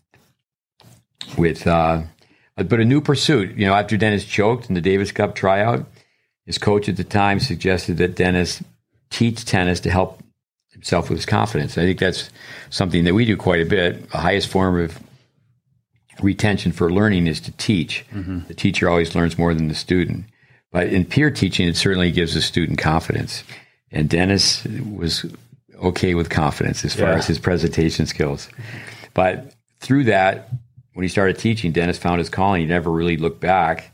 with 1.36 1.66
uh, 1.66 2.02
but 2.56 2.80
a 2.80 2.84
new 2.84 3.00
pursuit. 3.00 3.56
You 3.56 3.66
know, 3.66 3.74
after 3.74 3.96
Dennis 3.96 4.24
choked 4.24 4.68
in 4.68 4.74
the 4.74 4.80
Davis 4.80 5.12
Cup 5.12 5.34
tryout, 5.34 5.86
his 6.46 6.58
coach 6.58 6.88
at 6.88 6.96
the 6.96 7.04
time 7.04 7.40
suggested 7.40 7.96
that 7.98 8.16
Dennis 8.16 8.62
teach 9.10 9.44
tennis 9.44 9.80
to 9.80 9.90
help 9.90 10.22
himself 10.72 11.10
with 11.10 11.18
his 11.18 11.26
confidence. 11.26 11.76
I 11.76 11.82
think 11.82 11.98
that's 11.98 12.30
something 12.70 13.04
that 13.04 13.14
we 13.14 13.24
do 13.24 13.36
quite 13.36 13.60
a 13.60 13.66
bit. 13.66 14.10
The 14.10 14.18
highest 14.18 14.48
form 14.48 14.80
of 14.80 14.98
retention 16.22 16.72
for 16.72 16.90
learning 16.90 17.26
is 17.26 17.40
to 17.40 17.52
teach. 17.52 18.04
Mm-hmm. 18.12 18.46
The 18.48 18.54
teacher 18.54 18.88
always 18.88 19.14
learns 19.14 19.38
more 19.38 19.54
than 19.54 19.68
the 19.68 19.74
student. 19.74 20.26
But 20.72 20.88
in 20.88 21.04
peer 21.04 21.30
teaching, 21.30 21.66
it 21.66 21.76
certainly 21.76 22.12
gives 22.12 22.34
the 22.34 22.42
student 22.42 22.78
confidence. 22.78 23.42
And 23.90 24.08
Dennis 24.08 24.64
was 24.64 25.26
okay 25.81 26.15
with 26.15 26.31
confidence 26.31 26.85
as 26.85 26.94
far 26.94 27.11
yeah. 27.11 27.16
as 27.16 27.27
his 27.27 27.39
presentation 27.39 28.07
skills. 28.07 28.48
But 29.15 29.55
through 29.81 30.05
that, 30.05 30.51
when 30.94 31.02
he 31.02 31.09
started 31.09 31.39
teaching, 31.39 31.73
Dennis 31.73 31.98
found 31.98 32.19
his 32.19 32.28
calling. 32.28 32.61
He 32.61 32.66
never 32.66 32.90
really 32.90 33.16
looked 33.16 33.40
back. 33.40 33.93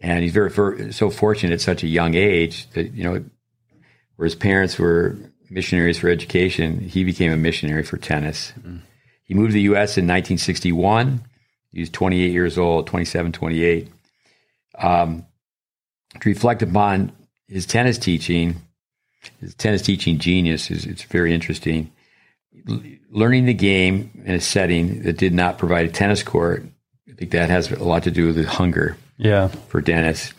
And 0.00 0.22
he's 0.22 0.32
very, 0.32 0.50
very 0.50 0.92
so 0.92 1.10
fortunate 1.10 1.54
at 1.54 1.60
such 1.60 1.82
a 1.82 1.88
young 1.88 2.14
age 2.14 2.68
that, 2.70 2.92
you 2.92 3.04
know, 3.04 3.24
where 4.16 4.26
his 4.26 4.34
parents 4.34 4.78
were 4.78 5.16
missionaries 5.50 5.98
for 5.98 6.08
education, 6.08 6.80
he 6.80 7.04
became 7.04 7.32
a 7.32 7.36
missionary 7.36 7.82
for 7.82 7.96
tennis. 7.96 8.52
Mm-hmm. 8.58 8.78
He 9.24 9.34
moved 9.34 9.50
to 9.50 9.54
the 9.54 9.62
U.S. 9.62 9.98
in 9.98 10.04
1961. 10.04 11.22
He 11.72 11.80
was 11.80 11.90
28 11.90 12.30
years 12.30 12.58
old, 12.58 12.86
27, 12.86 13.32
28. 13.32 13.88
Um, 14.78 15.26
to 16.20 16.28
reflect 16.28 16.62
upon 16.62 17.12
his 17.48 17.66
tennis 17.66 17.98
teaching, 17.98 18.56
tennis 19.58 19.82
teaching 19.82 20.18
genius 20.18 20.70
is 20.70 20.84
it's 20.86 21.02
very 21.02 21.34
interesting. 21.34 21.92
Learning 23.10 23.44
the 23.44 23.54
game 23.54 24.22
in 24.24 24.34
a 24.34 24.40
setting 24.40 25.02
that 25.02 25.18
did 25.18 25.32
not 25.32 25.58
provide 25.58 25.86
a 25.86 25.90
tennis 25.90 26.22
court, 26.22 26.64
I 27.08 27.12
think 27.12 27.30
that 27.32 27.50
has 27.50 27.70
a 27.70 27.84
lot 27.84 28.04
to 28.04 28.10
do 28.10 28.26
with 28.26 28.36
the 28.36 28.44
hunger. 28.44 28.96
Yeah, 29.18 29.48
for 29.48 29.80
Dennis, 29.80 30.32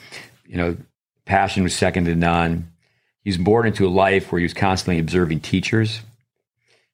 you 0.46 0.58
know, 0.58 0.78
passion 1.26 1.64
was 1.64 1.76
second 1.76 2.06
to 2.06 2.16
none. 2.16 2.72
He 3.24 3.30
was 3.30 3.38
born 3.38 3.68
into 3.68 3.88
a 3.88 3.90
life 3.90 4.32
where 4.32 4.40
he 4.40 4.46
was 4.46 4.54
constantly 4.54 5.00
observing 5.00 5.42
teachers, 5.42 6.02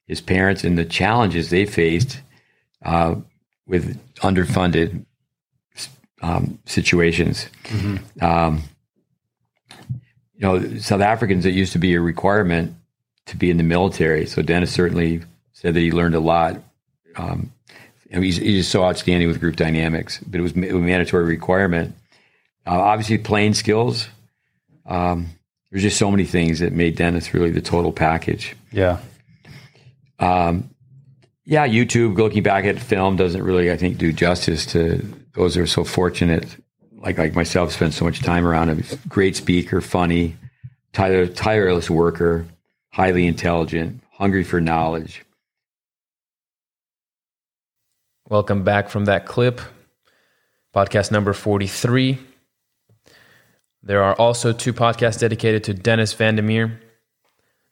his 0.07 0.21
parents, 0.21 0.63
and 0.63 0.77
the 0.77 0.85
challenges 0.85 1.49
they 1.49 1.65
faced 1.65 2.21
uh, 2.83 3.15
with 3.67 3.99
underfunded 4.17 5.05
um, 6.21 6.59
situations. 6.65 7.47
Mm-hmm. 7.65 8.23
Um, 8.23 8.63
you 10.43 10.49
know, 10.49 10.77
South 10.79 10.99
Africans, 10.99 11.45
it 11.45 11.53
used 11.53 11.71
to 11.71 11.79
be 11.79 11.93
a 11.93 12.01
requirement 12.01 12.75
to 13.27 13.37
be 13.37 13.49
in 13.49 13.55
the 13.55 13.63
military. 13.63 14.25
So 14.25 14.41
Dennis 14.41 14.73
certainly 14.73 15.21
said 15.53 15.73
that 15.73 15.79
he 15.79 15.93
learned 15.93 16.15
a 16.15 16.19
lot. 16.19 16.61
Um, 17.15 17.53
and 18.11 18.23
he's, 18.25 18.35
he's 18.35 18.67
so 18.67 18.83
outstanding 18.83 19.29
with 19.29 19.39
group 19.39 19.55
dynamics, 19.55 20.19
but 20.19 20.39
it 20.39 20.43
was, 20.43 20.51
it 20.51 20.73
was 20.73 20.83
a 20.83 20.85
mandatory 20.85 21.23
requirement. 21.23 21.95
Uh, 22.67 22.79
obviously, 22.79 23.17
playing 23.17 23.53
skills. 23.53 24.09
Um, 24.85 25.29
there's 25.71 25.83
just 25.83 25.97
so 25.97 26.11
many 26.11 26.25
things 26.25 26.59
that 26.59 26.73
made 26.73 26.97
Dennis 26.97 27.33
really 27.33 27.51
the 27.51 27.61
total 27.61 27.93
package. 27.93 28.55
Yeah. 28.71 28.99
Um, 30.19 30.69
yeah, 31.45 31.67
YouTube, 31.67 32.17
looking 32.17 32.43
back 32.43 32.65
at 32.65 32.79
film, 32.79 33.15
doesn't 33.15 33.43
really, 33.43 33.71
I 33.71 33.77
think, 33.77 33.97
do 33.97 34.11
justice 34.11 34.65
to 34.67 35.05
those 35.33 35.55
who 35.55 35.63
are 35.63 35.67
so 35.67 35.85
fortunate 35.85 36.57
like 37.03 37.17
like 37.17 37.35
myself, 37.35 37.73
spent 37.73 37.93
so 37.93 38.05
much 38.05 38.21
time 38.21 38.47
around 38.47 38.69
him. 38.69 38.83
Great 39.09 39.35
speaker, 39.35 39.81
funny, 39.81 40.37
tire, 40.93 41.27
tireless 41.27 41.89
worker, 41.89 42.45
highly 42.91 43.27
intelligent, 43.27 44.01
hungry 44.11 44.43
for 44.43 44.61
knowledge. 44.61 45.23
Welcome 48.29 48.63
back 48.63 48.89
from 48.89 49.05
that 49.05 49.25
clip. 49.25 49.59
Podcast 50.73 51.11
number 51.11 51.33
43. 51.33 52.17
There 53.83 54.01
are 54.01 54.15
also 54.15 54.53
two 54.53 54.71
podcasts 54.71 55.19
dedicated 55.19 55.65
to 55.65 55.73
Dennis 55.73 56.13
Van 56.13 56.37
der 56.37 56.41
Meer. 56.41 56.79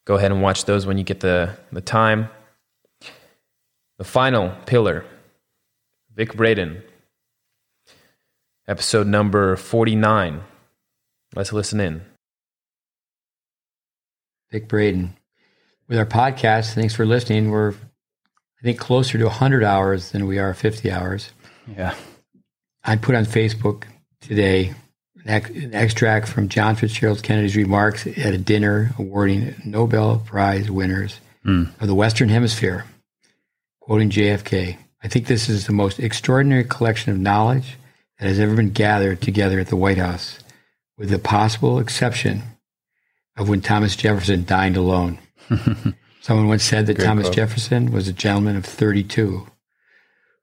Go 0.06 0.16
ahead 0.16 0.32
and 0.32 0.42
watch 0.42 0.66
those 0.66 0.86
when 0.86 0.98
you 0.98 1.06
get 1.06 1.22
the, 1.22 1.58
the 1.72 1.80
time. 1.80 2.30
The 3.98 4.04
final 4.04 4.52
pillar, 4.66 5.06
Vic 6.14 6.36
Braden. 6.36 6.84
Episode 8.72 9.06
number 9.06 9.58
49. 9.58 10.40
Let's 11.36 11.52
listen 11.52 11.82
in. 11.82 12.04
Vic 14.50 14.70
Braden. 14.70 15.14
With 15.90 15.98
our 15.98 16.06
podcast, 16.06 16.74
thanks 16.74 16.96
for 16.96 17.06
listening. 17.06 17.52
We're, 17.52 17.72
I 17.72 18.64
think, 18.64 18.80
closer 18.80 19.18
to 19.18 19.26
100 19.26 19.66
hours 19.66 20.12
than 20.12 20.26
we 20.26 20.40
are 20.40 20.54
50 20.54 20.90
hours. 20.90 21.32
Yeah. 21.68 21.94
I 22.86 22.96
put 22.96 23.14
on 23.14 23.26
Facebook 23.26 23.84
today 24.22 24.74
an, 25.26 25.30
ex- 25.30 25.50
an 25.50 25.74
extract 25.74 26.30
from 26.30 26.48
John 26.48 26.78
Fitzgerald 26.78 27.24
Kennedy's 27.24 27.58
remarks 27.58 28.08
at 28.08 28.34
a 28.34 28.38
dinner 28.38 28.92
awarding 28.98 29.54
Nobel 29.66 30.24
Prize 30.26 30.72
winners 30.72 31.20
hmm. 31.44 31.66
of 31.82 31.88
the 31.88 31.96
Western 31.96 32.30
Hemisphere, 32.30 32.86
quoting 33.82 34.10
JFK. 34.10 34.78
I 35.04 35.08
think 35.10 35.28
this 35.28 35.50
is 35.50 35.68
the 35.68 35.74
most 35.74 36.00
extraordinary 36.00 36.64
collection 36.64 37.12
of 37.12 37.20
knowledge 37.20 37.76
that 38.22 38.28
has 38.28 38.40
ever 38.40 38.56
been 38.56 38.70
gathered 38.70 39.20
together 39.20 39.60
at 39.60 39.68
the 39.68 39.76
White 39.76 39.98
House, 39.98 40.38
with 40.96 41.10
the 41.10 41.18
possible 41.20 41.80
exception 41.80 42.44
of 43.36 43.50
when 43.50 43.62
Thomas 43.62 43.96
Jefferson 43.96 44.46
dined 44.46 44.78
alone. 44.78 45.18
Someone 46.22 46.48
once 46.48 46.64
said 46.64 46.86
that 46.86 46.98
Great 46.98 47.06
Thomas 47.06 47.26
quote. 47.26 47.36
Jefferson 47.36 47.92
was 47.92 48.08
a 48.08 48.14
gentleman 48.14 48.56
of 48.56 48.64
32 48.66 49.48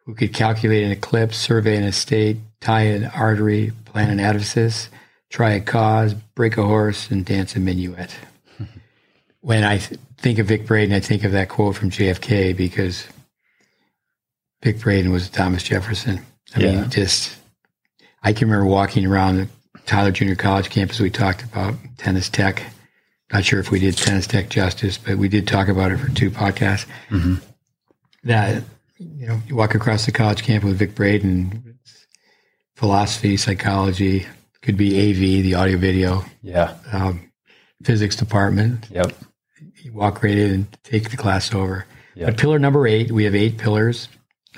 who 0.04 0.14
could 0.14 0.34
calculate 0.34 0.82
an 0.82 0.90
eclipse, 0.90 1.36
survey 1.38 1.76
an 1.76 1.84
estate, 1.84 2.38
tie 2.60 2.80
an 2.82 3.04
artery, 3.04 3.70
plan 3.84 4.10
an 4.10 4.18
edifice, 4.18 4.88
try 5.30 5.50
a 5.52 5.60
cause, 5.60 6.14
break 6.34 6.56
a 6.56 6.64
horse, 6.64 7.10
and 7.12 7.24
dance 7.24 7.54
a 7.54 7.60
minuet. 7.60 8.12
when 9.40 9.62
I 9.62 9.78
th- 9.78 10.00
think 10.16 10.40
of 10.40 10.46
Vic 10.48 10.66
Braden, 10.66 10.92
I 10.92 10.98
think 11.00 11.22
of 11.22 11.30
that 11.32 11.48
quote 11.48 11.76
from 11.76 11.90
JFK 11.90 12.56
because 12.56 13.06
Vic 14.64 14.80
Braden 14.80 15.12
was 15.12 15.28
Thomas 15.30 15.62
Jefferson. 15.62 16.22
I 16.56 16.60
Yeah. 16.60 16.80
mean, 16.80 16.90
just, 16.90 17.37
I 18.22 18.32
can 18.32 18.48
remember 18.48 18.66
walking 18.70 19.06
around 19.06 19.36
the 19.36 19.48
Tyler 19.86 20.10
Junior 20.10 20.34
College 20.36 20.70
campus. 20.70 20.98
We 21.00 21.10
talked 21.10 21.42
about 21.44 21.74
tennis 21.96 22.28
tech. 22.28 22.62
Not 23.32 23.44
sure 23.44 23.60
if 23.60 23.70
we 23.70 23.78
did 23.78 23.96
tennis 23.96 24.26
tech 24.26 24.48
justice, 24.48 24.98
but 24.98 25.16
we 25.18 25.28
did 25.28 25.46
talk 25.46 25.68
about 25.68 25.92
it 25.92 25.98
for 25.98 26.10
two 26.10 26.30
podcasts. 26.30 26.86
That 28.24 28.62
you 28.98 29.26
know, 29.28 29.40
you 29.46 29.54
walk 29.54 29.74
across 29.74 30.06
the 30.06 30.12
college 30.12 30.42
campus 30.42 30.68
with 30.68 30.78
Vic 30.78 30.94
Braden, 30.94 31.78
philosophy, 32.74 33.36
psychology, 33.36 34.26
could 34.62 34.76
be 34.76 34.98
AV, 35.10 35.42
the 35.42 35.54
audio 35.54 35.78
video, 35.78 36.24
Yeah. 36.42 36.74
um, 36.92 37.30
physics 37.84 38.16
department. 38.16 38.86
Yep. 38.90 39.12
You 39.82 39.92
walk 39.92 40.22
right 40.22 40.36
in 40.36 40.50
and 40.52 40.78
take 40.82 41.10
the 41.10 41.16
class 41.16 41.54
over. 41.54 41.86
Yep. 42.16 42.26
But 42.26 42.36
pillar 42.38 42.58
number 42.58 42.86
eight, 42.86 43.12
we 43.12 43.24
have 43.24 43.34
eight 43.36 43.56
pillars. 43.58 44.08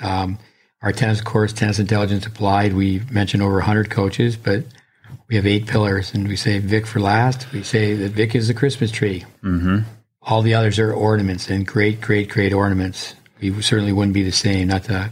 Um, 0.01 0.39
our 0.81 0.91
tennis 0.91 1.21
course, 1.21 1.53
Tennis 1.53 1.79
Intelligence 1.79 2.25
Applied, 2.25 2.73
we 2.73 3.01
mentioned 3.11 3.43
over 3.43 3.55
100 3.55 3.89
coaches, 3.89 4.35
but 4.35 4.63
we 5.27 5.35
have 5.35 5.45
eight 5.45 5.67
pillars. 5.67 6.13
And 6.13 6.27
we 6.27 6.35
say 6.35 6.59
Vic 6.59 6.85
for 6.87 6.99
last. 6.99 7.51
We 7.51 7.63
say 7.63 7.93
that 7.95 8.11
Vic 8.13 8.35
is 8.35 8.47
the 8.47 8.53
Christmas 8.53 8.91
tree. 8.91 9.25
Mm-hmm. 9.43 9.79
All 10.23 10.41
the 10.41 10.53
others 10.55 10.79
are 10.79 10.91
ornaments 10.93 11.49
and 11.49 11.65
great, 11.65 12.01
great, 12.01 12.29
great 12.29 12.53
ornaments. 12.53 13.15
We 13.39 13.61
certainly 13.61 13.91
wouldn't 13.93 14.13
be 14.13 14.23
the 14.23 14.31
same, 14.31 14.67
not 14.67 14.83
to 14.85 15.11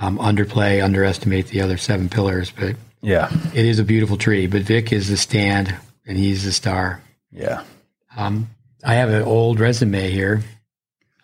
um, 0.00 0.18
underplay, 0.18 0.82
underestimate 0.84 1.48
the 1.48 1.60
other 1.60 1.76
seven 1.76 2.08
pillars, 2.08 2.50
but 2.50 2.76
Yeah. 3.00 3.30
it 3.54 3.64
is 3.64 3.78
a 3.78 3.84
beautiful 3.84 4.16
tree. 4.16 4.46
But 4.46 4.62
Vic 4.62 4.92
is 4.92 5.08
the 5.08 5.16
stand 5.16 5.74
and 6.06 6.18
he's 6.18 6.44
the 6.44 6.52
star. 6.52 7.00
Yeah. 7.30 7.62
Um, 8.16 8.48
I 8.84 8.94
have 8.94 9.08
an 9.10 9.22
old 9.22 9.60
resume 9.60 10.10
here. 10.10 10.42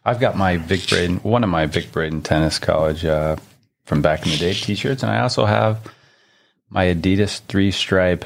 I've 0.04 0.20
got 0.20 0.36
my 0.36 0.56
Vic 0.56 0.88
Braden, 0.88 1.16
one 1.18 1.44
of 1.44 1.50
my 1.50 1.66
Vic 1.66 1.92
Braden 1.92 2.22
tennis 2.22 2.58
college 2.58 3.04
uh, 3.04 3.36
from 3.84 4.00
back 4.02 4.24
in 4.24 4.32
the 4.32 4.38
day 4.38 4.54
t-shirts, 4.54 5.02
and 5.02 5.12
I 5.12 5.20
also 5.20 5.44
have 5.44 5.80
my 6.70 6.86
Adidas 6.86 7.40
three 7.40 7.70
stripe 7.70 8.24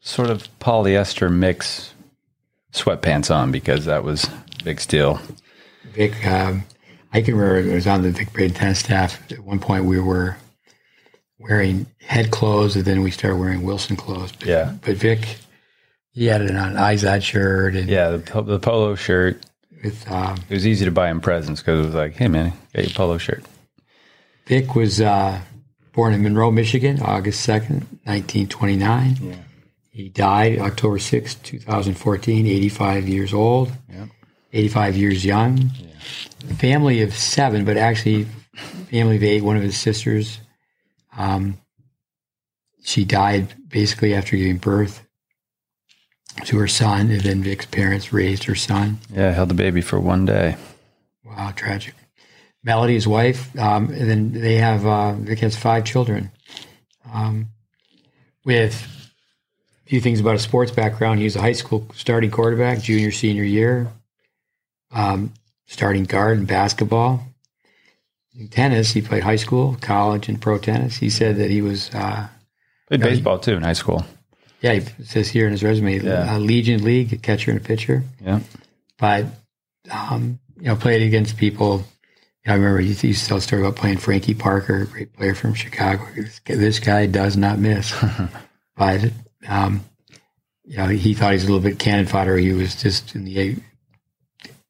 sort 0.00 0.30
of 0.30 0.48
polyester 0.58 1.30
mix 1.30 1.92
sweatpants 2.72 3.34
on 3.34 3.52
because 3.52 3.84
that 3.84 4.02
was 4.02 4.28
big 4.64 4.80
deal. 4.86 5.20
Vic, 5.92 6.26
um, 6.26 6.64
I 7.12 7.20
can 7.20 7.34
remember 7.36 7.70
I 7.70 7.74
was 7.74 7.86
on 7.86 8.02
the 8.02 8.10
Vic 8.10 8.32
Braden 8.32 8.56
tennis 8.56 8.78
staff. 8.78 9.30
At 9.30 9.40
one 9.40 9.58
point, 9.58 9.84
we 9.84 10.00
were 10.00 10.36
wearing 11.38 11.86
head 12.00 12.30
clothes, 12.30 12.76
and 12.76 12.84
then 12.84 13.02
we 13.02 13.10
started 13.10 13.36
wearing 13.36 13.62
Wilson 13.62 13.96
clothes. 13.96 14.32
But, 14.32 14.48
Yeah. 14.48 14.72
but 14.80 14.96
Vic, 14.96 15.36
he 16.12 16.26
had 16.26 16.40
it 16.40 16.56
on 16.56 16.74
Izod 16.74 17.22
shirt 17.22 17.74
and 17.74 17.88
Yeah, 17.90 18.10
the, 18.10 18.42
the 18.42 18.58
polo 18.58 18.94
shirt. 18.94 19.44
With 19.82 20.10
um, 20.10 20.36
It 20.48 20.54
was 20.54 20.66
easy 20.66 20.84
to 20.84 20.90
buy 20.90 21.08
him 21.08 21.20
presents 21.20 21.60
because 21.60 21.82
it 21.82 21.86
was 21.86 21.94
like, 21.94 22.14
hey 22.14 22.28
man, 22.28 22.52
get 22.74 22.84
your 22.86 22.94
polo 22.94 23.18
shirt. 23.18 23.44
Vic 24.46 24.74
was 24.74 25.00
uh, 25.00 25.40
born 25.92 26.12
in 26.14 26.22
Monroe, 26.22 26.50
Michigan, 26.50 27.00
August 27.00 27.46
2nd, 27.46 27.84
1929. 28.04 29.44
He 29.90 30.08
died 30.08 30.58
October 30.58 30.98
sixth, 30.98 31.42
two 31.42 31.58
2014, 31.58 32.46
85 32.46 33.08
years 33.08 33.34
old, 33.34 33.70
Yep. 33.90 34.08
85 34.54 34.96
years 34.96 35.24
young. 35.24 35.70
Family 36.58 37.02
of 37.02 37.14
seven, 37.14 37.64
but 37.64 37.76
actually, 37.76 38.26
family 38.90 39.16
of 39.16 39.22
eight. 39.22 39.42
One 39.42 39.56
of 39.56 39.62
his 39.62 39.76
sisters, 39.76 40.38
um, 41.16 41.58
she 42.82 43.04
died 43.04 43.54
basically 43.68 44.14
after 44.14 44.36
giving 44.36 44.56
birth 44.58 45.06
to 46.44 46.58
her 46.58 46.68
son, 46.68 47.10
and 47.10 47.20
then 47.20 47.42
Vic's 47.42 47.66
parents 47.66 48.12
raised 48.12 48.44
her 48.44 48.54
son. 48.54 48.98
Yeah, 49.12 49.32
held 49.32 49.50
the 49.50 49.54
baby 49.54 49.80
for 49.80 50.00
one 50.00 50.24
day. 50.24 50.56
Wow, 51.24 51.52
tragic. 51.54 51.94
Melody, 52.64 52.94
his 52.94 53.08
wife, 53.08 53.56
um, 53.58 53.90
and 53.90 54.08
then 54.08 54.32
they 54.32 54.56
have 54.56 54.86
uh, 54.86 55.14
Vic 55.14 55.40
has 55.40 55.56
five 55.56 55.84
children. 55.84 56.30
Um, 57.12 57.48
with 58.44 58.74
a 59.84 59.88
few 59.88 60.00
things 60.00 60.20
about 60.20 60.36
a 60.36 60.38
sports 60.38 60.70
background, 60.70 61.18
he 61.18 61.24
was 61.24 61.36
a 61.36 61.40
high 61.40 61.52
school 61.52 61.86
starting 61.94 62.30
quarterback, 62.30 62.80
junior 62.80 63.10
senior 63.10 63.42
year, 63.42 63.88
um, 64.92 65.32
starting 65.66 66.04
guard 66.04 66.38
in 66.38 66.44
basketball. 66.44 67.26
In 68.38 68.48
tennis, 68.48 68.92
he 68.92 69.02
played 69.02 69.24
high 69.24 69.36
school, 69.36 69.76
college, 69.80 70.28
and 70.28 70.40
pro 70.40 70.58
tennis. 70.58 70.96
He 70.96 71.10
said 71.10 71.36
that 71.36 71.50
he 71.50 71.60
was, 71.60 71.90
uh, 71.94 72.28
Played 72.88 73.00
baseball 73.00 73.38
too 73.38 73.54
in 73.54 73.62
high 73.62 73.72
school. 73.72 74.04
Yeah, 74.62 74.74
he 74.74 75.04
says 75.04 75.28
here 75.28 75.44
in 75.46 75.52
his 75.52 75.62
resume, 75.62 75.98
Yeah. 76.00 76.34
uh, 76.34 76.38
Legion 76.38 76.82
League, 76.84 77.20
catcher 77.22 77.50
and 77.50 77.60
a 77.60 77.62
pitcher. 77.62 78.02
Yeah. 78.24 78.40
but 78.98 79.26
um, 79.90 80.38
you 80.56 80.64
know, 80.68 80.76
played 80.76 81.02
against 81.02 81.36
people. 81.36 81.84
I 82.46 82.54
remember 82.54 82.78
he 82.80 82.88
used 83.08 83.22
to 83.22 83.28
tell 83.28 83.36
a 83.36 83.40
story 83.40 83.62
about 83.62 83.76
playing 83.76 83.98
Frankie 83.98 84.34
Parker, 84.34 84.82
a 84.82 84.86
great 84.86 85.12
player 85.12 85.34
from 85.34 85.54
Chicago. 85.54 86.04
This 86.16 86.38
guy- 86.40 86.54
This 86.56 86.78
guy 86.80 87.06
does 87.06 87.36
not 87.36 87.58
miss. 87.58 87.92
but 88.76 89.10
um, 89.48 89.84
you 90.64 90.76
know, 90.76 90.86
he 90.88 91.14
thought 91.14 91.30
he 91.30 91.34
was 91.34 91.44
a 91.44 91.46
little 91.46 91.60
bit 91.60 91.78
cannon 91.78 92.06
fodder. 92.06 92.36
He 92.36 92.52
was 92.52 92.80
just 92.80 93.14
in 93.14 93.24
the 93.24 93.56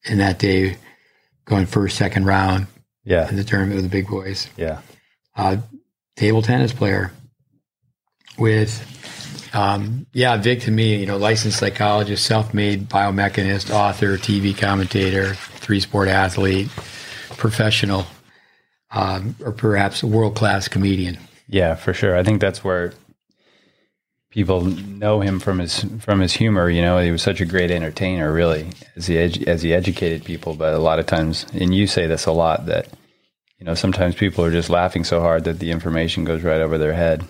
in 0.04 0.18
that 0.18 0.38
day 0.38 0.76
going 1.44 1.66
first, 1.66 1.96
second 1.96 2.24
round 2.26 2.66
Yeah. 3.04 3.28
in 3.28 3.36
the 3.36 3.44
tournament 3.44 3.76
with 3.76 3.84
the 3.84 3.90
big 3.90 4.08
boys. 4.08 4.48
Yeah. 4.56 4.80
Uh, 5.36 5.58
table 6.16 6.42
tennis 6.42 6.72
player 6.72 7.12
with 8.38 8.70
um, 9.52 10.06
yeah, 10.12 10.36
Vic 10.36 10.60
to 10.62 10.70
me, 10.70 10.96
you 10.96 11.06
know, 11.06 11.16
licensed 11.16 11.58
psychologist, 11.58 12.24
self-made 12.24 12.88
biomechanist, 12.88 13.70
author, 13.70 14.16
TV 14.16 14.56
commentator, 14.56 15.34
three-sport 15.34 16.08
athlete, 16.08 16.68
professional, 17.36 18.06
um, 18.90 19.34
or 19.44 19.52
perhaps 19.52 20.02
a 20.02 20.06
world-class 20.06 20.68
comedian. 20.68 21.18
Yeah, 21.48 21.74
for 21.74 21.92
sure. 21.92 22.16
I 22.16 22.22
think 22.22 22.40
that's 22.40 22.64
where 22.64 22.94
people 24.30 24.62
know 24.62 25.20
him 25.20 25.38
from 25.38 25.58
his 25.58 25.84
from 26.00 26.20
his 26.20 26.32
humor. 26.32 26.70
You 26.70 26.82
know, 26.82 26.98
he 26.98 27.10
was 27.10 27.22
such 27.22 27.40
a 27.40 27.46
great 27.46 27.70
entertainer, 27.70 28.32
really, 28.32 28.70
as 28.96 29.06
he 29.06 29.16
edu- 29.16 29.46
as 29.46 29.62
he 29.62 29.74
educated 29.74 30.24
people. 30.24 30.54
But 30.54 30.74
a 30.74 30.78
lot 30.78 30.98
of 30.98 31.06
times, 31.06 31.46
and 31.52 31.74
you 31.74 31.86
say 31.86 32.06
this 32.06 32.26
a 32.26 32.32
lot, 32.32 32.66
that 32.66 32.88
you 33.58 33.66
know 33.66 33.74
sometimes 33.74 34.14
people 34.14 34.44
are 34.44 34.50
just 34.50 34.70
laughing 34.70 35.04
so 35.04 35.20
hard 35.20 35.44
that 35.44 35.58
the 35.58 35.70
information 35.70 36.24
goes 36.24 36.42
right 36.42 36.60
over 36.60 36.78
their 36.78 36.94
head. 36.94 37.24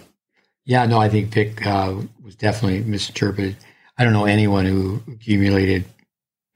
Yeah, 0.65 0.87
no, 0.87 0.99
I 1.01 1.09
think 1.09 1.33
Vic 1.33 1.67
uh, 1.67 1.95
was 2.25 2.37
definitely 2.37 2.81
misinterpreted. 2.85 3.57
I 3.99 4.05
don't 4.05 4.13
know 4.13 4.27
anyone 4.27 4.65
who 4.65 5.03
accumulated, 5.13 5.85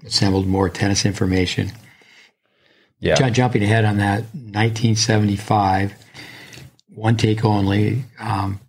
assembled 0.05 0.47
more 0.47 0.69
tennis 0.69 1.05
information. 1.05 1.73
Yeah, 3.01 3.17
Ju- 3.17 3.31
Jumping 3.31 3.63
ahead 3.63 3.85
on 3.85 3.99
that, 3.99 4.23
1975, 4.33 5.93
one 6.95 7.17
take 7.17 7.45
only. 7.45 8.05
Um, 8.19 8.61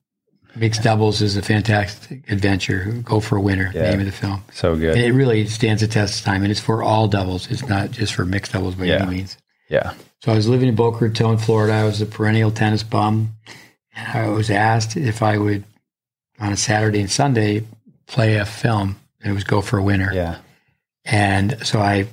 mixed 0.56 0.84
doubles 0.84 1.22
is 1.22 1.38
a 1.38 1.42
fantastic 1.42 2.30
adventure. 2.30 2.86
Go 3.04 3.20
for 3.20 3.38
a 3.38 3.42
winner. 3.42 3.72
Yeah. 3.74 3.92
Name 3.92 4.00
of 4.02 4.06
the 4.08 4.12
film. 4.12 4.44
so 4.52 4.72
And 4.74 4.82
good. 4.82 4.98
it 4.98 5.12
really 5.14 5.46
stands 5.48 5.82
the 5.82 5.88
test 5.88 6.20
of 6.20 6.26
time, 6.26 6.42
and 6.44 6.52
it's 6.52 6.60
for 6.60 6.84
all 6.84 7.08
doubles. 7.08 7.50
It's 7.52 7.68
not 7.68 7.92
just 7.92 8.14
for 8.16 8.26
mixed 8.26 8.52
doubles 8.54 8.76
by 8.76 8.86
Yeah. 8.86 9.04
any 9.04 9.18
means. 9.18 9.38
Yeah, 9.70 9.94
So 10.24 10.32
I 10.32 10.36
was 10.36 10.48
living 10.48 10.70
in 10.70 10.76
Boca 10.76 11.04
Raton, 11.06 11.38
Florida. 11.38 11.74
I 11.74 11.84
was 11.84 12.00
a 12.02 12.06
perennial 12.06 12.52
tennis 12.52 12.84
bum, 12.84 13.34
and 13.98 14.18
I 14.18 14.30
was 14.30 14.50
asked 14.52 14.96
if 14.96 15.22
I 15.24 15.38
would, 15.38 15.64
on 16.40 16.54
a 16.54 16.58
Saturday 16.58 17.02
and 17.02 17.10
Sunday, 17.10 17.66
play 18.06 18.36
a 18.36 18.46
film. 18.46 18.96
And 19.22 19.32
it 19.32 19.34
was 19.34 19.44
go 19.44 19.62
for 19.62 19.80
a 19.80 19.84
winner. 19.84 20.14
yeah, 20.14 20.38
And 21.04 21.58
so 21.66 21.80
I 21.80 22.08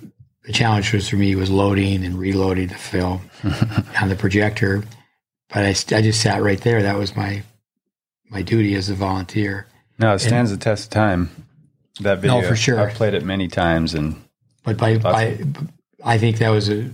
the 0.44 0.52
challenge 0.52 0.92
was 0.92 1.08
for 1.08 1.16
me 1.16 1.34
was 1.34 1.50
loading 1.50 2.04
and 2.04 2.18
reloading 2.18 2.68
the 2.68 2.74
film 2.74 3.20
on 4.00 4.08
the 4.08 4.16
projector. 4.16 4.84
But 5.48 5.64
I, 5.64 5.68
I 5.68 6.02
just 6.02 6.20
sat 6.20 6.42
right 6.42 6.60
there. 6.60 6.82
That 6.82 6.96
was 6.96 7.14
my 7.14 7.42
my 8.30 8.42
duty 8.42 8.74
as 8.74 8.88
a 8.88 8.94
volunteer. 8.94 9.66
No, 9.98 10.14
it 10.14 10.20
stands 10.20 10.50
the 10.50 10.56
test 10.56 10.84
of 10.86 10.90
time. 10.90 11.30
That 12.00 12.18
video, 12.18 12.40
No, 12.40 12.48
for 12.48 12.56
sure. 12.56 12.80
I've 12.80 12.94
played 12.94 13.14
it 13.14 13.24
many 13.24 13.46
times, 13.46 13.94
and 13.94 14.16
But 14.64 14.76
by, 14.76 14.98
by 14.98 15.38
I 16.02 16.18
think 16.18 16.38
that 16.38 16.48
was 16.48 16.68
a 16.68 16.90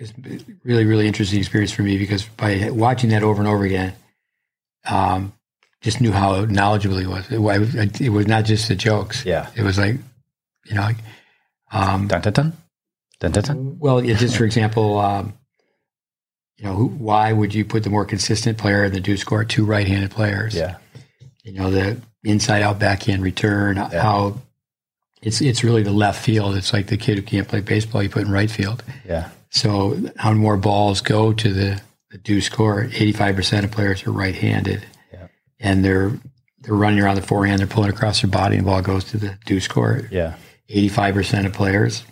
it's 0.00 0.12
a 0.42 0.44
really 0.64 0.84
really 0.86 1.06
interesting 1.06 1.38
experience 1.38 1.70
for 1.72 1.82
me 1.82 1.98
because 1.98 2.24
by 2.24 2.70
watching 2.70 3.10
that 3.10 3.22
over 3.22 3.40
and 3.40 3.48
over 3.48 3.64
again, 3.64 3.92
um, 4.88 5.32
just 5.82 6.00
knew 6.00 6.12
how 6.12 6.44
knowledgeable 6.46 6.98
he 6.98 7.06
was. 7.06 7.30
It, 7.30 7.38
was- 7.38 7.74
it 8.00 8.08
was 8.10 8.26
not 8.26 8.44
just 8.44 8.68
the 8.68 8.74
jokes. 8.74 9.24
yeah, 9.24 9.48
It 9.56 9.62
was 9.62 9.78
like, 9.78 9.96
you 10.66 10.74
know, 10.74 10.88
um, 11.72 12.08
dun 12.08 12.20
dun 12.22 12.32
dun, 12.32 12.52
dun 13.20 13.32
dun 13.32 13.44
dun. 13.44 13.78
well, 13.78 13.98
it 13.98 14.16
just 14.16 14.36
for 14.36 14.44
example, 14.44 14.98
um, 14.98 15.34
you 16.58 16.64
know, 16.66 16.74
who, 16.74 16.86
why 16.88 17.32
would 17.32 17.54
you 17.54 17.64
put 17.64 17.84
the 17.84 17.90
more 17.90 18.04
consistent 18.04 18.58
player 18.58 18.84
in 18.84 18.92
the 18.92 19.00
deuce 19.00 19.24
court 19.24 19.48
two 19.48 19.64
right-handed 19.64 20.10
players? 20.10 20.54
Yeah, 20.54 20.76
you 21.44 21.52
know 21.52 21.70
the 21.70 22.00
inside 22.24 22.60
out 22.62 22.78
backhand 22.78 23.22
return 23.22 23.76
how 23.76 24.36
it's 25.22 25.40
it's 25.40 25.64
really 25.64 25.82
the 25.82 25.90
left 25.92 26.22
field 26.22 26.54
it's 26.54 26.70
like 26.74 26.86
the 26.88 26.98
kid 26.98 27.16
who 27.16 27.22
can't 27.22 27.48
play 27.48 27.62
baseball 27.62 28.02
you 28.02 28.10
put 28.10 28.26
in 28.26 28.30
right 28.30 28.50
field 28.50 28.84
yeah, 29.08 29.30
so 29.50 29.96
how 30.16 30.32
more 30.32 30.56
balls 30.56 31.00
go 31.00 31.32
to 31.32 31.52
the, 31.52 31.80
the 32.10 32.18
deuce 32.18 32.48
court 32.48 32.90
85% 32.90 33.64
of 33.64 33.70
players 33.70 34.06
are 34.06 34.12
right-handed 34.12 34.84
Yeah. 35.12 35.26
and 35.58 35.84
they're 35.84 36.12
they're 36.62 36.74
running 36.74 37.00
around 37.00 37.16
the 37.16 37.22
forehand 37.22 37.58
they're 37.60 37.66
pulling 37.66 37.90
across 37.90 38.22
their 38.22 38.30
body 38.30 38.56
and 38.56 38.66
the 38.66 38.70
ball 38.70 38.82
goes 38.82 39.04
to 39.04 39.18
the 39.18 39.36
deuce 39.46 39.66
court 39.68 40.06
yeah, 40.10 40.34
85% 40.70 41.46
of 41.46 41.52
players 41.52 42.04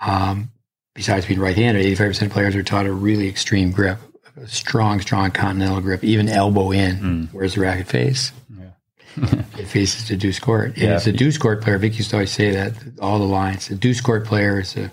um, 0.00 0.50
besides 0.94 1.26
being 1.26 1.40
right-handed 1.40 1.84
85% 1.98 2.22
of 2.26 2.30
players 2.32 2.54
are 2.56 2.62
taught 2.62 2.86
a 2.86 2.92
really 2.92 3.28
extreme 3.28 3.70
grip 3.70 3.98
a 4.36 4.46
strong 4.48 5.00
strong 5.00 5.30
continental 5.30 5.80
grip 5.80 6.02
even 6.04 6.28
elbow 6.28 6.72
in 6.72 7.28
where's 7.32 7.54
the 7.54 7.60
racket 7.60 7.86
face 7.86 8.32
it 9.16 9.66
faces 9.68 10.08
the 10.08 10.16
deuce 10.16 10.40
court. 10.40 10.70
And 10.70 10.78
Yeah. 10.78 10.96
it's 10.96 11.06
a 11.06 11.12
deuce 11.12 11.38
court 11.38 11.62
player. 11.62 11.78
Vic 11.78 11.96
used 11.98 12.10
to 12.10 12.16
always 12.16 12.32
say 12.32 12.50
that 12.50 12.72
all 13.00 13.20
the 13.20 13.24
lines. 13.24 13.70
A 13.70 13.76
deuce 13.76 14.00
court 14.00 14.24
player 14.26 14.58
is 14.58 14.76
a 14.76 14.90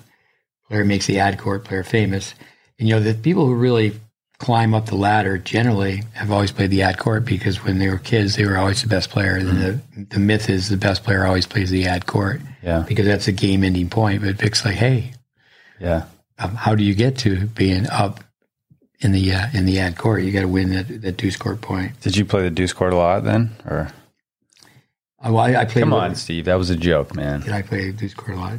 player 0.71 0.85
makes 0.85 1.05
the 1.05 1.19
ad 1.19 1.37
court 1.37 1.65
player 1.65 1.83
famous. 1.83 2.33
And 2.79 2.87
you 2.87 2.95
know 2.95 3.01
the 3.01 3.13
people 3.13 3.45
who 3.45 3.53
really 3.53 3.99
climb 4.39 4.73
up 4.73 4.87
the 4.87 4.95
ladder 4.95 5.37
generally 5.37 6.01
have 6.13 6.31
always 6.31 6.51
played 6.51 6.71
the 6.71 6.81
ad 6.81 6.97
court 6.97 7.25
because 7.25 7.63
when 7.63 7.77
they 7.77 7.89
were 7.89 7.99
kids 7.99 8.37
they 8.37 8.45
were 8.45 8.57
always 8.57 8.81
the 8.81 8.87
best 8.87 9.09
player. 9.09 9.35
And 9.35 9.49
the 9.49 9.81
the 10.09 10.19
myth 10.19 10.49
is 10.49 10.69
the 10.69 10.77
best 10.77 11.03
player 11.03 11.25
always 11.25 11.45
plays 11.45 11.69
the 11.69 11.85
ad 11.85 12.05
court 12.07 12.41
yeah, 12.63 12.85
because 12.87 13.05
that's 13.05 13.27
a 13.27 13.33
game 13.33 13.63
ending 13.63 13.89
point. 13.89 14.23
But 14.23 14.35
Vic's 14.35 14.63
like, 14.63 14.75
hey, 14.75 15.13
yeah. 15.79 16.05
um, 16.39 16.55
how 16.55 16.73
do 16.73 16.83
you 16.83 16.95
get 16.95 17.17
to 17.19 17.47
being 17.47 17.87
up 17.89 18.23
in 19.01 19.11
the 19.11 19.33
uh, 19.33 19.47
in 19.53 19.65
the 19.65 19.77
ad 19.77 19.97
court? 19.97 20.23
You 20.23 20.31
got 20.31 20.41
to 20.41 20.47
win 20.47 20.69
that 20.71 21.01
that 21.01 21.17
deuce 21.17 21.35
court 21.35 21.59
point. 21.59 21.99
Did 21.99 22.15
you 22.15 22.23
play 22.23 22.43
the 22.43 22.49
deuce 22.49 22.73
court 22.73 22.93
a 22.93 22.95
lot 22.95 23.25
then, 23.25 23.51
or 23.65 23.91
I, 25.23 25.29
I 25.55 25.65
played. 25.65 25.81
come 25.81 25.91
with- 25.91 25.99
on, 26.01 26.15
Steve? 26.15 26.45
That 26.45 26.55
was 26.55 26.69
a 26.69 26.75
joke, 26.75 27.15
man. 27.15 27.41
Did 27.41 27.51
I 27.53 27.61
play 27.61 27.91
deuce 27.91 28.13
court 28.13 28.37
a 28.37 28.39
lot? 28.39 28.53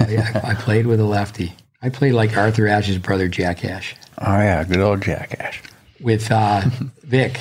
I, 0.00 0.16
I, 0.44 0.50
I 0.50 0.54
played 0.54 0.86
with 0.86 1.00
a 1.00 1.04
lefty. 1.04 1.52
I 1.80 1.88
played 1.88 2.12
like 2.12 2.36
Arthur 2.36 2.64
Ashe's 2.68 2.98
brother, 2.98 3.28
Jack 3.28 3.64
Ashe, 3.64 3.96
Oh 4.18 4.38
yeah, 4.38 4.62
good 4.64 4.78
old 4.78 5.02
jackass. 5.02 5.56
with 6.00 6.30
uh, 6.30 6.62
Vic. 7.02 7.40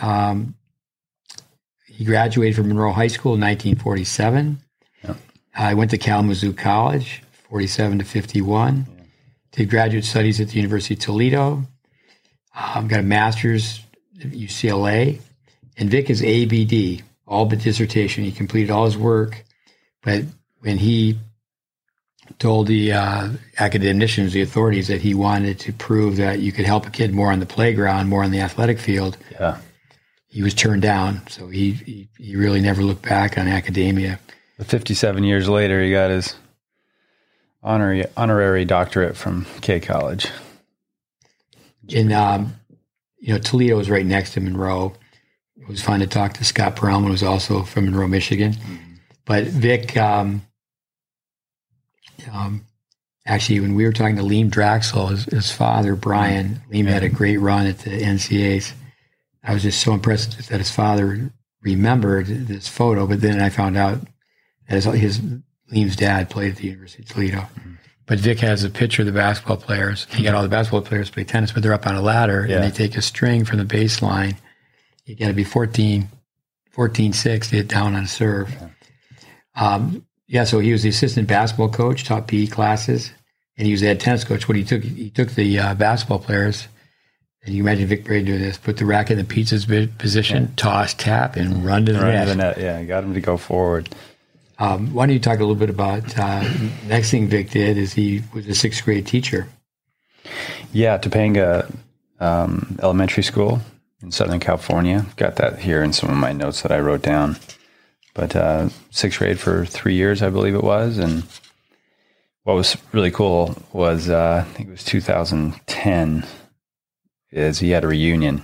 Um, 0.00 0.54
he 1.86 2.04
graduated 2.04 2.56
from 2.56 2.68
Monroe 2.68 2.92
High 2.92 3.08
School 3.08 3.34
in 3.34 3.40
1947. 3.40 4.58
Yep. 5.04 5.16
I 5.54 5.74
went 5.74 5.90
to 5.92 5.98
Kalamazoo 5.98 6.52
College, 6.52 7.22
47 7.50 7.98
to 8.00 8.04
51. 8.04 8.86
Did 9.52 9.68
graduate 9.70 10.04
studies 10.04 10.40
at 10.40 10.48
the 10.48 10.54
University 10.56 10.94
of 10.94 11.00
Toledo. 11.00 11.62
Um, 12.54 12.88
got 12.88 13.00
a 13.00 13.02
master's 13.02 13.80
at 14.20 14.30
UCLA. 14.30 15.20
And 15.76 15.90
Vic 15.90 16.08
is 16.10 16.22
ABD, 16.22 17.02
all 17.32 17.46
but 17.46 17.58
dissertation. 17.60 18.24
He 18.24 18.32
completed 18.32 18.70
all 18.70 18.84
his 18.84 18.96
work. 18.96 19.44
But 20.02 20.24
when 20.60 20.78
he 20.78 21.18
told 22.38 22.66
the 22.66 22.92
uh, 22.92 23.28
academicians, 23.58 24.32
the 24.32 24.42
authorities, 24.42 24.88
that 24.88 25.00
he 25.00 25.14
wanted 25.14 25.58
to 25.60 25.72
prove 25.72 26.16
that 26.16 26.40
you 26.40 26.52
could 26.52 26.66
help 26.66 26.86
a 26.86 26.90
kid 26.90 27.12
more 27.12 27.32
on 27.32 27.40
the 27.40 27.46
playground, 27.46 28.08
more 28.08 28.22
on 28.22 28.30
the 28.30 28.40
athletic 28.40 28.78
field, 28.78 29.16
Yeah, 29.30 29.58
he 30.28 30.42
was 30.42 30.54
turned 30.54 30.82
down. 30.82 31.26
So 31.28 31.48
he, 31.48 31.72
he, 31.72 32.08
he 32.18 32.36
really 32.36 32.60
never 32.60 32.82
looked 32.82 33.02
back 33.02 33.38
on 33.38 33.48
academia. 33.48 34.18
But 34.58 34.66
fifty-seven 34.66 35.24
years 35.24 35.48
later, 35.48 35.82
he 35.82 35.90
got 35.90 36.10
his 36.10 36.36
honorary 37.62 38.04
honorary 38.16 38.64
doctorate 38.64 39.16
from 39.16 39.46
K 39.60 39.80
College. 39.80 40.28
And, 41.94 42.12
um, 42.12 42.54
you 43.18 43.32
know, 43.32 43.38
Toledo 43.38 43.76
was 43.76 43.90
right 43.90 44.06
next 44.06 44.34
to 44.34 44.40
Monroe. 44.40 44.94
It 45.72 45.76
was 45.76 45.82
fun 45.84 46.00
to 46.00 46.06
talk 46.06 46.34
to 46.34 46.44
Scott 46.44 46.76
Perelman, 46.76 47.06
who 47.06 47.12
was 47.12 47.22
also 47.22 47.62
from 47.62 47.86
Monroe, 47.86 48.06
Michigan. 48.06 48.54
But 49.24 49.44
Vic, 49.44 49.96
um, 49.96 50.42
um, 52.30 52.66
actually, 53.24 53.60
when 53.60 53.74
we 53.74 53.84
were 53.86 53.92
talking 53.92 54.16
to 54.16 54.22
Liam 54.22 54.50
Draxl, 54.50 55.08
his, 55.08 55.24
his 55.24 55.50
father, 55.50 55.96
Brian, 55.96 56.60
Liam 56.70 56.86
had 56.88 57.02
a 57.04 57.08
great 57.08 57.38
run 57.38 57.66
at 57.66 57.78
the 57.78 57.90
NCAAs. 58.02 58.74
I 59.42 59.54
was 59.54 59.62
just 59.62 59.80
so 59.80 59.94
impressed 59.94 60.50
that 60.50 60.58
his 60.58 60.70
father 60.70 61.32
remembered 61.62 62.26
this 62.26 62.68
photo, 62.68 63.06
but 63.06 63.22
then 63.22 63.40
I 63.40 63.48
found 63.48 63.78
out 63.78 63.98
that 64.68 64.74
his, 64.74 64.84
his 64.84 65.20
Liam's 65.72 65.96
dad 65.96 66.28
played 66.28 66.50
at 66.52 66.58
the 66.58 66.66
University 66.66 67.02
of 67.02 67.08
Toledo. 67.08 67.48
But 68.04 68.18
Vic 68.18 68.40
has 68.40 68.62
a 68.62 68.68
picture 68.68 69.00
of 69.00 69.06
the 69.06 69.12
basketball 69.12 69.56
players. 69.56 70.06
He 70.10 70.22
got 70.22 70.34
all 70.34 70.42
the 70.42 70.50
basketball 70.50 70.82
players 70.82 71.08
play 71.08 71.24
tennis, 71.24 71.50
but 71.50 71.62
they're 71.62 71.72
up 71.72 71.86
on 71.86 71.94
a 71.94 72.02
ladder 72.02 72.44
Yeah. 72.46 72.56
and 72.56 72.64
they 72.64 72.70
take 72.76 72.94
a 72.98 73.00
string 73.00 73.46
from 73.46 73.56
the 73.56 73.64
baseline. 73.64 74.36
You 75.04 75.16
got 75.16 75.28
to 75.28 75.32
be 75.32 75.44
14, 75.44 76.08
14 76.70 77.12
6 77.12 77.50
to 77.50 77.56
hit 77.56 77.68
down 77.68 77.94
on 77.94 78.04
a 78.04 78.08
serve. 78.08 78.54
Um, 79.54 80.06
yeah, 80.26 80.44
so 80.44 80.60
he 80.60 80.72
was 80.72 80.82
the 80.82 80.88
assistant 80.88 81.28
basketball 81.28 81.68
coach, 81.68 82.04
taught 82.04 82.28
PE 82.28 82.46
classes, 82.46 83.12
and 83.56 83.66
he 83.66 83.72
was 83.72 83.80
the 83.80 83.88
head 83.88 84.00
tennis 84.00 84.24
coach. 84.24 84.48
What 84.48 84.56
he 84.56 84.64
took, 84.64 84.82
he 84.82 85.10
took 85.10 85.30
the 85.30 85.58
uh, 85.58 85.74
basketball 85.74 86.20
players, 86.20 86.68
and 87.44 87.54
you 87.54 87.62
imagine 87.62 87.86
Vic 87.88 88.04
Braid 88.04 88.24
doing 88.26 88.40
this: 88.40 88.56
put 88.56 88.78
the 88.78 88.86
racket 88.86 89.18
in 89.18 89.18
the 89.18 89.24
pizza's 89.24 89.66
position, 89.98 90.54
toss, 90.56 90.94
tap, 90.94 91.36
and 91.36 91.64
run 91.64 91.84
to 91.86 91.92
the 91.92 91.98
Right 92.00 92.12
net. 92.12 92.28
to 92.28 92.30
the 92.30 92.36
net. 92.36 92.58
Yeah, 92.58 92.82
got 92.84 93.04
him 93.04 93.12
to 93.14 93.20
go 93.20 93.36
forward. 93.36 93.90
Um, 94.58 94.94
why 94.94 95.06
don't 95.06 95.12
you 95.14 95.20
talk 95.20 95.38
a 95.38 95.42
little 95.42 95.56
bit 95.56 95.68
about 95.70 96.18
uh, 96.18 96.48
next 96.86 97.10
thing 97.10 97.26
Vic 97.28 97.50
did? 97.50 97.76
Is 97.76 97.92
he 97.92 98.22
was 98.32 98.46
a 98.46 98.54
sixth 98.54 98.84
grade 98.84 99.06
teacher. 99.06 99.48
Yeah, 100.72 100.96
Topanga 100.96 101.70
um, 102.20 102.78
Elementary 102.80 103.24
School 103.24 103.60
in 104.02 104.10
Southern 104.10 104.40
California. 104.40 105.06
Got 105.16 105.36
that 105.36 105.60
here 105.60 105.82
in 105.82 105.92
some 105.92 106.10
of 106.10 106.16
my 106.16 106.32
notes 106.32 106.62
that 106.62 106.72
I 106.72 106.80
wrote 106.80 107.02
down. 107.02 107.36
But 108.14 108.36
uh, 108.36 108.68
sixth 108.90 109.18
grade 109.18 109.38
for 109.38 109.64
three 109.64 109.94
years, 109.94 110.22
I 110.22 110.30
believe 110.30 110.54
it 110.54 110.64
was. 110.64 110.98
And 110.98 111.22
what 112.44 112.54
was 112.54 112.76
really 112.92 113.10
cool 113.10 113.56
was 113.72 114.10
uh, 114.10 114.44
I 114.46 114.52
think 114.52 114.68
it 114.68 114.72
was 114.72 114.84
2010. 114.84 116.26
Is 117.30 117.60
he 117.60 117.70
had 117.70 117.84
a 117.84 117.88
reunion 117.88 118.42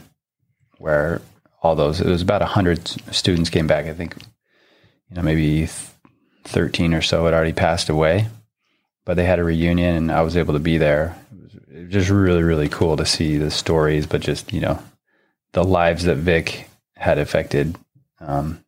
where 0.78 1.20
all 1.62 1.74
those 1.74 2.01
it 2.01 2.06
was 2.06 2.22
about 2.22 2.40
hundred 2.40 2.89
students 3.14 3.51
came 3.51 3.66
back. 3.66 3.86
I 3.86 3.93
think 3.93 4.16
you 5.10 5.16
know 5.16 5.22
maybe 5.22 5.66
th- 5.66 5.70
13 6.44 6.94
or 6.94 7.02
so 7.02 7.26
had 7.26 7.35
already 7.35 7.52
passed 7.52 7.90
away, 7.90 8.28
but 9.05 9.18
they 9.18 9.24
had 9.24 9.39
a 9.39 9.44
reunion 9.44 9.94
and 9.94 10.12
I 10.12 10.22
was 10.22 10.39
able 10.39 10.55
to 10.55 10.60
be 10.60 10.78
there 10.78 11.14
it 11.70 11.85
was 11.85 11.93
just 11.93 12.10
really 12.10 12.43
really 12.43 12.68
cool 12.68 12.97
to 12.97 13.06
see 13.06 13.36
the 13.36 13.51
stories 13.51 14.06
but 14.06 14.20
just 14.20 14.52
you 14.52 14.60
know 14.60 14.82
the 15.53 15.65
lives 15.65 16.05
that 16.05 16.16
vic 16.16 16.69
had 16.97 17.19
affected 17.19 17.77
um, 18.20 18.65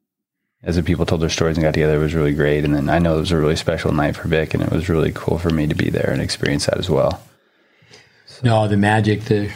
as 0.62 0.76
the 0.76 0.82
people 0.82 1.06
told 1.06 1.20
their 1.20 1.28
stories 1.28 1.56
and 1.56 1.64
got 1.64 1.74
together 1.74 1.98
was 1.98 2.14
really 2.14 2.34
great 2.34 2.64
and 2.64 2.74
then 2.74 2.88
i 2.88 2.98
know 2.98 3.16
it 3.16 3.20
was 3.20 3.32
a 3.32 3.36
really 3.36 3.56
special 3.56 3.92
night 3.92 4.16
for 4.16 4.28
vic 4.28 4.54
and 4.54 4.62
it 4.62 4.70
was 4.70 4.88
really 4.88 5.12
cool 5.14 5.38
for 5.38 5.50
me 5.50 5.66
to 5.66 5.74
be 5.74 5.90
there 5.90 6.10
and 6.10 6.22
experience 6.22 6.66
that 6.66 6.78
as 6.78 6.88
well 6.90 7.22
No, 8.42 8.68
the 8.68 8.76
magic, 8.76 9.24
the 9.24 9.50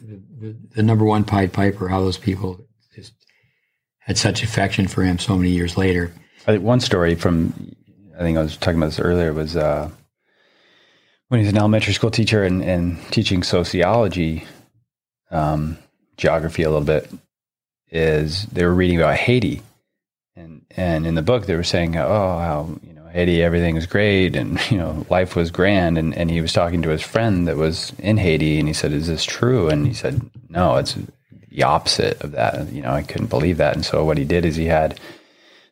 the, 0.00 0.22
the, 0.38 0.56
the 0.76 0.82
number 0.82 1.04
one 1.04 1.24
Pied 1.24 1.52
Piper, 1.52 1.88
how 1.88 2.00
those 2.00 2.18
people 2.18 2.64
just 2.94 3.12
had 3.98 4.16
such 4.16 4.42
affection 4.42 4.88
for 4.88 5.02
him 5.02 5.18
so 5.18 5.36
many 5.36 5.50
years 5.50 5.76
later. 5.76 6.12
I 6.46 6.52
think 6.52 6.64
one 6.64 6.80
story 6.80 7.14
from 7.14 7.74
I 8.16 8.20
think 8.20 8.38
I 8.38 8.42
was 8.42 8.56
talking 8.56 8.78
about 8.78 8.86
this 8.86 9.00
earlier 9.00 9.32
was 9.32 9.56
uh, 9.56 9.90
when 11.28 11.40
he 11.40 11.46
was 11.46 11.52
an 11.52 11.58
elementary 11.58 11.92
school 11.92 12.10
teacher 12.10 12.44
and, 12.44 12.62
and 12.62 13.00
teaching 13.10 13.42
sociology, 13.42 14.44
um, 15.30 15.78
geography 16.16 16.62
a 16.62 16.70
little 16.70 16.84
bit. 16.84 17.10
Is 17.90 18.44
they 18.46 18.64
were 18.64 18.74
reading 18.74 18.98
about 18.98 19.16
Haiti, 19.16 19.62
and 20.36 20.64
and 20.76 21.06
in 21.06 21.16
the 21.16 21.22
book 21.22 21.46
they 21.46 21.56
were 21.56 21.64
saying, 21.64 21.96
oh, 21.96 22.38
how 22.38 22.78
you 22.86 22.94
know 22.94 23.06
Haiti 23.06 23.42
everything 23.42 23.74
was 23.74 23.86
great 23.86 24.36
and 24.36 24.60
you 24.70 24.78
know 24.78 25.04
life 25.10 25.34
was 25.34 25.50
grand, 25.50 25.98
and 25.98 26.14
and 26.14 26.30
he 26.30 26.40
was 26.40 26.52
talking 26.52 26.82
to 26.82 26.90
his 26.90 27.02
friend 27.02 27.48
that 27.48 27.56
was 27.56 27.92
in 27.98 28.16
Haiti, 28.16 28.58
and 28.58 28.68
he 28.68 28.74
said, 28.74 28.92
is 28.92 29.08
this 29.08 29.24
true? 29.24 29.68
And 29.68 29.86
he 29.86 29.94
said, 29.94 30.20
no, 30.48 30.76
it's 30.76 30.96
the 31.48 31.64
opposite 31.64 32.20
of 32.22 32.32
that. 32.32 32.72
You 32.72 32.82
know, 32.82 32.92
I 32.92 33.02
couldn't 33.02 33.26
believe 33.26 33.56
that, 33.56 33.74
and 33.74 33.84
so 33.84 34.04
what 34.04 34.18
he 34.18 34.24
did 34.24 34.44
is 34.44 34.54
he 34.54 34.66
had 34.66 35.00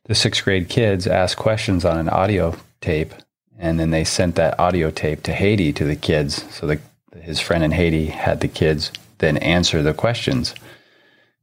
the 0.06 0.14
sixth 0.14 0.42
grade 0.42 0.68
kids 0.68 1.06
ask 1.06 1.38
questions 1.38 1.84
on 1.84 1.98
an 1.98 2.08
audio 2.08 2.56
tape 2.80 3.12
and 3.58 3.78
then 3.78 3.90
they 3.90 4.04
sent 4.04 4.36
that 4.36 4.58
audio 4.58 4.90
tape 4.90 5.24
to 5.24 5.32
Haiti 5.32 5.72
to 5.72 5.84
the 5.84 5.96
kids. 5.96 6.44
So 6.54 6.66
the, 6.66 6.80
his 7.20 7.40
friend 7.40 7.64
in 7.64 7.72
Haiti 7.72 8.06
had 8.06 8.40
the 8.40 8.48
kids 8.48 8.92
then 9.18 9.36
answer 9.38 9.82
the 9.82 9.94
questions 9.94 10.54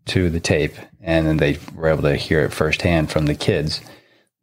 to 0.05 0.29
the 0.29 0.39
tape, 0.39 0.75
and 1.01 1.25
then 1.27 1.37
they 1.37 1.57
were 1.73 1.89
able 1.89 2.03
to 2.03 2.15
hear 2.15 2.41
it 2.41 2.53
firsthand 2.53 3.11
from 3.11 3.25
the 3.25 3.35
kids 3.35 3.81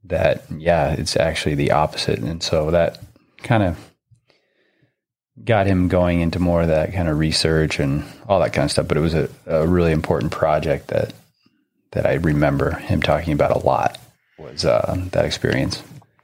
that 0.05 0.45
yeah, 0.51 0.93
it's 0.93 1.17
actually 1.17 1.55
the 1.55 1.71
opposite, 1.71 2.19
and 2.19 2.43
so 2.43 2.71
that 2.71 3.01
kind 3.39 3.63
of 3.63 3.79
got 5.45 5.67
him 5.67 5.89
going 5.89 6.21
into 6.21 6.39
more 6.39 6.63
of 6.63 6.69
that 6.69 6.93
kind 6.93 7.09
of 7.09 7.19
research 7.19 7.79
and 7.79 8.05
all 8.29 8.41
that 8.41 8.53
kind 8.53 8.65
of 8.65 8.71
stuff. 8.71 8.89
But 8.89 8.97
it 8.97 9.01
was 9.01 9.15
a, 9.15 9.29
a 9.47 9.67
really 9.67 9.93
important 9.93 10.33
project 10.33 10.89
that 10.89 11.15
that 11.93 12.07
I 12.07 12.15
remember 12.15 12.77
him 12.77 13.03
talking 13.03 13.33
about 13.33 13.55
a 13.55 13.59
lot 13.59 13.99
was 14.39 14.65
uh, 14.65 14.97
that 15.13 15.25
experience. 15.25 15.83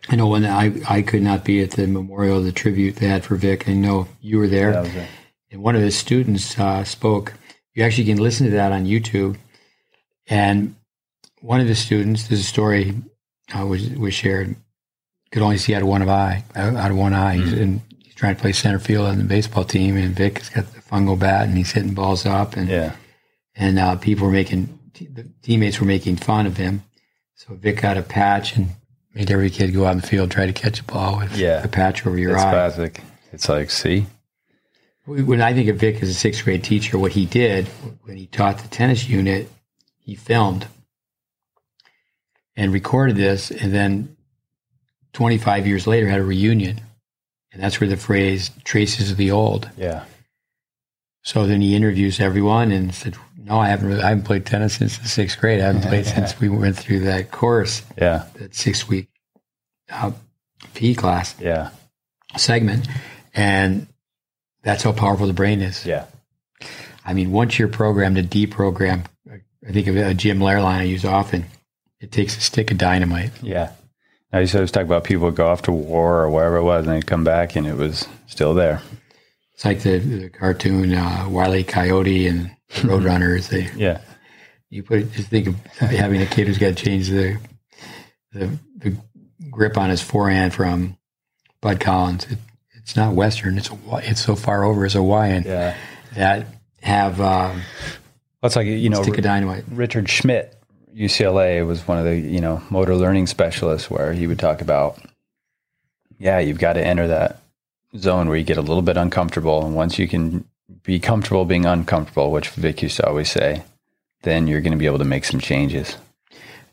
I 0.09 0.17
know 0.17 0.27
when 0.27 0.45
I, 0.45 0.73
I 0.89 1.03
could 1.03 1.23
not 1.23 1.45
be 1.45 1.63
at 1.63 1.73
the 1.73 1.87
memorial, 1.87 2.41
the 2.41 2.53
tribute 2.53 2.97
they 2.97 3.07
had 3.07 3.25
for 3.25 3.37
Vic. 3.37 3.69
I 3.69 3.75
know 3.75 4.09
you 4.23 4.39
were 4.39 4.49
there. 4.49 4.73
Yeah, 4.73 5.07
and 5.51 5.63
one 5.63 5.77
of 5.77 5.83
his 5.83 5.97
students 5.97 6.59
uh, 6.59 6.85
spoke. 6.85 7.35
You 7.75 7.85
actually 7.85 8.05
can 8.05 8.19
listen 8.19 8.47
to 8.47 8.53
that 8.53 8.73
on 8.73 8.87
YouTube. 8.87 9.37
And 10.27 10.75
one 11.41 11.61
of 11.61 11.69
the 11.69 11.75
students, 11.75 12.29
this 12.29 12.47
story 12.47 12.95
uh, 13.57 13.67
was 13.67 13.89
was 13.91 14.15
shared, 14.15 14.57
could 15.31 15.43
only 15.43 15.59
see 15.59 15.75
out 15.75 15.83
of 15.83 15.89
one 15.89 16.03
of 16.03 16.09
eye, 16.09 16.45
out 16.55 16.91
of 16.91 16.97
one 16.97 17.15
eye, 17.15 17.39
mm-hmm. 17.39 17.63
and 17.63 17.81
he's 18.03 18.15
trying 18.15 18.35
to 18.35 18.41
play 18.41 18.53
center 18.53 18.79
field 18.79 19.07
on 19.07 19.19
the 19.19 19.25
baseball 19.25 19.65
team. 19.65 19.97
And 19.97 20.15
Vic 20.15 20.39
has 20.39 20.51
got 20.51 20.73
the 20.73 20.81
fungo 20.81 21.19
bat, 21.19 21.49
and 21.49 21.57
he's 21.57 21.73
hitting 21.73 21.95
balls 21.95 22.27
up, 22.27 22.57
and 22.57 22.69
yeah, 22.69 22.97
and 23.55 23.79
uh, 23.79 23.97
people 23.97 24.27
were 24.27 24.33
making 24.33 24.79
the 24.95 25.31
teammates 25.43 25.81
were 25.81 25.87
making 25.87 26.17
fun 26.17 26.47
of 26.47 26.57
him. 26.57 26.83
So 27.37 27.55
Vic 27.55 27.81
got 27.81 27.97
a 27.97 28.03
patch 28.03 28.57
and 28.57 28.71
made 29.15 29.31
every 29.31 29.51
kid 29.51 29.73
go 29.73 29.87
out 29.87 29.93
in 29.93 30.01
the 30.01 30.07
field 30.07 30.31
try 30.31 30.47
to 30.47 30.53
catch 30.53 30.81
a 30.81 30.85
ball 30.85 31.19
with 31.19 31.37
yeah. 31.37 31.63
a 31.63 31.69
patch 31.69 32.07
over 32.07 32.19
your 32.19 32.33
it's 32.33 32.43
eye. 32.43 32.51
Classic. 32.51 33.01
It's 33.33 33.49
like, 33.49 33.71
see, 33.71 34.07
when 35.09 35.41
I 35.41 35.55
think 35.55 35.69
of 35.69 35.77
Vic 35.77 36.03
as 36.03 36.09
a 36.11 36.15
sixth 36.15 36.45
grade 36.45 36.63
teacher, 36.63 36.99
what 36.99 37.13
he 37.13 37.25
did 37.25 37.67
when 38.03 38.17
he 38.17 38.27
taught 38.27 38.59
the 38.59 38.69
tennis 38.69 39.09
unit, 39.09 39.51
he 39.99 40.15
filmed 40.15 40.67
and 42.57 42.73
recorded 42.73 43.17
this, 43.17 43.51
and 43.51 43.73
then 43.73 44.17
25 45.15 45.67
years 45.67 45.87
later 45.87 46.09
had 46.09 46.21
a 46.21 46.25
reunion, 46.25 46.81
and 47.53 47.63
that's 47.63 47.81
where 47.81 47.89
the 47.89 47.97
phrase 47.97 48.51
"traces 48.65 49.11
of 49.11 49.17
the 49.17 49.31
old." 49.31 49.71
Yeah. 49.77 50.05
So 51.23 51.47
then 51.47 51.61
he 51.61 51.75
interviews 51.75 52.21
everyone 52.21 52.71
and 52.71 52.95
said, 52.95 53.17
"No, 53.37 53.59
I 53.59 53.69
haven't. 53.69 53.89
Really, 53.89 54.03
I 54.03 54.11
haven't 54.11 54.25
played 54.25 54.45
tennis 54.45 54.75
since 54.75 54.99
the 54.99 55.09
sixth 55.09 55.39
grade. 55.39 55.61
I 55.61 55.67
haven't 55.67 55.83
played 55.83 56.07
since 56.17 56.39
we 56.39 56.49
went 56.49 56.77
through 56.77 57.01
that 57.01 57.31
course. 57.31 57.83
Yeah, 57.97 58.25
that 58.35 58.55
six 58.55 58.89
week 58.89 59.09
uh, 59.91 60.13
PE 60.75 60.95
class. 60.95 61.35
Yeah, 61.41 61.71
segment, 62.37 62.87
and 63.35 63.87
that's 64.69 64.83
how 64.83 64.93
powerful 64.93 65.27
the 65.27 65.33
brain 65.33 65.63
is. 65.63 65.87
Yeah, 65.87 66.05
I 67.05 67.15
mean, 67.15 67.33
once 67.33 67.59
you're 67.59 67.69
programmed 67.69 68.17
to 68.17 68.23
deprogram, 68.23 69.07
I 69.67 69.73
think 69.73 69.87
of 69.87 69.97
a 69.97 70.13
Jim 70.13 70.41
Loehr 70.41 70.61
line 70.61 70.83
I 70.83 70.85
use 70.85 71.07
often. 71.07 71.47
It 72.01 72.13
takes 72.13 72.37
a 72.37 72.41
stick 72.43 72.71
of 72.71 72.77
dynamite. 72.77 73.31
Yeah. 73.43 73.73
I 74.31 74.41
used 74.41 74.53
to 74.53 74.67
talk 74.67 74.85
about 74.85 75.05
people 75.05 75.31
go 75.31 75.49
off 75.49 75.63
to 75.63 75.73
war 75.73 76.21
or 76.21 76.31
wherever 76.31 76.57
it 76.57 76.65
was, 76.65 76.87
and 76.87 76.95
they 76.95 77.01
come 77.01 77.25
back, 77.25 77.57
and 77.57 77.67
it 77.67 77.77
was 77.77 78.07
still 78.27 78.53
there. 78.53 78.83
It's 79.55 79.65
like 79.65 79.81
the, 79.81 79.99
the 79.99 80.29
cartoon 80.29 80.93
uh, 80.93 81.27
Wiley 81.31 81.65
Coyote 81.65 82.27
and 82.27 82.51
Roadrunners. 82.73 83.49
They 83.49 83.71
yeah. 83.75 84.03
You 84.69 84.83
put 84.83 85.11
just 85.13 85.31
think 85.31 85.47
of 85.47 85.57
having 85.79 86.21
a 86.21 86.27
kid 86.27 86.47
who's 86.47 86.59
got 86.59 86.77
to 86.77 86.85
change 86.85 87.09
the, 87.09 87.39
the 88.33 88.59
the 88.77 88.97
grip 89.51 89.79
on 89.79 89.89
his 89.89 90.03
forehand 90.03 90.53
from 90.53 90.99
Bud 91.63 91.81
Collins. 91.81 92.27
It, 92.31 92.39
it's 92.89 92.97
not 92.97 93.13
Western. 93.13 93.59
It's 93.59 93.69
a, 93.69 93.77
it's 93.99 94.25
so 94.25 94.35
far 94.35 94.65
over 94.65 94.87
as 94.87 94.95
Hawaiian. 94.95 95.43
Yeah. 95.45 95.77
That 96.15 96.47
have 96.81 97.21
um, 97.21 97.61
that's 98.41 98.57
like 98.57 98.67
you 98.67 98.89
know 98.89 99.03
stick 99.03 99.19
of 99.19 99.25
dynamite. 99.25 99.65
Richard 99.71 100.09
Schmidt, 100.09 100.59
UCLA 100.97 101.67
was 101.67 101.87
one 101.87 101.99
of 101.99 102.07
the 102.07 102.17
you 102.17 102.41
know 102.41 102.63
motor 102.71 102.97
learning 102.97 103.27
specialists 103.27 103.91
where 103.91 104.15
he 104.15 104.27
would 104.27 104.39
talk 104.39 104.63
about 104.63 104.99
yeah 106.19 106.39
you've 106.39 106.59
got 106.59 106.73
to 106.73 106.83
enter 106.83 107.09
that 107.09 107.43
zone 107.95 108.27
where 108.27 108.39
you 108.39 108.45
get 108.45 108.57
a 108.57 108.63
little 108.63 108.81
bit 108.81 108.97
uncomfortable. 108.97 109.67
And 109.67 109.77
once 109.77 109.99
you 109.99 110.09
can 110.09 110.47
be 110.83 110.99
comfortable 110.99 111.45
being 111.45 111.67
uncomfortable, 111.67 112.33
which 112.33 112.49
Vic 112.49 112.81
used 112.81 112.97
to 112.97 113.07
always 113.07 113.31
say, 113.31 113.65
then 114.23 114.47
you're 114.47 114.63
going 114.63 114.73
to 114.73 114.79
be 114.79 114.87
able 114.87 114.97
to 114.97 115.05
make 115.05 115.27
some 115.27 115.41
changes. 115.41 115.99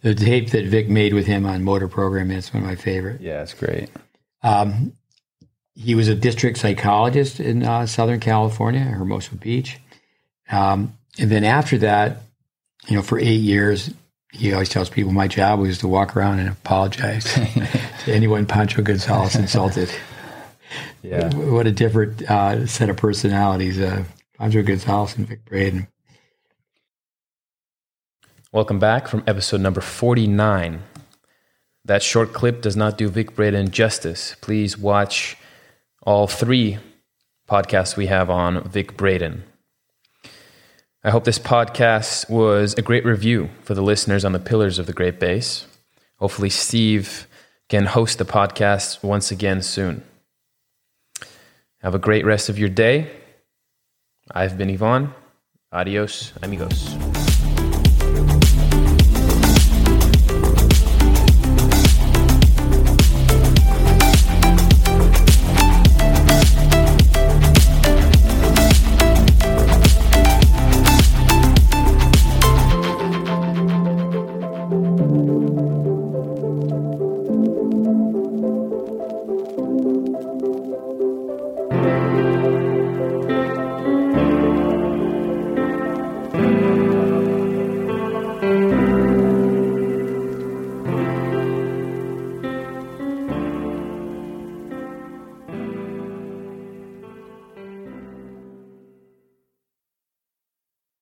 The 0.01 0.15
tape 0.15 0.51
that 0.51 0.63
Vic 0.67 0.87
made 0.87 1.13
with 1.13 1.25
him 1.25 1.45
on 1.45 1.65
motor 1.65 1.89
programming 1.89 2.37
is 2.37 2.53
one 2.53 2.63
of 2.63 2.69
my 2.69 2.75
favorite. 2.75 3.19
Yeah, 3.19 3.41
it's 3.41 3.53
great. 3.53 3.89
Um, 4.41 4.93
he 5.75 5.93
was 5.93 6.07
a 6.07 6.15
district 6.15 6.57
psychologist 6.57 7.39
in 7.39 7.63
uh, 7.63 7.85
Southern 7.85 8.19
California, 8.19 8.79
Hermosa 8.79 9.35
Beach. 9.35 9.77
Um, 10.49 10.97
and 11.19 11.29
then 11.29 11.43
after 11.43 11.77
that, 11.79 12.23
you 12.87 12.95
know, 12.95 13.01
for 13.01 13.19
eight 13.19 13.41
years, 13.41 13.93
he 14.31 14.53
always 14.53 14.69
tells 14.69 14.89
people 14.89 15.11
my 15.11 15.27
job 15.27 15.59
was 15.59 15.79
to 15.79 15.87
walk 15.87 16.15
around 16.15 16.39
and 16.39 16.49
apologize 16.49 17.25
to 18.03 18.13
anyone 18.13 18.45
Pancho 18.45 18.81
Gonzalez 18.81 19.35
insulted. 19.35 19.89
Yeah. 21.01 21.33
What 21.35 21.67
a 21.67 21.71
different 21.71 22.23
uh, 22.23 22.65
set 22.65 22.89
of 22.89 22.97
personalities. 22.97 23.79
Uh, 23.79 24.05
Andre 24.39 24.63
Gonzalez 24.63 25.15
and 25.15 25.27
Vic 25.27 25.45
Braden. 25.45 25.87
Welcome 28.51 28.79
back 28.79 29.07
from 29.07 29.23
episode 29.27 29.61
number 29.61 29.81
49. 29.81 30.81
That 31.85 32.01
short 32.01 32.33
clip 32.33 32.61
does 32.61 32.75
not 32.75 32.97
do 32.97 33.07
Vic 33.07 33.35
Braden 33.35 33.69
justice. 33.69 34.35
Please 34.41 34.77
watch 34.79 35.37
all 36.05 36.27
three 36.27 36.77
podcasts 37.49 37.97
we 37.97 38.07
have 38.07 38.29
on 38.29 38.63
Vic 38.69 38.95
Braden. 38.95 39.43
I 41.03 41.09
hope 41.11 41.23
this 41.23 41.39
podcast 41.39 42.29
was 42.29 42.73
a 42.75 42.81
great 42.81 43.05
review 43.05 43.49
for 43.61 43.73
the 43.73 43.81
listeners 43.81 44.25
on 44.25 44.31
the 44.31 44.39
pillars 44.39 44.79
of 44.79 44.87
the 44.87 44.93
GreatBase. 44.93 45.65
Hopefully, 46.17 46.49
Steve 46.49 47.27
can 47.69 47.85
host 47.85 48.17
the 48.17 48.25
podcast 48.25 49.03
once 49.03 49.31
again 49.31 49.61
soon. 49.61 50.03
Have 51.81 51.93
a 51.93 51.99
great 51.99 52.25
rest 52.25 52.49
of 52.49 52.57
your 52.57 52.69
day. 52.69 53.11
I've 54.31 54.57
been 54.57 54.71
Ivan. 54.71 55.13
Adios, 55.71 56.33
amigos. 56.41 57.14